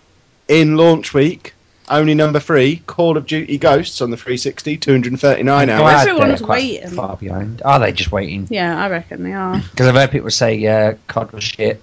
in 0.48 0.76
launch 0.76 1.14
week, 1.14 1.54
only 1.90 2.16
number 2.16 2.40
three, 2.40 2.78
Call 2.88 3.16
of 3.16 3.28
Duty 3.28 3.58
Ghosts 3.60 4.02
on 4.02 4.10
the 4.10 4.18
360, 4.18 4.78
239 4.78 5.70
I'm 5.70 5.70
hours. 5.70 5.80
glad 5.82 6.08
Everyone's 6.08 6.40
they're 6.40 6.46
quite 6.46 6.58
waiting. 6.64 6.90
Far 6.90 7.18
behind. 7.18 7.62
Are 7.64 7.80
they 7.80 7.92
just 7.92 8.12
waiting? 8.12 8.48
Yeah, 8.50 8.82
I 8.82 8.90
reckon 8.90 9.24
they 9.24 9.34
are. 9.34 9.60
Because 9.72 9.88
I've 9.88 9.96
heard 9.96 10.10
people 10.12 10.32
say 10.32 10.66
uh, 10.66 10.96
COD 11.08 11.32
was 11.32 11.44
shit. 11.44 11.82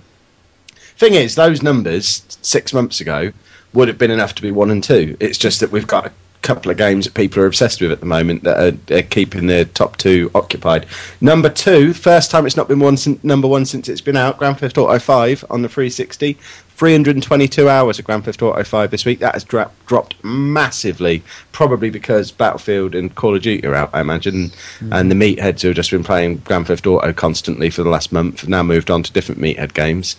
Thing 0.96 1.14
is, 1.14 1.34
those 1.36 1.62
numbers 1.62 2.22
six 2.42 2.72
months 2.72 3.00
ago 3.00 3.32
would 3.74 3.88
have 3.88 3.98
been 3.98 4.10
enough 4.10 4.34
to 4.34 4.42
be 4.42 4.50
one 4.50 4.70
and 4.70 4.82
two. 4.82 5.16
It's 5.20 5.38
just 5.38 5.60
that 5.60 5.70
we've 5.70 5.86
got 5.86 6.06
a 6.06 6.12
couple 6.42 6.70
of 6.70 6.76
games 6.76 7.04
that 7.04 7.14
people 7.14 7.42
are 7.42 7.46
obsessed 7.46 7.80
with 7.80 7.92
at 7.92 8.00
the 8.00 8.06
moment 8.06 8.42
that 8.44 8.74
are, 8.90 8.96
are 8.96 9.02
keeping 9.02 9.46
the 9.46 9.64
top 9.66 9.96
two 9.96 10.30
occupied. 10.34 10.86
Number 11.20 11.48
two, 11.48 11.92
first 11.92 12.30
time 12.30 12.46
it's 12.46 12.56
not 12.56 12.68
been 12.68 12.80
one 12.80 12.96
sin- 12.96 13.20
number 13.22 13.46
one 13.48 13.66
since 13.66 13.88
it's 13.88 14.00
been 14.00 14.16
out. 14.16 14.38
Grand 14.38 14.58
Theft 14.58 14.78
Auto 14.78 14.98
5 14.98 15.44
on 15.50 15.62
the 15.62 15.68
360, 15.68 16.32
322 16.76 17.68
hours 17.68 17.98
of 17.98 18.04
Grand 18.06 18.24
Theft 18.24 18.40
Auto 18.42 18.64
5 18.64 18.90
this 18.90 19.04
week. 19.04 19.18
That 19.18 19.34
has 19.34 19.44
dra- 19.44 19.70
dropped 19.86 20.22
massively, 20.24 21.22
probably 21.52 21.90
because 21.90 22.30
Battlefield 22.30 22.94
and 22.94 23.14
Call 23.14 23.36
of 23.36 23.42
Duty 23.42 23.66
are 23.66 23.74
out, 23.74 23.90
I 23.92 24.00
imagine. 24.00 24.50
And 24.92 25.10
the 25.10 25.14
meatheads 25.14 25.60
who 25.60 25.68
have 25.68 25.76
just 25.76 25.90
been 25.90 26.04
playing 26.04 26.38
Grand 26.38 26.66
Theft 26.66 26.86
Auto 26.86 27.12
constantly 27.12 27.68
for 27.70 27.82
the 27.82 27.90
last 27.90 28.12
month 28.12 28.40
have 28.40 28.48
now 28.48 28.62
moved 28.62 28.90
on 28.90 29.02
to 29.02 29.12
different 29.12 29.40
meathead 29.40 29.74
games. 29.74 30.16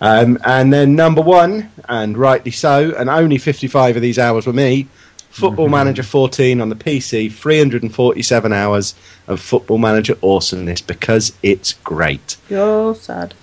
Um, 0.00 0.38
and 0.44 0.72
then 0.72 0.94
number 0.94 1.22
one, 1.22 1.70
and 1.88 2.16
rightly 2.16 2.50
so, 2.50 2.94
and 2.96 3.08
only 3.08 3.38
55 3.38 3.96
of 3.96 4.02
these 4.02 4.18
hours 4.18 4.46
were 4.46 4.52
me, 4.52 4.86
Football 5.36 5.68
Manager 5.68 6.02
14 6.02 6.62
on 6.62 6.70
the 6.70 6.74
PC, 6.74 7.30
347 7.30 8.52
hours 8.54 8.94
of 9.28 9.38
Football 9.38 9.76
Manager 9.76 10.16
awesomeness 10.22 10.80
because 10.80 11.32
it's 11.42 11.74
great. 11.74 12.36
You're 12.48 12.94
sad. 12.94 13.34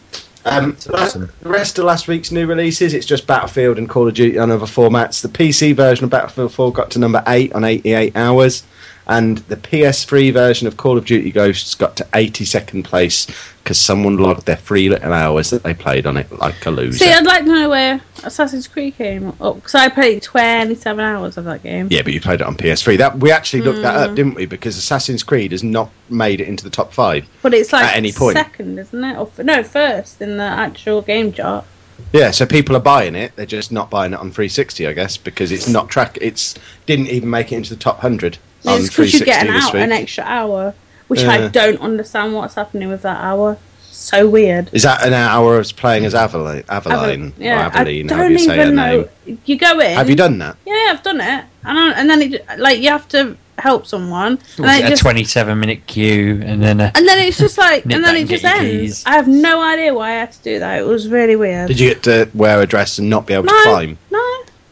Um, 0.45 0.75
awesome. 0.91 1.31
The 1.41 1.49
rest 1.49 1.77
of 1.77 1.85
last 1.85 2.07
week's 2.07 2.31
new 2.31 2.47
releases, 2.47 2.95
it's 2.95 3.05
just 3.05 3.27
Battlefield 3.27 3.77
and 3.77 3.87
Call 3.87 4.07
of 4.07 4.15
Duty 4.15 4.39
on 4.39 4.49
other 4.49 4.65
formats. 4.65 5.21
The 5.21 5.29
PC 5.29 5.75
version 5.75 6.05
of 6.05 6.09
Battlefield 6.09 6.51
4 6.51 6.73
got 6.73 6.91
to 6.91 6.99
number 6.99 7.23
8 7.27 7.53
on 7.53 7.63
88 7.63 8.17
hours, 8.17 8.63
and 9.07 9.39
the 9.49 9.55
PS3 9.57 10.31
version 10.31 10.67
of 10.67 10.77
Call 10.77 10.97
of 10.97 11.05
Duty 11.05 11.31
Ghosts 11.31 11.75
got 11.75 11.95
to 11.97 12.03
82nd 12.13 12.83
place 12.85 13.27
because 13.63 13.79
someone 13.79 14.17
logged 14.17 14.45
their 14.45 14.55
three 14.57 14.89
little 14.89 15.13
hours 15.13 15.49
that 15.49 15.63
they 15.63 15.73
played 15.73 16.05
on 16.05 16.17
it 16.17 16.31
like 16.39 16.65
a 16.65 16.71
loser. 16.71 16.99
See, 17.05 17.11
I'd 17.11 17.25
like 17.25 17.43
to 17.45 17.49
know 17.49 17.69
where 17.69 18.01
Assassin's 18.23 18.67
Creed 18.67 18.95
came 18.97 19.29
up 19.41 19.55
because 19.55 19.75
I 19.75 19.89
played 19.89 20.21
27 20.21 21.03
hours 21.03 21.37
of 21.37 21.45
that 21.45 21.63
game. 21.63 21.87
yeah, 21.89 22.01
but 22.01 22.13
you 22.13 22.21
played 22.21 22.41
it 22.41 22.47
on 22.47 22.55
PS3. 22.55 22.97
That 22.97 23.19
we 23.19 23.31
actually 23.31 23.61
looked 23.63 23.81
that 23.81 23.95
Mm. 23.95 24.09
up, 24.09 24.15
didn't 24.15 24.35
we? 24.35 24.45
Because 24.45 24.77
Assassin's 24.77 25.23
Creed 25.23 25.51
has 25.51 25.63
not 25.63 25.89
made 26.09 26.41
it 26.41 26.47
into 26.47 26.63
the 26.63 26.69
top 26.69 26.93
five. 26.93 27.25
But 27.41 27.53
it's 27.53 27.71
like 27.73 27.85
At 27.85 27.95
any 27.95 28.11
point. 28.11 28.37
second, 28.37 28.79
isn't 28.79 29.03
it? 29.03 29.17
Or 29.17 29.29
f- 29.37 29.43
no, 29.45 29.63
first 29.63 30.21
in 30.21 30.37
the 30.37 30.43
actual 30.43 31.01
game 31.01 31.31
chart. 31.33 31.65
Yeah, 32.11 32.31
so 32.31 32.45
people 32.45 32.75
are 32.75 32.79
buying 32.81 33.15
it. 33.15 33.33
They're 33.35 33.45
just 33.45 33.71
not 33.71 33.89
buying 33.89 34.13
it 34.13 34.19
on 34.19 34.31
360, 34.31 34.87
I 34.87 34.93
guess, 34.93 35.15
because 35.15 35.51
it's 35.51 35.67
not 35.69 35.89
track. 35.89 36.17
It's 36.21 36.55
didn't 36.85 37.07
even 37.07 37.29
make 37.29 37.51
it 37.51 37.55
into 37.55 37.69
the 37.69 37.79
top 37.79 37.99
hundred 37.99 38.37
It's 38.65 38.67
um, 38.67 38.81
because 38.83 39.11
360 39.11 39.17
you 39.19 39.25
get 39.25 39.45
an, 39.47 39.53
this 39.53 39.63
hour, 39.65 39.73
week. 39.73 39.81
an 39.83 39.91
extra 39.91 40.23
hour, 40.23 40.73
which 41.07 41.21
Yeah. 41.21 41.31
I 41.31 41.47
don't 41.47 41.79
understand 41.81 42.33
what's 42.33 42.55
happening 42.55 42.89
with 42.89 43.01
that 43.03 43.21
hour. 43.21 43.57
So 43.91 44.27
weird. 44.27 44.69
Is 44.73 44.83
that 44.83 45.05
an 45.05 45.13
hour 45.13 45.59
of 45.59 45.75
playing 45.77 46.03
as 46.03 46.13
Aveline? 46.13 46.63
Aveline, 46.67 47.27
Ava- 47.27 47.33
yeah, 47.37 47.67
or 47.67 47.71
Aveline, 47.71 48.11
I 48.11 48.17
don't 48.17 48.31
you 48.31 48.39
say 48.39 48.61
even 48.61 48.75
know. 48.75 49.07
name. 49.25 49.39
You 49.45 49.57
go 49.57 49.79
in. 49.79 49.93
Have 49.95 50.09
you 50.09 50.15
done 50.17 50.39
that? 50.39 50.57
Yeah, 50.65 50.87
I've 50.89 51.03
done 51.03 51.21
it, 51.21 51.45
and, 51.63 51.79
I, 51.79 51.91
and 51.93 52.09
then 52.09 52.21
it, 52.21 52.45
like 52.57 52.79
you 52.79 52.89
have 52.89 53.07
to 53.09 53.37
help 53.59 53.85
someone, 53.85 54.33
and 54.33 54.39
Was 54.39 54.57
then 54.57 54.79
it 54.79 54.83
it 54.83 54.87
a 54.87 54.89
just 54.89 55.01
27 55.03 55.59
minute 55.59 55.85
queue 55.87 56.41
and 56.43 56.61
then 56.61 56.81
a. 56.81 56.91
and 56.95 57.07
then 57.07 57.19
it's 57.19 57.37
just 57.37 57.57
like, 57.57 57.85
and 57.89 58.03
then 58.03 58.15
it 58.17 58.27
just 58.27 58.43
ends. 58.43 58.61
keys. 58.63 59.03
I 59.05 59.11
have 59.13 59.27
no 59.29 59.61
idea 59.61 59.93
why 59.93 60.09
I 60.09 60.13
had 60.15 60.31
to 60.33 60.41
do 60.43 60.59
that. 60.59 60.79
It 60.81 60.85
was 60.85 61.07
really 61.07 61.35
weird. 61.37 61.67
Did 61.69 61.79
you 61.79 61.89
get 61.93 62.03
to 62.03 62.29
wear 62.33 62.59
a 62.61 62.65
dress 62.65 62.97
and 62.97 63.09
not 63.09 63.25
be 63.27 63.35
able 63.35 63.47
to 63.47 63.59
climb? 63.63 63.97
no, 64.11 64.19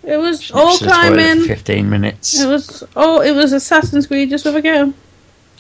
it 0.04 0.18
was 0.18 0.40
Snips 0.40 0.52
all 0.52 0.78
to 0.78 0.84
the 0.84 0.90
toilet 0.90 1.08
for 1.08 1.16
climbing. 1.16 1.48
15 1.48 1.90
minutes. 1.90 2.40
It 2.40 2.48
was 2.48 2.84
oh, 2.96 3.22
it 3.22 3.34
was 3.34 3.54
Assassin's 3.54 4.08
Creed 4.08 4.30
just 4.30 4.46
with 4.46 4.56
a 4.56 4.62
go. 4.62 4.94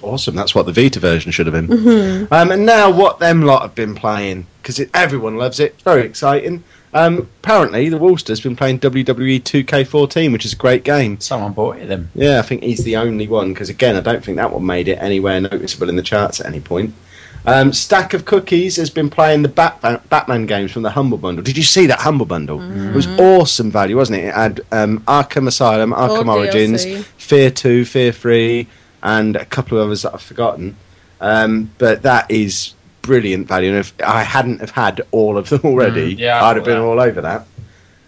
Awesome. 0.01 0.35
That's 0.35 0.55
what 0.55 0.65
the 0.65 0.73
Vita 0.73 0.99
version 0.99 1.31
should 1.31 1.45
have 1.45 1.53
been. 1.53 1.67
Mm-hmm. 1.67 2.33
Um, 2.33 2.51
and 2.51 2.65
now, 2.65 2.89
what 2.89 3.19
them 3.19 3.43
lot 3.43 3.61
have 3.61 3.75
been 3.75 3.93
playing 3.93 4.47
because 4.61 4.83
everyone 4.93 5.37
loves 5.37 5.59
it. 5.59 5.73
It's 5.73 5.83
very 5.83 6.05
exciting. 6.05 6.63
Um, 6.93 7.29
apparently, 7.41 7.89
the 7.89 7.99
Wolster's 7.99 8.41
been 8.41 8.55
playing 8.55 8.79
WWE 8.79 9.41
2K14, 9.41 10.31
which 10.31 10.45
is 10.45 10.53
a 10.53 10.57
great 10.57 10.83
game. 10.83 11.19
Someone 11.19 11.53
bought 11.53 11.77
it 11.77 11.87
then. 11.87 12.09
Yeah, 12.15 12.39
I 12.39 12.41
think 12.41 12.63
he's 12.63 12.83
the 12.83 12.97
only 12.97 13.27
one 13.27 13.53
because 13.53 13.69
again, 13.69 13.95
I 13.95 14.01
don't 14.01 14.23
think 14.23 14.37
that 14.37 14.51
one 14.51 14.65
made 14.65 14.87
it 14.87 14.97
anywhere 14.99 15.39
noticeable 15.39 15.89
in 15.89 15.95
the 15.95 16.03
charts 16.03 16.41
at 16.41 16.47
any 16.47 16.59
point. 16.59 16.93
Um, 17.45 17.73
Stack 17.73 18.13
of 18.13 18.25
Cookies 18.25 18.75
has 18.75 18.89
been 18.91 19.09
playing 19.09 19.41
the 19.41 19.47
Batman, 19.49 19.99
Batman 20.09 20.45
games 20.45 20.71
from 20.71 20.83
the 20.83 20.91
Humble 20.91 21.17
Bundle. 21.17 21.43
Did 21.43 21.57
you 21.57 21.63
see 21.63 21.87
that 21.87 21.99
Humble 21.99 22.25
Bundle? 22.27 22.61
It 22.61 22.93
was 22.95 23.07
awesome 23.19 23.71
value, 23.71 23.97
wasn't 23.97 24.19
it? 24.19 24.25
It 24.25 24.33
had 24.35 24.61
um, 24.71 24.99
Arkham 25.01 25.47
Asylum, 25.47 25.91
Arkham 25.91 26.27
All 26.27 26.37
Origins, 26.37 26.85
DLC. 26.85 27.03
Fear 27.17 27.51
2, 27.51 27.85
Fear 27.85 28.11
3, 28.11 28.67
and 29.03 29.35
a 29.35 29.45
couple 29.45 29.79
of 29.79 29.85
others 29.87 30.03
that 30.03 30.13
I've 30.13 30.21
forgotten. 30.21 30.75
Um, 31.19 31.71
but 31.79 32.03
that 32.03 32.29
is 32.29 32.73
brilliant 33.01 33.47
value. 33.47 33.69
And 33.69 33.79
if 33.79 33.93
I 34.05 34.21
hadn't 34.21 34.59
have 34.61 34.69
had 34.71 35.01
all 35.11 35.37
of 35.37 35.49
them 35.49 35.61
already, 35.63 36.15
Mm, 36.15 36.19
yeah, 36.19 36.43
I 36.43 36.51
I'd 36.51 36.57
have 36.57 36.65
been 36.65 36.75
that. 36.77 36.83
all 36.83 36.99
over 36.99 37.21
that. 37.21 37.47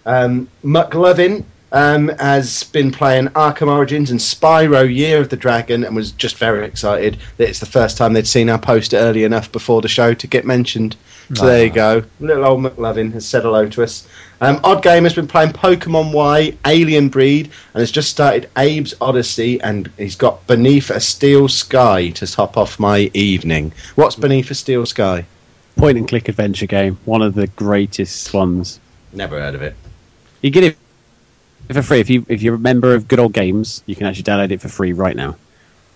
Um, 0.06 0.48
McLovin 0.64 1.44
um, 1.74 2.08
has 2.20 2.64
been 2.66 2.92
playing 2.92 3.28
Arkham 3.30 3.68
Origins 3.68 4.12
and 4.12 4.20
Spyro 4.20 4.84
Year 4.94 5.20
of 5.20 5.30
the 5.30 5.36
Dragon 5.36 5.84
and 5.84 5.96
was 5.96 6.12
just 6.12 6.38
very 6.38 6.66
excited 6.66 7.18
that 7.38 7.50
it's 7.50 7.60
the 7.60 7.66
first 7.66 7.98
time 7.98 8.14
they'd 8.14 8.28
seen 8.28 8.48
our 8.50 8.60
post 8.60 8.94
early 8.94 9.24
enough 9.24 9.52
before 9.52 9.82
the 9.82 9.88
show 9.88 10.14
to 10.14 10.28
get 10.28 10.46
mentioned. 10.46 10.96
So 11.34 11.46
there 11.46 11.66
you 11.66 11.72
go. 11.72 12.04
Little 12.20 12.46
old 12.46 12.62
McLovin 12.62 13.12
has 13.14 13.26
said 13.26 13.42
hello 13.44 13.68
to 13.70 13.84
us. 13.84 14.08
Um, 14.42 14.60
Odd 14.64 14.84
Game 14.84 15.04
has 15.04 15.16
been 15.16 15.28
playing 15.28 15.54
Pokemon 15.54 16.14
Y, 16.14 16.56
Alien 16.66 17.10
Breed, 17.10 17.50
and 17.74 17.80
has 17.80 17.92
just 17.92 18.10
started 18.10 18.50
Abe's 18.56 18.94
Odyssey, 19.02 19.60
and 19.62 19.90
he's 19.98 20.16
got 20.16 20.46
Beneath 20.48 20.90
a 20.90 21.00
Steel 21.00 21.48
Sky 21.48 22.10
to 22.10 22.28
top 22.28 22.58
off 22.58 22.78
my 22.78 23.10
evening. 23.14 23.72
What's 23.96 24.16
Beneath 24.16 24.52
a 24.52 24.56
Steel 24.56 24.86
Sky? 24.86 25.26
Point 25.78 25.98
and 25.98 26.08
click 26.08 26.28
adventure 26.28 26.68
game, 26.68 27.00
one 27.06 27.22
of 27.22 27.34
the 27.34 27.48
greatest 27.48 28.34
ones. 28.34 28.80
Never 29.14 29.40
heard 29.40 29.56
of 29.56 29.62
it. 29.62 29.76
You 30.42 30.52
get 30.52 30.66
it 30.66 30.78
for 31.72 31.82
free 31.82 32.00
if 32.00 32.10
you 32.10 32.26
if 32.28 32.42
you're 32.42 32.56
a 32.56 32.60
member 32.60 32.96
of 32.96 33.08
Good 33.08 33.20
Old 33.20 33.34
Games. 33.34 33.84
You 33.86 33.96
can 33.96 34.08
actually 34.08 34.24
download 34.24 34.52
it 34.52 34.62
for 34.62 34.70
free 34.70 34.94
right 34.94 35.16
now. 35.16 35.36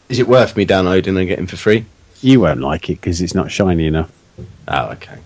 Is 0.09 0.20
it 0.20 0.28
worth 0.28 0.55
me 0.55 0.65
downloading 0.65 1.18
and 1.18 1.28
getting 1.28 1.47
for 1.47 1.57
free? 1.57 1.86
You 2.22 2.39
won't 2.39 2.61
like 2.61 2.89
it 2.89 3.01
because 3.01 3.22
it's 3.22 3.36
not 3.36 3.51
shiny 3.51 3.86
enough. 3.86 4.11
Oh, 4.68 4.91
okay. 4.91 5.18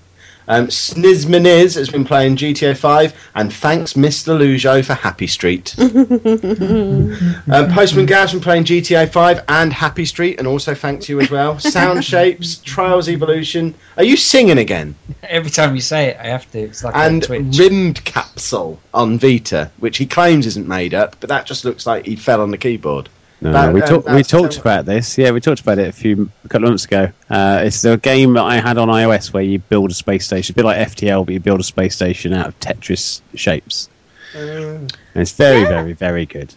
Um, 0.47 0.67
Snizmaniz 0.67 1.75
has 1.75 1.89
been 1.89 2.03
playing 2.03 2.35
GTA 2.35 2.75
5, 2.75 3.29
and 3.35 3.53
thanks 3.53 3.93
Mr. 3.93 4.37
Lujo 4.37 4.83
for 4.83 4.93
Happy 4.93 5.27
Street. 5.27 5.75
um, 5.79 7.71
Postman 7.73 8.05
Gav's 8.05 8.33
been 8.33 8.41
playing 8.41 8.63
GTA 8.63 9.11
5 9.11 9.45
and 9.47 9.71
Happy 9.71 10.05
Street, 10.05 10.39
and 10.39 10.47
also 10.47 10.73
thanks 10.73 11.07
you 11.07 11.19
as 11.21 11.29
well. 11.29 11.59
Sound 11.71 12.03
Shapes, 12.03 12.57
Trials 12.57 13.07
Evolution. 13.07 13.73
Are 13.97 14.03
you 14.03 14.17
singing 14.17 14.57
again? 14.57 14.95
Every 15.23 15.51
time 15.51 15.75
you 15.75 15.81
say 15.81 16.09
it, 16.09 16.17
I 16.19 16.27
have 16.27 16.49
to. 16.51 16.59
It's 16.59 16.83
like 16.83 16.95
and 16.95 17.23
a 17.23 17.27
Rymdkapsel 17.27 18.77
on 18.93 19.19
Vita, 19.19 19.71
which 19.79 19.97
he 19.97 20.05
claims 20.05 20.45
isn't 20.47 20.67
made 20.67 20.93
up, 20.93 21.15
but 21.19 21.29
that 21.29 21.45
just 21.45 21.65
looks 21.65 21.85
like 21.85 22.05
he 22.05 22.15
fell 22.15 22.41
on 22.41 22.51
the 22.51 22.57
keyboard. 22.57 23.09
No, 23.43 23.51
That- 23.53 23.73
we, 23.73 23.81
uh, 23.81 23.87
talk, 23.87 24.05
we 24.05 24.11
that's- 24.11 24.27
talked 24.27 24.57
about 24.57 24.85
this. 24.85 25.17
Yeah, 25.17 25.31
we 25.31 25.41
talked 25.41 25.61
about 25.61 25.79
it 25.79 25.89
a 25.89 25.91
few 25.91 26.29
a 26.45 26.47
couple 26.47 26.65
of 26.65 26.71
months 26.71 26.85
ago. 26.85 27.09
Uh, 27.29 27.61
it's 27.63 27.83
a 27.83 27.97
game 27.97 28.33
that 28.35 28.43
I 28.43 28.57
had 28.57 28.77
on 28.77 28.87
iOS 28.87 29.33
where 29.33 29.41
you 29.41 29.57
build 29.57 29.89
a 29.89 29.93
space 29.95 30.25
station, 30.25 30.53
a 30.53 30.55
bit 30.55 30.65
like 30.65 30.77
FTL, 30.77 31.25
but 31.25 31.33
you 31.33 31.39
build 31.39 31.59
a 31.59 31.63
space 31.63 31.95
station 31.95 32.33
out 32.33 32.45
of 32.47 32.59
Tetris 32.59 33.21
shapes. 33.33 33.89
And 34.35 34.91
it's 35.15 35.31
very, 35.31 35.61
Yeah. 35.63 35.69
very, 35.69 35.93
very 35.93 36.25
good. 36.27 36.53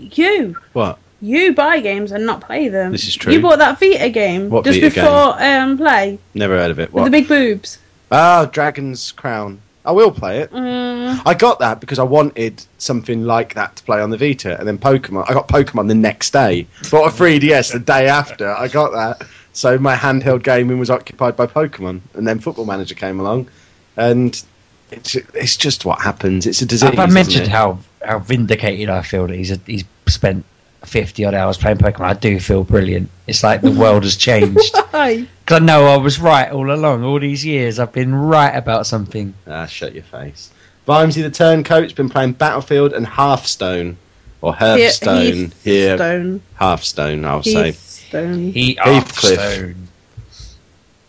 You, 0.00 0.56
What? 0.72 0.98
you 1.22 1.54
buy 1.54 1.78
games 1.80 2.10
and 2.10 2.26
not 2.26 2.40
play 2.40 2.68
them. 2.68 2.90
This 2.92 3.06
is 3.06 3.14
true. 3.14 3.32
You 3.32 3.40
bought 3.40 3.58
that 3.60 3.78
Vita 3.78 4.10
game 4.10 4.50
What 4.50 4.64
just 4.64 4.80
Vita 4.80 4.92
before 4.94 5.36
um 5.42 5.78
play 5.78 6.18
Never 6.34 6.56
heard 6.58 6.70
of 6.72 6.80
it. 6.80 6.92
with 6.92 7.04
the 7.04 7.10
big 7.10 7.28
boobs. 7.28 7.78
Ah, 8.10 8.46
Dragon's 8.50 9.12
Crown. 9.12 9.60
I 9.84 9.92
will 9.92 10.10
play 10.10 10.40
it. 10.40 10.50
Mm, 10.50 11.20
I 11.26 11.34
got 11.34 11.58
that 11.58 11.80
because 11.80 11.98
I 11.98 12.04
wanted 12.04 12.64
something 12.78 13.24
like 13.24 13.54
that 13.54 13.76
to 13.76 13.84
play 13.84 14.00
on 14.00 14.10
the 14.10 14.16
Vita, 14.16 14.58
and 14.58 14.66
then 14.66 14.78
Pokemon. 14.78 15.28
I 15.28 15.34
got 15.34 15.48
Pokemon 15.48 15.88
the 15.88 15.94
next 15.94 16.32
day. 16.32 16.66
Bought 16.90 17.12
a 17.12 17.22
3DS 17.22 17.72
the 17.72 17.80
day 17.80 18.08
after. 18.08 18.50
I 18.50 18.68
got 18.68 18.92
that, 18.92 19.26
so 19.52 19.78
my 19.78 19.94
handheld 19.94 20.42
gaming 20.42 20.78
was 20.78 20.90
occupied 20.90 21.36
by 21.36 21.46
Pokemon, 21.46 22.00
and 22.14 22.26
then 22.26 22.38
Football 22.38 22.64
Manager 22.64 22.94
came 22.94 23.20
along, 23.20 23.48
and 23.96 24.42
it's 24.90 25.14
it's 25.14 25.56
just 25.56 25.84
what 25.84 26.00
happens. 26.00 26.46
It's 26.46 26.62
a 26.62 26.66
disease. 26.66 26.88
Have 26.88 26.98
I 26.98 27.04
isn't 27.04 27.14
mentioned 27.14 27.48
how, 27.48 27.78
how 28.02 28.20
vindicated 28.20 28.88
I 28.88 29.02
feel 29.02 29.26
that 29.26 29.36
he's 29.36 29.50
a, 29.50 29.56
he's 29.66 29.84
spent 30.08 30.44
50 30.84 31.24
odd 31.26 31.34
hours 31.34 31.58
playing 31.58 31.78
Pokemon? 31.78 32.04
I 32.04 32.14
do 32.14 32.40
feel 32.40 32.64
brilliant. 32.64 33.10
It's 33.26 33.42
like 33.42 33.60
the 33.60 33.70
world 33.70 34.04
has 34.04 34.16
changed. 34.16 34.74
hi. 34.76 35.26
Because 35.44 35.60
I 35.60 35.64
know 35.64 35.86
I 35.86 35.98
was 35.98 36.18
right 36.18 36.50
all 36.50 36.72
along. 36.72 37.04
All 37.04 37.20
these 37.20 37.44
years, 37.44 37.78
I've 37.78 37.92
been 37.92 38.14
right 38.14 38.54
about 38.54 38.86
something. 38.86 39.34
Ah, 39.46 39.66
shut 39.66 39.94
your 39.94 40.04
face. 40.04 40.50
Vimesy 40.88 41.22
the 41.22 41.30
Turncoat's 41.30 41.92
been 41.92 42.08
playing 42.08 42.32
Battlefield 42.32 42.94
and 42.94 43.06
Hearthstone, 43.06 43.98
or 44.40 44.54
Hearthstone 44.54 45.52
here. 45.62 45.96
Stone. 45.98 46.40
Hearthstone, 46.54 47.24
I'll 47.26 47.42
say. 47.42 47.72
Stone. 47.72 48.52
He 48.52 48.74
Heathcliff. 48.76 49.76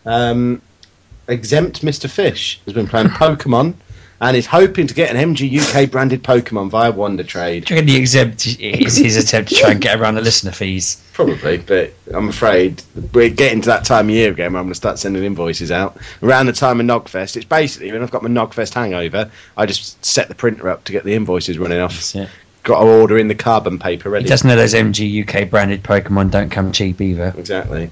Um, 0.05 0.61
exempt 1.27 1.81
Mr. 1.81 2.09
Fish 2.09 2.59
has 2.65 2.73
been 2.73 2.87
playing 2.87 3.07
Pokemon 3.21 3.73
and 4.21 4.37
is 4.37 4.45
hoping 4.45 4.87
to 4.87 4.93
get 4.93 5.13
an 5.13 5.35
MG 5.35 5.59
UK 5.59 5.91
branded 5.91 6.23
Pokemon 6.23 6.69
via 6.69 6.91
Wonder 6.91 7.23
Trade. 7.23 7.65
Do 7.65 7.75
you 7.75 7.81
the 7.81 7.95
exempt 7.97 8.47
is 8.59 8.95
his 8.95 9.17
attempt 9.17 9.49
to 9.49 9.55
try 9.55 9.71
and 9.71 9.81
get 9.81 9.99
around 9.99 10.15
the 10.15 10.21
listener 10.21 10.51
fees? 10.51 11.01
Probably, 11.13 11.57
but 11.57 11.93
I'm 12.13 12.29
afraid 12.29 12.81
we're 13.13 13.29
getting 13.29 13.61
to 13.61 13.67
that 13.67 13.85
time 13.85 14.07
of 14.09 14.15
year 14.15 14.31
again 14.31 14.53
where 14.53 14.59
I'm 14.59 14.65
going 14.65 14.71
to 14.71 14.75
start 14.75 14.99
sending 14.99 15.23
invoices 15.23 15.71
out. 15.71 15.97
Around 16.23 16.47
the 16.47 16.53
time 16.53 16.79
of 16.79 16.85
Nogfest, 16.85 17.35
it's 17.35 17.45
basically 17.45 17.91
when 17.91 18.01
I've 18.01 18.11
got 18.11 18.23
my 18.23 18.29
Nogfest 18.29 18.73
hangover, 18.73 19.31
I 19.57 19.65
just 19.65 20.03
set 20.03 20.27
the 20.27 20.35
printer 20.35 20.69
up 20.69 20.85
to 20.85 20.91
get 20.91 21.03
the 21.03 21.13
invoices 21.13 21.57
running 21.57 21.79
off. 21.79 21.93
That's 21.93 22.15
it. 22.15 22.29
Got 22.63 22.79
to 22.79 22.85
order 22.87 23.17
in 23.17 23.27
the 23.27 23.35
carbon 23.35 23.77
paper 23.77 24.09
He 24.09 24.13
ready. 24.13 24.27
doesn't 24.27 24.47
know 24.47 24.55
those 24.55 24.73
MG 24.73 25.27
UK 25.27 25.49
branded 25.49 25.83
Pokemon 25.83 26.31
don't 26.31 26.49
come 26.49 26.71
cheap 26.71 26.99
either. 26.99 27.33
Exactly. 27.37 27.91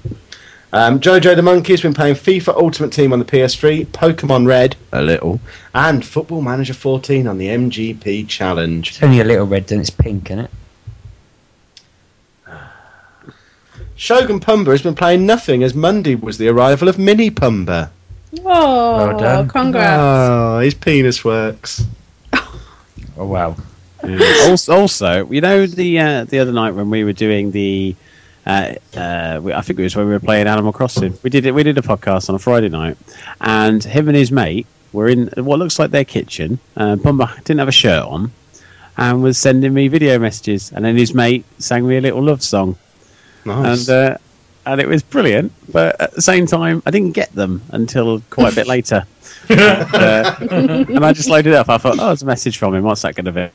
Um, 0.74 0.98
Jojo 0.98 1.36
the 1.36 1.42
Monkey 1.42 1.72
has 1.72 1.80
been 1.82 1.94
playing 1.94 2.16
FIFA 2.16 2.56
Ultimate 2.56 2.92
Team 2.92 3.12
on 3.12 3.20
the 3.20 3.24
PS3, 3.24 3.86
Pokemon 3.86 4.44
Red, 4.48 4.74
a 4.92 5.00
little, 5.02 5.38
and 5.72 6.04
Football 6.04 6.42
Manager 6.42 6.74
14 6.74 7.28
on 7.28 7.38
the 7.38 7.46
MGP 7.46 8.26
Challenge. 8.28 8.88
It's 8.88 9.00
only 9.00 9.20
a 9.20 9.24
little 9.24 9.46
red, 9.46 9.68
then 9.68 9.78
it's 9.78 9.90
pink, 9.90 10.32
isn't 10.32 10.46
it? 10.46 10.50
Shogun 13.94 14.40
Pumba 14.40 14.72
has 14.72 14.82
been 14.82 14.96
playing 14.96 15.24
nothing 15.24 15.62
as 15.62 15.74
Monday 15.74 16.16
was 16.16 16.38
the 16.38 16.48
arrival 16.48 16.88
of 16.88 16.98
Mini 16.98 17.30
Pumba. 17.30 17.90
Oh, 18.44 18.96
Well 18.96 19.18
done. 19.18 19.48
congrats. 19.48 20.00
Oh, 20.00 20.58
his 20.58 20.74
penis 20.74 21.24
works. 21.24 21.84
Oh 23.16 23.26
wow. 23.26 23.54
Yeah. 24.02 24.48
also, 24.48 24.74
also, 24.74 25.30
you 25.30 25.40
know, 25.40 25.66
the 25.66 26.00
uh, 26.00 26.24
the 26.24 26.40
other 26.40 26.50
night 26.50 26.72
when 26.74 26.90
we 26.90 27.04
were 27.04 27.12
doing 27.12 27.52
the, 27.52 27.94
uh, 28.46 28.74
uh, 28.96 29.40
we- 29.42 29.52
I 29.52 29.60
think 29.62 29.78
it 29.78 29.82
was 29.82 29.96
when 29.96 30.06
we 30.06 30.12
were 30.12 30.20
playing 30.20 30.46
Animal 30.46 30.72
Crossing. 30.72 31.18
We 31.22 31.30
did 31.30 31.46
it. 31.46 31.52
We 31.54 31.62
did 31.62 31.78
a 31.78 31.82
podcast 31.82 32.28
on 32.28 32.34
a 32.34 32.38
Friday 32.38 32.68
night, 32.68 32.96
and 33.40 33.82
him 33.82 34.08
and 34.08 34.16
his 34.16 34.30
mate 34.32 34.66
were 34.92 35.08
in 35.08 35.28
what 35.36 35.58
looks 35.58 35.78
like 35.78 35.90
their 35.90 36.04
kitchen. 36.04 36.58
Uh, 36.76 36.96
Pumba 36.96 37.34
didn't 37.44 37.58
have 37.58 37.68
a 37.68 37.72
shirt 37.72 38.04
on, 38.04 38.30
and 38.96 39.22
was 39.22 39.38
sending 39.38 39.72
me 39.74 39.88
video 39.88 40.18
messages. 40.18 40.72
And 40.72 40.84
then 40.84 40.96
his 40.96 41.14
mate 41.14 41.44
sang 41.58 41.86
me 41.86 41.96
a 41.96 42.00
little 42.00 42.22
love 42.22 42.42
song, 42.42 42.76
Nice. 43.44 43.88
and 43.88 43.96
uh, 44.14 44.18
and 44.66 44.80
it 44.80 44.88
was 44.88 45.02
brilliant. 45.02 45.52
But 45.72 46.00
at 46.00 46.12
the 46.12 46.22
same 46.22 46.46
time, 46.46 46.82
I 46.86 46.90
didn't 46.90 47.12
get 47.12 47.32
them 47.34 47.62
until 47.70 48.20
quite 48.30 48.52
a 48.52 48.56
bit 48.56 48.66
later. 48.66 49.04
and, 49.48 49.60
uh, 49.60 50.36
and 50.50 51.04
I 51.04 51.12
just 51.12 51.28
loaded 51.28 51.52
it 51.52 51.56
up. 51.56 51.68
I 51.68 51.76
thought, 51.76 51.96
oh, 51.98 52.12
it's 52.12 52.22
a 52.22 52.26
message 52.26 52.56
from 52.56 52.74
him. 52.74 52.82
What's 52.84 53.02
that 53.02 53.14
going 53.14 53.26
to 53.26 53.32
be? 53.32 53.48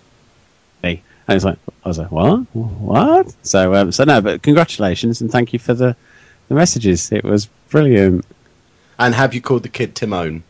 And 1.30 1.36
it's 1.36 1.46
like, 1.46 1.60
I 1.86 1.88
was 1.88 1.98
like, 2.00 2.12
what? 2.12 2.40
What? 2.56 3.34
So, 3.44 3.74
um, 3.76 3.92
so 3.92 4.04
no, 4.04 4.20
but 4.20 4.42
congratulations 4.42 5.22
and 5.22 5.32
thank 5.32 5.54
you 5.54 5.60
for 5.60 5.74
the, 5.74 5.96
the 6.48 6.56
messages. 6.56 7.12
It 7.12 7.24
was 7.24 7.46
brilliant. 7.70 8.26
and 8.98 9.14
have 9.14 9.34
you 9.34 9.42
called 9.42 9.64
the 9.64 9.70
kid 9.70 9.96
Timon? 9.96 10.44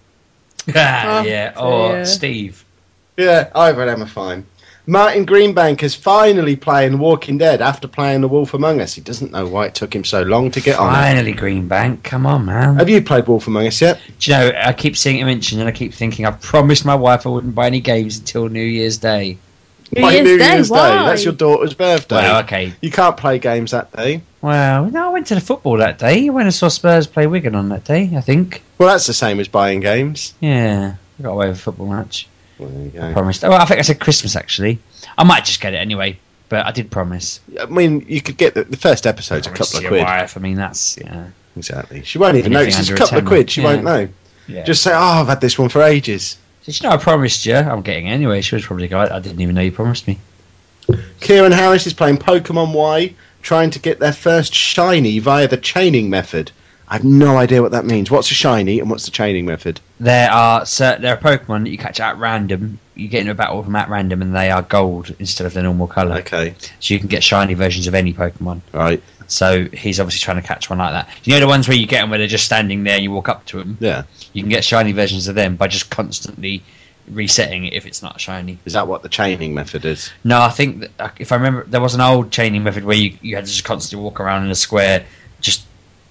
Ah, 0.75 1.23
yeah. 1.23 1.53
or 1.57 1.93
dear. 1.93 2.05
Steve. 2.05 2.63
Yeah, 3.17 3.49
either 3.55 3.81
of 3.81 3.87
them 3.87 4.03
are 4.03 4.07
fine. 4.07 4.45
Martin 4.85 5.25
Greenbank 5.25 5.83
is 5.83 5.93
finally 5.95 6.55
playing 6.55 6.97
Walking 6.97 7.37
Dead 7.37 7.61
after 7.61 7.87
playing 7.87 8.21
The 8.21 8.27
Wolf 8.27 8.53
Among 8.53 8.79
Us. 8.81 8.93
He 8.93 9.01
doesn't 9.01 9.31
know 9.31 9.45
why 9.47 9.67
it 9.67 9.75
took 9.75 9.93
him 9.93 10.03
so 10.03 10.21
long 10.23 10.49
to 10.51 10.61
get 10.61 10.79
on. 10.79 10.93
Finally, 10.93 11.33
Greenbank. 11.33 12.03
Come 12.03 12.25
on, 12.25 12.45
man. 12.45 12.75
Have 12.77 12.89
you 12.89 13.01
played 13.01 13.27
Wolf 13.27 13.45
Among 13.47 13.67
Us 13.67 13.81
yet? 13.81 13.99
Do 14.19 14.31
you 14.31 14.37
know, 14.37 14.51
I 14.55 14.73
keep 14.73 14.95
seeing 14.97 15.19
it 15.19 15.25
mentioned, 15.25 15.59
and 15.61 15.67
I 15.69 15.71
keep 15.73 15.93
thinking, 15.93 16.25
I 16.25 16.31
promised 16.31 16.85
my 16.85 16.95
wife 16.95 17.27
I 17.27 17.29
wouldn't 17.29 17.53
buy 17.55 17.67
any 17.67 17.81
games 17.81 18.17
until 18.19 18.47
New 18.49 18.63
Year's 18.63 18.97
Day. 18.97 19.37
New 19.95 20.01
By 20.01 20.13
Year's 20.13 20.23
New 20.25 20.37
Day, 20.37 20.53
Year's 20.53 20.69
why? 20.69 20.89
That's 21.05 21.23
your 21.23 21.33
daughter's 21.33 21.73
birthday. 21.73 22.15
Well, 22.17 22.43
okay. 22.43 22.73
You 22.81 22.91
can't 22.91 23.17
play 23.17 23.39
games 23.39 23.71
that 23.71 23.91
day. 23.91 24.21
Well, 24.41 24.85
no, 24.85 25.07
I 25.07 25.09
went 25.09 25.27
to 25.27 25.35
the 25.35 25.41
football 25.41 25.77
that 25.77 25.97
day. 25.99 26.27
I 26.27 26.29
went 26.29 26.45
and 26.45 26.53
saw 26.53 26.67
Spurs 26.69 27.07
play 27.07 27.27
Wigan 27.27 27.55
on 27.55 27.69
that 27.69 27.83
day, 27.85 28.11
I 28.15 28.21
think. 28.21 28.61
Well, 28.77 28.89
that's 28.89 29.07
the 29.07 29.13
same 29.13 29.39
as 29.39 29.47
buying 29.47 29.79
games. 29.79 30.33
Yeah, 30.39 30.95
I 31.19 31.23
got 31.23 31.31
away 31.31 31.47
with 31.49 31.57
a 31.57 31.61
football 31.61 31.87
match. 31.87 32.27
Well, 32.59 32.69
there 32.69 32.87
you 32.87 33.09
I 33.09 33.13
promised. 33.13 33.43
Oh, 33.43 33.51
I 33.51 33.65
think 33.65 33.79
I 33.79 33.83
said 33.83 33.99
Christmas, 33.99 34.35
actually. 34.35 34.79
I 35.17 35.23
might 35.23 35.45
just 35.45 35.59
get 35.61 35.73
it 35.73 35.77
anyway, 35.77 36.19
but 36.49 36.65
I 36.65 36.71
did 36.71 36.91
promise. 36.91 37.39
I 37.59 37.65
mean, 37.65 38.05
you 38.07 38.21
could 38.21 38.37
get 38.37 38.53
the, 38.53 38.63
the 38.65 38.77
first 38.77 39.07
episode's 39.07 39.47
a 39.47 39.51
couple 39.51 39.79
of 39.79 39.85
quid. 39.85 40.03
wife. 40.03 40.37
I 40.37 40.39
mean, 40.39 40.55
that's, 40.55 40.97
yeah. 40.97 41.27
Exactly. 41.57 42.03
She 42.03 42.17
won't 42.19 42.37
even 42.37 42.53
Anything 42.55 42.73
notice. 42.75 42.79
It's 42.79 42.89
a 42.89 42.93
under 42.93 43.03
a 43.03 43.05
couple 43.05 43.17
of 43.19 43.25
quid. 43.25 43.49
She 43.51 43.61
Yeah. 43.61 43.67
won't 43.67 43.83
know. 43.83 44.07
yeah. 44.47 44.63
Just 44.63 44.81
say, 44.83 44.91
"Oh, 44.93 44.97
I've 44.97 45.27
had 45.27 45.41
this 45.41 45.57
one 45.59 45.69
for 45.69 45.81
ages." 45.81 46.37
So, 46.63 46.71
you 46.71 46.89
know, 46.89 46.95
I 46.95 46.97
promised 46.97 47.45
you. 47.45 47.55
I'm 47.55 47.81
getting 47.81 48.07
it 48.07 48.11
anyway. 48.11 48.41
She 48.41 48.55
was 48.55 48.65
probably 48.65 48.87
going, 48.87 49.09
I 49.11 49.19
didn't 49.19 49.41
even 49.41 49.55
know 49.55 49.61
you 49.61 49.71
promised 49.71 50.07
me. 50.07 50.19
Kieran 51.19 51.51
Harris 51.51 51.87
is 51.87 51.93
playing 51.93 52.17
Pokemon 52.17 52.73
Y, 52.73 53.13
trying 53.41 53.69
to 53.71 53.79
get 53.79 53.99
their 53.99 54.13
first 54.13 54.53
shiny 54.53 55.19
via 55.19 55.47
the 55.47 55.57
chaining 55.57 56.09
method. 56.09 56.51
I 56.87 56.93
have 56.93 57.03
no 57.03 57.37
idea 57.37 57.61
what 57.61 57.71
that 57.73 57.85
means. 57.85 58.09
What's 58.09 58.31
a 58.31 58.33
shiny 58.33 58.79
and 58.79 58.89
what's 58.89 59.05
the 59.05 59.11
chaining 59.11 59.45
method? 59.45 59.79
There 59.99 60.31
are 60.31 60.65
certain, 60.65 61.03
there 61.03 61.13
are 61.15 61.19
Pokemon 61.21 61.63
that 61.63 61.69
you 61.69 61.77
catch 61.77 61.99
at 61.99 62.17
random. 62.17 62.79
You 62.95 63.07
get 63.07 63.19
into 63.21 63.31
a 63.31 63.35
battle 63.35 63.57
with 63.57 63.67
them 63.67 63.75
at 63.75 63.89
random, 63.89 64.23
and 64.23 64.35
they 64.35 64.49
are 64.49 64.63
gold 64.63 65.15
instead 65.19 65.45
of 65.45 65.53
the 65.53 65.61
normal 65.61 65.85
color. 65.87 66.15
Okay, 66.17 66.55
So 66.79 66.93
you 66.95 66.99
can 66.99 67.07
get 67.07 67.23
shiny 67.23 67.53
versions 67.53 67.85
of 67.85 67.93
any 67.93 68.13
Pokemon. 68.13 68.61
right. 68.73 69.01
So 69.31 69.65
he's 69.71 69.99
obviously 69.99 70.19
trying 70.23 70.41
to 70.41 70.47
catch 70.47 70.69
one 70.69 70.79
like 70.79 70.91
that. 70.91 71.09
You 71.23 71.33
know 71.33 71.39
the 71.39 71.47
ones 71.47 71.67
where 71.67 71.77
you 71.77 71.85
get 71.85 72.01
them 72.01 72.09
where 72.09 72.19
they're 72.19 72.27
just 72.27 72.45
standing 72.45 72.83
there 72.83 72.95
and 72.95 73.03
you 73.03 73.11
walk 73.11 73.29
up 73.29 73.45
to 73.47 73.59
them. 73.59 73.77
Yeah. 73.79 74.03
You 74.33 74.41
can 74.41 74.49
get 74.49 74.63
shiny 74.63 74.91
versions 74.91 75.27
of 75.27 75.35
them 75.35 75.55
by 75.55 75.67
just 75.67 75.89
constantly 75.89 76.63
resetting 77.09 77.65
it 77.65 77.73
if 77.73 77.85
it's 77.85 78.01
not 78.01 78.19
shiny. 78.19 78.59
Is 78.65 78.73
that 78.73 78.87
what 78.87 79.01
the 79.03 79.09
chaining 79.09 79.53
method 79.53 79.85
is? 79.85 80.11
No, 80.23 80.41
I 80.41 80.49
think 80.49 80.81
that, 80.81 80.91
uh, 80.99 81.09
if 81.17 81.31
I 81.31 81.35
remember, 81.35 81.63
there 81.65 81.81
was 81.81 81.95
an 81.95 82.01
old 82.01 82.31
chaining 82.31 82.63
method 82.63 82.83
where 82.83 82.97
you, 82.97 83.17
you 83.21 83.35
had 83.35 83.45
to 83.45 83.51
just 83.51 83.63
constantly 83.63 84.03
walk 84.03 84.19
around 84.19 84.45
in 84.45 84.51
a 84.51 84.55
square, 84.55 85.05
just 85.41 85.65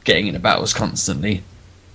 getting 0.05 0.27
into 0.29 0.41
battles 0.41 0.73
constantly 0.73 1.43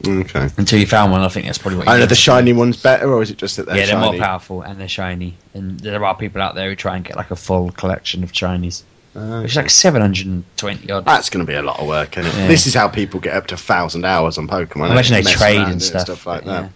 Okay. 0.06 0.50
until 0.58 0.80
you 0.80 0.86
found 0.86 1.12
one. 1.12 1.22
I 1.22 1.30
think 1.30 1.46
that's 1.46 1.58
probably 1.58 1.80
what. 1.80 1.88
You 1.88 2.04
are 2.04 2.06
the 2.06 2.16
shiny 2.16 2.52
ones 2.54 2.82
better, 2.82 3.12
or 3.12 3.22
is 3.22 3.32
it 3.32 3.38
just 3.38 3.58
that 3.58 3.66
they're 3.66 3.78
yeah, 3.78 3.86
they're 3.86 3.96
shiny? 3.96 4.18
more 4.18 4.26
powerful 4.26 4.62
and 4.62 4.80
they're 4.80 4.88
shiny. 4.90 5.36
And 5.54 5.80
there 5.80 6.04
are 6.04 6.16
people 6.16 6.42
out 6.42 6.56
there 6.56 6.70
who 6.70 6.76
try 6.76 6.96
and 6.98 7.06
get 7.06 7.16
like 7.16 7.32
a 7.32 7.36
full 7.36 7.72
collection 7.72 8.24
of 8.24 8.32
shinies. 8.34 8.84
Which 9.14 9.51
is 9.51 9.55
like 9.55 9.70
720 9.70 10.91
odd. 10.91 11.05
That's 11.05 11.30
going 11.30 11.45
to 11.45 11.49
be 11.51 11.55
a 11.55 11.61
lot 11.61 11.80
of 11.80 11.88
work, 11.88 12.18
isn't 12.18 12.32
it? 12.32 12.36
Yeah. 12.36 12.47
This 12.47 12.66
is 12.66 12.74
how 12.74 12.88
people 12.88 13.20
get 13.20 13.36
up 13.36 13.47
to 13.47 13.57
thousand 13.57 14.05
hours 14.05 14.39
on 14.39 14.47
Pokemon. 14.47 14.89
I 14.89 14.91
imagine 14.93 15.14
they 15.16 15.24
Mess 15.24 15.34
trade 15.34 15.57
around 15.57 15.72
and 15.72 15.80
doing 15.80 15.99
stuff. 15.99 16.26
like 16.26 16.45
yeah. 16.45 16.61
that. 16.61 16.72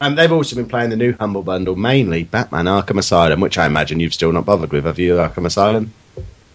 Um, 0.00 0.14
they've 0.14 0.30
also 0.30 0.56
been 0.56 0.68
playing 0.68 0.90
the 0.90 0.96
new 0.96 1.12
Humble 1.12 1.42
Bundle, 1.42 1.76
mainly 1.76 2.24
Batman 2.24 2.66
Arkham 2.66 2.98
Asylum, 2.98 3.40
which 3.40 3.58
I 3.58 3.66
imagine 3.66 4.00
you've 4.00 4.14
still 4.14 4.32
not 4.32 4.44
bothered 4.44 4.72
with. 4.72 4.84
Have 4.84 4.98
you, 4.98 5.14
Arkham 5.14 5.46
Asylum? 5.46 5.92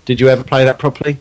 Did 0.05 0.19
you 0.19 0.29
ever 0.29 0.43
play 0.43 0.65
that 0.65 0.79
properly? 0.79 1.17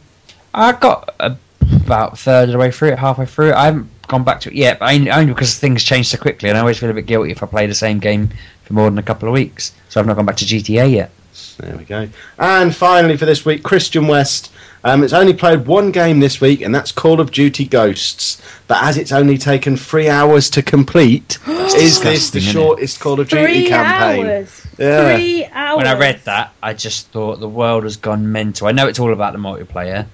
I 0.54 0.72
got 0.72 1.14
a, 1.18 1.36
about 1.84 2.14
a 2.14 2.16
third 2.16 2.48
of 2.48 2.52
the 2.52 2.58
way 2.58 2.70
through 2.70 2.90
it, 2.90 2.98
halfway 2.98 3.26
through 3.26 3.50
it. 3.50 3.54
I 3.54 3.66
haven't 3.66 3.88
gone 4.08 4.24
back 4.24 4.40
to 4.42 4.50
it 4.50 4.54
yet, 4.54 4.78
but 4.78 4.92
only, 4.92 5.10
only 5.10 5.32
because 5.32 5.58
things 5.58 5.82
change 5.82 6.08
so 6.08 6.18
quickly, 6.18 6.48
and 6.48 6.58
I 6.58 6.60
always 6.60 6.78
feel 6.78 6.90
a 6.90 6.94
bit 6.94 7.06
guilty 7.06 7.30
if 7.30 7.42
I 7.42 7.46
play 7.46 7.66
the 7.66 7.74
same 7.74 7.98
game 7.98 8.30
for 8.64 8.72
more 8.72 8.88
than 8.90 8.98
a 8.98 9.02
couple 9.02 9.28
of 9.28 9.34
weeks. 9.34 9.72
So 9.88 10.00
I've 10.00 10.06
not 10.06 10.16
gone 10.16 10.26
back 10.26 10.36
to 10.38 10.44
GTA 10.44 10.92
yet. 10.92 11.10
There 11.58 11.76
we 11.76 11.84
go. 11.84 12.08
And 12.38 12.74
finally, 12.74 13.16
for 13.16 13.24
this 13.26 13.44
week, 13.44 13.62
Christian 13.62 14.06
West. 14.06 14.52
Um, 14.84 15.04
it's 15.04 15.12
only 15.12 15.32
played 15.32 15.66
one 15.66 15.92
game 15.92 16.18
this 16.18 16.40
week, 16.40 16.60
and 16.60 16.74
that's 16.74 16.90
Call 16.90 17.20
of 17.20 17.30
Duty 17.30 17.64
Ghosts. 17.66 18.42
But 18.66 18.82
as 18.82 18.98
it's 18.98 19.12
only 19.12 19.38
taken 19.38 19.76
three 19.76 20.08
hours 20.08 20.50
to 20.50 20.62
complete, 20.62 21.38
is 21.46 22.00
this 22.00 22.30
the 22.30 22.40
disgusting, 22.40 22.40
isn't 22.40 22.50
it? 22.50 22.52
shortest 22.52 23.00
Call 23.00 23.20
of 23.20 23.28
Duty 23.28 23.44
Three 23.44 23.68
campaign? 23.68 24.26
hours. 24.26 24.66
Yeah. 24.78 25.14
Three 25.16 25.44
hours. 25.46 25.76
When 25.76 25.86
I 25.86 25.96
read 25.96 26.20
that, 26.24 26.52
I 26.62 26.74
just 26.74 27.06
thought 27.12 27.38
the 27.38 27.48
world 27.48 27.84
has 27.84 27.96
gone 27.96 28.32
mental. 28.32 28.66
I 28.66 28.72
know 28.72 28.88
it's 28.88 28.98
all 28.98 29.12
about 29.12 29.34
the 29.34 29.38
multiplayer, 29.38 30.06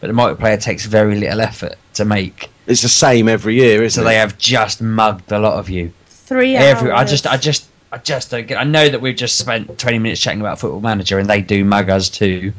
but 0.00 0.06
the 0.06 0.12
multiplayer 0.12 0.60
takes 0.60 0.86
very 0.86 1.18
little 1.18 1.40
effort 1.40 1.74
to 1.94 2.04
make. 2.04 2.48
It's 2.68 2.82
the 2.82 2.88
same 2.88 3.28
every 3.28 3.56
year, 3.56 3.82
isn't 3.82 4.00
So 4.00 4.02
it? 4.02 4.10
they 4.10 4.18
have 4.18 4.38
just 4.38 4.80
mugged 4.80 5.32
a 5.32 5.40
lot 5.40 5.58
of 5.58 5.68
you. 5.68 5.92
Three 6.06 6.54
Every, 6.54 6.92
I 6.92 7.02
just, 7.04 7.26
I 7.26 7.36
just, 7.38 7.66
I 7.92 7.98
just 7.98 8.30
don't 8.30 8.46
get. 8.46 8.58
I 8.58 8.64
know 8.64 8.88
that 8.88 9.02
we've 9.02 9.14
just 9.14 9.36
spent 9.36 9.78
20 9.78 9.98
minutes 9.98 10.20
chatting 10.20 10.40
about 10.40 10.58
Football 10.58 10.80
Manager, 10.80 11.18
and 11.18 11.28
they 11.28 11.42
do 11.42 11.62
mug 11.62 11.90
us 11.90 12.08
too. 12.08 12.54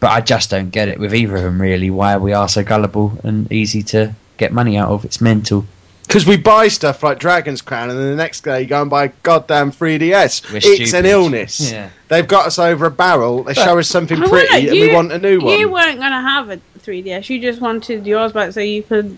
But 0.00 0.10
I 0.12 0.22
just 0.22 0.50
don't 0.50 0.70
get 0.70 0.88
it 0.88 0.98
with 0.98 1.14
either 1.14 1.36
of 1.36 1.42
them 1.42 1.60
really. 1.60 1.90
Why 1.90 2.16
we 2.16 2.32
are 2.32 2.48
so 2.48 2.64
gullible 2.64 3.12
and 3.22 3.50
easy 3.52 3.82
to 3.84 4.14
get 4.38 4.52
money 4.52 4.78
out 4.78 4.88
of. 4.88 5.04
It's 5.04 5.20
mental. 5.20 5.66
Because 6.06 6.26
we 6.26 6.36
buy 6.36 6.68
stuff 6.68 7.02
like 7.02 7.18
Dragon's 7.18 7.62
Crown, 7.62 7.90
and 7.90 7.98
then 7.98 8.10
the 8.10 8.16
next 8.16 8.42
day 8.44 8.62
you 8.62 8.66
go 8.66 8.80
and 8.82 8.90
buy 8.90 9.04
a 9.04 9.08
goddamn 9.22 9.72
3DS. 9.72 10.50
We're 10.50 10.56
it's 10.58 10.66
stupid. 10.66 10.94
an 10.94 11.06
illness. 11.06 11.72
Yeah. 11.72 11.90
They've 12.08 12.28
got 12.28 12.46
us 12.46 12.58
over 12.58 12.86
a 12.86 12.90
barrel. 12.90 13.44
They 13.44 13.54
show 13.54 13.78
us 13.78 13.88
something 13.88 14.18
pretty, 14.18 14.52
wonder, 14.52 14.70
and 14.70 14.80
we 14.80 14.94
want 14.94 15.12
a 15.12 15.18
new 15.18 15.40
one. 15.40 15.58
You 15.58 15.70
weren't 15.70 15.98
going 15.98 16.12
to 16.12 16.20
have 16.20 16.50
a 16.50 16.60
3DS. 16.80 17.28
You 17.30 17.40
just 17.40 17.60
wanted 17.60 18.06
yours 18.06 18.32
back 18.32 18.52
so 18.52 18.60
you 18.60 18.82
could. 18.82 19.16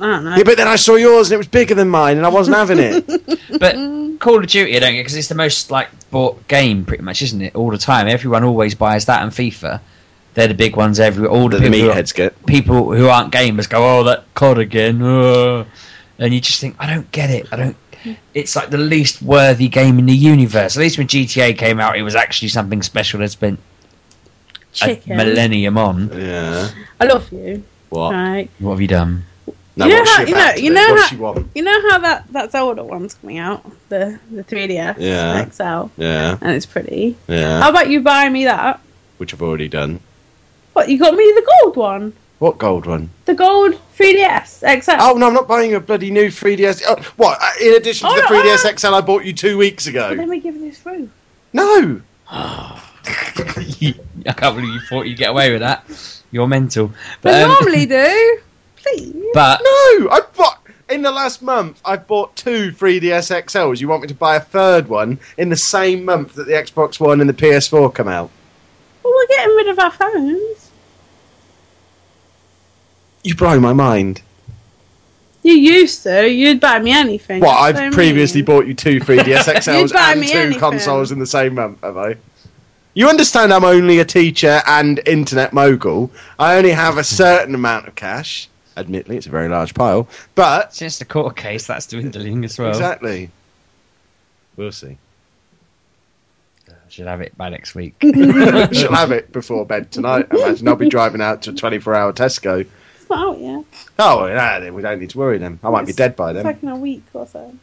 I 0.00 0.06
don't 0.06 0.24
know. 0.24 0.36
Yeah, 0.36 0.44
but 0.44 0.56
then 0.56 0.68
I 0.68 0.76
saw 0.76 0.94
yours, 0.94 1.28
and 1.28 1.34
it 1.34 1.38
was 1.38 1.48
bigger 1.48 1.74
than 1.74 1.88
mine, 1.88 2.16
and 2.16 2.26
I 2.26 2.28
wasn't 2.28 2.56
having 2.56 2.78
it. 2.78 3.38
But 3.58 3.74
Call 4.20 4.38
of 4.38 4.46
Duty, 4.46 4.76
I 4.76 4.80
don't 4.80 4.92
get 4.92 5.00
because 5.00 5.16
it's 5.16 5.28
the 5.28 5.34
most 5.34 5.70
like 5.70 5.88
bought 6.10 6.46
game, 6.48 6.84
pretty 6.84 7.02
much, 7.02 7.22
isn't 7.22 7.40
it? 7.40 7.56
All 7.56 7.70
the 7.70 7.78
time, 7.78 8.08
everyone 8.08 8.44
always 8.44 8.74
buys 8.74 9.06
that 9.06 9.22
and 9.22 9.32
FIFA. 9.32 9.80
They're 10.34 10.48
the 10.48 10.54
big 10.54 10.76
ones. 10.76 11.00
Every 11.00 11.26
all 11.26 11.48
the, 11.48 11.56
the 11.58 11.70
people, 11.70 11.80
who, 11.80 11.90
meatheads 11.90 12.14
get. 12.14 12.46
people 12.46 12.92
who 12.92 13.08
aren't 13.08 13.32
gamers 13.32 13.68
go, 13.68 13.98
"Oh, 13.98 14.04
that 14.04 14.32
COD 14.34 14.58
again," 14.58 15.02
uh," 15.02 15.64
and 16.18 16.32
you 16.34 16.40
just 16.40 16.60
think, 16.60 16.76
"I 16.78 16.86
don't 16.92 17.10
get 17.10 17.30
it. 17.30 17.48
I 17.50 17.56
don't." 17.56 17.76
It's 18.34 18.54
like 18.54 18.70
the 18.70 18.78
least 18.78 19.22
worthy 19.22 19.68
game 19.68 19.98
in 19.98 20.06
the 20.06 20.14
universe. 20.14 20.76
At 20.76 20.80
least 20.80 20.98
when 20.98 21.08
GTA 21.08 21.58
came 21.58 21.80
out, 21.80 21.96
it 21.96 22.02
was 22.02 22.14
actually 22.14 22.48
something 22.48 22.82
special 22.82 23.18
that's 23.20 23.34
been 23.34 23.58
a 24.82 25.00
millennium 25.06 25.76
on. 25.76 26.10
Yeah. 26.16 26.70
I 27.00 27.06
love 27.06 27.32
you. 27.32 27.64
What? 27.88 28.12
Right. 28.12 28.50
What 28.60 28.72
have 28.72 28.80
you 28.80 28.86
done? 28.86 29.24
No, 29.78 29.86
You 29.86 29.92
know 29.92 29.98
what's 30.00 30.10
how- 30.10 30.24
she 30.24 30.28
you 30.30 30.34
about 30.34 30.56
know- 30.56 30.62
you 30.62 30.70
know 30.72 30.96
how- 30.96 31.06
she 31.06 31.16
want? 31.16 31.46
You 31.54 31.62
know 31.62 31.90
how 31.90 31.98
that 32.00 32.24
that 32.32 32.52
Zelda 32.52 32.82
one's 32.84 33.14
coming 33.14 33.38
out, 33.38 33.64
the 33.88 34.18
the 34.30 34.42
3DS 34.42 34.96
Yeah. 34.98 35.44
XL, 35.50 35.90
Yeah. 35.96 36.36
and 36.40 36.50
it's 36.52 36.66
pretty. 36.66 37.16
Yeah. 37.28 37.60
How 37.62 37.70
about 37.70 37.88
you 37.88 38.00
buy 38.00 38.28
me 38.28 38.44
that? 38.46 38.80
Which 39.18 39.32
I've 39.32 39.42
already 39.42 39.68
done. 39.68 40.00
What 40.72 40.88
you 40.88 40.98
got 40.98 41.14
me 41.14 41.24
the 41.34 41.46
gold 41.62 41.76
one, 41.76 42.12
What 42.40 42.58
gold 42.58 42.86
one? 42.86 43.10
the 43.26 43.34
gold 43.34 43.74
3DS 43.96 44.62
XL. 44.64 44.96
Oh 45.00 45.12
no, 45.14 45.26
I'm 45.28 45.34
not 45.34 45.46
buying 45.48 45.74
a 45.74 45.80
bloody 45.80 46.10
new 46.10 46.28
3DS. 46.30 46.82
Oh, 46.86 46.96
what? 47.16 47.38
uh, 47.40 47.50
In 47.60 47.74
addition 47.74 48.08
to 48.08 48.14
Oh, 48.14 48.16
the 48.16 48.22
3DS 48.34 48.64
oh. 48.64 48.68
XL 48.76 48.94
I 48.94 49.00
bought 49.00 49.24
you 49.24 49.32
two 49.32 49.56
weeks 49.58 49.86
ago. 49.86 50.12
Let 50.16 50.28
me 50.28 50.40
give 50.40 50.60
this 50.60 50.78
through. 50.78 51.08
No. 51.52 52.00
I 52.30 52.80
can't 54.36 54.56
believe 54.56 54.74
you 54.74 54.80
thought 54.88 55.06
you'd 55.06 55.18
get 55.18 55.30
away 55.30 55.50
with 55.52 55.60
that. 55.60 55.84
You're 56.30 56.46
mental. 56.48 56.92
But 57.22 57.42
um, 57.42 57.48
normally 57.50 57.86
do. 57.98 58.38
Please. 58.94 59.24
but 59.34 59.60
No. 59.62 60.08
I 60.10 60.20
bought 60.36 60.58
in 60.88 61.02
the 61.02 61.10
last 61.10 61.42
month. 61.42 61.80
I 61.84 61.96
bought 61.96 62.34
two 62.36 62.72
3DS 62.72 63.30
XLs. 63.44 63.80
You 63.80 63.88
want 63.88 64.02
me 64.02 64.08
to 64.08 64.14
buy 64.14 64.36
a 64.36 64.40
third 64.40 64.88
one 64.88 65.18
in 65.36 65.48
the 65.48 65.56
same 65.56 66.04
month 66.04 66.34
that 66.34 66.46
the 66.46 66.52
Xbox 66.52 66.98
One 66.98 67.20
and 67.20 67.28
the 67.28 67.34
PS4 67.34 67.94
come 67.94 68.08
out? 68.08 68.30
Well, 69.02 69.12
we're 69.14 69.26
getting 69.26 69.54
rid 69.56 69.68
of 69.68 69.78
our 69.78 69.90
phones. 69.90 70.70
You 73.24 73.34
blow 73.34 73.58
my 73.60 73.72
mind. 73.72 74.22
You 75.42 75.52
used 75.54 76.02
to. 76.04 76.28
You'd 76.28 76.60
buy 76.60 76.78
me 76.78 76.92
anything. 76.92 77.40
What? 77.40 77.52
That's 77.72 77.78
I've 77.80 77.92
so 77.92 77.94
previously 77.96 78.40
mean. 78.40 78.46
bought 78.46 78.66
you 78.66 78.74
two 78.74 79.00
3DS 79.00 79.44
XLs 79.54 79.94
and 79.94 80.22
two 80.22 80.32
anything. 80.38 80.58
consoles 80.58 81.12
in 81.12 81.18
the 81.18 81.26
same 81.26 81.54
month, 81.54 81.80
have 81.82 81.96
I? 81.96 82.16
You 82.94 83.08
understand 83.08 83.52
I'm 83.52 83.64
only 83.64 84.00
a 84.00 84.04
teacher 84.04 84.60
and 84.66 85.00
internet 85.06 85.52
mogul. 85.52 86.10
I 86.38 86.56
only 86.56 86.72
have 86.72 86.98
a 86.98 87.04
certain 87.04 87.54
amount 87.54 87.86
of 87.86 87.94
cash. 87.94 88.48
Admittedly, 88.78 89.16
it's 89.16 89.26
a 89.26 89.30
very 89.30 89.48
large 89.48 89.74
pile, 89.74 90.08
but 90.34 90.72
Since 90.74 90.98
the 90.98 91.04
court 91.04 91.36
case, 91.36 91.66
that's 91.66 91.86
dwindling 91.86 92.44
as 92.44 92.58
well. 92.58 92.68
exactly. 92.68 93.30
We'll 94.56 94.72
see. 94.72 94.96
Uh, 96.68 96.72
should 96.88 97.06
have 97.06 97.20
it 97.20 97.36
by 97.36 97.48
next 97.48 97.74
week. 97.74 97.94
She'll 98.02 98.92
have 98.94 99.12
it 99.12 99.32
before 99.32 99.64
bed 99.66 99.90
tonight. 99.90 100.26
I 100.30 100.36
imagine 100.36 100.68
I'll 100.68 100.76
be 100.76 100.88
driving 100.88 101.20
out 101.20 101.42
to 101.42 101.50
a 101.50 101.54
24-hour 101.54 102.12
Tesco. 102.12 102.60
It's 103.00 103.10
not 103.10 103.18
out 103.36 103.40
yet. 103.40 103.64
Oh, 103.98 104.28
nah, 104.32 104.60
then 104.60 104.74
we 104.74 104.82
don't 104.82 105.00
need 105.00 105.10
to 105.10 105.18
worry 105.18 105.38
then. 105.38 105.58
I 105.62 105.70
might 105.70 105.86
be 105.86 105.92
dead 105.92 106.14
by 106.16 106.30
It's 106.30 106.36
then. 106.36 106.44
like 106.44 106.62
in 106.62 106.68
a 106.68 106.76
week 106.76 107.02
or 107.14 107.26
so. 107.26 107.54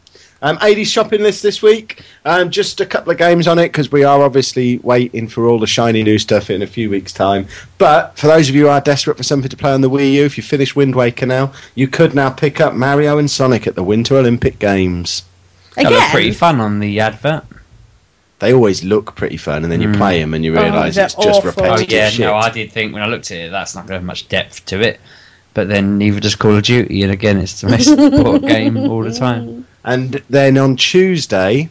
Um, 0.41 0.59
80 0.61 0.83
shopping 0.83 1.21
list 1.21 1.41
this 1.41 1.61
week. 1.61 2.01
Um, 2.25 2.51
just 2.51 2.79
a 2.81 2.85
couple 2.85 3.11
of 3.11 3.17
games 3.17 3.47
on 3.47 3.57
it 3.57 3.69
because 3.69 3.91
we 3.91 4.03
are 4.03 4.21
obviously 4.21 4.77
waiting 4.79 5.27
for 5.27 5.47
all 5.47 5.57
the 5.57 5.65
shiny 5.65 6.03
new 6.03 6.19
stuff 6.19 6.49
in 6.49 6.61
a 6.61 6.67
few 6.67 6.89
weeks' 6.89 7.13
time. 7.13 7.47
But 7.77 8.17
for 8.19 8.27
those 8.27 8.47
of 8.49 8.53
you 8.55 8.63
who 8.63 8.67
are 8.69 8.81
desperate 8.81 9.17
for 9.17 9.23
something 9.23 9.49
to 9.49 9.57
play 9.57 9.71
on 9.71 9.81
the 9.81 9.89
Wii 9.89 10.13
U, 10.13 10.25
if 10.25 10.37
you 10.37 10.43
finish 10.43 10.75
Wind 10.75 10.93
Waker 10.95 11.25
now, 11.25 11.53
you 11.75 11.87
could 11.87 12.13
now 12.13 12.29
pick 12.29 12.61
up 12.61 12.73
Mario 12.75 13.17
and 13.17 13.31
Sonic 13.31 13.65
at 13.65 13.75
the 13.75 13.83
Winter 13.83 14.17
Olympic 14.17 14.59
Games. 14.59 15.23
That 15.75 15.85
looked 15.85 15.95
Again? 15.97 16.09
pretty 16.11 16.31
fun 16.31 16.59
on 16.59 16.79
the 16.79 16.99
advert. 16.99 17.43
They 18.39 18.53
always 18.53 18.83
look 18.83 19.15
pretty 19.15 19.37
fun, 19.37 19.63
and 19.63 19.71
then 19.71 19.81
you 19.81 19.87
Mm. 19.87 19.95
play 19.97 20.19
them 20.19 20.33
and 20.33 20.43
you 20.43 20.55
Oh, 20.57 20.61
realise 20.61 20.95
they're 20.95 21.05
it's 21.05 21.15
just 21.15 21.45
awful. 21.45 21.65
Oh 21.65 21.77
yeah, 21.87 22.09
shit. 22.09 22.19
no, 22.25 22.35
I 22.35 22.49
did 22.49 22.71
think 22.71 22.93
when 22.93 23.01
I 23.01 23.07
looked 23.07 23.31
at 23.31 23.37
it, 23.37 23.51
that's 23.51 23.73
not 23.73 23.81
going 23.87 23.93
to 23.95 23.99
have 23.99 24.03
much 24.03 24.27
depth 24.27 24.65
to 24.67 24.81
it. 24.81 24.99
But 25.53 25.69
then 25.69 25.97
neither 25.97 26.19
does 26.19 26.35
Call 26.35 26.57
of 26.57 26.63
Duty, 26.63 27.01
and 27.03 27.11
again, 27.13 27.37
it's 27.39 27.61
the 27.61 27.69
most 27.69 27.87
important 27.97 28.45
game 28.47 28.77
all 28.77 29.01
the 29.03 29.13
time. 29.13 29.65
And 29.85 30.13
then 30.29 30.57
on 30.57 30.75
Tuesday, 30.77 31.69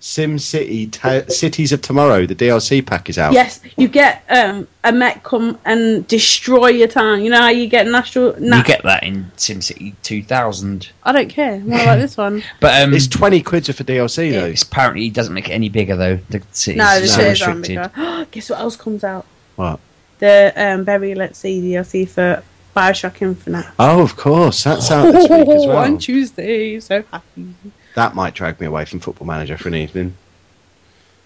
Sim 0.00 0.38
City 0.38 0.88
Ta- 0.88 1.22
Cities 1.28 1.72
of 1.72 1.80
Tomorrow, 1.80 2.26
the 2.26 2.34
DLC 2.34 2.84
pack 2.84 3.08
is 3.08 3.16
out. 3.18 3.32
Yes, 3.32 3.60
you 3.76 3.88
get 3.88 4.22
um, 4.28 4.68
a 4.82 4.92
mech 4.92 5.22
come 5.22 5.56
and 5.64 6.06
destroy 6.08 6.66
your 6.68 6.88
town. 6.88 7.22
You 7.24 7.30
know 7.30 7.38
how 7.40 7.48
you 7.48 7.68
get 7.68 7.86
national. 7.86 8.34
Na- 8.38 8.58
You 8.58 8.64
get 8.64 8.82
that 8.82 9.02
in 9.04 9.30
Sim 9.36 9.62
City 9.62 9.94
2000, 10.02 10.90
I 11.04 11.12
don't 11.12 11.30
care. 11.30 11.58
What 11.60 11.86
like 11.86 12.00
this 12.00 12.16
one? 12.18 12.42
but 12.60 12.82
um, 12.82 12.92
It's 12.92 13.06
20 13.06 13.42
quid 13.42 13.64
for 13.66 13.72
the 13.72 13.84
DLC 13.84 14.32
though. 14.32 14.44
it's 14.46 14.62
apparently 14.62 15.06
it 15.06 15.14
doesn't 15.14 15.32
make 15.32 15.48
it 15.48 15.52
any 15.52 15.68
bigger 15.70 15.96
though. 15.96 16.16
The 16.28 16.42
city's 16.52 16.78
no, 16.78 17.00
the 17.00 17.06
so 17.06 17.14
cities 17.22 17.42
aren't 17.42 17.58
restricted. 17.60 17.92
bigger. 17.94 18.26
Guess 18.32 18.50
what 18.50 18.58
else 18.58 18.76
comes 18.76 19.04
out? 19.04 19.24
What? 19.56 19.80
The 20.18 20.52
um, 20.56 20.84
Burial 20.84 21.22
at 21.22 21.34
Sea 21.36 21.62
DLC 21.62 22.08
for 22.08 22.42
Bioshock 22.74 23.22
Infinite. 23.22 23.66
Oh, 23.78 24.02
of 24.02 24.16
course, 24.16 24.64
that's 24.64 24.90
out 24.90 25.12
this 25.12 25.28
week 25.30 25.48
as 25.48 25.66
well. 25.66 25.78
on 25.78 25.98
Tuesday. 25.98 26.80
So 26.80 27.02
happy. 27.10 27.54
That 27.94 28.14
might 28.14 28.34
drag 28.34 28.60
me 28.60 28.66
away 28.66 28.84
from 28.84 29.00
Football 29.00 29.26
Manager 29.28 29.56
for 29.56 29.68
an 29.68 29.76
evening. 29.76 30.16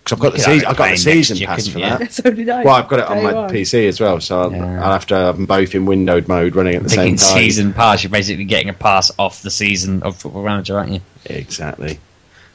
Because 0.05 0.17
I've 0.19 0.23
got 0.23 0.33
the 0.35 0.39
season, 0.41 0.69
I've 0.69 0.77
got 0.77 0.91
the 0.91 0.97
season 0.97 1.37
year, 1.39 1.47
pass 1.49 1.67
for 1.67 1.73
couldn't 1.81 1.99
that. 2.01 2.13
So 2.13 2.31
did 2.31 2.49
I. 2.49 2.63
Well, 2.63 2.75
I've 2.75 2.89
got 2.89 2.99
it 3.01 3.07
on 3.07 3.23
my 3.23 3.33
one. 3.33 3.51
PC 3.51 3.89
as 3.89 4.01
well, 4.01 4.21
so 4.21 4.41
I'll, 4.43 4.53
Yeah. 4.53 4.83
I'll 4.85 4.93
have 4.93 5.07
to 5.07 5.15
have 5.17 5.37
them 5.37 5.47
both 5.47 5.75
in 5.75 5.85
windowed 5.87 6.29
mode 6.29 6.55
running 6.57 6.77
at 6.77 6.83
the 6.83 6.89
same 6.89 7.17
Thinking 7.17 7.17
time. 7.19 7.37
season 7.39 7.73
pass, 7.75 8.03
you're 8.03 8.11
basically 8.11 8.45
getting 8.45 8.69
a 8.71 8.73
pass 8.75 9.11
off 9.19 9.43
the 9.43 9.51
season 9.51 10.03
of 10.03 10.17
Football 10.17 10.45
Manager, 10.45 10.79
aren't 10.79 10.93
you? 10.93 11.01
Exactly. 11.27 11.99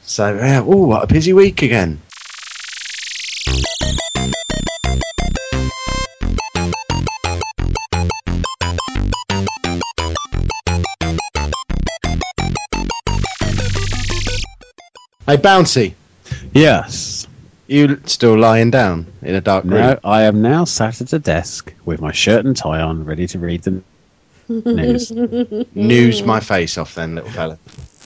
So, 0.02 0.34
yeah, 0.34 0.62
oh, 0.64 0.86
what 0.86 1.04
a 1.04 1.06
busy 1.06 1.32
week 1.32 1.62
again. 1.62 2.00
Hey, 15.26 15.38
Bouncy, 15.38 15.94
Yes. 16.52 17.26
you 17.66 17.98
still 18.04 18.38
lying 18.38 18.70
down 18.70 19.06
in 19.22 19.34
a 19.34 19.40
dark 19.40 19.64
room? 19.64 19.80
No, 19.80 19.98
I 20.04 20.24
am 20.24 20.42
now 20.42 20.64
sat 20.66 21.00
at 21.00 21.12
a 21.14 21.18
desk 21.18 21.72
with 21.86 22.00
my 22.00 22.12
shirt 22.12 22.44
and 22.44 22.54
tie 22.54 22.82
on, 22.82 23.06
ready 23.06 23.26
to 23.28 23.38
read 23.38 23.62
the 23.62 23.82
news. 24.48 25.10
News 25.74 26.22
my 26.22 26.40
face 26.40 26.76
off 26.76 26.94
then, 26.94 27.14
little 27.14 27.30
fella. 27.30 27.58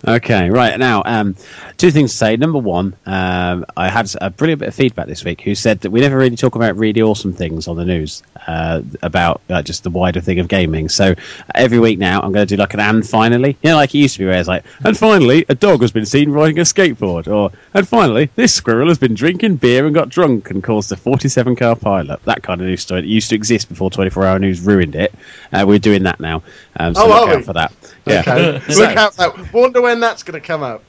Okay, 0.07 0.49
right 0.49 0.79
now, 0.79 1.03
um, 1.07 1.35
two 1.79 1.91
things 1.93 2.11
to 2.11 2.17
say. 2.19 2.37
Number 2.37 2.59
one, 2.59 2.95
um, 3.07 3.65
I 3.77 3.89
had 3.89 4.13
a 4.21 4.31
brilliant 4.31 4.59
bit 4.59 4.69
of 4.69 4.75
feedback 4.75 5.07
this 5.07 5.25
week 5.25 5.41
who 5.41 5.55
said 5.55 5.81
that 5.81 5.91
we 5.91 6.01
never 6.01 6.17
really 6.19 6.37
talk 6.37 6.57
about 6.57 6.77
really 6.77 7.01
awesome 7.01 7.33
things 7.33 7.69
on 7.69 7.77
the 7.77 7.85
news 7.85 8.23
uh, 8.47 8.83
about 9.03 9.41
uh, 9.49 9.63
just 9.63 9.85
the 9.85 9.91
wider 9.91 10.21
thing 10.21 10.41
of 10.41 10.49
gaming. 10.49 10.89
So 10.89 11.15
every 11.55 11.79
week 11.79 11.99
now, 11.99 12.21
I'm 12.21 12.33
going 12.33 12.47
to 12.47 12.57
do 12.57 12.61
like 12.61 12.75
an 12.75 12.81
and 12.81 13.09
finally, 13.09 13.57
you 13.63 13.71
know, 13.71 13.77
like 13.77 13.95
it 13.95 13.99
used 13.99 14.15
to 14.17 14.19
be, 14.21 14.27
where 14.27 14.39
it's 14.39 14.49
like, 14.49 14.65
and 14.85 14.97
finally, 14.99 15.47
a 15.49 15.55
dog 15.55 15.81
has 15.83 15.93
been 15.93 16.05
seen 16.07 16.31
riding 16.31 16.59
a 16.59 16.63
skateboard, 16.63 17.29
or 17.29 17.53
and 17.75 17.87
finally, 17.89 18.29
this 18.35 18.53
squirrel 18.53 18.89
has 18.89 18.99
been 18.99 19.15
drinking 19.15 19.57
beer 19.57 19.87
and 19.87 19.95
got 19.95 20.09
drunk 20.09 20.51
and 20.51 20.63
caused 20.63 20.91
a 20.93 20.97
47 20.97 21.55
car 21.57 21.77
pileup. 21.77 22.21
That 22.25 22.43
kind 22.43 22.61
of 22.61 22.67
news 22.67 22.83
story 22.83 23.03
that 23.03 23.07
used 23.07 23.31
to 23.31 23.37
exist 23.37 23.69
before 23.69 23.91
24 23.91 24.25
Hour 24.27 24.39
News 24.41 24.61
ruined 24.61 24.97
it. 24.97 25.15
Uh, 25.53 25.65
we're 25.67 25.79
doing 25.79 26.03
that 26.03 26.19
now, 26.19 26.43
um, 26.77 26.95
so 26.95 27.03
Oh, 27.05 27.07
look 27.09 27.29
are 27.29 27.31
out 27.31 27.37
we? 27.37 27.43
for 27.45 27.53
that. 27.53 27.73
Yeah. 28.05 28.21
Okay. 28.21 28.75
Look 28.75 28.97
out 28.97 29.15
that. 29.15 29.53
Wonder 29.53 29.81
when 29.81 30.01
that's 30.01 30.23
going 30.25 30.41
to 30.41 30.45
come 30.47 30.63
out. 30.65 30.83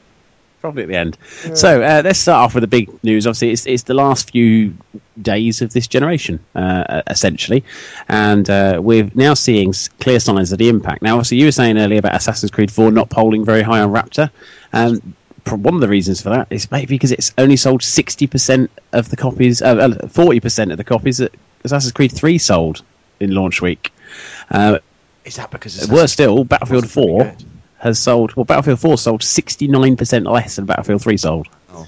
Probably 0.61 0.84
at 0.84 0.90
the 0.90 0.95
end. 0.98 1.18
So 1.56 1.81
uh, 1.81 2.02
let's 2.03 2.19
start 2.19 2.44
off 2.44 2.53
with 2.53 2.64
the 2.64 2.68
big 2.68 2.91
news. 3.03 3.26
Obviously, 3.26 3.52
it's, 3.52 3.65
it's 3.65 3.84
the 3.84 3.94
last 3.94 4.31
few 4.31 4.73
days 5.22 5.61
of 5.61 5.72
this 5.72 5.88
generation, 5.88 6.40
uh, 6.53 7.02
essentially, 7.07 7.64
and 8.10 8.49
uh, 8.49 8.80
we're 8.84 9.10
now 9.15 9.34
seeing 9.36 9.73
clear 10.02 10.19
signs 10.19 10.52
of 10.52 10.57
the 10.57 10.68
impact. 10.68 11.02
Now, 11.02 11.15
obviously, 11.15 11.38
you 11.38 11.45
were 11.45 11.53
saying 11.53 11.77
earlier 11.77 11.99
about 11.99 12.15
Assassin's 12.15 12.52
Creed 12.52 12.72
4 12.72 12.91
not 12.91 13.10
polling 13.10 13.45
very 13.45 13.61
high 13.61 13.80
on 13.80 13.91
Raptr. 13.91 14.30
Um, 14.73 15.15
pro- 15.45 15.57
one 15.57 15.76
of 15.76 15.81
the 15.81 15.88
reasons 15.88 16.22
for 16.22 16.30
that 16.30 16.48
is 16.49 16.69
maybe 16.72 16.95
because 16.95 17.14
it's 17.14 17.34
only 17.38 17.56
sold 17.56 17.81
60% 17.81 18.68
of 18.91 19.10
the 19.10 19.15
copies, 19.15 19.61
uh, 19.61 19.76
uh, 19.76 19.90
40% 20.07 20.72
of 20.72 20.77
the 20.77 20.84
copies 20.84 21.19
that 21.19 21.34
Assassin's 21.64 21.94
Creed 21.94 22.11
3 22.11 22.38
sold 22.38 22.84
in 23.22 23.34
launch 23.34 23.61
week. 23.61 23.94
Uh, 24.52 24.80
Is 25.23 25.38
that 25.38 25.52
because 25.52 25.77
it's 25.77 25.88
Worse 25.88 26.11
still, 26.11 26.44
Battlefield 26.44 26.90
4 26.90 27.23
good. 27.23 27.45
Has 27.80 27.99
sold. 27.99 28.35
Well, 28.35 28.45
Battlefield 28.45 28.80
4 28.80 28.97
sold 28.97 29.22
69% 29.22 30.31
less 30.31 30.56
than 30.56 30.65
Battlefield 30.65 31.01
3 31.01 31.18
sold. 31.18 31.47
Oh. 31.73 31.88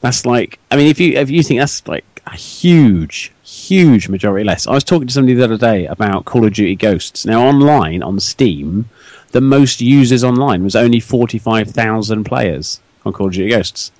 That's 0.00 0.24
like, 0.24 0.58
I 0.70 0.76
mean, 0.76 0.86
if 0.86 1.00
you 1.00 1.18
if 1.18 1.30
you 1.30 1.42
think 1.42 1.60
that's 1.60 1.86
like 1.86 2.04
a 2.26 2.36
huge, 2.36 3.32
huge 3.42 4.08
majority 4.08 4.44
less. 4.44 4.66
I 4.66 4.72
was 4.72 4.84
talking 4.84 5.06
to 5.08 5.12
somebody 5.12 5.34
the 5.34 5.44
other 5.44 5.58
day 5.58 5.86
about 5.86 6.24
Call 6.26 6.44
of 6.44 6.52
Duty 6.52 6.76
Ghosts. 6.76 7.26
Now, 7.26 7.46
online 7.46 8.02
on 8.02 8.20
Steam, 8.20 8.88
the 9.32 9.40
most 9.40 9.80
users 9.80 10.22
online 10.24 10.62
was 10.62 10.76
only 10.76 11.00
45,000 11.00 12.24
players 12.24 12.80
on 13.04 13.12
Call 13.12 13.26
of 13.28 13.32
Duty 13.32 13.50
Ghosts 13.50 13.92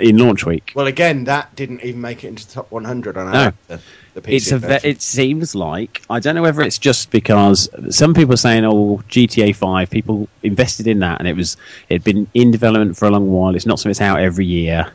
in 0.00 0.18
launch 0.18 0.44
week. 0.44 0.72
Well, 0.74 0.86
again, 0.86 1.24
that 1.24 1.54
didn't 1.54 1.82
even 1.82 2.00
make 2.00 2.24
it 2.24 2.28
into 2.28 2.46
the 2.46 2.52
top 2.54 2.70
100 2.70 3.16
on 3.16 3.32
No. 3.32 3.38
our, 3.38 3.54
the, 3.68 3.76
the 3.76 3.80
PC 3.80 3.82
it's 4.24 4.50
a 4.50 4.58
ve- 4.58 4.78
it 4.82 5.02
seems 5.02 5.54
like 5.54 6.02
I 6.08 6.20
don't 6.20 6.34
know 6.34 6.42
whether 6.42 6.62
it's 6.62 6.78
just 6.78 7.10
because 7.10 7.68
some 7.90 8.14
people 8.14 8.34
are 8.34 8.38
saying 8.38 8.64
oh 8.64 9.02
GTA 9.08 9.54
5 9.54 9.90
people 9.90 10.28
invested 10.42 10.86
in 10.86 11.00
that 11.00 11.18
and 11.18 11.28
it 11.28 11.36
was 11.36 11.56
it'd 11.88 12.04
been 12.04 12.26
in 12.34 12.50
development 12.50 12.96
for 12.96 13.06
a 13.06 13.10
long 13.10 13.30
while. 13.30 13.54
It's 13.54 13.66
not 13.66 13.78
something 13.78 13.90
that's 13.90 14.00
out 14.00 14.20
every 14.20 14.46
year 14.46 14.90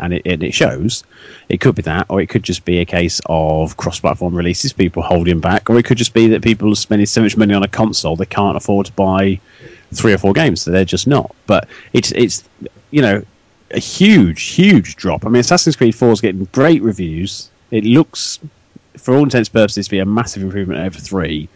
and 0.00 0.12
it, 0.12 0.22
it, 0.24 0.42
it 0.42 0.52
shows. 0.52 1.04
It 1.48 1.60
could 1.60 1.76
be 1.76 1.82
that 1.82 2.06
or 2.08 2.20
it 2.20 2.28
could 2.28 2.42
just 2.42 2.64
be 2.64 2.78
a 2.80 2.84
case 2.84 3.20
of 3.26 3.76
cross-platform 3.76 4.34
releases 4.34 4.72
people 4.72 5.02
holding 5.02 5.40
back 5.40 5.70
or 5.70 5.78
it 5.78 5.84
could 5.84 5.98
just 5.98 6.14
be 6.14 6.26
that 6.28 6.42
people 6.42 6.72
are 6.72 6.76
spending 6.76 7.06
so 7.06 7.22
much 7.22 7.36
money 7.36 7.54
on 7.54 7.62
a 7.62 7.68
console 7.68 8.16
they 8.16 8.26
can't 8.26 8.56
afford 8.56 8.86
to 8.86 8.92
buy 8.92 9.38
three 9.92 10.12
or 10.12 10.18
four 10.18 10.32
games 10.32 10.62
so 10.62 10.70
they're 10.70 10.84
just 10.84 11.06
not. 11.06 11.34
But 11.46 11.68
it's 11.92 12.10
it's 12.12 12.42
you 12.90 13.02
know 13.02 13.22
a 13.70 13.78
huge 13.78 14.42
huge 14.42 14.96
drop. 14.96 15.24
I 15.24 15.28
mean 15.28 15.40
Assassin's 15.40 15.76
Creed 15.76 15.94
4 15.94 16.10
is 16.12 16.20
getting 16.20 16.44
great 16.46 16.82
reviews. 16.82 17.50
It 17.70 17.84
looks 17.84 18.38
for 18.96 19.14
all 19.14 19.22
intents 19.22 19.48
and 19.48 19.54
purposes, 19.54 19.88
be 19.88 19.98
a 19.98 20.06
massive 20.06 20.42
improvement 20.42 20.80
over 20.80 20.98
three. 20.98 21.48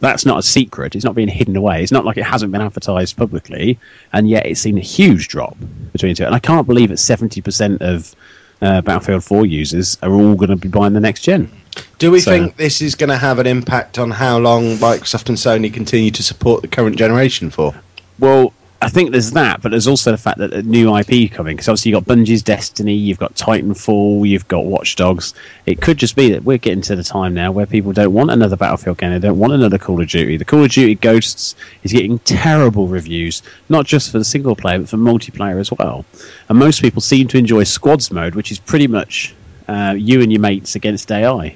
That's 0.00 0.24
not 0.24 0.38
a 0.38 0.42
secret. 0.42 0.94
It's 0.94 1.04
not 1.04 1.14
being 1.14 1.28
hidden 1.28 1.56
away. 1.56 1.82
It's 1.82 1.92
not 1.92 2.04
like 2.04 2.16
it 2.16 2.24
hasn't 2.24 2.52
been 2.52 2.60
advertised 2.60 3.16
publicly, 3.16 3.78
and 4.12 4.28
yet 4.28 4.46
it's 4.46 4.60
seen 4.60 4.78
a 4.78 4.82
huge 4.82 5.28
drop 5.28 5.56
between 5.92 6.14
two. 6.14 6.24
And 6.24 6.34
I 6.34 6.38
can't 6.38 6.66
believe 6.66 6.90
that 6.90 6.98
seventy 6.98 7.40
percent 7.40 7.82
of 7.82 8.14
uh, 8.60 8.80
Battlefield 8.80 9.24
Four 9.24 9.46
users 9.46 9.98
are 10.02 10.12
all 10.12 10.34
going 10.34 10.50
to 10.50 10.56
be 10.56 10.68
buying 10.68 10.92
the 10.92 11.00
next 11.00 11.22
gen. 11.22 11.50
Do 11.98 12.10
we 12.10 12.20
so- 12.20 12.30
think 12.30 12.56
this 12.56 12.80
is 12.80 12.94
going 12.94 13.10
to 13.10 13.16
have 13.16 13.38
an 13.38 13.46
impact 13.46 13.98
on 13.98 14.10
how 14.10 14.38
long 14.38 14.76
Microsoft 14.76 15.28
and 15.28 15.38
Sony 15.38 15.72
continue 15.72 16.10
to 16.12 16.22
support 16.22 16.62
the 16.62 16.68
current 16.68 16.96
generation 16.96 17.50
for? 17.50 17.74
Well, 18.18 18.52
I 18.82 18.88
think 18.88 19.12
there's 19.12 19.30
that, 19.30 19.62
but 19.62 19.70
there's 19.70 19.86
also 19.86 20.10
the 20.10 20.18
fact 20.18 20.38
that 20.38 20.52
a 20.52 20.60
new 20.64 20.96
IP 20.96 21.30
coming. 21.30 21.54
Because 21.54 21.68
obviously 21.68 21.92
you've 21.92 22.04
got 22.04 22.16
Bungie's 22.16 22.42
Destiny, 22.42 22.94
you've 22.94 23.18
got 23.18 23.32
Titanfall, 23.36 24.28
you've 24.28 24.48
got 24.48 24.64
Watch 24.64 24.96
Dogs. 24.96 25.34
It 25.66 25.80
could 25.80 25.98
just 25.98 26.16
be 26.16 26.32
that 26.32 26.42
we're 26.42 26.58
getting 26.58 26.82
to 26.82 26.96
the 26.96 27.04
time 27.04 27.32
now 27.32 27.52
where 27.52 27.64
people 27.64 27.92
don't 27.92 28.12
want 28.12 28.32
another 28.32 28.56
Battlefield 28.56 28.98
game. 28.98 29.12
They 29.12 29.20
don't 29.20 29.38
want 29.38 29.52
another 29.52 29.78
Call 29.78 30.00
of 30.00 30.08
Duty. 30.08 30.36
The 30.36 30.44
Call 30.44 30.64
of 30.64 30.70
Duty 30.72 30.96
Ghosts 30.96 31.54
is 31.84 31.92
getting 31.92 32.18
terrible 32.20 32.88
reviews, 32.88 33.44
not 33.68 33.86
just 33.86 34.10
for 34.10 34.18
the 34.18 34.24
single 34.24 34.56
player, 34.56 34.80
but 34.80 34.88
for 34.88 34.96
multiplayer 34.96 35.60
as 35.60 35.70
well. 35.70 36.04
And 36.48 36.58
most 36.58 36.82
people 36.82 37.00
seem 37.00 37.28
to 37.28 37.38
enjoy 37.38 37.62
Squads 37.62 38.10
mode, 38.10 38.34
which 38.34 38.50
is 38.50 38.58
pretty 38.58 38.88
much 38.88 39.32
uh, 39.68 39.94
you 39.96 40.22
and 40.22 40.32
your 40.32 40.40
mates 40.40 40.74
against 40.74 41.12
AI 41.12 41.54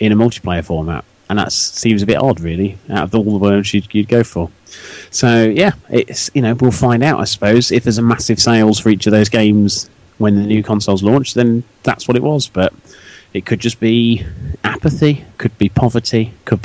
in 0.00 0.12
a 0.12 0.16
multiplayer 0.16 0.64
format. 0.64 1.04
And 1.34 1.40
that 1.40 1.50
seems 1.50 2.00
a 2.00 2.06
bit 2.06 2.22
odd, 2.22 2.38
really, 2.38 2.78
out 2.90 3.02
of 3.02 3.14
all 3.16 3.24
the 3.24 3.38
words 3.38 3.74
you'd, 3.74 3.92
you'd 3.92 4.06
go 4.06 4.22
for. 4.22 4.48
So 5.10 5.42
yeah, 5.42 5.72
it's 5.90 6.30
you 6.32 6.40
know 6.40 6.54
we'll 6.54 6.70
find 6.70 7.02
out 7.02 7.18
I 7.18 7.24
suppose 7.24 7.72
if 7.72 7.82
there's 7.82 7.98
a 7.98 8.02
massive 8.02 8.38
sales 8.38 8.78
for 8.78 8.90
each 8.90 9.08
of 9.08 9.10
those 9.10 9.28
games 9.28 9.90
when 10.18 10.36
the 10.36 10.46
new 10.46 10.62
consoles 10.62 11.02
launched, 11.02 11.34
then 11.34 11.64
that's 11.82 12.06
what 12.06 12.16
it 12.16 12.22
was. 12.22 12.46
But 12.46 12.72
it 13.32 13.46
could 13.46 13.58
just 13.58 13.80
be 13.80 14.24
apathy, 14.62 15.24
could 15.38 15.58
be 15.58 15.68
poverty, 15.70 16.32
could 16.44 16.60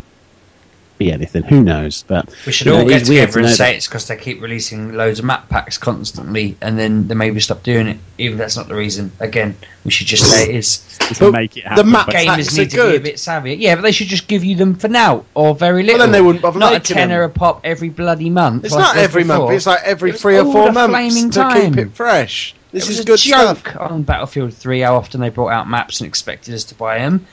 be 0.99 1.11
anything. 1.11 1.41
Who 1.43 1.63
knows? 1.63 2.03
But 2.07 2.29
We 2.45 2.51
should 2.51 2.67
you 2.67 2.73
know, 2.73 2.79
all 2.81 2.87
get 2.87 3.05
together 3.05 3.31
to 3.31 3.37
and 3.39 3.47
know 3.47 3.53
say 3.53 3.71
that- 3.71 3.75
it's 3.77 3.87
because 3.87 4.07
they 4.07 4.15
keep 4.17 4.39
releasing 4.41 4.93
loads 4.93 5.17
of 5.17 5.25
map 5.25 5.49
packs 5.49 5.79
constantly, 5.79 6.55
and 6.61 6.77
then 6.77 7.07
they 7.07 7.15
maybe 7.15 7.39
stop 7.39 7.63
doing 7.63 7.87
it. 7.87 7.97
Even 8.19 8.33
if 8.33 8.39
that's 8.39 8.55
not 8.57 8.67
the 8.67 8.75
reason. 8.75 9.11
Again, 9.19 9.55
we 9.83 9.89
should 9.91 10.05
just 10.05 10.29
say 10.29 10.43
it 10.49 10.55
is. 10.55 10.81
To 11.15 11.31
make 11.31 11.57
it 11.57 11.63
the 11.75 11.83
map 11.83 12.05
but- 12.05 12.13
Packs 12.15 12.25
Gamers 12.25 12.53
are 12.57 12.61
need 12.61 12.69
to 12.71 12.89
be 12.91 12.95
a 12.97 12.99
bit 12.99 13.19
savvy. 13.19 13.55
Yeah, 13.55 13.73
but 13.75 13.81
they 13.81 13.91
should 13.91 14.07
just 14.07 14.27
give 14.27 14.43
you 14.43 14.55
them 14.55 14.75
for 14.75 14.89
now, 14.89 15.25
or 15.33 15.55
very 15.55 15.81
little. 15.83 15.99
then 16.01 16.11
they 16.11 16.21
wouldn't 16.21 16.43
bother 16.43 16.59
Not 16.59 16.73
a 16.73 16.75
making 16.75 16.95
tenner 16.95 17.21
them. 17.21 17.31
a 17.31 17.33
pop 17.33 17.61
every 17.63 17.89
bloody 17.89 18.29
month. 18.29 18.65
It's 18.65 18.73
like 18.75 18.81
not 18.83 18.95
it 18.95 18.99
was 18.99 19.03
every 19.05 19.23
month. 19.23 19.51
It's 19.51 19.65
like 19.65 19.79
every 19.83 20.11
It 20.11 20.19
three 20.19 20.37
or 20.37 20.43
four 20.45 20.65
the 20.67 20.71
months 20.73 20.91
flaming 20.91 21.31
to 21.31 21.39
time. 21.39 21.73
keep 21.73 21.77
it 21.87 21.95
fresh. 21.95 22.53
This 22.71 22.83
it 22.83 22.89
was 22.89 22.99
is 22.99 23.05
a 23.05 23.07
good 23.07 23.17
joke 23.19 23.57
stuff. 23.69 23.77
on 23.79 24.03
Battlefield 24.03 24.53
3 24.53 24.81
how 24.81 24.95
often 24.97 25.21
they 25.21 25.29
brought 25.29 25.49
out 25.49 25.67
maps 25.67 26.01
and 26.01 26.07
expected 26.07 26.53
us 26.53 26.65
to 26.65 26.75
buy 26.75 26.99
them. 26.99 27.25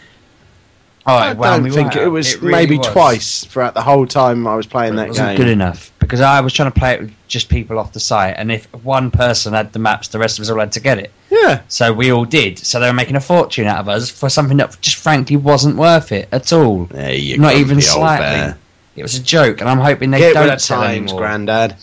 I 1.06 1.30
it 1.32 1.38
don't 1.38 1.70
think 1.70 1.94
it 1.96 2.08
was 2.08 2.36
really 2.36 2.50
maybe 2.52 2.78
was. 2.78 2.86
twice 2.88 3.44
throughout 3.44 3.74
the 3.74 3.82
whole 3.82 4.06
time 4.06 4.46
I 4.46 4.56
was 4.56 4.66
playing 4.66 4.94
It 4.94 4.96
that 4.96 5.08
wasn't 5.08 5.28
game. 5.28 5.36
good 5.36 5.48
enough 5.48 5.92
because 6.00 6.20
I 6.20 6.40
was 6.40 6.52
trying 6.52 6.70
to 6.72 6.78
play 6.78 6.94
it 6.94 7.00
with 7.00 7.12
just 7.28 7.48
people 7.48 7.78
off 7.78 7.92
the 7.92 8.00
site, 8.00 8.34
and 8.38 8.50
if 8.52 8.66
one 8.84 9.10
person 9.10 9.52
had 9.54 9.72
the 9.72 9.78
maps, 9.78 10.08
the 10.08 10.18
rest 10.18 10.38
of 10.38 10.42
us 10.42 10.50
all 10.50 10.58
had 10.60 10.72
to 10.72 10.80
get 10.80 10.98
it. 10.98 11.12
Yeah, 11.30 11.62
So 11.68 11.92
we 11.92 12.12
all 12.12 12.24
did. 12.24 12.58
So 12.58 12.78
they 12.80 12.86
were 12.86 12.92
making 12.94 13.16
a 13.16 13.20
fortune 13.20 13.66
out 13.66 13.78
of 13.78 13.88
us 13.88 14.10
for 14.10 14.28
something 14.28 14.56
that 14.58 14.80
just 14.80 14.96
frankly 14.96 15.36
wasn't 15.36 15.76
worth 15.76 16.12
it 16.12 16.28
at 16.32 16.52
all. 16.52 16.84
there 16.86 17.12
you 17.14 17.38
Not 17.38 17.54
even 17.56 17.80
slightly. 17.80 18.54
It 18.96 19.02
was 19.02 19.14
a 19.16 19.22
joke, 19.22 19.60
and 19.60 19.68
I'm 19.68 19.78
hoping 19.78 20.10
they 20.10 20.18
Get 20.18 20.34
don't 20.34 20.48
with 20.50 20.62
tell 20.64 20.80
times, 20.82 20.96
anymore. 21.10 21.20
Grandad. 21.20 21.76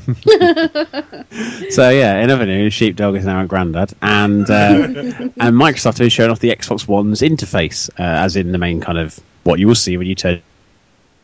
So 1.70 1.90
yeah, 1.90 2.22
in 2.22 2.30
other 2.30 2.46
news, 2.46 2.72
Sheepdog 2.72 3.16
is 3.16 3.24
now 3.24 3.42
a 3.42 3.46
granddad, 3.46 3.92
and 4.00 4.48
uh, 4.48 4.54
and 4.54 5.34
Microsoft 5.36 5.98
has 5.98 6.12
shown 6.12 6.30
off 6.30 6.38
the 6.38 6.50
Xbox 6.50 6.86
One's 6.86 7.20
interface, 7.20 7.90
uh, 7.98 8.02
as 8.02 8.36
in 8.36 8.52
the 8.52 8.58
main 8.58 8.80
kind 8.80 8.98
of 8.98 9.18
what 9.42 9.58
you 9.58 9.66
will 9.66 9.74
see 9.74 9.96
when 9.96 10.06
you 10.06 10.14
turn 10.14 10.40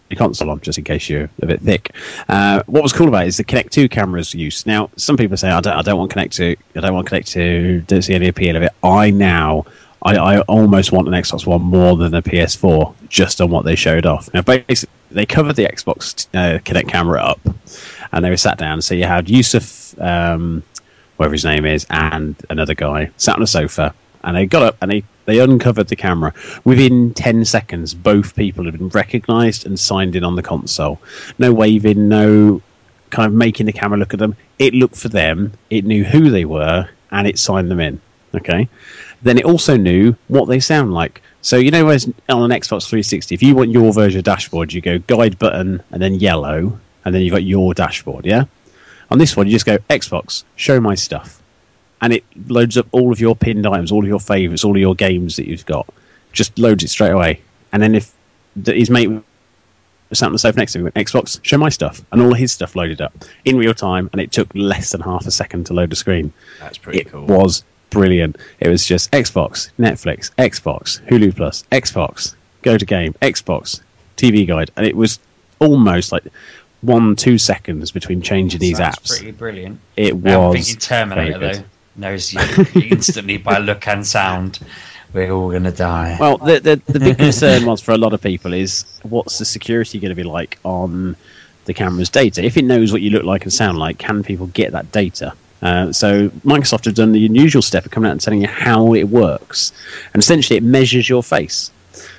your 0.09 0.19
console 0.19 0.51
on, 0.51 0.61
just 0.61 0.79
in 0.79 0.85
case 0.85 1.09
you're 1.09 1.31
a 1.43 1.47
bit 1.47 1.61
thick. 1.61 1.95
Uh, 2.29 2.63
what 2.67 2.83
was 2.83 2.93
cool 2.93 3.09
about 3.09 3.25
it 3.25 3.29
is 3.29 3.37
the 3.37 3.45
Kinect 3.45 3.71
Two 3.71 3.89
camera's 3.89 4.35
use. 4.35 4.67
Now, 4.67 4.91
some 4.97 5.17
people 5.17 5.37
say 5.37 5.49
I 5.49 5.61
don't, 5.61 5.77
I 5.77 5.83
don't 5.83 5.99
want 5.99 6.11
Kinect 6.11 6.33
Two, 6.33 6.57
I 6.75 6.81
don't 6.81 6.95
want 6.95 7.09
Kinect 7.09 7.27
Two, 7.27 7.83
don't 7.83 8.03
see 8.03 8.15
any 8.15 8.29
appeal 8.29 8.57
of 8.57 8.63
it. 8.63 8.73
I 8.83 9.11
now. 9.11 9.67
I, 10.03 10.17
I 10.17 10.41
almost 10.41 10.93
want 10.93 11.09
an 11.09 11.15
Xbox 11.15 11.47
One 11.47 11.61
more 11.61 11.95
than 11.95 12.15
a 12.15 12.23
PS4, 12.23 12.95
just 13.11 13.43
on 13.43 13.51
what 13.51 13.67
they 13.67 13.77
showed 13.77 14.07
off. 14.07 14.33
Now, 14.33 14.41
basically, 14.41 14.91
they 15.11 15.27
covered 15.27 15.57
the 15.57 15.67
Xbox 15.67 16.27
uh, 16.33 16.59
Kinect 16.61 16.89
camera 16.89 17.23
up, 17.23 17.41
and 18.13 18.25
they 18.25 18.31
were 18.31 18.37
sat 18.37 18.59
down. 18.59 18.83
So 18.83 18.95
you 18.95 19.05
had 19.05 19.29
Yusuf, 19.29 19.99
um, 20.01 20.63
whatever 21.17 21.35
his 21.35 21.45
name 21.45 21.65
is, 21.65 21.87
and 21.91 22.35
another 22.51 22.75
guy 22.75 23.11
sat 23.17 23.37
on 23.37 23.43
a 23.43 23.47
sofa, 23.47 23.95
and 24.25 24.37
they 24.37 24.47
got 24.47 24.63
up 24.63 24.77
and 24.83 24.91
they, 24.91 25.05
they 25.27 25.39
uncovered 25.39 25.89
the 25.89 25.97
camera. 25.97 26.35
Within 26.65 27.15
10 27.15 27.45
seconds, 27.45 27.95
both 27.95 28.37
people 28.37 28.65
had 28.65 28.79
been 28.79 28.89
recognised 28.89 29.67
and 29.67 29.79
signed 29.79 30.17
in 30.17 30.25
on 30.25 30.37
the 30.37 30.43
console. 30.43 31.01
No 31.39 31.53
waving, 31.53 32.09
no 32.09 32.61
kind 33.11 33.27
of 33.27 33.33
making 33.33 33.67
the 33.67 33.73
camera 33.73 33.99
look 33.99 34.13
at 34.13 34.19
them. 34.19 34.37
It 34.59 34.75
looked 34.75 34.97
for 34.97 35.09
them, 35.09 35.53
it 35.71 35.85
knew 35.85 36.05
who 36.05 36.31
they 36.31 36.45
were, 36.45 36.89
and 37.11 37.27
it 37.27 37.39
signed 37.39 37.71
them 37.71 37.81
in. 37.81 38.01
Okay? 38.35 38.69
Then 39.23 39.39
it 39.39 39.45
also 39.45 39.77
knew 39.77 40.15
what 40.29 40.47
they 40.47 40.61
sound 40.61 40.95
like. 40.95 41.23
So 41.43 41.57
you 41.57 41.71
know, 41.71 41.89
on 41.89 41.93
an 41.95 42.51
Xbox 42.51 42.89
360, 42.89 43.35
if 43.35 43.43
you 43.43 43.55
want 43.55 43.71
your 43.71 43.93
version 43.93 44.19
of 44.19 44.25
dashboard, 44.25 44.73
you 44.73 44.81
go 44.81 44.99
guide 44.99 45.39
button 45.39 45.83
and 45.91 46.03
then 46.03 46.15
yellow, 46.15 46.79
and 47.05 47.15
then 47.15 47.23
you've 47.23 47.33
got 47.33 47.45
your 47.45 47.75
dashboard. 47.75 48.27
Yeah. 48.27 48.45
On 49.11 49.19
this 49.19 49.37
one, 49.37 49.47
you 49.47 49.53
just 49.53 49.67
go 49.67 49.79
Xbox, 49.91 50.45
show 50.57 50.81
my 50.81 50.95
stuff, 50.95 51.43
and 52.01 52.13
it 52.13 52.25
loads 52.49 52.77
up 52.77 52.87
all 52.93 53.13
of 53.13 53.21
your 53.21 53.35
pinned 53.35 53.67
items, 53.67 53.91
all 53.91 54.03
of 54.03 54.09
your 54.09 54.21
favorites, 54.21 54.65
all 54.65 54.75
of 54.75 54.81
your 54.81 54.95
games 54.95 55.37
that 55.37 55.49
you've 55.49 55.67
got. 55.67 55.87
Just 56.33 56.59
loads 56.59 56.85
it 56.85 56.89
straight 56.89 57.11
away. 57.11 57.41
And 57.73 57.83
then 57.83 57.95
if 57.95 58.13
the, 58.57 58.73
his 58.73 58.89
mate 58.91 59.11
sat 60.13 60.27
on 60.27 60.33
the 60.33 60.39
sofa 60.39 60.59
next 60.59 60.73
to 60.73 60.79
him, 60.79 60.85
went, 60.85 60.95
Xbox, 60.95 61.41
show 61.43 61.59
my 61.59 61.69
stuff, 61.69 62.03
and 62.13 62.23
all 62.23 62.33
of 62.33 62.39
his 62.39 62.53
stuff 62.53 62.77
loaded 62.77 63.01
up 63.01 63.13
in 63.45 63.57
real 63.57 63.75
time, 63.75 64.09
and 64.13 64.21
it 64.21 64.31
took 64.33 64.49
less 64.55 64.93
than 64.93 65.01
half 65.01 65.27
a 65.27 65.31
second 65.31 65.67
to 65.67 65.75
load 65.75 65.91
the 65.91 65.97
screen 65.97 66.33
That's 66.61 66.79
pretty 66.79 67.01
it 67.01 67.11
cool. 67.11 67.27
was 67.27 67.65
brilliant. 67.91 68.37
It 68.61 68.69
was 68.69 68.87
just 68.87 69.11
Xbox, 69.11 69.71
Netflix, 69.79 70.31
Xbox, 70.37 71.01
Hulu 71.09 71.35
Plus, 71.35 71.65
Xbox, 71.73 72.35
Go 72.63 72.79
to 72.79 72.85
Game, 72.87 73.15
Xbox, 73.23 73.81
TV 74.17 74.47
Guide, 74.47 74.71
and 74.77 74.87
it 74.87 74.97
was 74.97 75.19
almost 75.59 76.13
like 76.13 76.25
one 76.83 77.17
two 77.17 77.39
seconds 77.39 77.91
between 77.91 78.23
changing 78.23 78.61
these 78.61 78.79
apps. 78.79 78.79
That's 78.79 78.99
apps. 78.99 79.19
pretty 79.19 79.33
brilliant. 79.33 79.81
It 79.97 80.17
was. 80.17 80.33
I'm 80.33 80.53
thinking 80.53 80.77
Terminator 80.77 81.39
though 81.39 81.65
knows 81.97 82.33
you 82.33 82.41
instantly 82.75 83.37
by 83.37 83.59
look 83.59 83.87
and 83.87 84.07
sound. 84.07 84.59
We're 85.13 85.33
all 85.33 85.51
gonna 85.51 85.73
die. 85.73 86.17
Well, 86.21 86.39
the, 86.39 86.61
the 86.61 86.93
the 86.93 87.01
big 87.01 87.19
concern 87.19 87.67
was 87.67 87.81
for 87.81 87.93
a 87.93 87.99
lot 87.99 88.13
of 88.13 88.23
people 88.23 88.53
is 88.53 88.85
what's 89.03 89.39
the 89.39 89.45
security 89.45 89.99
going 89.99 90.11
to 90.11 90.15
be 90.15 90.23
like 90.23 90.59
on 90.65 91.17
the 91.65 91.75
camera's 91.75 92.11
data? 92.11 92.45
If 92.45 92.57
it 92.57 92.65
knows 92.65 92.93
what 92.93 93.03
you 93.03 93.11
look 93.11 93.25
like 93.25 93.43
and 93.43 93.53
sound 93.53 93.79
like, 93.79 93.99
can 93.99 94.23
people 94.23 94.47
get 94.49 94.73
that 94.73 94.93
data? 94.93 95.35
Uh, 95.63 95.93
so 95.93 96.29
Microsoft 96.29 96.87
have 96.87 96.95
done 96.95 97.13
the 97.13 97.27
unusual 97.27 97.61
step 97.61 97.85
of 97.85 97.91
coming 97.91 98.09
out 98.09 98.13
and 98.13 98.21
telling 98.21 98.41
you 98.41 98.49
how 98.49 98.95
it 98.95 99.05
works, 99.05 99.73
and 100.15 100.23
essentially 100.23 100.57
it 100.57 100.63
measures 100.63 101.09
your 101.09 101.23
face. 101.23 101.71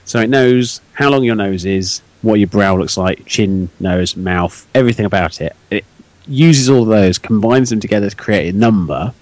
So 0.06 0.20
it 0.20 0.30
knows 0.30 0.82
how 0.94 1.10
long 1.10 1.24
your 1.24 1.36
nose 1.36 1.66
is, 1.66 2.02
what 2.22 2.36
your 2.40 2.48
brow 2.48 2.78
looks 2.78 2.98
like, 2.98 3.26
chin, 3.26 3.70
nose, 3.80 4.16
mouth, 4.16 4.68
everything 4.76 5.06
about 5.06 5.42
it. 5.42 5.56
It 5.70 5.86
uses 6.28 6.70
all 6.70 6.84
of 6.84 6.90
those, 6.90 7.18
combines 7.18 7.70
them 7.70 7.80
together 7.80 8.10
to 8.10 8.16
create 8.16 8.54
a 8.54 8.58
number. 8.58 9.14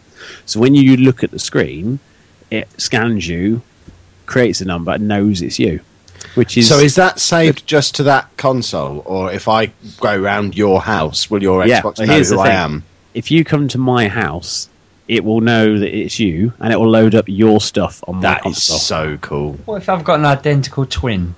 So 0.46 0.60
when 0.60 0.76
you 0.76 0.98
look 0.98 1.24
at 1.24 1.32
the 1.32 1.40
screen, 1.40 2.00
it 2.52 2.68
scans 2.80 3.28
you, 3.28 3.62
creates 4.26 4.62
a 4.62 4.66
number, 4.66 4.92
and 4.92 5.08
knows 5.08 5.42
it's 5.42 5.60
you. 5.60 5.80
Which 6.36 6.58
is 6.58 6.68
So 6.68 6.78
is 6.80 6.96
that 6.96 7.20
saved 7.20 7.66
just 7.66 7.96
to 7.96 8.04
that 8.04 8.30
console, 8.38 9.02
or 9.06 9.32
if 9.32 9.48
I 9.48 9.68
go 10.00 10.22
around 10.22 10.56
your 10.58 10.82
house, 10.82 11.30
will 11.32 11.42
your 11.42 11.66
Yeah, 11.66 11.82
Xbox 11.82 12.00
know 12.00 12.14
here's 12.14 12.30
who 12.30 12.36
the 12.36 12.42
I 12.42 12.48
thing. 12.48 12.56
am? 12.56 12.84
if 13.14 13.32
you 13.32 13.44
come 13.44 13.68
to 13.70 13.78
my 13.78 14.08
house, 14.08 14.70
it 15.08 15.24
will 15.24 15.42
know 15.42 15.80
that 15.80 15.98
it's 15.98 16.20
you, 16.20 16.54
and 16.60 16.72
it 16.72 16.80
will 16.80 16.90
load 16.90 17.16
up 17.16 17.26
your 17.28 17.60
stuff 17.62 18.04
on 18.08 18.22
that 18.22 18.44
my 18.46 18.52
That 18.52 18.58
is 18.58 18.62
so 18.64 19.18
cool. 19.22 19.54
What 19.66 19.78
if 19.78 19.90
I've 19.90 20.04
got 20.04 20.20
an 20.20 20.26
identical 20.26 20.86
twin? 20.86 21.34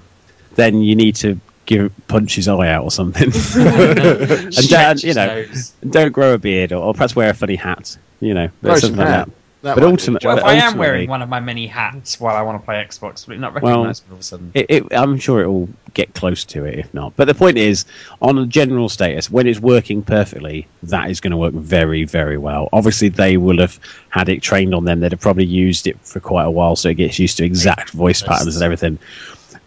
Then 0.55 0.81
you 0.81 0.95
need 0.95 1.15
to 1.17 1.39
give 1.71 2.07
punch 2.07 2.35
his 2.35 2.47
eye 2.47 2.69
out 2.69 2.83
or 2.83 2.91
something, 2.91 3.23
and 3.55 4.53
Stretch 4.53 5.01
don't, 5.01 5.03
you 5.03 5.13
know, 5.13 5.25
nose. 5.45 5.73
don't 5.89 6.11
grow 6.11 6.33
a 6.33 6.37
beard 6.37 6.71
or, 6.71 6.83
or 6.83 6.93
perhaps 6.93 7.15
wear 7.15 7.29
a 7.29 7.33
funny 7.33 7.55
hat. 7.55 7.97
You 8.19 8.33
know, 8.33 8.49
Grow 8.61 8.75
something 8.75 8.99
like 8.99 9.07
that. 9.07 9.29
That 9.63 9.75
But 9.75 9.83
ultimately, 9.83 10.19
do 10.19 10.19
ultimate- 10.19 10.21
the 10.21 10.27
What 10.27 10.35
job. 10.37 10.39
if 10.39 10.63
I 10.63 10.67
am 10.71 10.77
wearing 10.79 11.07
one 11.09 11.21
of 11.21 11.29
my 11.29 11.39
many 11.39 11.67
hats 11.67 12.19
while 12.19 12.35
I 12.35 12.41
want 12.41 12.59
to 12.59 12.65
play 12.65 12.83
Xbox? 12.83 13.27
Will 13.27 13.35
it 13.35 13.39
not 13.39 13.53
Well, 13.61 13.83
me 13.83 13.89
all 13.89 14.13
of 14.13 14.19
a 14.19 14.23
sudden? 14.23 14.51
It, 14.55 14.65
it, 14.69 14.83
I'm 14.91 15.19
sure 15.19 15.43
it 15.43 15.47
will 15.47 15.69
get 15.93 16.15
close 16.15 16.43
to 16.45 16.65
it, 16.65 16.79
if 16.79 16.93
not. 16.95 17.15
But 17.15 17.25
the 17.25 17.35
point 17.35 17.59
is, 17.59 17.85
on 18.23 18.39
a 18.39 18.47
general 18.47 18.89
status, 18.89 19.29
when 19.29 19.45
it's 19.45 19.59
working 19.59 20.01
perfectly, 20.01 20.67
that 20.81 21.11
is 21.11 21.19
going 21.21 21.29
to 21.31 21.37
work 21.37 21.53
very, 21.53 22.05
very 22.05 22.39
well. 22.39 22.69
Obviously, 22.73 23.09
they 23.09 23.37
will 23.37 23.59
have 23.59 23.79
had 24.09 24.29
it 24.29 24.41
trained 24.41 24.73
on 24.73 24.85
them. 24.85 24.99
They'd 24.99 25.11
have 25.11 25.21
probably 25.21 25.45
used 25.45 25.85
it 25.85 25.99
for 26.01 26.19
quite 26.19 26.45
a 26.45 26.51
while, 26.51 26.75
so 26.75 26.89
it 26.89 26.95
gets 26.95 27.19
used 27.19 27.37
to 27.37 27.45
exact 27.45 27.91
voice 27.91 28.23
patterns 28.23 28.55
and 28.55 28.63
everything. 28.63 28.97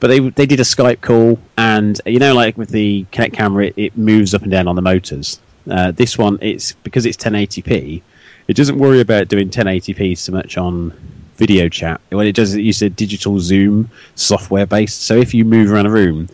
But 0.01 0.09
they 0.09 0.21
they 0.21 0.47
did 0.47 0.61
a 0.61 0.65
Skype 0.65 1.01
call, 1.01 1.39
and 1.57 2.01
you 2.07 2.19
know, 2.19 2.35
like 2.35 2.59
with 2.59 2.71
the 2.71 3.07
Kinect 3.13 3.33
camera, 3.33 3.67
it, 3.67 3.75
it 3.77 3.97
moves 3.97 4.35
up 4.35 4.43
and 4.43 4.51
down 4.51 4.69
on 4.69 4.77
the 4.77 4.83
motors. 4.83 5.41
Uh, 5.71 5.91
this 5.93 6.19
one, 6.19 6.39
it's 6.43 6.73
because 6.73 7.07
it's 7.07 7.17
1080p. 7.17 8.03
It 8.49 8.57
doesn't 8.57 8.79
worry 8.79 9.01
about 9.01 9.29
doing 9.29 9.49
1080p 9.49 10.19
so 10.19 10.33
much 10.33 10.59
on 10.59 10.93
video 11.37 11.69
chat. 11.69 12.01
What 12.11 12.27
it 12.27 12.35
does 12.35 12.51
is 12.51 12.57
it 12.57 12.63
uses 12.63 12.83
a 12.83 12.91
digital 12.91 13.41
zoom 13.41 13.91
software 14.15 14.67
based. 14.67 15.03
So 15.03 15.17
if 15.17 15.33
you 15.33 15.45
move 15.45 15.73
around 15.73 15.87
a 15.87 15.91
room, 15.91 16.29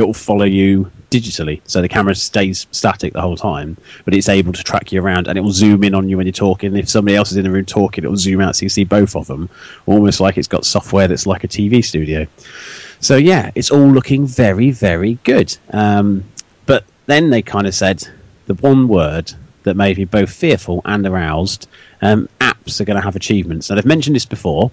it 0.00 0.06
will 0.06 0.14
follow 0.14 0.44
you 0.44 0.90
digitally. 1.10 1.60
So 1.64 1.82
the 1.82 1.88
camera 1.88 2.14
stays 2.14 2.66
static 2.70 3.12
the 3.12 3.20
whole 3.20 3.36
time, 3.36 3.76
but 4.04 4.14
it's 4.14 4.28
able 4.28 4.52
to 4.52 4.62
track 4.62 4.92
you 4.92 5.02
around 5.02 5.28
and 5.28 5.36
it 5.36 5.40
will 5.40 5.52
zoom 5.52 5.84
in 5.84 5.94
on 5.94 6.08
you 6.08 6.16
when 6.16 6.26
you're 6.26 6.32
talking. 6.32 6.76
If 6.76 6.88
somebody 6.88 7.16
else 7.16 7.30
is 7.30 7.36
in 7.36 7.44
the 7.44 7.50
room 7.50 7.66
talking, 7.66 8.04
it 8.04 8.08
will 8.08 8.16
zoom 8.16 8.40
out 8.40 8.56
so 8.56 8.64
you 8.64 8.68
see 8.68 8.84
both 8.84 9.16
of 9.16 9.26
them, 9.26 9.48
almost 9.86 10.20
like 10.20 10.38
it's 10.38 10.48
got 10.48 10.64
software 10.64 11.08
that's 11.08 11.26
like 11.26 11.44
a 11.44 11.48
TV 11.48 11.84
studio. 11.84 12.26
So 13.00 13.16
yeah, 13.16 13.50
it's 13.54 13.70
all 13.70 13.88
looking 13.88 14.26
very, 14.26 14.70
very 14.70 15.14
good. 15.24 15.56
Um, 15.70 16.24
but 16.66 16.84
then 17.06 17.30
they 17.30 17.42
kind 17.42 17.66
of 17.66 17.74
said 17.74 18.06
the 18.46 18.54
one 18.54 18.88
word 18.88 19.32
that 19.64 19.76
made 19.76 19.98
me 19.98 20.04
both 20.04 20.32
fearful 20.32 20.80
and 20.84 21.06
aroused. 21.06 21.68
Um, 22.02 22.28
apps 22.40 22.80
are 22.80 22.84
going 22.84 22.96
to 22.96 23.02
have 23.02 23.16
achievements. 23.16 23.68
Now 23.68 23.76
they've 23.76 23.84
mentioned 23.84 24.16
this 24.16 24.26
before. 24.26 24.70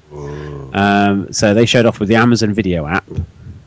Um, 0.73 1.31
so 1.33 1.53
they 1.53 1.65
showed 1.65 1.85
off 1.85 1.99
with 1.99 2.09
the 2.09 2.15
Amazon 2.15 2.53
Video 2.53 2.85
app. 2.85 3.05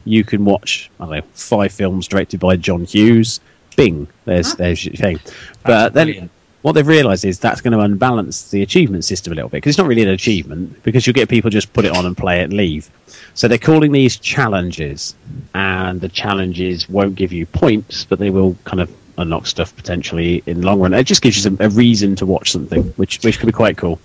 You 0.05 0.25
can 0.25 0.45
watch, 0.45 0.91
I 0.99 1.05
don't 1.05 1.15
know, 1.17 1.23
five 1.35 1.73
films 1.73 2.09
directed 2.09 2.41
by 2.41 2.57
John 2.57 2.85
Hughes. 2.85 3.41
Bing, 3.77 4.09
there's 4.25 4.55
there's 4.57 4.85
your 4.85 4.95
thing. 4.95 5.21
But 5.65 5.95
then 5.95 6.09
brilliant. 6.09 6.31
what 6.63 6.73
they've 6.73 6.87
realised 6.87 7.25
is 7.25 7.39
that's 7.39 7.61
going 7.61 7.73
to 7.73 7.81
unbalance 7.81 8.51
the 8.51 8.63
achievement 8.63 9.05
system 9.05 9.33
a 9.33 9.37
little 9.37 9.49
bit 9.49 9.59
because 9.59 9.71
it's 9.71 9.79
not 9.79 9.87
really 9.87 10.03
an 10.03 10.09
achievement 10.09 10.83
because 10.83 11.07
you'll 11.07 11.15
get 11.15 11.29
people 11.29 11.51
just 11.51 11.73
put 11.73 11.85
it 11.85 11.97
on 11.97 12.05
and 12.05 12.17
play 12.17 12.41
it 12.41 12.45
and 12.45 12.53
leave. 12.53 12.91
So 13.35 13.49
they're 13.49 13.59
calling 13.59 13.93
these 13.93 14.17
challenges, 14.17 15.15
and 15.55 16.01
the 16.01 16.09
challenges 16.09 16.89
won't 16.89 17.15
give 17.15 17.33
you 17.33 17.47
points, 17.47 18.05
but 18.05 18.19
they 18.19 18.31
will 18.31 18.57
kind 18.65 18.81
of 18.81 18.91
unlock 19.19 19.47
stuff 19.47 19.75
potentially 19.77 20.43
in 20.47 20.61
the 20.61 20.67
long 20.67 20.81
run. 20.81 20.95
It 20.95 21.05
just 21.05 21.23
gives 21.23 21.37
you 21.37 21.43
some, 21.43 21.57
a 21.61 21.69
reason 21.69 22.17
to 22.17 22.27
watch 22.27 22.51
something, 22.51 22.83
which 22.97 23.23
which 23.23 23.39
could 23.39 23.47
be 23.47 23.53
quite 23.53 23.77
cool. 23.77 24.01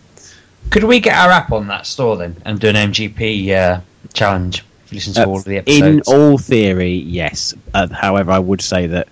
Could 0.70 0.84
we 0.84 1.00
get 1.00 1.16
our 1.16 1.32
app 1.32 1.52
on 1.52 1.68
that 1.68 1.86
store 1.86 2.18
then 2.18 2.42
and 2.46 2.60
do 2.60 2.70
an 2.70 2.76
MGP 2.76 3.50
uh, 3.52 3.82
challenge? 4.14 4.64
Listen 4.92 5.14
to 5.14 5.24
Uh, 5.24 5.26
all 5.26 5.38
of 5.38 5.44
the 5.46 5.64
In 5.66 6.02
all 6.08 6.38
theory, 6.38 6.94
yes. 6.94 7.54
Uh, 7.74 7.88
however, 7.88 8.32
I 8.32 8.40
would 8.40 8.62
say 8.62 8.88
that 8.88 9.08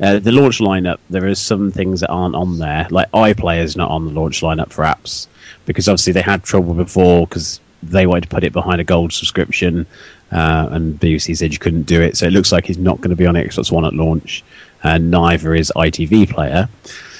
uh, 0.00 0.18
the 0.18 0.32
launch 0.32 0.58
lineup, 0.58 0.98
there 1.10 1.26
are 1.26 1.34
some 1.34 1.70
things 1.70 2.00
that 2.00 2.10
aren't 2.10 2.34
on 2.34 2.58
there. 2.58 2.86
Like 2.90 3.10
iPlayer 3.12 3.62
is 3.62 3.76
not 3.76 3.90
on 3.90 4.06
the 4.06 4.12
launch 4.12 4.40
lineup 4.40 4.70
for 4.70 4.84
apps 4.84 5.28
because 5.66 5.88
obviously 5.88 6.12
they 6.12 6.22
had 6.22 6.42
trouble 6.42 6.74
before 6.74 7.26
because 7.26 7.60
they 7.82 8.06
wanted 8.06 8.22
to 8.22 8.28
put 8.28 8.44
it 8.44 8.52
behind 8.52 8.80
a 8.80 8.84
gold 8.84 9.12
subscription, 9.12 9.86
uh, 10.30 10.68
and 10.70 10.98
BBC 10.98 11.36
said 11.36 11.52
you 11.52 11.58
couldn't 11.58 11.82
do 11.82 12.00
it. 12.00 12.16
So 12.16 12.26
it 12.26 12.32
looks 12.32 12.52
like 12.52 12.66
he's 12.66 12.78
not 12.78 12.98
going 12.98 13.10
to 13.10 13.16
be 13.16 13.26
on 13.26 13.34
Xbox 13.34 13.72
One 13.72 13.84
at 13.84 13.92
launch, 13.92 14.44
and 14.82 15.10
neither 15.10 15.54
is 15.54 15.72
ITV 15.74 16.30
Player. 16.30 16.68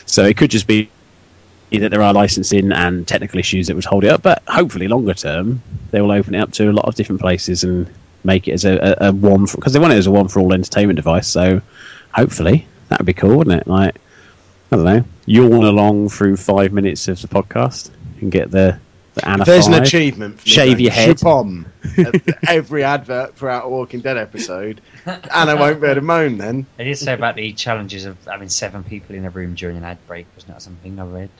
So 0.06 0.24
it 0.24 0.36
could 0.36 0.50
just 0.50 0.66
be 0.66 0.90
that 1.78 1.90
there 1.90 2.02
are 2.02 2.12
licensing 2.12 2.72
and 2.72 3.06
technical 3.06 3.38
issues 3.38 3.66
that 3.66 3.74
would 3.74 3.84
hold 3.84 4.04
it 4.04 4.10
up, 4.10 4.22
but 4.22 4.42
hopefully 4.48 4.88
longer 4.88 5.14
term 5.14 5.62
they 5.90 6.00
will 6.00 6.12
open 6.12 6.34
it 6.34 6.40
up 6.40 6.52
to 6.52 6.70
a 6.70 6.72
lot 6.72 6.86
of 6.86 6.94
different 6.94 7.20
places 7.20 7.64
and 7.64 7.90
make 8.24 8.48
it 8.48 8.52
as 8.52 8.64
a, 8.64 8.96
a, 9.00 9.08
a 9.08 9.12
one 9.12 9.44
because 9.44 9.72
they 9.72 9.78
want 9.78 9.92
it 9.92 9.96
as 9.96 10.06
a 10.06 10.10
one 10.10 10.28
for 10.28 10.40
all 10.40 10.52
entertainment 10.52 10.96
device. 10.96 11.28
So 11.28 11.60
hopefully 12.14 12.66
that 12.88 12.98
would 12.98 13.06
be 13.06 13.12
cool, 13.12 13.38
wouldn't 13.38 13.60
it? 13.60 13.66
Like 13.66 13.96
I 14.70 14.76
don't 14.76 14.84
know, 14.84 15.04
yawn 15.26 15.64
along 15.64 16.08
through 16.08 16.36
five 16.36 16.72
minutes 16.72 17.08
of 17.08 17.20
the 17.20 17.28
podcast 17.28 17.90
and 18.20 18.32
get 18.32 18.50
the 18.50 18.78
the 19.14 19.28
Anna 19.28 19.44
There's 19.44 19.66
an 19.66 19.74
achievement. 19.74 20.40
For 20.40 20.48
me, 20.48 20.52
Shave 20.52 20.76
mate. 20.78 20.82
your 20.84 20.92
head. 20.92 21.16
Chupom. 21.18 21.66
Every 22.48 22.84
advert 22.84 23.36
throughout 23.36 23.66
a 23.66 23.68
Walking 23.68 24.00
Dead 24.00 24.16
episode, 24.16 24.80
and 25.04 25.50
I 25.50 25.54
won't 25.54 25.80
be 25.80 25.86
able 25.86 25.96
to 25.96 26.00
moan 26.00 26.38
then. 26.38 26.66
They 26.78 26.84
did 26.84 26.96
say 26.96 27.12
about 27.12 27.36
the 27.36 27.52
challenges 27.52 28.06
of 28.06 28.16
having 28.24 28.48
seven 28.48 28.84
people 28.84 29.14
in 29.14 29.26
a 29.26 29.30
room 29.30 29.54
during 29.54 29.76
an 29.76 29.84
ad 29.84 29.98
break, 30.06 30.26
wasn't 30.34 30.54
that 30.54 30.62
something 30.62 30.98
I 30.98 31.04
read? 31.04 31.30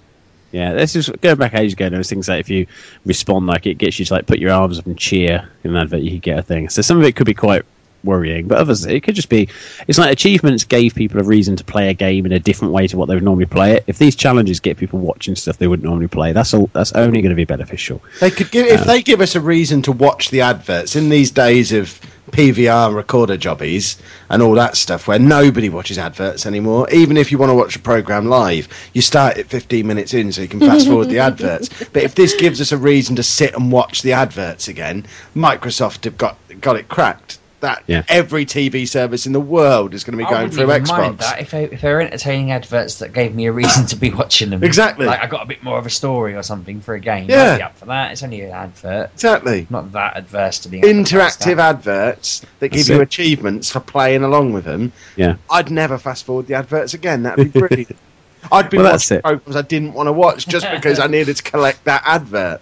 Yeah, 0.53 0.75
this 0.75 0.95
is 0.95 1.09
going 1.09 1.37
back 1.37 1.55
ages 1.55 1.73
ago. 1.73 1.89
There 1.89 1.99
was 1.99 2.11
things 2.11 2.29
like 2.29 2.41
if 2.41 2.51
you 2.51 2.67
respond, 3.07 3.47
like 3.47 3.67
it 3.67 3.79
gets 3.79 3.99
you 3.99 4.05
to 4.05 4.15
like 4.15 4.27
put 4.27 4.39
your 4.39 4.53
arms 4.53 4.79
up 4.79 4.87
and 4.87 4.99
cheer 4.99 5.49
in 5.65 5.71
an 5.71 5.77
advert, 5.77 6.03
you 6.03 6.13
could 6.13 6.23
get 6.23 6.39
a 6.39 6.43
thing. 6.43 6.69
So 6.69 6.83
some 6.83 6.99
of 6.99 7.05
it 7.05 7.17
could 7.17 7.27
be 7.27 7.35
quite 7.35 7.65
worrying, 8.05 8.49
but 8.49 8.59
others 8.59 8.85
it 8.85 9.03
could 9.03 9.15
just 9.15 9.29
be. 9.29 9.49
It's 9.89 9.99
like 9.99 10.13
achievements 10.13 10.65
gave 10.65 10.95
people 10.95 11.21
a 11.21 11.25
reason 11.25 11.57
to 11.57 11.65
play 11.65 11.89
a 11.89 11.95
game 11.95 12.27
in 12.27 12.33
a 12.33 12.39
different 12.39 12.75
way 12.75 12.87
to 12.87 12.97
what 12.97 13.07
they 13.07 13.15
would 13.15 13.23
normally 13.23 13.47
play 13.47 13.73
it. 13.77 13.85
If 13.87 13.99
these 13.99 14.15
challenges 14.15 14.61
get 14.61 14.77
people 14.77 14.99
watching 14.99 15.37
stuff 15.37 15.57
they 15.57 15.67
wouldn't 15.67 15.89
normally 15.89 16.09
play, 16.09 16.33
that's 16.33 16.53
all. 16.53 16.69
That's 16.73 16.93
only 16.93 17.23
going 17.23 17.31
to 17.31 17.37
be 17.37 17.45
beneficial. 17.45 18.03
They 18.21 18.31
could 18.31 18.51
give 18.51 18.67
if 18.67 18.83
uh, 18.83 18.85
they 18.85 19.03
give 19.03 19.21
us 19.21 19.35
a 19.35 19.41
reason 19.41 19.83
to 19.83 19.93
watch 19.93 20.31
the 20.31 20.43
adverts 20.43 20.97
in 20.97 21.09
these 21.09 21.31
days 21.31 21.73
of 21.73 21.99
PVR 22.33 22.95
recorder 22.95 23.37
jobbies 23.37 23.99
and 24.31 24.43
all 24.43 24.55
that 24.55 24.77
stuff 24.77 25.07
where 25.07 25.19
nobody 25.19 25.69
watches 25.69 25.99
adverts 25.99 26.47
anymore. 26.47 26.89
Even 26.91 27.17
if 27.17 27.31
you 27.31 27.39
want 27.39 27.51
to 27.51 27.55
watch 27.55 27.77
a 27.77 27.79
program 27.79 28.27
live, 28.27 28.69
you 28.95 29.03
start 29.03 29.37
at 29.37 29.47
15 29.47 29.87
minutes 29.87 30.15
in 30.15 30.33
so 30.33 30.43
you 30.43 30.49
can 30.49 30.61
fast 30.69 30.87
forward 30.87 31.09
the 31.09 31.19
adverts. 31.19 31.69
But 31.93 32.03
if 32.03 32.15
this 32.15 32.35
gives 32.35 32.61
us 32.61 32.73
a 32.73 32.79
reason 32.79 33.15
to 33.17 33.23
sit 33.23 33.55
and 33.55 33.71
watch 33.71 34.03
the 34.03 34.15
adverts 34.15 34.67
again, 34.69 35.07
Microsoft 35.37 36.05
have 36.05 36.17
got 36.17 36.37
got 36.61 36.77
it 36.77 36.89
cracked. 36.89 37.39
That 37.63 37.83
Yeah. 37.87 38.03
every 38.09 38.45
TV 38.45 38.87
service 38.87 39.27
in 39.27 39.33
the 39.33 39.41
world 39.41 39.95
is 39.95 40.05
going 40.05 40.13
to 40.13 40.19
be 40.19 40.25
I 40.25 40.31
going 40.31 40.43
wouldn't 40.51 40.55
through 40.55 40.75
even 40.75 40.89
mind 40.89 41.19
Xbox. 41.19 41.21
that 41.21 41.41
if 41.41 41.51
they, 41.53 41.65
if 41.65 41.81
they 41.81 41.93
were 41.93 42.01
entertaining 42.01 42.51
adverts 42.53 42.97
that 42.99 43.13
gave 43.13 43.35
me 43.35 43.47
a 43.47 43.53
reason 43.53 43.87
to 43.87 43.97
be 43.97 44.11
watching 44.15 44.51
them. 44.51 44.63
Exactly. 44.65 45.07
Like 45.07 45.21
I 45.21 45.27
got 45.29 45.43
a 45.43 45.47
bit 45.47 45.63
more 45.63 45.79
of 45.79 45.87
a 45.87 45.91
story 45.91 46.35
or 46.35 46.43
something 46.43 46.81
for 46.81 46.95
a 46.95 47.01
game. 47.01 47.31
Yeah. 47.31 47.53
I'd 47.53 47.57
be 47.59 47.63
up 47.63 47.79
for 47.79 47.87
that. 47.87 48.13
It's 48.13 48.23
only 48.23 48.41
an 48.43 48.51
advert. 48.51 49.11
Exactly. 49.15 49.67
Not 49.71 49.93
that 49.93 50.17
adverse 50.17 50.59
to 50.61 50.69
the 50.69 50.81
Interactive 50.83 51.59
adverts 51.59 52.43
that 52.59 52.69
give 52.69 52.79
That's 52.81 52.89
you 52.89 52.97
it. 52.97 53.03
achievements 53.03 53.71
for 53.71 53.81
playing 53.81 54.25
along 54.25 54.53
with 54.53 54.65
them. 54.65 54.93
Yeah. 55.17 55.37
I'd 55.49 55.71
never 55.71 55.99
fast 55.99 56.25
forward 56.27 56.49
the 56.49 56.55
adverts 56.55 56.95
again. 56.95 57.23
That'd 57.23 57.53
be 57.53 57.59
brilliant. 57.61 57.97
I'd 58.51 58.71
be 58.71 58.77
Well, 58.79 58.87
that's 58.91 59.05
watching 59.09 59.19
it. 59.19 59.23
programs 59.23 59.55
I 59.57 59.63
didn't 59.63 59.93
want 59.93 60.09
to 60.09 60.13
watch 60.13 60.49
just 60.49 60.69
because 60.75 60.99
I 60.99 61.07
needed 61.07 61.37
to 61.37 61.43
collect 61.45 61.85
that 61.85 62.03
advert. 62.05 62.61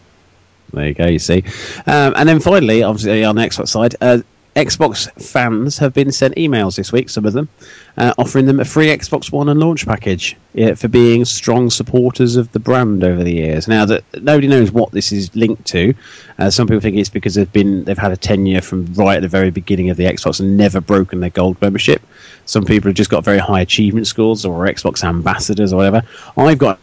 There 0.74 0.86
you 0.89 0.94
go. 0.94 1.06
You 1.06 1.18
see, 1.18 1.43
um, 1.86 2.12
and 2.16 2.28
then 2.28 2.39
finally, 2.39 2.82
obviously 2.82 3.24
on 3.24 3.35
the 3.36 3.43
Xbox 3.43 3.68
side, 3.68 3.97
uh, 4.02 4.18
Xbox 4.65 5.11
fans 5.23 5.78
have 5.78 5.95
been 5.95 6.12
sent 6.12 6.35
emails 6.37 6.77
this 6.77 6.93
week. 6.93 7.09
Some 7.09 7.24
of 7.24 7.32
them 7.32 7.49
uh, 7.97 8.12
offering 8.19 8.45
them 8.45 8.61
a 8.61 8.65
free 8.65 8.89
Xbox 8.89 9.32
One 9.32 9.49
and 9.49 9.59
launch 9.59 9.87
package 9.87 10.37
yeah, 10.53 10.74
for 10.74 10.89
being 10.89 11.24
strong 11.24 11.70
supporters 11.70 12.37
of 12.37 12.53
the 12.53 12.59
brand 12.59 13.03
over 13.03 13.24
the 13.24 13.32
years. 13.32 13.66
Now 13.69 13.87
that 13.87 14.05
nobody 14.23 14.49
knows 14.49 14.70
what 14.70 14.93
this 14.93 15.12
is 15.12 15.35
linked 15.35 15.65
to, 15.69 15.95
uh, 16.39 16.51
some 16.51 16.66
people 16.66 16.81
think 16.81 16.99
it's 16.99 17.09
because 17.09 17.35
they've 17.35 17.51
been 17.51 17.85
they've 17.85 17.97
had 17.97 18.12
a 18.12 18.19
tenure 18.19 18.61
from 18.61 18.93
right 18.95 19.16
at 19.16 19.23
the 19.23 19.28
very 19.28 19.51
beginning 19.51 19.89
of 19.89 19.97
the 19.97 20.05
Xbox 20.05 20.41
and 20.41 20.59
never 20.59 20.81
broken 20.81 21.20
their 21.20 21.31
gold 21.31 21.61
membership. 21.62 22.03
Some 22.45 22.66
people 22.66 22.89
have 22.89 22.97
just 22.97 23.11
got 23.11 23.24
very 23.24 23.39
high 23.39 23.61
achievement 23.62 24.09
scores 24.09 24.45
or 24.45 24.66
Xbox 24.66 25.03
ambassadors 25.03 25.73
or 25.73 25.77
whatever. 25.77 26.03
I've 26.37 26.59
got 26.59 26.78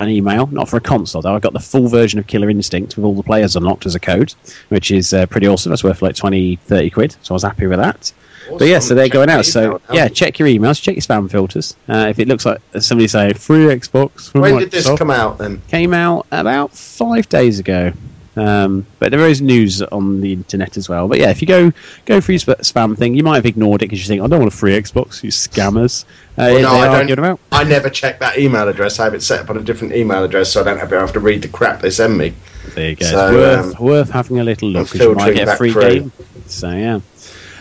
an 0.00 0.08
email, 0.08 0.46
not 0.46 0.68
for 0.68 0.76
a 0.78 0.80
console 0.80 1.22
though. 1.22 1.34
I 1.34 1.38
got 1.38 1.52
the 1.52 1.60
full 1.60 1.86
version 1.86 2.18
of 2.18 2.26
Killer 2.26 2.50
Instinct 2.50 2.96
with 2.96 3.04
all 3.04 3.14
the 3.14 3.22
players 3.22 3.54
unlocked 3.54 3.86
as 3.86 3.94
a 3.94 4.00
code, 4.00 4.34
which 4.70 4.90
is 4.90 5.12
uh, 5.12 5.26
pretty 5.26 5.46
awesome. 5.46 5.70
That's 5.70 5.84
worth 5.84 6.02
like 6.02 6.16
20, 6.16 6.56
30 6.56 6.90
quid, 6.90 7.16
so 7.22 7.34
I 7.34 7.36
was 7.36 7.42
happy 7.42 7.66
with 7.66 7.78
that. 7.78 8.12
But 8.58 8.66
yeah, 8.66 8.80
so 8.80 8.94
they're 8.94 9.04
Check 9.04 9.12
going 9.12 9.30
out. 9.30 9.44
So 9.44 9.80
yeah, 9.92 10.08
check 10.08 10.38
your 10.38 10.48
emails, 10.48 10.82
check 10.82 10.96
your 10.96 11.02
spam 11.02 11.30
filters. 11.30 11.76
Uh, 11.88 12.06
if 12.10 12.18
it 12.18 12.26
looks 12.26 12.44
like 12.44 12.60
somebody 12.80 13.06
saying 13.06 13.34
free 13.34 13.66
Xbox 13.66 14.34
When 14.34 14.58
did 14.58 14.70
this 14.70 14.88
come 14.98 15.10
out 15.10 15.38
then? 15.38 15.62
came 15.68 15.94
out 15.94 16.26
about 16.32 16.72
five 16.76 17.28
days 17.28 17.58
ago. 17.58 17.92
Um, 18.40 18.86
but 18.98 19.10
there 19.10 19.28
is 19.28 19.42
news 19.42 19.82
on 19.82 20.22
the 20.22 20.32
internet 20.32 20.78
as 20.78 20.88
well. 20.88 21.08
But 21.08 21.18
yeah, 21.18 21.28
if 21.28 21.42
you 21.42 21.46
go 21.46 21.72
go 22.06 22.22
for 22.22 22.32
your 22.32 22.38
sp- 22.40 22.64
spam 22.64 22.96
thing, 22.96 23.14
you 23.14 23.22
might 23.22 23.34
have 23.36 23.44
ignored 23.44 23.82
it 23.82 23.86
because 23.86 24.00
you 24.00 24.06
think, 24.06 24.22
I 24.22 24.28
don't 24.28 24.40
want 24.40 24.52
a 24.52 24.56
free 24.56 24.72
Xbox, 24.72 25.22
you 25.22 25.30
scammers. 25.30 26.04
Uh, 26.38 26.48
Well, 26.54 26.62
no, 26.62 26.68
I 26.70 27.04
don't. 27.06 27.18
about. 27.18 27.38
I 27.52 27.64
never 27.64 27.90
check 27.90 28.20
that 28.20 28.38
email 28.38 28.66
address. 28.66 28.98
I 28.98 29.04
have 29.04 29.14
it 29.14 29.22
set 29.22 29.40
up 29.40 29.50
on 29.50 29.58
a 29.58 29.62
different 29.62 29.94
email 29.94 30.24
address, 30.24 30.50
so 30.50 30.62
I 30.62 30.64
don't 30.64 30.78
have 30.78 30.88
to 30.88 30.98
have 30.98 31.12
to 31.12 31.20
read 31.20 31.42
the 31.42 31.48
crap 31.48 31.82
they 31.82 31.90
send 31.90 32.16
me. 32.16 32.32
There 32.74 32.90
you 32.90 32.96
go. 32.96 33.04
So, 33.04 33.26
it's 33.26 33.34
worth, 33.36 33.76
um, 33.78 33.84
worth 33.86 34.10
having 34.10 34.38
a 34.38 34.44
little 34.44 34.70
look 34.70 34.90
because 34.90 35.00
you 35.06 35.14
might 35.14 35.34
get 35.34 35.48
a 35.48 35.56
free 35.56 35.72
through. 35.72 35.82
game. 35.82 36.12
So 36.46 36.70
yeah. 36.70 37.00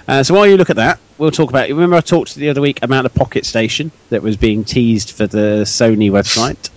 Uh, 0.07 0.23
so 0.23 0.33
while 0.33 0.47
you 0.47 0.55
look 0.55 0.69
at 0.69 0.77
that, 0.77 0.99
we'll 1.17 1.29
talk 1.29 1.49
about. 1.49 1.67
Remember, 1.67 1.97
I 1.97 2.01
talked 2.01 2.35
the 2.35 2.49
other 2.49 2.61
week 2.61 2.79
about 2.81 3.03
the 3.03 3.09
Pocket 3.09 3.45
Station 3.45 3.91
that 4.11 4.23
was 4.23 4.37
being 4.37 4.63
teased 4.63 5.11
for 5.11 5.27
the 5.27 5.63
Sony 5.65 6.09
website. 6.09 6.69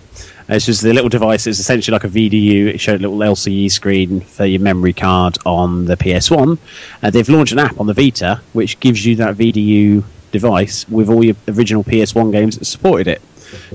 Uh, 0.53 0.57
This 0.57 0.67
was 0.67 0.81
the 0.81 0.93
little 0.93 1.09
device. 1.09 1.47
It's 1.47 1.57
essentially 1.59 1.93
like 1.93 2.03
a 2.03 2.09
VDU. 2.09 2.67
It 2.67 2.79
showed 2.79 3.01
a 3.03 3.09
little 3.09 3.17
LCD 3.17 3.71
screen 3.71 4.21
for 4.21 4.45
your 4.45 4.61
memory 4.61 4.93
card 4.93 5.39
on 5.47 5.85
the 5.85 5.97
PS1. 5.97 6.59
Uh, 7.01 7.09
they've 7.09 7.27
launched 7.27 7.53
an 7.53 7.59
app 7.59 7.79
on 7.79 7.87
the 7.87 7.93
Vita 7.95 8.39
which 8.53 8.79
gives 8.79 9.03
you 9.03 9.15
that 9.15 9.35
VDU 9.35 10.03
device 10.31 10.87
with 10.87 11.09
all 11.09 11.23
your 11.23 11.35
original 11.47 11.83
PS1 11.83 12.31
games 12.31 12.59
that 12.59 12.65
supported 12.65 13.07
it. 13.07 13.21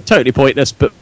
Totally 0.06 0.30
pointless, 0.30 0.70
but 0.70 0.92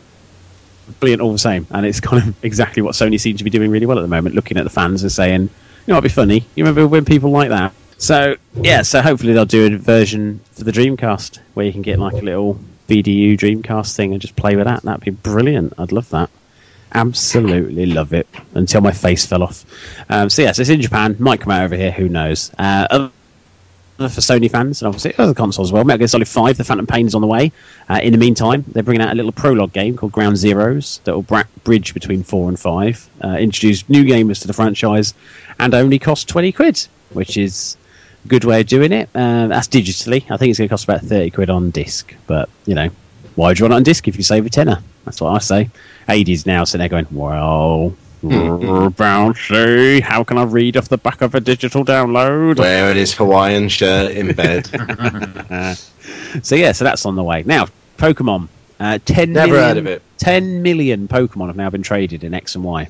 brilliant 0.98 1.20
all 1.20 1.32
the 1.32 1.38
same. 1.38 1.66
And 1.70 1.84
it's 1.84 2.00
kind 2.08 2.26
of 2.26 2.42
exactly 2.42 2.80
what 2.80 2.94
Sony 2.94 3.20
seems 3.20 3.38
to 3.38 3.44
be 3.44 3.50
doing 3.50 3.70
really 3.70 3.84
well 3.84 3.98
at 3.98 4.02
the 4.02 4.08
moment, 4.08 4.34
looking 4.34 4.56
at 4.56 4.64
the 4.64 4.70
fans 4.70 5.02
and 5.02 5.12
saying, 5.12 5.42
you 5.42 5.48
know, 5.88 5.94
it'd 5.98 6.04
be 6.04 6.08
funny. 6.08 6.46
You 6.54 6.64
remember 6.64 6.88
when 6.88 7.04
people 7.04 7.30
like 7.32 7.50
that? 7.50 7.74
So 7.98 8.36
yeah, 8.54 8.80
so 8.80 9.02
hopefully 9.02 9.34
they'll 9.34 9.44
do 9.44 9.74
a 9.74 9.76
version 9.76 10.40
for 10.52 10.64
the 10.64 10.72
Dreamcast 10.72 11.38
where 11.52 11.66
you 11.66 11.72
can 11.72 11.82
get 11.82 11.98
like 11.98 12.14
a 12.14 12.24
little 12.24 12.58
VDU 12.88 13.38
Dreamcast 13.38 13.94
thing 13.94 14.12
and 14.12 14.20
just 14.20 14.36
play 14.36 14.56
with 14.56 14.66
that. 14.66 14.82
That'd 14.82 15.04
be 15.04 15.10
brilliant. 15.10 15.74
I'd 15.78 15.92
love 15.92 16.08
that. 16.10 16.30
Absolutely 16.94 17.86
love 17.86 18.12
it 18.12 18.28
until 18.54 18.80
my 18.80 18.92
face 18.92 19.26
fell 19.26 19.42
off. 19.42 19.64
Um, 20.08 20.30
so 20.30 20.42
yes, 20.42 20.58
it's 20.58 20.70
in 20.70 20.80
Japan. 20.80 21.16
Might 21.18 21.40
come 21.40 21.52
out 21.52 21.64
over 21.64 21.76
here. 21.76 21.90
Who 21.90 22.08
knows? 22.08 22.52
Uh, 22.58 23.08
for 23.98 24.20
Sony 24.20 24.50
fans 24.50 24.82
and 24.82 24.88
obviously 24.88 25.14
other 25.16 25.32
consoles 25.34 25.68
as 25.68 25.72
well. 25.72 25.84
Metal 25.84 25.98
Gear 25.98 26.08
Solid 26.08 26.28
5, 26.28 26.58
The 26.58 26.64
Phantom 26.64 26.86
Pain 26.86 27.06
is 27.06 27.14
on 27.14 27.22
the 27.22 27.26
way. 27.26 27.50
Uh, 27.88 27.98
in 28.02 28.12
the 28.12 28.18
meantime, 28.18 28.64
they're 28.68 28.82
bringing 28.82 29.02
out 29.02 29.12
a 29.12 29.14
little 29.14 29.32
prologue 29.32 29.72
game 29.72 29.96
called 29.96 30.12
Ground 30.12 30.36
Zeroes 30.36 31.02
that 31.04 31.14
will 31.14 31.22
bra- 31.22 31.44
bridge 31.64 31.94
between 31.94 32.22
4 32.22 32.48
and 32.50 32.60
5, 32.60 33.10
uh, 33.24 33.28
introduce 33.38 33.88
new 33.88 34.04
gamers 34.04 34.42
to 34.42 34.46
the 34.46 34.52
franchise, 34.52 35.14
and 35.58 35.74
only 35.74 35.98
cost 35.98 36.28
20 36.28 36.52
quid, 36.52 36.86
which 37.10 37.38
is 37.38 37.76
good 38.26 38.44
way 38.44 38.60
of 38.60 38.66
doing 38.66 38.92
it. 38.92 39.08
Uh, 39.14 39.46
that's 39.48 39.68
digitally. 39.68 40.22
I 40.30 40.36
think 40.36 40.50
it's 40.50 40.58
going 40.58 40.68
to 40.68 40.72
cost 40.72 40.84
about 40.84 41.00
30 41.02 41.30
quid 41.30 41.50
on 41.50 41.70
disc, 41.70 42.14
but, 42.26 42.48
you 42.66 42.74
know, 42.74 42.90
why 43.34 43.48
would 43.48 43.58
you 43.58 43.64
want 43.64 43.72
it 43.72 43.76
on 43.76 43.82
disc 43.82 44.06
if 44.08 44.16
you 44.16 44.22
save 44.22 44.44
a 44.46 44.50
tenner? 44.50 44.80
That's 45.04 45.20
what 45.20 45.30
I 45.30 45.38
say. 45.38 45.70
80s 46.08 46.46
now, 46.46 46.64
so 46.64 46.78
they're 46.78 46.88
going, 46.88 47.06
well, 47.10 47.94
bouncy, 48.22 50.00
how 50.00 50.24
can 50.24 50.38
I 50.38 50.44
read 50.44 50.76
off 50.76 50.88
the 50.88 50.98
back 50.98 51.20
of 51.22 51.34
a 51.34 51.40
digital 51.40 51.84
download? 51.84 52.58
Wearing 52.58 52.96
his 52.96 53.14
Hawaiian 53.14 53.68
shirt 53.68 54.12
in 54.12 54.34
bed. 54.34 54.68
So 56.42 56.54
yeah, 56.54 56.72
so 56.72 56.84
that's 56.84 57.04
on 57.06 57.16
the 57.16 57.24
way. 57.24 57.42
Now, 57.44 57.66
Pokemon. 57.98 58.48
Uh, 58.78 58.98
10 59.04 59.32
Never 59.32 59.52
million- 59.54 59.64
heard 59.68 59.76
of 59.78 59.86
it. 59.86 60.02
10 60.18 60.62
million 60.62 61.08
Pokemon 61.08 61.46
have 61.48 61.56
now 61.56 61.70
been 61.70 61.82
traded 61.82 62.22
in 62.24 62.34
X 62.34 62.54
and 62.54 62.62
Y. 62.62 62.88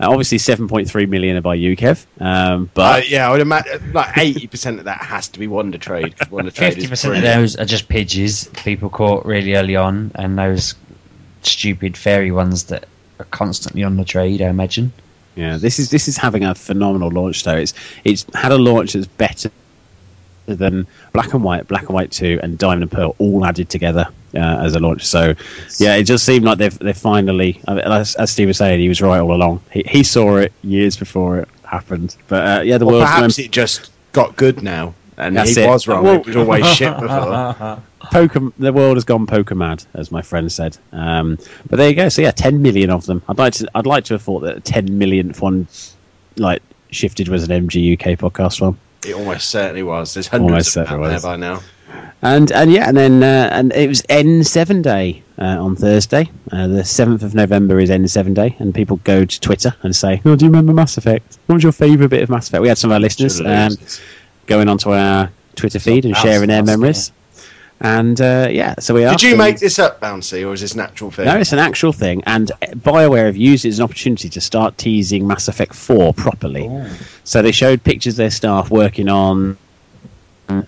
Uh, 0.00 0.08
obviously, 0.10 0.38
7.3 0.38 1.08
million 1.08 1.36
are 1.36 1.40
by 1.40 1.56
UKEV, 1.56 2.04
um, 2.20 2.64
Uh, 2.64 2.66
but 2.74 3.08
yeah, 3.08 3.28
I 3.28 3.30
would 3.32 3.40
imagine 3.40 3.92
like 3.92 4.16
eighty 4.18 4.46
percent 4.46 4.78
of 4.80 4.86
that 4.86 5.00
has 5.02 5.28
to 5.28 5.38
be 5.38 5.46
Wonder 5.46 5.78
Trade. 5.78 6.16
'cause 6.18 6.30
Wonder 6.30 6.50
Trade 6.50 6.70
Fifty 6.74 6.84
is 6.84 6.90
percent 6.90 7.16
of 7.16 7.22
those 7.22 7.56
are 7.56 7.64
just 7.64 7.88
pidges 7.88 8.48
people 8.64 8.88
caught 8.90 9.24
really 9.24 9.54
early 9.54 9.76
on, 9.76 10.10
and 10.16 10.36
those 10.38 10.74
stupid 11.42 11.96
fairy 11.96 12.30
ones 12.32 12.64
that 12.64 12.86
are 13.20 13.26
constantly 13.26 13.82
on 13.84 13.96
the 13.96 14.04
trade. 14.04 14.42
I 14.42 14.48
imagine. 14.48 14.92
yeah, 15.36 15.56
this 15.58 15.78
is 15.78 15.90
this 15.90 16.08
is 16.08 16.16
having 16.16 16.44
a 16.44 16.54
phenomenal 16.54 17.10
launch. 17.10 17.44
Though 17.44 17.56
it's 17.56 17.74
it's 18.04 18.26
had 18.34 18.50
a 18.52 18.58
launch 18.58 18.94
that's 18.94 19.06
better 19.06 19.50
than 20.46 20.86
Black 21.12 21.32
and 21.34 21.42
White, 21.42 21.66
Black 21.68 21.82
and 21.82 21.90
White 21.94 22.10
Two, 22.10 22.38
and 22.42 22.58
Diamond 22.58 22.82
and 22.82 22.92
Pearl 22.92 23.14
all 23.18 23.44
added 23.44 23.68
together 23.70 24.06
uh, 24.34 24.38
as 24.64 24.74
a 24.74 24.80
launch. 24.80 25.04
So, 25.04 25.34
yeah, 25.78 25.94
it 25.96 26.04
just 26.04 26.24
seemed 26.26 26.44
like 26.44 26.58
they've 26.58 26.78
they 26.78 26.92
finally, 26.92 27.60
as, 27.66 28.14
as 28.16 28.30
Steve 28.30 28.48
was 28.48 28.58
saying, 28.58 28.80
he 28.80 28.88
was 28.88 29.00
right 29.00 29.20
all 29.20 29.32
along. 29.34 29.60
He, 29.72 29.82
he 29.86 30.02
saw 30.02 30.36
it 30.36 30.52
years 30.62 30.96
before 30.96 31.38
it 31.40 31.48
happened. 31.64 32.16
But 32.28 32.58
uh, 32.58 32.62
yeah, 32.62 32.78
the 32.78 32.86
Well, 32.86 32.96
world's 32.96 33.10
perhaps 33.10 33.36
going- 33.36 33.46
it 33.46 33.50
just 33.52 33.90
got 34.12 34.36
good 34.36 34.62
now, 34.62 34.94
and 35.16 35.36
That's 35.36 35.54
he 35.54 35.62
it. 35.62 35.66
was 35.68 35.88
wrong. 35.88 36.04
Well- 36.04 36.16
it 36.20 36.26
was 36.26 36.36
always 36.36 36.66
shit 36.74 36.92
before. 37.00 37.82
poker 38.12 38.40
the 38.58 38.70
world 38.70 38.96
has 38.98 39.04
gone 39.04 39.26
poker 39.26 39.54
mad 39.54 39.82
as 39.94 40.12
my 40.12 40.20
friend 40.20 40.52
said 40.52 40.76
um, 40.92 41.38
but 41.70 41.76
there 41.76 41.88
you 41.88 41.94
go 41.96 42.10
so 42.10 42.20
yeah 42.20 42.30
10 42.30 42.60
million 42.60 42.90
of 42.90 43.06
them 43.06 43.22
i'd 43.30 43.38
like 43.38 43.54
to 43.54 43.66
i'd 43.76 43.86
like 43.86 44.04
to 44.04 44.12
have 44.12 44.20
thought 44.20 44.40
that 44.40 44.58
a 44.58 44.60
10 44.60 44.98
millionth 44.98 45.40
one 45.40 45.66
like 46.36 46.60
shifted 46.90 47.28
was 47.28 47.48
an 47.48 47.66
mg 47.66 47.94
uk 47.94 48.18
podcast 48.18 48.60
one 48.60 48.76
It 49.06 49.14
almost 49.14 49.50
certainly 49.50 49.82
was. 49.82 50.14
There's 50.14 50.28
Almost 50.32 50.74
hundreds 50.74 50.76
of 50.76 50.88
them 50.88 51.02
out 51.02 51.08
there 51.08 51.20
by 51.20 51.36
now. 51.36 51.60
and 52.22 52.50
and 52.52 52.72
yeah 52.72 52.88
and 52.88 52.96
then 52.96 53.22
uh, 53.22 53.48
and 53.52 53.72
it 53.72 53.88
was 53.88 54.02
n7 54.02 54.82
day 54.82 55.22
uh, 55.38 55.44
on 55.62 55.76
thursday. 55.76 56.30
Uh, 56.50 56.66
the 56.68 56.82
7th 56.82 57.22
of 57.22 57.34
november 57.34 57.78
is 57.78 57.90
n7 57.90 58.34
day 58.34 58.56
and 58.58 58.74
people 58.74 58.96
go 59.04 59.24
to 59.24 59.40
twitter 59.40 59.74
and 59.82 59.94
say 59.94 60.20
oh 60.24 60.34
do 60.36 60.44
you 60.46 60.50
remember 60.50 60.72
mass 60.72 60.96
effect? 60.96 61.38
What 61.46 61.56
was 61.56 61.62
your 61.62 61.72
favorite 61.72 62.08
bit 62.08 62.22
of 62.22 62.30
mass 62.30 62.48
effect? 62.48 62.62
We 62.62 62.68
had 62.68 62.78
some 62.78 62.90
of 62.90 62.94
our 62.94 63.00
listeners 63.00 63.40
um, 63.40 63.72
going 64.46 64.68
onto 64.68 64.90
our 64.92 65.30
twitter 65.54 65.78
feed 65.78 66.04
and 66.06 66.16
sharing 66.16 66.48
their 66.48 66.62
memories 66.62 67.12
and 67.84 68.18
uh, 68.20 68.48
yeah 68.50 68.74
so 68.78 68.94
we 68.94 69.04
are. 69.04 69.12
Did 69.12 69.22
you 69.22 69.36
make 69.36 69.58
this 69.58 69.78
up, 69.78 70.00
Bouncy, 70.00 70.46
or 70.46 70.54
is 70.54 70.62
this 70.62 70.74
natural 70.74 71.10
thing? 71.10 71.26
No, 71.26 71.36
it's 71.36 71.52
an 71.52 71.58
actual 71.58 71.92
thing, 71.92 72.22
and 72.26 72.50
BioWare 72.62 73.26
have 73.26 73.36
used 73.36 73.64
it 73.64 73.68
as 73.68 73.78
an 73.78 73.84
opportunity 73.84 74.28
to 74.30 74.40
start 74.40 74.78
teasing 74.78 75.26
Mass 75.26 75.48
Effect 75.48 75.74
4 75.74 76.14
properly. 76.14 76.70
So 77.24 77.42
they 77.42 77.52
showed 77.52 77.84
pictures 77.84 78.14
of 78.14 78.18
their 78.18 78.30
staff 78.30 78.70
working 78.70 79.08
on 79.08 79.58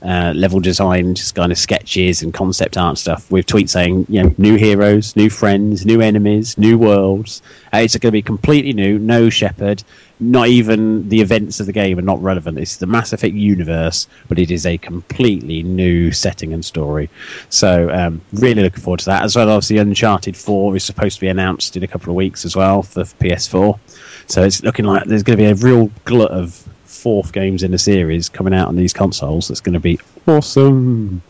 uh, 0.03 0.33
level 0.35 0.61
design, 0.61 1.15
just 1.15 1.35
kind 1.35 1.53
of 1.53 1.59
sketches 1.59 2.23
and 2.23 2.33
concept 2.33 2.77
art 2.77 2.99
stuff, 2.99 3.31
with 3.31 3.47
tweets 3.47 3.71
saying, 3.71 4.07
you 4.09 4.23
know, 4.23 4.35
new 4.39 4.57
heroes, 4.57 5.17
new 5.17 5.31
friends, 5.31 5.87
new 5.87 6.01
enemies, 6.01 6.57
new 6.59 6.79
worlds. 6.79 7.43
Uh, 7.73 7.79
it's 7.79 7.97
going 7.97 8.09
to 8.09 8.13
be 8.13 8.23
completely 8.23 8.73
new, 8.73 8.99
no 8.99 9.31
Shepard, 9.31 9.83
not 10.19 10.49
even 10.49 11.09
the 11.09 11.21
events 11.21 11.61
of 11.61 11.67
the 11.67 11.73
game 11.73 11.99
are 11.99 12.03
not 12.03 12.23
relevant. 12.23 12.59
It's 12.59 12.77
the 12.77 12.87
Mass 12.87 13.13
Effect 13.13 13.35
universe, 13.35 14.09
but 14.29 14.39
it 14.39 14.51
is 14.51 14.65
a 14.65 14.79
completely 14.79 15.63
new 15.63 16.11
setting 16.11 16.53
and 16.53 16.65
story. 16.65 17.11
So, 17.51 17.91
um, 17.91 18.23
really 18.33 18.63
looking 18.63 18.83
forward 18.83 19.01
to 19.01 19.07
that. 19.07 19.23
As 19.23 19.37
well, 19.37 19.51
obviously, 19.51 19.79
Uncharted 19.79 20.37
4 20.37 20.77
is 20.77 20.85
supposed 20.85 21.17
to 21.17 21.21
be 21.21 21.29
announced 21.29 21.77
in 21.77 21.83
a 21.83 21.87
couple 21.87 22.11
of 22.11 22.17
weeks 22.17 22.45
as 22.45 22.57
well 22.57 22.83
for 22.83 23.03
PS4. 23.03 23.79
So, 24.27 24.43
it's 24.43 24.63
looking 24.63 24.87
like 24.87 25.05
there's 25.05 25.23
going 25.23 25.39
to 25.39 25.45
be 25.45 25.51
a 25.51 25.55
real 25.55 25.91
glut 26.05 26.31
of 26.31 26.67
fourth 27.07 27.33
games 27.33 27.63
in 27.63 27.71
the 27.71 27.79
series 27.79 28.29
coming 28.29 28.53
out 28.53 28.67
on 28.67 28.75
these 28.75 28.93
consoles. 28.93 29.47
That's 29.47 29.61
going 29.61 29.75
to 29.75 29.79
be 29.79 30.01
awesome. 30.27 31.23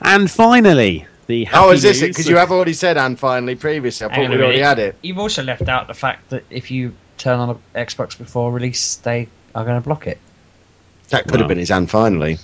And 0.00 0.30
finally, 0.30 1.04
the 1.26 1.44
happy 1.44 1.58
oh, 1.62 1.72
is 1.72 1.82
this 1.82 2.00
it? 2.00 2.06
Because 2.08 2.26
you 2.26 2.36
have 2.36 2.50
already 2.50 2.72
said 2.72 2.96
and 2.96 3.18
finally 3.18 3.54
previously. 3.54 4.06
I 4.06 4.14
Hang 4.14 4.16
thought 4.16 4.24
on 4.24 4.38
we'd 4.38 4.42
already 4.42 4.60
had 4.60 4.78
it. 4.78 4.96
You've 5.02 5.18
also 5.18 5.42
left 5.42 5.68
out 5.68 5.88
the 5.88 5.94
fact 5.94 6.30
that 6.30 6.44
if 6.48 6.70
you 6.70 6.94
turn 7.18 7.38
on 7.38 7.50
an 7.50 7.58
Xbox 7.74 8.16
before 8.16 8.50
release, 8.50 8.96
they 8.96 9.28
are 9.54 9.62
going 9.62 9.78
to 9.78 9.84
block 9.86 10.06
it. 10.06 10.16
That 11.10 11.24
could 11.24 11.32
Wow. 11.32 11.38
have 11.40 11.48
been 11.48 11.58
his 11.58 11.70
and 11.70 11.90
finally. 11.90 12.38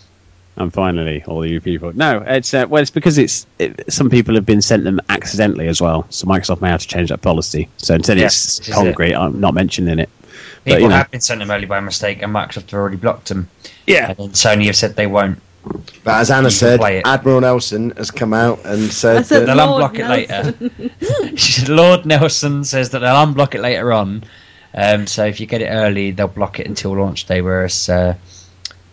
And 0.59 0.71
finally, 0.71 1.25
all 1.27 1.47
you 1.47 1.63
people. 1.63 1.95
No, 1.95 2.23
it's 2.27 2.53
uh, 2.53 2.67
well, 2.69 2.83
it's 2.83 2.91
because 2.91 3.17
it's 3.17 3.47
it, 3.59 3.91
some 3.91 4.11
people 4.11 4.35
have 4.35 4.45
been 4.45 4.61
sent 4.61 4.85
them 4.85 5.01
accidentally 5.09 5.69
as 5.69 5.81
well. 5.81 6.05
So 6.11 6.27
Microsoft 6.27 6.61
may 6.61 6.69
have 6.69 6.83
to 6.83 6.89
change 6.89 7.09
that 7.09 7.23
policy. 7.23 7.71
So 7.79 7.95
until 7.95 8.19
Yes, 8.19 8.35
it's 8.35 8.59
this 8.59 8.69
is 8.69 8.75
concrete, 8.75 9.15
I'm 9.15 9.41
not 9.41 9.55
mentioning 9.55 9.99
it. 9.99 10.11
But, 10.67 10.73
People 10.73 10.83
you 10.83 10.89
know. 10.89 10.97
have 10.97 11.11
been 11.13 11.21
sent 11.21 11.39
them 11.39 11.53
early 11.53 11.67
by 11.67 11.79
mistake, 11.79 12.23
and 12.23 12.35
Microsoft 12.35 12.73
have 12.73 12.75
already 12.75 12.97
blocked 12.97 13.29
them. 13.29 13.49
Yeah. 13.87 14.09
And 14.09 14.19
then 14.19 14.29
Sony 14.31 14.67
have 14.67 14.75
said 14.75 14.97
they 14.97 15.07
won't. 15.07 15.41
But 16.03 16.21
as 16.21 16.31
Anna 16.33 16.51
said. 16.51 16.81
Admiral 17.05 17.41
Nelson 17.41 17.91
has 17.91 18.11
come 18.11 18.35
out 18.35 18.65
and 18.65 18.91
said, 18.93 19.27
said 19.27 19.47
that 19.47 19.55
They'll 19.55 19.65
Lord 19.65 19.95
unblock 19.95 19.99
it 20.01 20.09
later. 20.09 21.31
She 21.37 21.53
said 21.53 21.69
Lord 21.69 22.05
Nelson 22.05 22.65
says 22.65 22.91
that 22.91 22.99
they'll 22.99 23.15
unblock 23.15 23.55
it 23.55 23.61
later 23.61 23.93
on. 23.93 24.25
Um, 24.75 25.07
so 25.07 25.25
if 25.25 25.39
you 25.39 25.47
get 25.47 25.63
it 25.63 25.69
early, 25.69 26.11
they'll 26.11 26.27
block 26.27 26.59
it 26.59 26.67
until 26.67 26.97
launch 26.97 27.27
day. 27.27 27.43
Whereas 27.43 27.89
uh, 27.89 28.17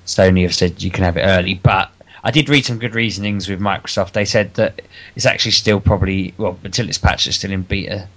Sony 0.06 0.44
have 0.44 0.54
said 0.54 0.84
you 0.84 0.92
can 0.92 1.04
have 1.04 1.18
it 1.18 1.24
early. 1.24 1.56
But 1.56 1.90
I 2.24 2.30
did 2.30 2.50
read 2.50 2.66
some 2.66 2.78
good 2.78 2.94
reasonings 2.94 3.50
with 3.50 3.60
Microsoft. 3.60 4.12
They 4.12 4.26
said 4.26 4.54
that 4.56 4.84
it's 5.16 5.26
actually 5.26 5.54
still 5.54 5.80
probably 5.80 6.36
well 6.38 6.60
until 6.64 6.88
it's 6.88 7.00
patched, 7.00 7.26
it's 7.26 7.38
still 7.38 7.52
in 7.52 7.64
beta 7.64 8.08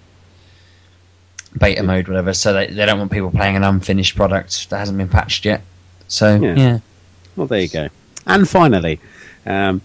beta 1.58 1.82
mode, 1.82 2.08
whatever. 2.08 2.32
So 2.32 2.52
they, 2.52 2.68
they 2.68 2.86
don't 2.86 2.98
want 2.98 3.12
people 3.12 3.30
playing 3.30 3.56
an 3.56 3.64
unfinished 3.64 4.16
product 4.16 4.70
that 4.70 4.78
hasn't 4.78 4.98
been 4.98 5.08
patched 5.08 5.44
yet. 5.44 5.62
So 6.08 6.36
Yeah. 6.36 6.54
yeah, 6.54 6.78
Well, 7.36 7.46
there 7.46 7.60
you 7.60 7.68
go. 7.68 7.88
And 8.26 8.48
finally, 8.48 9.00
um, 9.44 9.80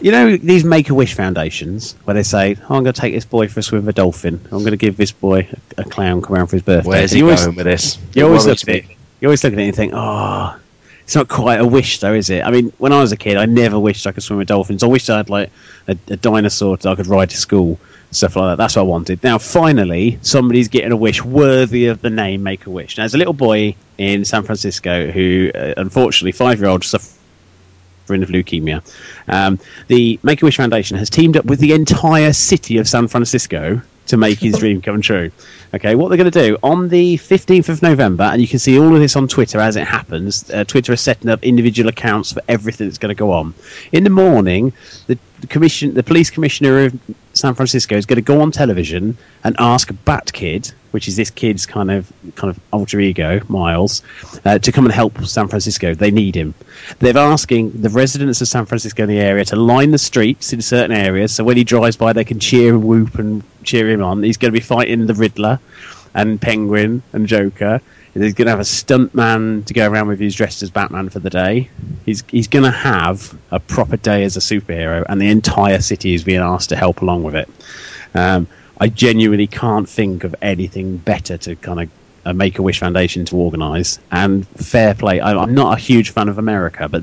you 0.00 0.10
know 0.10 0.36
these 0.36 0.64
Make 0.64 0.90
a 0.90 0.94
Wish 0.94 1.14
foundations 1.14 1.94
where 2.04 2.14
they 2.14 2.22
say, 2.22 2.56
oh, 2.62 2.76
"I'm 2.76 2.82
going 2.82 2.94
to 2.94 3.00
take 3.00 3.14
this 3.14 3.24
boy 3.24 3.48
for 3.48 3.60
a 3.60 3.62
swim 3.62 3.84
with 3.84 3.94
a 3.94 3.96
dolphin. 3.96 4.40
I'm 4.46 4.60
going 4.60 4.70
to 4.70 4.76
give 4.76 4.96
this 4.96 5.12
boy 5.12 5.48
a, 5.76 5.82
a 5.82 5.84
clown 5.84 6.22
come 6.22 6.34
around 6.34 6.48
for 6.48 6.56
his 6.56 6.62
birthday." 6.62 6.88
where's 6.88 7.12
he 7.12 7.22
always, 7.22 7.44
going 7.44 7.56
with 7.56 7.66
this? 7.66 7.98
You 8.14 8.26
always 8.26 8.46
look 8.46 8.62
at 8.62 8.68
it. 8.68 8.84
You 9.20 9.28
always 9.28 9.44
look 9.44 9.52
at 9.52 9.58
it 9.58 9.62
and 9.62 9.76
think, 9.76 9.92
"Oh, 9.94 10.56
it's 11.04 11.14
not 11.14 11.28
quite 11.28 11.60
a 11.60 11.66
wish, 11.66 12.00
though, 12.00 12.14
is 12.14 12.30
it?" 12.30 12.44
I 12.44 12.50
mean, 12.50 12.72
when 12.78 12.92
I 12.92 13.00
was 13.00 13.12
a 13.12 13.16
kid, 13.16 13.36
I 13.36 13.46
never 13.46 13.78
wished 13.78 14.06
I 14.06 14.12
could 14.12 14.22
swim 14.22 14.38
with 14.38 14.48
dolphins. 14.48 14.82
I 14.82 14.86
wished 14.86 15.08
I 15.10 15.18
had 15.18 15.30
like 15.30 15.50
a, 15.86 15.96
a 16.08 16.16
dinosaur 16.16 16.76
that 16.78 16.90
I 16.90 16.94
could 16.94 17.06
ride 17.06 17.30
to 17.30 17.36
school, 17.36 17.78
stuff 18.14 18.36
like 18.36 18.52
that. 18.52 18.62
That's 18.62 18.76
what 18.76 18.82
I 18.82 18.86
wanted. 18.86 19.22
Now, 19.22 19.38
finally, 19.38 20.18
somebody's 20.22 20.68
getting 20.68 20.92
a 20.92 20.96
wish 20.96 21.22
worthy 21.24 21.86
of 21.86 22.00
the 22.00 22.10
name 22.10 22.42
Make 22.42 22.66
a 22.66 22.70
Wish. 22.70 22.96
Now, 22.96 23.02
there's 23.02 23.14
a 23.14 23.18
little 23.18 23.34
boy 23.34 23.76
in 23.98 24.24
San 24.24 24.42
Francisco 24.42 25.10
who, 25.10 25.50
uh, 25.54 25.74
unfortunately, 25.76 26.32
five-year-old 26.32 26.84
suffering 26.84 28.22
of 28.22 28.28
leukemia. 28.28 28.82
Um, 29.28 29.58
the 29.88 30.18
Make 30.22 30.42
a 30.42 30.44
Wish 30.44 30.56
Foundation 30.56 30.96
has 30.98 31.10
teamed 31.10 31.36
up 31.36 31.44
with 31.44 31.58
the 31.58 31.72
entire 31.72 32.32
city 32.32 32.78
of 32.78 32.88
San 32.88 33.08
Francisco 33.08 33.80
to 34.06 34.16
make 34.16 34.38
his 34.38 34.58
dream 34.58 34.82
come 34.82 35.00
true. 35.00 35.30
Okay, 35.72 35.94
what 35.94 36.08
they're 36.08 36.18
going 36.18 36.30
to 36.30 36.46
do 36.48 36.58
on 36.62 36.88
the 36.88 37.16
15th 37.16 37.68
of 37.68 37.82
November, 37.82 38.24
and 38.24 38.40
you 38.40 38.46
can 38.46 38.58
see 38.58 38.78
all 38.78 38.94
of 38.94 39.00
this 39.00 39.16
on 39.16 39.26
Twitter 39.26 39.58
as 39.58 39.76
it 39.76 39.86
happens. 39.86 40.48
Uh, 40.50 40.62
Twitter 40.64 40.92
is 40.92 41.00
setting 41.00 41.30
up 41.30 41.42
individual 41.42 41.88
accounts 41.88 42.32
for 42.32 42.42
everything 42.46 42.86
that's 42.86 42.98
going 42.98 43.14
to 43.14 43.18
go 43.18 43.32
on. 43.32 43.54
In 43.92 44.04
the 44.04 44.10
morning, 44.10 44.72
the 45.06 45.18
commission, 45.48 45.94
the 45.94 46.02
police 46.02 46.30
commissioner 46.30 46.84
of 46.84 47.00
San 47.34 47.54
Francisco 47.54 47.96
is 47.96 48.06
going 48.06 48.16
to 48.16 48.22
go 48.22 48.40
on 48.40 48.50
television 48.50 49.16
and 49.42 49.56
ask 49.58 49.90
Bat 50.04 50.32
Kid, 50.32 50.72
which 50.92 51.08
is 51.08 51.16
this 51.16 51.30
kid's 51.30 51.66
kind 51.66 51.90
of 51.90 52.10
kind 52.36 52.50
of 52.50 52.58
alter 52.72 53.00
ego, 53.00 53.40
Miles, 53.48 54.02
uh, 54.44 54.58
to 54.60 54.72
come 54.72 54.84
and 54.84 54.94
help 54.94 55.24
San 55.24 55.48
Francisco. 55.48 55.94
They 55.94 56.10
need 56.10 56.34
him. 56.36 56.54
They're 57.00 57.18
asking 57.18 57.72
the 57.82 57.90
residents 57.90 58.40
of 58.40 58.48
San 58.48 58.66
Francisco 58.66 59.02
in 59.02 59.08
the 59.08 59.18
area 59.18 59.44
to 59.46 59.56
line 59.56 59.90
the 59.90 59.98
streets 59.98 60.52
in 60.52 60.62
certain 60.62 60.96
areas, 60.96 61.34
so 61.34 61.44
when 61.44 61.56
he 61.56 61.64
drives 61.64 61.96
by, 61.96 62.12
they 62.12 62.24
can 62.24 62.38
cheer 62.38 62.72
and 62.72 62.84
whoop 62.84 63.18
and 63.18 63.42
cheer 63.64 63.90
him 63.90 64.02
on. 64.02 64.22
He's 64.22 64.36
going 64.36 64.52
to 64.52 64.58
be 64.58 64.64
fighting 64.64 65.06
the 65.06 65.14
Riddler 65.14 65.58
and 66.14 66.40
Penguin 66.40 67.02
and 67.12 67.26
Joker. 67.26 67.80
He's 68.14 68.34
going 68.34 68.46
to 68.46 68.50
have 68.50 68.60
a 68.60 68.64
stunt 68.64 69.12
man 69.14 69.64
to 69.64 69.74
go 69.74 69.88
around 69.88 70.06
with 70.06 70.20
who's 70.20 70.36
dressed 70.36 70.62
as 70.62 70.70
Batman 70.70 71.08
for 71.08 71.18
the 71.18 71.30
day. 71.30 71.68
He's 72.06 72.22
he's 72.28 72.46
going 72.46 72.64
to 72.64 72.70
have 72.70 73.36
a 73.50 73.58
proper 73.58 73.96
day 73.96 74.22
as 74.22 74.36
a 74.36 74.40
superhero, 74.40 75.04
and 75.08 75.20
the 75.20 75.28
entire 75.28 75.80
city 75.80 76.14
is 76.14 76.22
being 76.22 76.40
asked 76.40 76.68
to 76.68 76.76
help 76.76 77.02
along 77.02 77.24
with 77.24 77.34
it. 77.34 77.48
Um, 78.14 78.46
I 78.78 78.88
genuinely 78.88 79.46
can't 79.46 79.88
think 79.88 80.24
of 80.24 80.34
anything 80.40 80.96
better 80.96 81.38
to 81.38 81.56
kind 81.56 81.82
of 81.82 81.90
uh, 82.24 82.32
make 82.32 82.58
a 82.58 82.62
Wish 82.62 82.80
Foundation 82.80 83.24
to 83.26 83.36
organise. 83.36 83.98
And 84.10 84.46
fair 84.48 84.94
play. 84.94 85.20
I, 85.20 85.36
I'm 85.36 85.54
not 85.54 85.76
a 85.76 85.80
huge 85.80 86.10
fan 86.10 86.28
of 86.28 86.38
America, 86.38 86.88
but 86.88 87.02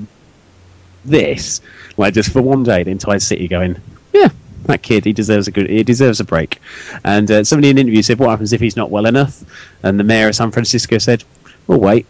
this, 1.04 1.62
like 1.98 2.14
just 2.14 2.32
for 2.32 2.42
one 2.42 2.64
day, 2.64 2.84
the 2.84 2.92
entire 2.92 3.20
city 3.20 3.48
going, 3.48 3.82
yeah, 4.14 4.30
that 4.64 4.82
kid, 4.82 5.06
he 5.06 5.14
deserves 5.14 5.48
a 5.48 5.52
good, 5.52 5.70
he 5.70 5.84
deserves 5.84 6.20
a 6.20 6.24
break. 6.24 6.60
And 7.04 7.30
uh, 7.30 7.44
somebody 7.44 7.70
in 7.70 7.78
an 7.78 7.82
interview 7.82 8.02
said, 8.02 8.20
what 8.20 8.30
happens 8.30 8.54
if 8.54 8.62
he's 8.62 8.76
not 8.76 8.92
well 8.92 9.06
enough? 9.06 9.44
And 9.84 10.00
the 10.00 10.04
mayor 10.04 10.28
of 10.28 10.36
San 10.36 10.52
Francisco 10.52 10.98
said, 10.98 11.24
we'll 11.68 11.80
wait. 11.80 12.06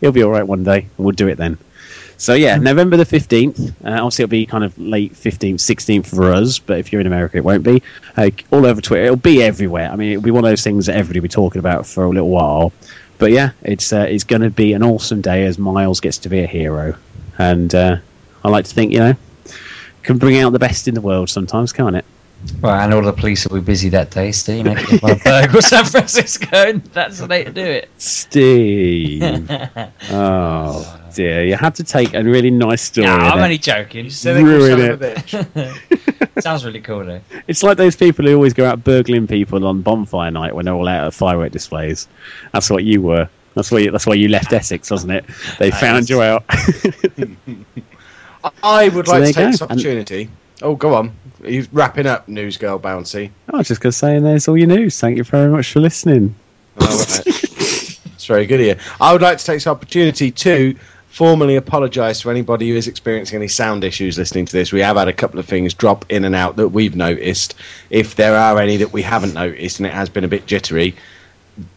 He'll 0.00 0.12
be 0.12 0.22
all 0.22 0.30
right 0.30 0.46
one 0.46 0.64
day, 0.64 0.80
and 0.80 0.98
we'll 0.98 1.14
do 1.14 1.28
it 1.28 1.36
then. 1.36 1.58
So 2.16 2.34
yeah, 2.34 2.56
November 2.56 2.98
the 2.98 3.06
fifteenth. 3.06 3.58
Uh, 3.82 3.92
obviously, 3.92 4.24
it'll 4.24 4.30
be 4.30 4.44
kind 4.44 4.62
of 4.62 4.78
late 4.78 5.16
fifteenth, 5.16 5.62
sixteenth 5.62 6.06
for 6.06 6.32
us. 6.32 6.58
But 6.58 6.78
if 6.78 6.92
you're 6.92 7.00
in 7.00 7.06
America, 7.06 7.38
it 7.38 7.44
won't 7.44 7.62
be. 7.62 7.82
Uh, 8.14 8.30
all 8.50 8.66
over 8.66 8.82
Twitter, 8.82 9.04
it'll 9.04 9.16
be 9.16 9.42
everywhere. 9.42 9.90
I 9.90 9.96
mean, 9.96 10.12
it'll 10.12 10.22
be 10.22 10.30
one 10.30 10.44
of 10.44 10.50
those 10.50 10.62
things 10.62 10.84
that 10.86 10.96
everybody 10.96 11.20
will 11.20 11.24
be 11.24 11.28
talking 11.30 11.60
about 11.60 11.86
for 11.86 12.04
a 12.04 12.10
little 12.10 12.28
while. 12.28 12.74
But 13.16 13.32
yeah, 13.32 13.52
it's 13.62 13.90
uh, 13.92 14.06
it's 14.08 14.24
going 14.24 14.42
to 14.42 14.50
be 14.50 14.74
an 14.74 14.82
awesome 14.82 15.22
day 15.22 15.46
as 15.46 15.58
Miles 15.58 16.00
gets 16.00 16.18
to 16.18 16.28
be 16.28 16.40
a 16.40 16.46
hero, 16.46 16.94
and 17.38 17.74
uh, 17.74 17.96
I 18.44 18.48
like 18.50 18.66
to 18.66 18.74
think 18.74 18.92
you 18.92 18.98
know 18.98 19.16
can 20.02 20.18
bring 20.18 20.38
out 20.38 20.52
the 20.52 20.58
best 20.58 20.88
in 20.88 20.94
the 20.94 21.00
world 21.00 21.28
sometimes, 21.28 21.72
can't 21.72 21.96
it? 21.96 22.04
Well, 22.62 22.72
and 22.72 22.94
all 22.94 23.02
the 23.02 23.12
police 23.12 23.46
will 23.46 23.56
be 23.56 23.64
busy 23.64 23.90
that 23.90 24.10
day, 24.10 24.32
Steve. 24.32 24.66
It 24.66 25.02
one 25.02 25.18
burgle 25.18 25.60
San 25.60 25.84
Francisco, 25.84 26.72
that's 26.92 27.18
the 27.18 27.26
day 27.26 27.44
to 27.44 27.52
do 27.52 27.64
it. 27.64 27.90
Steve, 27.98 29.22
oh 30.10 31.00
dear, 31.14 31.44
you 31.44 31.56
had 31.56 31.74
to 31.76 31.84
take 31.84 32.14
a 32.14 32.22
really 32.22 32.50
nice 32.50 32.82
story. 32.82 33.06
No, 33.06 33.12
I'm 33.12 33.38
only 33.38 33.58
joking. 33.58 34.10
ruin 34.24 34.98
it. 35.02 36.42
Sounds 36.42 36.64
really 36.64 36.80
cool, 36.80 37.04
though. 37.04 37.20
It's 37.46 37.62
like 37.62 37.76
those 37.76 37.96
people 37.96 38.26
who 38.26 38.34
always 38.34 38.54
go 38.54 38.64
out 38.64 38.84
burgling 38.84 39.26
people 39.26 39.66
on 39.66 39.82
bonfire 39.82 40.30
night 40.30 40.54
when 40.54 40.64
they're 40.64 40.74
all 40.74 40.88
out 40.88 41.08
at 41.08 41.14
firework 41.14 41.52
displays. 41.52 42.08
That's 42.52 42.70
what 42.70 42.84
you 42.84 43.02
were. 43.02 43.28
That's 43.54 43.70
why. 43.70 43.80
You, 43.80 43.90
that's 43.90 44.06
why 44.06 44.14
you 44.14 44.28
left 44.28 44.52
Essex, 44.52 44.90
wasn't 44.90 45.12
it? 45.12 45.24
They 45.58 45.70
found 45.70 46.08
you 46.08 46.22
out. 46.22 46.44
I 48.62 48.88
would 48.88 49.06
So 49.06 49.12
like 49.12 49.24
to 49.28 49.32
take 49.32 49.50
this 49.50 49.58
go. 49.60 49.64
And- 49.66 49.72
opportunity. 49.72 50.28
Oh, 50.62 50.74
go 50.74 50.94
on. 50.94 51.12
You 51.42 51.66
wrapping 51.72 52.06
up, 52.06 52.28
News 52.28 52.58
Girl 52.58 52.78
Bouncy? 52.78 53.30
I 53.52 53.56
was 53.56 53.68
just 53.68 53.80
going 53.80 53.92
to 53.92 53.96
say, 53.96 54.16
and 54.16 54.26
there's 54.26 54.46
all 54.46 54.58
your 54.58 54.66
news. 54.68 55.00
Thank 55.00 55.16
you 55.16 55.24
very 55.24 55.50
much 55.50 55.72
for 55.72 55.80
listening. 55.80 56.34
Oh, 56.78 56.86
right. 56.98 57.20
Uh, 57.20 57.22
it's 57.26 58.26
very 58.26 58.44
good 58.44 58.60
of 58.60 58.66
you. 58.66 58.76
I 59.00 59.12
would 59.12 59.22
like 59.22 59.38
to 59.38 59.44
take 59.44 59.56
this 59.56 59.66
opportunity 59.66 60.30
to 60.30 60.76
formally 61.08 61.56
apologise 61.56 62.20
to 62.20 62.30
anybody 62.30 62.68
who 62.70 62.76
is 62.76 62.86
experiencing 62.88 63.36
any 63.36 63.48
sound 63.48 63.84
issues 63.84 64.18
listening 64.18 64.44
to 64.46 64.52
this. 64.52 64.70
We 64.70 64.80
have 64.80 64.96
had 64.96 65.08
a 65.08 65.12
couple 65.14 65.40
of 65.40 65.46
things 65.46 65.72
drop 65.72 66.04
in 66.10 66.24
and 66.26 66.34
out 66.34 66.56
that 66.56 66.68
we've 66.68 66.94
noticed. 66.94 67.54
If 67.88 68.16
there 68.16 68.36
are 68.36 68.58
any 68.60 68.76
that 68.76 68.92
we 68.92 69.00
haven't 69.02 69.32
noticed 69.34 69.78
and 69.80 69.86
it 69.86 69.94
has 69.94 70.08
been 70.10 70.24
a 70.24 70.28
bit 70.28 70.46
jittery, 70.46 70.94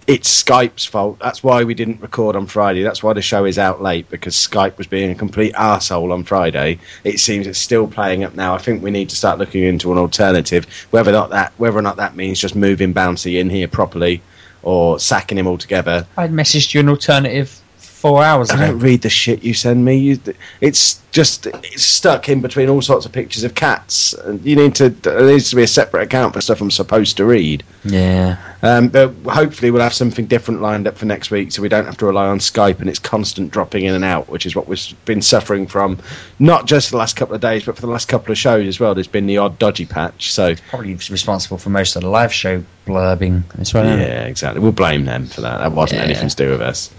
it's 0.07 0.43
Skype's 0.43 0.85
fault. 0.85 1.19
That's 1.19 1.43
why 1.43 1.63
we 1.63 1.73
didn't 1.73 2.01
record 2.01 2.35
on 2.35 2.47
Friday. 2.47 2.83
That's 2.83 3.01
why 3.01 3.13
the 3.13 3.21
show 3.21 3.45
is 3.45 3.57
out 3.57 3.81
late 3.81 4.09
because 4.09 4.35
Skype 4.35 4.77
was 4.77 4.87
being 4.87 5.11
a 5.11 5.15
complete 5.15 5.53
arsehole 5.53 6.11
on 6.11 6.23
Friday. 6.23 6.79
It 7.03 7.19
seems 7.19 7.47
it's 7.47 7.59
still 7.59 7.87
playing 7.87 8.23
up 8.23 8.35
now. 8.35 8.53
I 8.53 8.57
think 8.57 8.83
we 8.83 8.91
need 8.91 9.09
to 9.09 9.15
start 9.15 9.39
looking 9.39 9.63
into 9.63 9.91
an 9.91 9.97
alternative. 9.97 10.65
Whether 10.91 11.11
or 11.11 11.13
not 11.13 11.29
that 11.31 11.53
whether 11.57 11.77
or 11.77 11.81
not 11.81 11.97
that 11.97 12.15
means 12.15 12.39
just 12.39 12.55
moving 12.55 12.93
Bouncy 12.93 13.39
in 13.39 13.49
here 13.49 13.67
properly 13.67 14.21
or 14.61 14.99
sacking 14.99 15.37
him 15.37 15.47
altogether. 15.47 16.05
I'd 16.17 16.31
messaged 16.31 16.73
you 16.73 16.79
an 16.79 16.89
alternative 16.89 17.59
four 18.03 18.21
hours 18.21 18.51
I 18.51 18.57
don't 18.57 18.79
read 18.79 19.01
the 19.01 19.09
shit 19.09 19.43
you 19.43 19.53
send 19.53 19.85
me. 19.85 19.95
You, 19.95 20.19
it's 20.59 21.01
just 21.13 21.45
it's 21.45 21.85
stuck 21.85 22.27
in 22.27 22.41
between 22.41 22.67
all 22.67 22.81
sorts 22.81 23.05
of 23.05 23.13
pictures 23.13 23.45
of 23.45 23.55
cats. 23.55 24.11
And 24.11 24.43
You 24.45 24.57
need 24.57 24.75
to 24.75 24.89
there 24.89 25.25
needs 25.25 25.49
to 25.51 25.55
be 25.55 25.63
a 25.63 25.67
separate 25.67 26.03
account 26.03 26.33
for 26.33 26.41
stuff 26.41 26.59
I'm 26.59 26.69
supposed 26.69 27.15
to 27.15 27.23
read. 27.23 27.63
Yeah. 27.85 28.52
Um, 28.63 28.87
but 28.87 29.11
hopefully 29.27 29.71
we'll 29.71 29.81
have 29.81 29.93
something 29.93 30.25
different 30.25 30.61
lined 30.61 30.87
up 30.87 30.97
for 30.97 31.05
next 31.05 31.29
week, 31.31 31.51
so 31.51 31.61
we 31.61 31.67
don't 31.67 31.83
have 31.85 31.97
to 31.97 32.05
rely 32.05 32.27
on 32.27 32.39
Skype 32.39 32.79
and 32.79 32.87
its 32.87 32.97
constant 32.97 33.51
dropping 33.51 33.83
in 33.83 33.93
and 33.93 34.05
out, 34.05 34.29
which 34.29 34.45
is 34.45 34.55
what 34.55 34.69
we've 34.69 34.81
been 35.03 35.21
suffering 35.21 35.67
from, 35.67 35.99
not 36.39 36.65
just 36.65 36.89
the 36.91 36.95
last 36.97 37.17
couple 37.17 37.35
of 37.35 37.41
days, 37.41 37.65
but 37.65 37.75
for 37.75 37.81
the 37.81 37.87
last 37.87 38.07
couple 38.07 38.31
of 38.31 38.37
shows 38.37 38.65
as 38.65 38.79
well. 38.79 38.93
There's 38.95 39.05
been 39.07 39.27
the 39.27 39.37
odd 39.37 39.59
dodgy 39.59 39.85
patch. 39.85 40.31
So 40.33 40.55
Probably 40.69 40.93
responsible 40.93 41.57
for 41.57 41.71
most 41.71 41.97
of 41.97 42.03
the 42.03 42.09
live 42.09 42.31
show 42.33 42.63
blurbing 42.87 43.43
as 43.59 43.73
well. 43.73 43.85
yeah, 43.85 44.23
exactly. 44.23 44.61
We'll 44.61 44.71
blame 44.71 45.03
them 45.03 45.27
for 45.27 45.41
that. 45.41 45.57
That 45.57 45.73
wasn't 45.73 45.99
Yeah. 45.99 46.05
anything 46.05 46.29
to 46.29 46.35
do 46.37 46.49
with 46.51 46.61
us. 46.61 46.89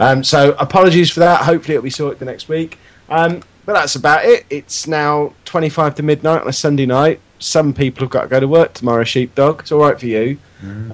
Um, 0.00 0.24
so 0.24 0.56
apologies 0.58 1.10
for 1.12 1.20
that. 1.20 1.42
Hopefully 1.42 1.76
it'll 1.76 1.84
be 1.84 1.90
sorted 1.90 2.18
the 2.18 2.24
next 2.24 2.48
week. 2.48 2.78
Um, 3.08 3.42
but 3.64 3.74
that's 3.74 3.94
about 3.94 4.24
it. 4.24 4.44
It's 4.50 4.86
now 4.86 5.32
25 5.44 5.96
to 5.96 6.02
midnight 6.02 6.42
on 6.42 6.48
a 6.48 6.52
Sunday 6.52 6.86
night. 6.86 7.20
Some 7.38 7.72
people 7.72 8.02
have 8.02 8.10
got 8.10 8.22
to 8.22 8.28
go 8.28 8.40
to 8.40 8.48
work 8.48 8.72
tomorrow, 8.74 9.04
sheepdog. 9.04 9.60
It's 9.60 9.72
all 9.72 9.80
right 9.80 9.98
for 9.98 10.06
you. 10.06 10.38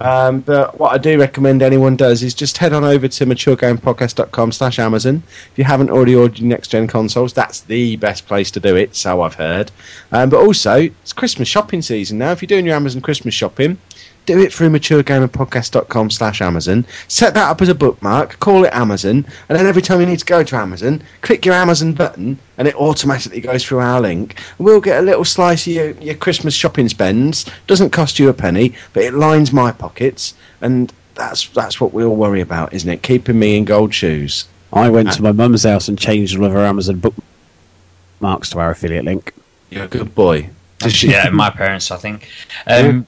Um, 0.00 0.40
but 0.40 0.78
what 0.78 0.92
I 0.92 0.98
do 0.98 1.18
recommend 1.20 1.60
anyone 1.62 1.94
does 1.94 2.22
is 2.22 2.32
just 2.32 2.56
head 2.56 2.72
on 2.72 2.84
over 2.84 3.06
to 3.06 3.26
maturegamerpodcast.com 3.26 4.52
slash 4.52 4.78
Amazon. 4.78 5.22
If 5.52 5.58
you 5.58 5.64
haven't 5.64 5.90
already 5.90 6.14
ordered 6.14 6.38
your 6.38 6.48
next 6.48 6.68
gen 6.68 6.86
consoles, 6.86 7.34
that's 7.34 7.60
the 7.62 7.96
best 7.96 8.26
place 8.26 8.50
to 8.52 8.60
do 8.60 8.76
it, 8.76 8.96
so 8.96 9.20
I've 9.20 9.34
heard. 9.34 9.70
Um, 10.10 10.30
but 10.30 10.40
also, 10.40 10.76
it's 10.76 11.12
Christmas 11.12 11.48
shopping 11.48 11.82
season 11.82 12.16
now. 12.16 12.32
If 12.32 12.40
you're 12.40 12.46
doing 12.46 12.64
your 12.64 12.76
Amazon 12.76 13.02
Christmas 13.02 13.34
shopping, 13.34 13.76
do 14.28 14.38
it 14.38 14.52
through 14.52 14.68
maturegamerpodcast.com 14.68 16.10
slash 16.10 16.42
Amazon. 16.42 16.84
Set 17.08 17.32
that 17.32 17.48
up 17.48 17.62
as 17.62 17.70
a 17.70 17.74
bookmark, 17.74 18.38
call 18.40 18.66
it 18.66 18.74
Amazon, 18.74 19.24
and 19.48 19.58
then 19.58 19.66
every 19.66 19.80
time 19.80 20.00
you 20.00 20.06
need 20.06 20.18
to 20.18 20.24
go 20.26 20.44
to 20.44 20.54
Amazon, 20.54 21.02
click 21.22 21.46
your 21.46 21.54
Amazon 21.54 21.94
button, 21.94 22.38
and 22.58 22.68
it 22.68 22.74
automatically 22.74 23.40
goes 23.40 23.64
through 23.64 23.78
our 23.78 24.02
link. 24.02 24.38
We'll 24.58 24.82
get 24.82 24.98
a 24.98 25.02
little 25.02 25.24
slice 25.24 25.66
of 25.66 25.72
your, 25.72 25.90
your 25.92 26.14
Christmas 26.14 26.52
shopping 26.52 26.90
spends. 26.90 27.46
Doesn't 27.66 27.88
cost 27.88 28.18
you 28.18 28.28
a 28.28 28.34
penny, 28.34 28.74
but 28.92 29.02
it 29.02 29.14
lines 29.14 29.50
my 29.50 29.72
pockets, 29.72 30.34
and 30.60 30.92
that's 31.14 31.48
that's 31.48 31.80
what 31.80 31.94
we 31.94 32.04
all 32.04 32.14
worry 32.14 32.42
about, 32.42 32.74
isn't 32.74 32.90
it? 32.90 33.02
Keeping 33.02 33.38
me 33.38 33.56
in 33.56 33.64
gold 33.64 33.94
shoes. 33.94 34.46
I 34.74 34.90
went 34.90 35.10
to 35.12 35.22
my 35.22 35.32
mum's 35.32 35.64
house 35.64 35.88
and 35.88 35.98
changed 35.98 36.36
all 36.36 36.44
of 36.44 36.52
her 36.52 36.66
Amazon 36.66 37.00
bookmarks 38.20 38.50
to 38.50 38.58
our 38.58 38.72
affiliate 38.72 39.06
link. 39.06 39.32
You're 39.70 39.84
a 39.84 39.88
good 39.88 40.14
boy. 40.14 40.50
Yeah, 41.02 41.30
my 41.30 41.50
parents, 41.50 41.90
I 41.90 41.96
think. 41.96 42.28
Um, 42.68 43.04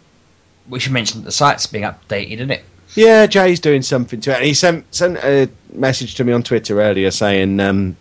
we 0.70 0.80
should 0.80 0.92
mention 0.92 1.20
that 1.20 1.26
the 1.26 1.32
site's 1.32 1.66
being 1.66 1.84
updated, 1.84 2.36
isn't 2.36 2.51
it? 2.51 2.64
Yeah, 2.94 3.26
Jay's 3.26 3.60
doing 3.60 3.82
something 3.82 4.20
to 4.22 4.36
it. 4.36 4.42
He 4.42 4.55
sent 4.55 4.92
sent 4.94 5.18
a 5.18 5.48
message 5.72 6.14
to 6.16 6.24
me 6.24 6.32
on 6.32 6.42
Twitter 6.42 6.80
earlier 6.80 7.10
saying, 7.10 7.60
um, 7.60 7.97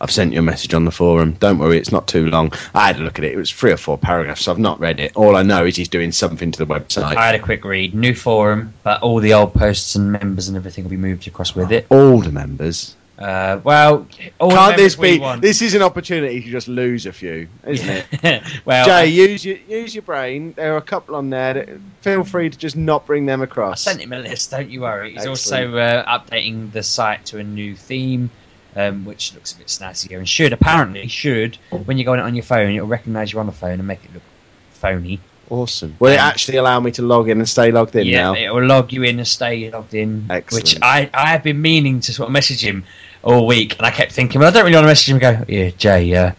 "I've 0.00 0.10
sent 0.10 0.32
you 0.32 0.40
a 0.40 0.42
message 0.42 0.74
on 0.74 0.84
the 0.84 0.90
forum. 0.90 1.36
Don't 1.38 1.58
worry, 1.58 1.78
it's 1.78 1.92
not 1.92 2.08
too 2.08 2.26
long." 2.26 2.52
I 2.74 2.88
had 2.88 2.98
a 2.98 3.02
look 3.02 3.18
at 3.18 3.24
it. 3.24 3.32
It 3.32 3.36
was 3.36 3.50
three 3.50 3.70
or 3.70 3.76
four 3.76 3.96
paragraphs. 3.96 4.42
So 4.42 4.52
I've 4.52 4.58
not 4.58 4.80
read 4.80 4.98
it. 4.98 5.12
All 5.14 5.36
I 5.36 5.42
know 5.42 5.64
is 5.64 5.76
he's 5.76 5.88
doing 5.88 6.10
something 6.10 6.50
to 6.50 6.58
the 6.58 6.66
website. 6.66 7.16
I 7.16 7.26
had 7.26 7.34
a 7.36 7.38
quick 7.38 7.64
read. 7.64 7.94
New 7.94 8.14
forum, 8.14 8.74
but 8.82 9.00
all 9.02 9.20
the 9.20 9.34
old 9.34 9.54
posts 9.54 9.94
and 9.94 10.10
members 10.10 10.48
and 10.48 10.56
everything 10.56 10.84
will 10.84 10.90
be 10.90 10.96
moved 10.96 11.28
across 11.28 11.54
with 11.54 11.70
it. 11.70 11.86
All 11.90 12.20
the 12.20 12.32
members. 12.32 12.96
Uh, 13.18 13.60
well, 13.62 14.06
all 14.40 14.50
Can't 14.50 14.76
this 14.76 14.96
be? 14.96 15.20
want. 15.20 15.40
This 15.40 15.62
is 15.62 15.74
an 15.74 15.82
opportunity 15.82 16.40
to 16.42 16.50
just 16.50 16.66
lose 16.66 17.06
a 17.06 17.12
few, 17.12 17.48
isn't 17.64 18.04
it? 18.22 18.42
well, 18.64 18.86
Jay, 18.86 18.92
I, 18.92 19.02
use 19.04 19.44
your 19.44 19.56
use 19.68 19.94
your 19.94 20.02
brain. 20.02 20.52
There 20.54 20.74
are 20.74 20.78
a 20.78 20.82
couple 20.82 21.14
on 21.14 21.30
there. 21.30 21.54
That, 21.54 21.68
feel 22.00 22.24
free 22.24 22.50
to 22.50 22.58
just 22.58 22.76
not 22.76 23.06
bring 23.06 23.26
them 23.26 23.40
I 23.40 23.44
across. 23.44 23.82
sent 23.82 24.00
him 24.00 24.12
a 24.12 24.18
list. 24.18 24.50
Don't 24.50 24.68
you 24.68 24.80
worry. 24.80 25.12
He's 25.12 25.26
Excellent. 25.26 25.74
also 25.74 25.76
uh, 25.76 26.18
updating 26.18 26.72
the 26.72 26.82
site 26.82 27.26
to 27.26 27.38
a 27.38 27.44
new 27.44 27.76
theme. 27.76 28.30
Um, 28.76 29.04
which 29.04 29.32
looks 29.34 29.52
a 29.52 29.58
bit 29.58 29.68
snazzier 29.68 30.18
and 30.18 30.28
should 30.28 30.52
apparently 30.52 31.06
should 31.06 31.58
when 31.84 31.96
you 31.96 32.04
go 32.04 32.14
on 32.14 32.18
it 32.18 32.22
on 32.22 32.34
your 32.34 32.42
phone 32.42 32.74
it'll 32.74 32.88
recognise 32.88 33.30
you're 33.30 33.38
on 33.38 33.46
the 33.46 33.52
phone 33.52 33.78
and 33.78 33.86
make 33.86 34.04
it 34.04 34.12
look 34.12 34.24
phony. 34.72 35.20
Awesome. 35.50 35.96
Will 35.98 36.12
it 36.12 36.16
Um, 36.18 36.20
actually 36.28 36.58
allow 36.58 36.80
me 36.80 36.90
to 36.92 37.02
log 37.02 37.28
in 37.28 37.38
and 37.38 37.48
stay 37.48 37.70
logged 37.70 37.94
in 37.96 38.06
yeah, 38.06 38.22
now? 38.22 38.34
it 38.34 38.48
will 38.52 38.64
log 38.64 38.92
you 38.92 39.02
in 39.02 39.18
and 39.18 39.28
stay 39.28 39.70
logged 39.70 39.94
in. 39.94 40.26
Excellent. 40.30 40.64
Which 40.64 40.78
I, 40.82 41.10
I 41.12 41.26
have 41.26 41.42
been 41.42 41.60
meaning 41.60 42.00
to 42.00 42.12
sort 42.12 42.28
of 42.28 42.32
message 42.32 42.62
him 42.64 42.84
all 43.22 43.46
week, 43.46 43.76
and 43.78 43.86
I 43.86 43.90
kept 43.90 44.12
thinking, 44.12 44.40
well, 44.40 44.48
I 44.48 44.52
don't 44.52 44.64
really 44.64 44.76
want 44.76 44.84
to 44.84 44.88
message 44.88 45.08
him 45.10 45.16
and 45.16 45.20
go, 45.20 45.44
yeah, 45.48 45.70
Jay, 45.70 46.14
uh, 46.14 46.32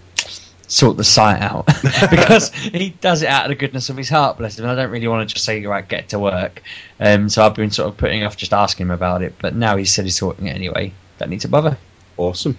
sort 0.68 0.98
the 0.98 1.04
site 1.04 1.42
out. 1.42 1.66
because 2.10 2.52
he 2.54 2.90
does 3.02 3.22
it 3.22 3.28
out 3.28 3.46
of 3.46 3.50
the 3.50 3.56
goodness 3.56 3.90
of 3.90 3.98
his 3.98 4.10
heart, 4.10 4.38
bless 4.38 4.58
him. 4.58 4.66
And 4.66 4.72
I 4.72 4.76
don't 4.82 4.92
really 4.92 5.08
want 5.08 5.28
to 5.28 5.34
just 5.34 5.46
say, 5.46 5.64
right, 5.66 5.88
get 5.88 6.10
to 6.10 6.20
work. 6.20 6.62
Um, 7.00 7.30
so 7.30 7.46
I've 7.46 7.54
been 7.56 7.72
sort 7.72 7.90
of 7.90 7.98
putting 7.98 8.24
off 8.24 8.36
just 8.38 8.54
asking 8.54 8.88
him 8.88 8.92
about 8.92 9.22
it, 9.22 9.36
but 9.40 9.56
now 9.56 9.78
he 9.78 9.86
said 9.86 10.06
he's 10.06 10.18
sorting 10.18 10.48
it 10.48 10.56
anyway. 10.56 10.92
Don't 11.20 11.30
need 11.30 11.42
to 11.42 11.48
bother. 11.48 11.78
Awesome. 12.18 12.58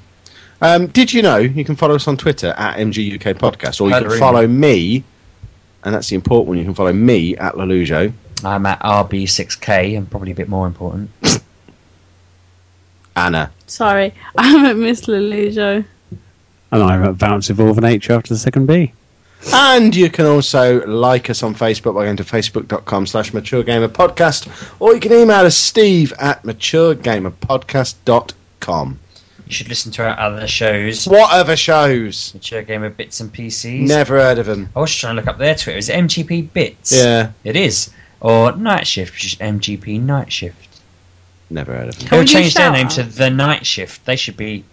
Um, 0.61 0.87
did 0.87 1.13
you 1.13 1.21
know 1.21 1.37
you 1.37 1.65
can 1.65 1.77
follow 1.77 1.97
us 1.97 2.09
on 2.09 2.17
Twitter 2.17 2.55
at 2.57 2.79
MGUK 2.79 3.35
Podcast, 3.35 3.81
or 3.81 3.89
you 3.91 4.09
can 4.09 4.19
follow 4.19 4.47
me, 4.47 5.05
and 5.85 5.95
that's 5.95 6.09
the 6.09 6.17
important 6.17 6.49
one. 6.49 6.59
You 6.59 6.65
can 6.65 6.75
follow 6.75 6.93
me 6.93 7.37
at 7.37 7.55
Lelujo. 7.55 8.13
I'm 8.45 8.67
at 8.67 8.81
RB6K, 8.81 9.97
and 9.97 10.11
probably 10.11 10.33
a 10.33 10.35
bit 10.35 10.49
more 10.49 10.67
important. 10.67 11.11
Anna. 13.17 13.51
Sorry, 13.67 14.15
I'm 14.39 14.65
at 14.67 14.77
Miss 14.77 15.03
Lelujo. 15.03 15.85
And 16.73 16.83
I'm 16.83 17.05
at 17.05 17.19
Bounce 17.19 17.51
Evolve 17.51 17.81
Nature 17.81 18.15
after 18.15 18.35
the 18.35 18.39
second 18.39 18.67
B. 18.67 18.93
And 19.53 19.95
you 19.95 20.11
can 20.11 20.27
also 20.27 20.85
like 20.87 21.31
us 21.31 21.43
on 21.43 21.55
Facebook 21.55 21.95
by 21.95 22.05
going 22.05 22.17
to 22.17 22.25
facebook.com 22.25 23.07
slash 23.07 23.33
mature 23.33 23.63
gamer 23.63 23.89
podcast, 23.89 24.49
or 24.81 24.93
you 24.95 25.01
can 25.01 25.13
email 25.13 25.47
us 25.47 25.57
steve 25.57 26.13
at 26.19 26.43
maturegamerpodcast.com. 26.43 28.99
You 29.47 29.53
should 29.53 29.69
listen 29.69 29.93
to 29.93 30.05
our 30.05 30.19
other 30.19 30.49
shows. 30.49 31.07
What 31.07 31.31
other 31.33 31.57
shows? 31.57 32.33
Mature 32.35 32.63
Gamer 32.63 32.91
Bits 32.91 33.21
and 33.21 33.33
PCs. 33.33 33.87
Never 33.87 34.17
heard 34.19 34.39
of 34.39 34.47
them. 34.47 34.69
I 34.75 34.81
was 34.81 34.93
trying 34.95 35.15
to 35.15 35.21
look 35.23 35.29
up 35.29 35.39
their 35.39 35.55
Twitter. 35.55 35.79
Is 35.79 35.89
it 35.89 35.95
MGP 35.95 36.53
Bits? 36.53 36.93
Yeah, 36.93 37.31
It 37.45 37.55
is. 37.57 37.91
Or 38.21 38.51
Night 38.57 38.87
Shift, 38.87 39.13
which 39.13 39.25
is 39.27 39.35
MGP 39.37 40.01
Night 40.03 40.33
Shift. 40.33 40.81
never 41.49 41.73
heard 41.77 41.89
of 41.91 41.99
them. 41.99 42.09
Can 42.09 42.19
They'll 42.19 42.27
change 42.27 42.55
their 42.55 42.73
name 42.73 42.87
out? 42.87 42.93
to 42.93 43.03
The 43.05 43.31
Night 43.31 43.65
Shift. 43.65 44.05
They 44.05 44.17
should 44.17 44.37
be 44.37 44.65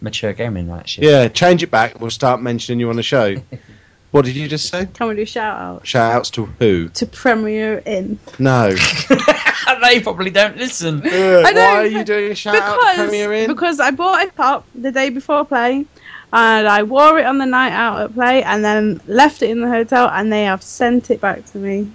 Mature 0.00 0.32
Gaming 0.34 0.68
Night 0.68 0.88
Shift. 0.88 1.04
Yeah, 1.04 1.26
change 1.26 1.62
it 1.64 1.70
back. 1.72 2.00
We'll 2.00 2.10
start 2.10 2.40
mentioning 2.40 2.78
you 2.78 2.88
on 2.90 2.96
the 2.96 3.02
show. 3.02 3.34
what 4.12 4.24
did 4.24 4.36
you 4.36 4.46
just 4.46 4.68
say? 4.68 4.86
Can 4.94 5.08
we 5.08 5.16
do 5.16 5.24
shout 5.26 5.58
out 5.58 5.86
Shout 5.86 6.12
outs 6.12 6.30
to 6.30 6.44
who? 6.44 6.88
to 6.90 7.06
Premier 7.06 7.82
Inn? 7.86 8.20
No. 8.38 8.68
they 9.82 10.00
probably 10.00 10.30
don't 10.30 10.56
listen. 10.56 11.02
I 11.04 11.52
why 11.54 11.76
are 11.76 11.86
you 11.86 12.04
doing 12.04 12.32
a 12.32 12.34
shout 12.34 12.56
out 12.56 12.96
to 12.96 13.08
Because 13.08 13.46
because 13.46 13.80
I 13.80 13.90
bought 13.90 14.26
a 14.26 14.30
top 14.30 14.66
the 14.74 14.92
day 14.92 15.10
before 15.10 15.44
play, 15.44 15.84
and 16.32 16.68
I 16.68 16.82
wore 16.82 17.18
it 17.18 17.26
on 17.26 17.38
the 17.38 17.46
night 17.46 17.72
out 17.72 18.00
at 18.00 18.14
play, 18.14 18.42
and 18.42 18.64
then 18.64 19.00
left 19.06 19.42
it 19.42 19.50
in 19.50 19.60
the 19.60 19.68
hotel, 19.68 20.08
and 20.12 20.32
they 20.32 20.44
have 20.44 20.62
sent 20.62 21.10
it 21.10 21.20
back 21.20 21.44
to 21.52 21.58
me 21.58 21.90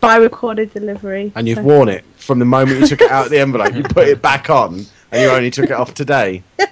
by 0.00 0.16
recorded 0.16 0.72
delivery. 0.74 1.32
and 1.34 1.46
you've 1.46 1.58
So- 1.58 1.62
worn 1.64 1.88
it 1.88 2.04
from 2.16 2.38
the 2.38 2.44
moment 2.44 2.80
you 2.80 2.86
took 2.86 3.00
it 3.00 3.10
out 3.10 3.26
of 3.26 3.30
the 3.30 3.38
envelope. 3.38 3.74
You 3.74 3.82
put 3.82 4.08
it 4.08 4.20
back 4.30 4.50
on, 4.50 4.84
and 5.10 5.22
you 5.22 5.28
only 5.28 5.50
took 5.50 5.66
it 5.66 5.72
off 5.72 5.94
today. 5.94 6.42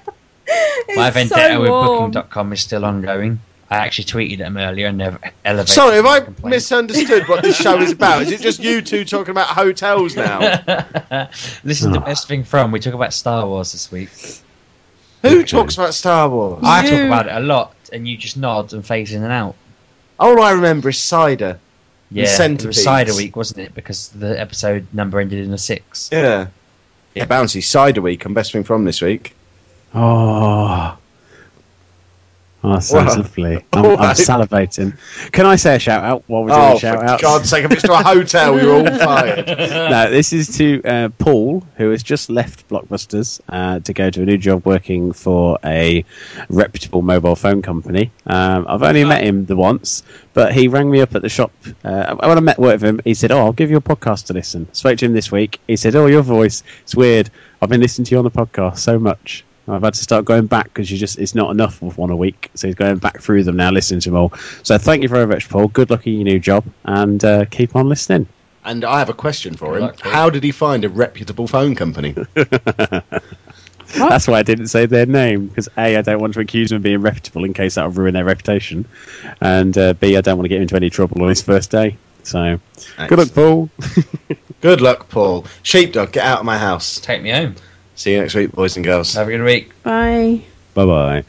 It's 0.52 0.96
My 0.96 1.10
so 1.10 1.14
vendetta 1.14 1.60
with 1.60 1.70
warm. 1.70 2.10
Booking.com 2.10 2.52
is 2.52 2.60
still 2.60 2.84
ongoing. 2.84 3.38
I 3.70 3.76
actually 3.76 4.04
tweeted 4.04 4.38
them 4.38 4.56
earlier 4.56 4.88
and 4.88 5.00
they've 5.00 5.16
elevated 5.44 5.68
Sorry, 5.74 5.94
have 5.96 6.06
I 6.06 6.20
complaint. 6.20 6.50
misunderstood 6.50 7.28
what 7.28 7.42
this 7.42 7.56
show 7.56 7.78
is 7.80 7.92
about? 7.92 8.22
Is 8.22 8.32
it 8.32 8.40
just 8.40 8.58
you 8.58 8.82
two 8.82 9.04
talking 9.04 9.30
about 9.30 9.46
hotels 9.46 10.16
now? 10.16 10.40
this 11.62 11.80
is 11.82 11.88
the 11.88 12.00
best 12.00 12.26
thing 12.26 12.42
from. 12.42 12.72
We 12.72 12.80
talk 12.80 12.94
about 12.94 13.12
Star 13.12 13.46
Wars 13.46 13.70
this 13.70 13.92
week. 13.92 14.10
Who 15.22 15.44
talks 15.44 15.74
about 15.76 15.94
Star 15.94 16.28
Wars? 16.28 16.62
I 16.64 16.82
talk 16.82 17.00
about 17.06 17.26
it 17.26 17.34
a 17.34 17.40
lot, 17.40 17.76
and 17.92 18.08
you 18.08 18.16
just 18.16 18.36
nod 18.36 18.72
and 18.72 18.84
face 18.84 19.12
in 19.12 19.22
and 19.22 19.32
out. 19.32 19.54
All 20.18 20.42
I 20.42 20.50
remember 20.52 20.88
is 20.88 20.98
cider. 20.98 21.60
Yeah, 22.10 22.24
it 22.24 22.28
centipedes. 22.28 22.66
was 22.66 22.82
Cider 22.82 23.14
Week, 23.14 23.36
wasn't 23.36 23.60
it? 23.60 23.74
Because 23.74 24.08
the 24.08 24.38
episode 24.38 24.86
number 24.92 25.20
ended 25.20 25.44
in 25.46 25.52
a 25.52 25.58
six. 25.58 26.08
Yeah. 26.12 26.48
Yeah, 27.14 27.26
Bouncy, 27.26 27.62
cider 27.62 28.00
week. 28.02 28.24
I'm 28.24 28.34
best 28.34 28.52
thing 28.52 28.64
from 28.64 28.84
this 28.84 29.00
week. 29.00 29.34
Oh. 29.94 30.96
Oh, 32.62 32.78
Wow. 32.92 33.04
lovely. 33.06 33.64
I'm, 33.72 33.84
I'm 33.86 33.96
right. 33.96 34.16
salivating. 34.16 34.98
Can 35.32 35.46
I 35.46 35.56
say 35.56 35.76
a 35.76 35.78
shout 35.78 36.04
out 36.04 36.24
while 36.26 36.42
we're 36.44 36.50
doing 36.50 36.60
Oh, 36.60 36.76
a 36.76 36.78
shout 36.78 37.18
for? 37.18 37.22
God's 37.22 37.48
sake, 37.48 37.64
if 37.64 37.72
it's 37.72 37.82
to 37.82 37.92
a 37.92 38.02
hotel, 38.02 38.60
you're 38.60 38.74
all 38.74 38.98
fired. 38.98 39.46
no, 39.46 40.10
this 40.10 40.32
is 40.34 40.58
to 40.58 40.82
uh, 40.84 41.08
Paul, 41.18 41.60
who 41.76 41.90
has 41.90 42.02
just 42.02 42.28
left 42.28 42.68
Blockbusters 42.68 43.40
uh, 43.48 43.80
to 43.80 43.92
go 43.94 44.10
to 44.10 44.22
a 44.22 44.26
new 44.26 44.36
job 44.36 44.66
working 44.66 45.12
for 45.12 45.58
a 45.64 46.04
reputable 46.50 47.00
mobile 47.00 47.34
phone 47.36 47.62
company. 47.62 48.10
Um, 48.26 48.66
I've 48.68 48.82
only 48.82 49.04
met 49.04 49.24
him 49.24 49.46
the 49.46 49.56
once, 49.56 50.02
but 50.34 50.52
he 50.52 50.68
rang 50.68 50.90
me 50.90 51.00
up 51.00 51.14
at 51.14 51.22
the 51.22 51.28
shop. 51.30 51.52
Uh, 51.82 52.14
when 52.16 52.36
I 52.36 52.40
met 52.40 52.58
with 52.58 52.84
him, 52.84 53.00
he 53.04 53.14
said, 53.14 53.32
"Oh, 53.32 53.38
I'll 53.38 53.52
give 53.52 53.70
you 53.70 53.78
a 53.78 53.80
podcast 53.80 54.26
to 54.26 54.34
listen." 54.34 54.70
Spoke 54.74 54.98
to 54.98 55.06
him 55.06 55.14
this 55.14 55.32
week. 55.32 55.60
He 55.66 55.76
said, 55.76 55.96
"Oh, 55.96 56.06
your 56.06 56.22
voice, 56.22 56.62
it's 56.82 56.94
weird. 56.94 57.30
I've 57.62 57.70
been 57.70 57.80
listening 57.80 58.04
to 58.06 58.10
you 58.14 58.18
on 58.18 58.24
the 58.24 58.30
podcast 58.30 58.78
so 58.78 58.98
much." 58.98 59.44
I've 59.72 59.82
had 59.82 59.94
to 59.94 60.02
start 60.02 60.24
going 60.24 60.46
back 60.46 60.64
because 60.64 60.90
you 60.90 60.98
just—it's 60.98 61.34
not 61.34 61.50
enough 61.50 61.80
with 61.80 61.98
one 61.98 62.10
a 62.10 62.16
week. 62.16 62.50
So 62.54 62.66
he's 62.68 62.74
going 62.74 62.98
back 62.98 63.20
through 63.20 63.44
them 63.44 63.56
now, 63.56 63.70
listening 63.70 64.00
to 64.00 64.10
them 64.10 64.18
all. 64.18 64.32
So 64.62 64.78
thank 64.78 65.02
you 65.02 65.08
very 65.08 65.26
much, 65.26 65.48
Paul. 65.48 65.68
Good 65.68 65.90
luck 65.90 66.06
in 66.06 66.14
your 66.14 66.24
new 66.24 66.38
job, 66.38 66.64
and 66.84 67.24
uh, 67.24 67.44
keep 67.46 67.76
on 67.76 67.88
listening. 67.88 68.26
And 68.64 68.84
I 68.84 68.98
have 68.98 69.08
a 69.08 69.14
question 69.14 69.56
for 69.56 69.76
him. 69.76 69.82
luck, 69.82 70.00
How 70.00 70.28
did 70.28 70.44
he 70.44 70.52
find 70.52 70.84
a 70.84 70.88
reputable 70.88 71.46
phone 71.46 71.74
company? 71.74 72.14
That's 73.94 74.28
why 74.28 74.38
I 74.38 74.42
didn't 74.42 74.68
say 74.68 74.86
their 74.86 75.06
name 75.06 75.48
because 75.48 75.68
a 75.76 75.96
I 75.96 76.02
don't 76.02 76.20
want 76.20 76.34
to 76.34 76.40
accuse 76.40 76.68
them 76.70 76.76
of 76.76 76.82
being 76.82 77.00
reputable 77.00 77.44
in 77.44 77.54
case 77.54 77.74
that 77.74 77.84
will 77.84 77.92
ruin 77.92 78.14
their 78.14 78.24
reputation, 78.24 78.86
and 79.40 79.76
uh, 79.76 79.94
b 79.94 80.16
I 80.16 80.20
don't 80.20 80.36
want 80.36 80.44
to 80.44 80.48
get 80.48 80.56
him 80.56 80.62
into 80.62 80.76
any 80.76 80.90
trouble 80.90 81.22
on 81.22 81.28
his 81.28 81.42
first 81.42 81.70
day. 81.70 81.96
So 82.22 82.60
good 83.08 83.18
luck, 83.18 83.34
Paul. 83.34 83.70
Good 84.60 84.82
luck, 84.82 85.08
Paul. 85.08 85.46
Sheepdog, 85.62 86.12
get 86.12 86.26
out 86.26 86.40
of 86.40 86.44
my 86.44 86.58
house. 86.58 87.00
Take 87.00 87.22
me 87.22 87.30
home. 87.30 87.56
See 87.94 88.12
you 88.12 88.20
next 88.20 88.34
week, 88.34 88.52
boys 88.52 88.76
and 88.76 88.84
girls. 88.84 89.14
Have 89.14 89.28
a 89.28 89.30
good 89.30 89.42
week. 89.42 89.82
Bye. 89.82 90.42
bye 90.74 90.86
bye. 90.86 91.24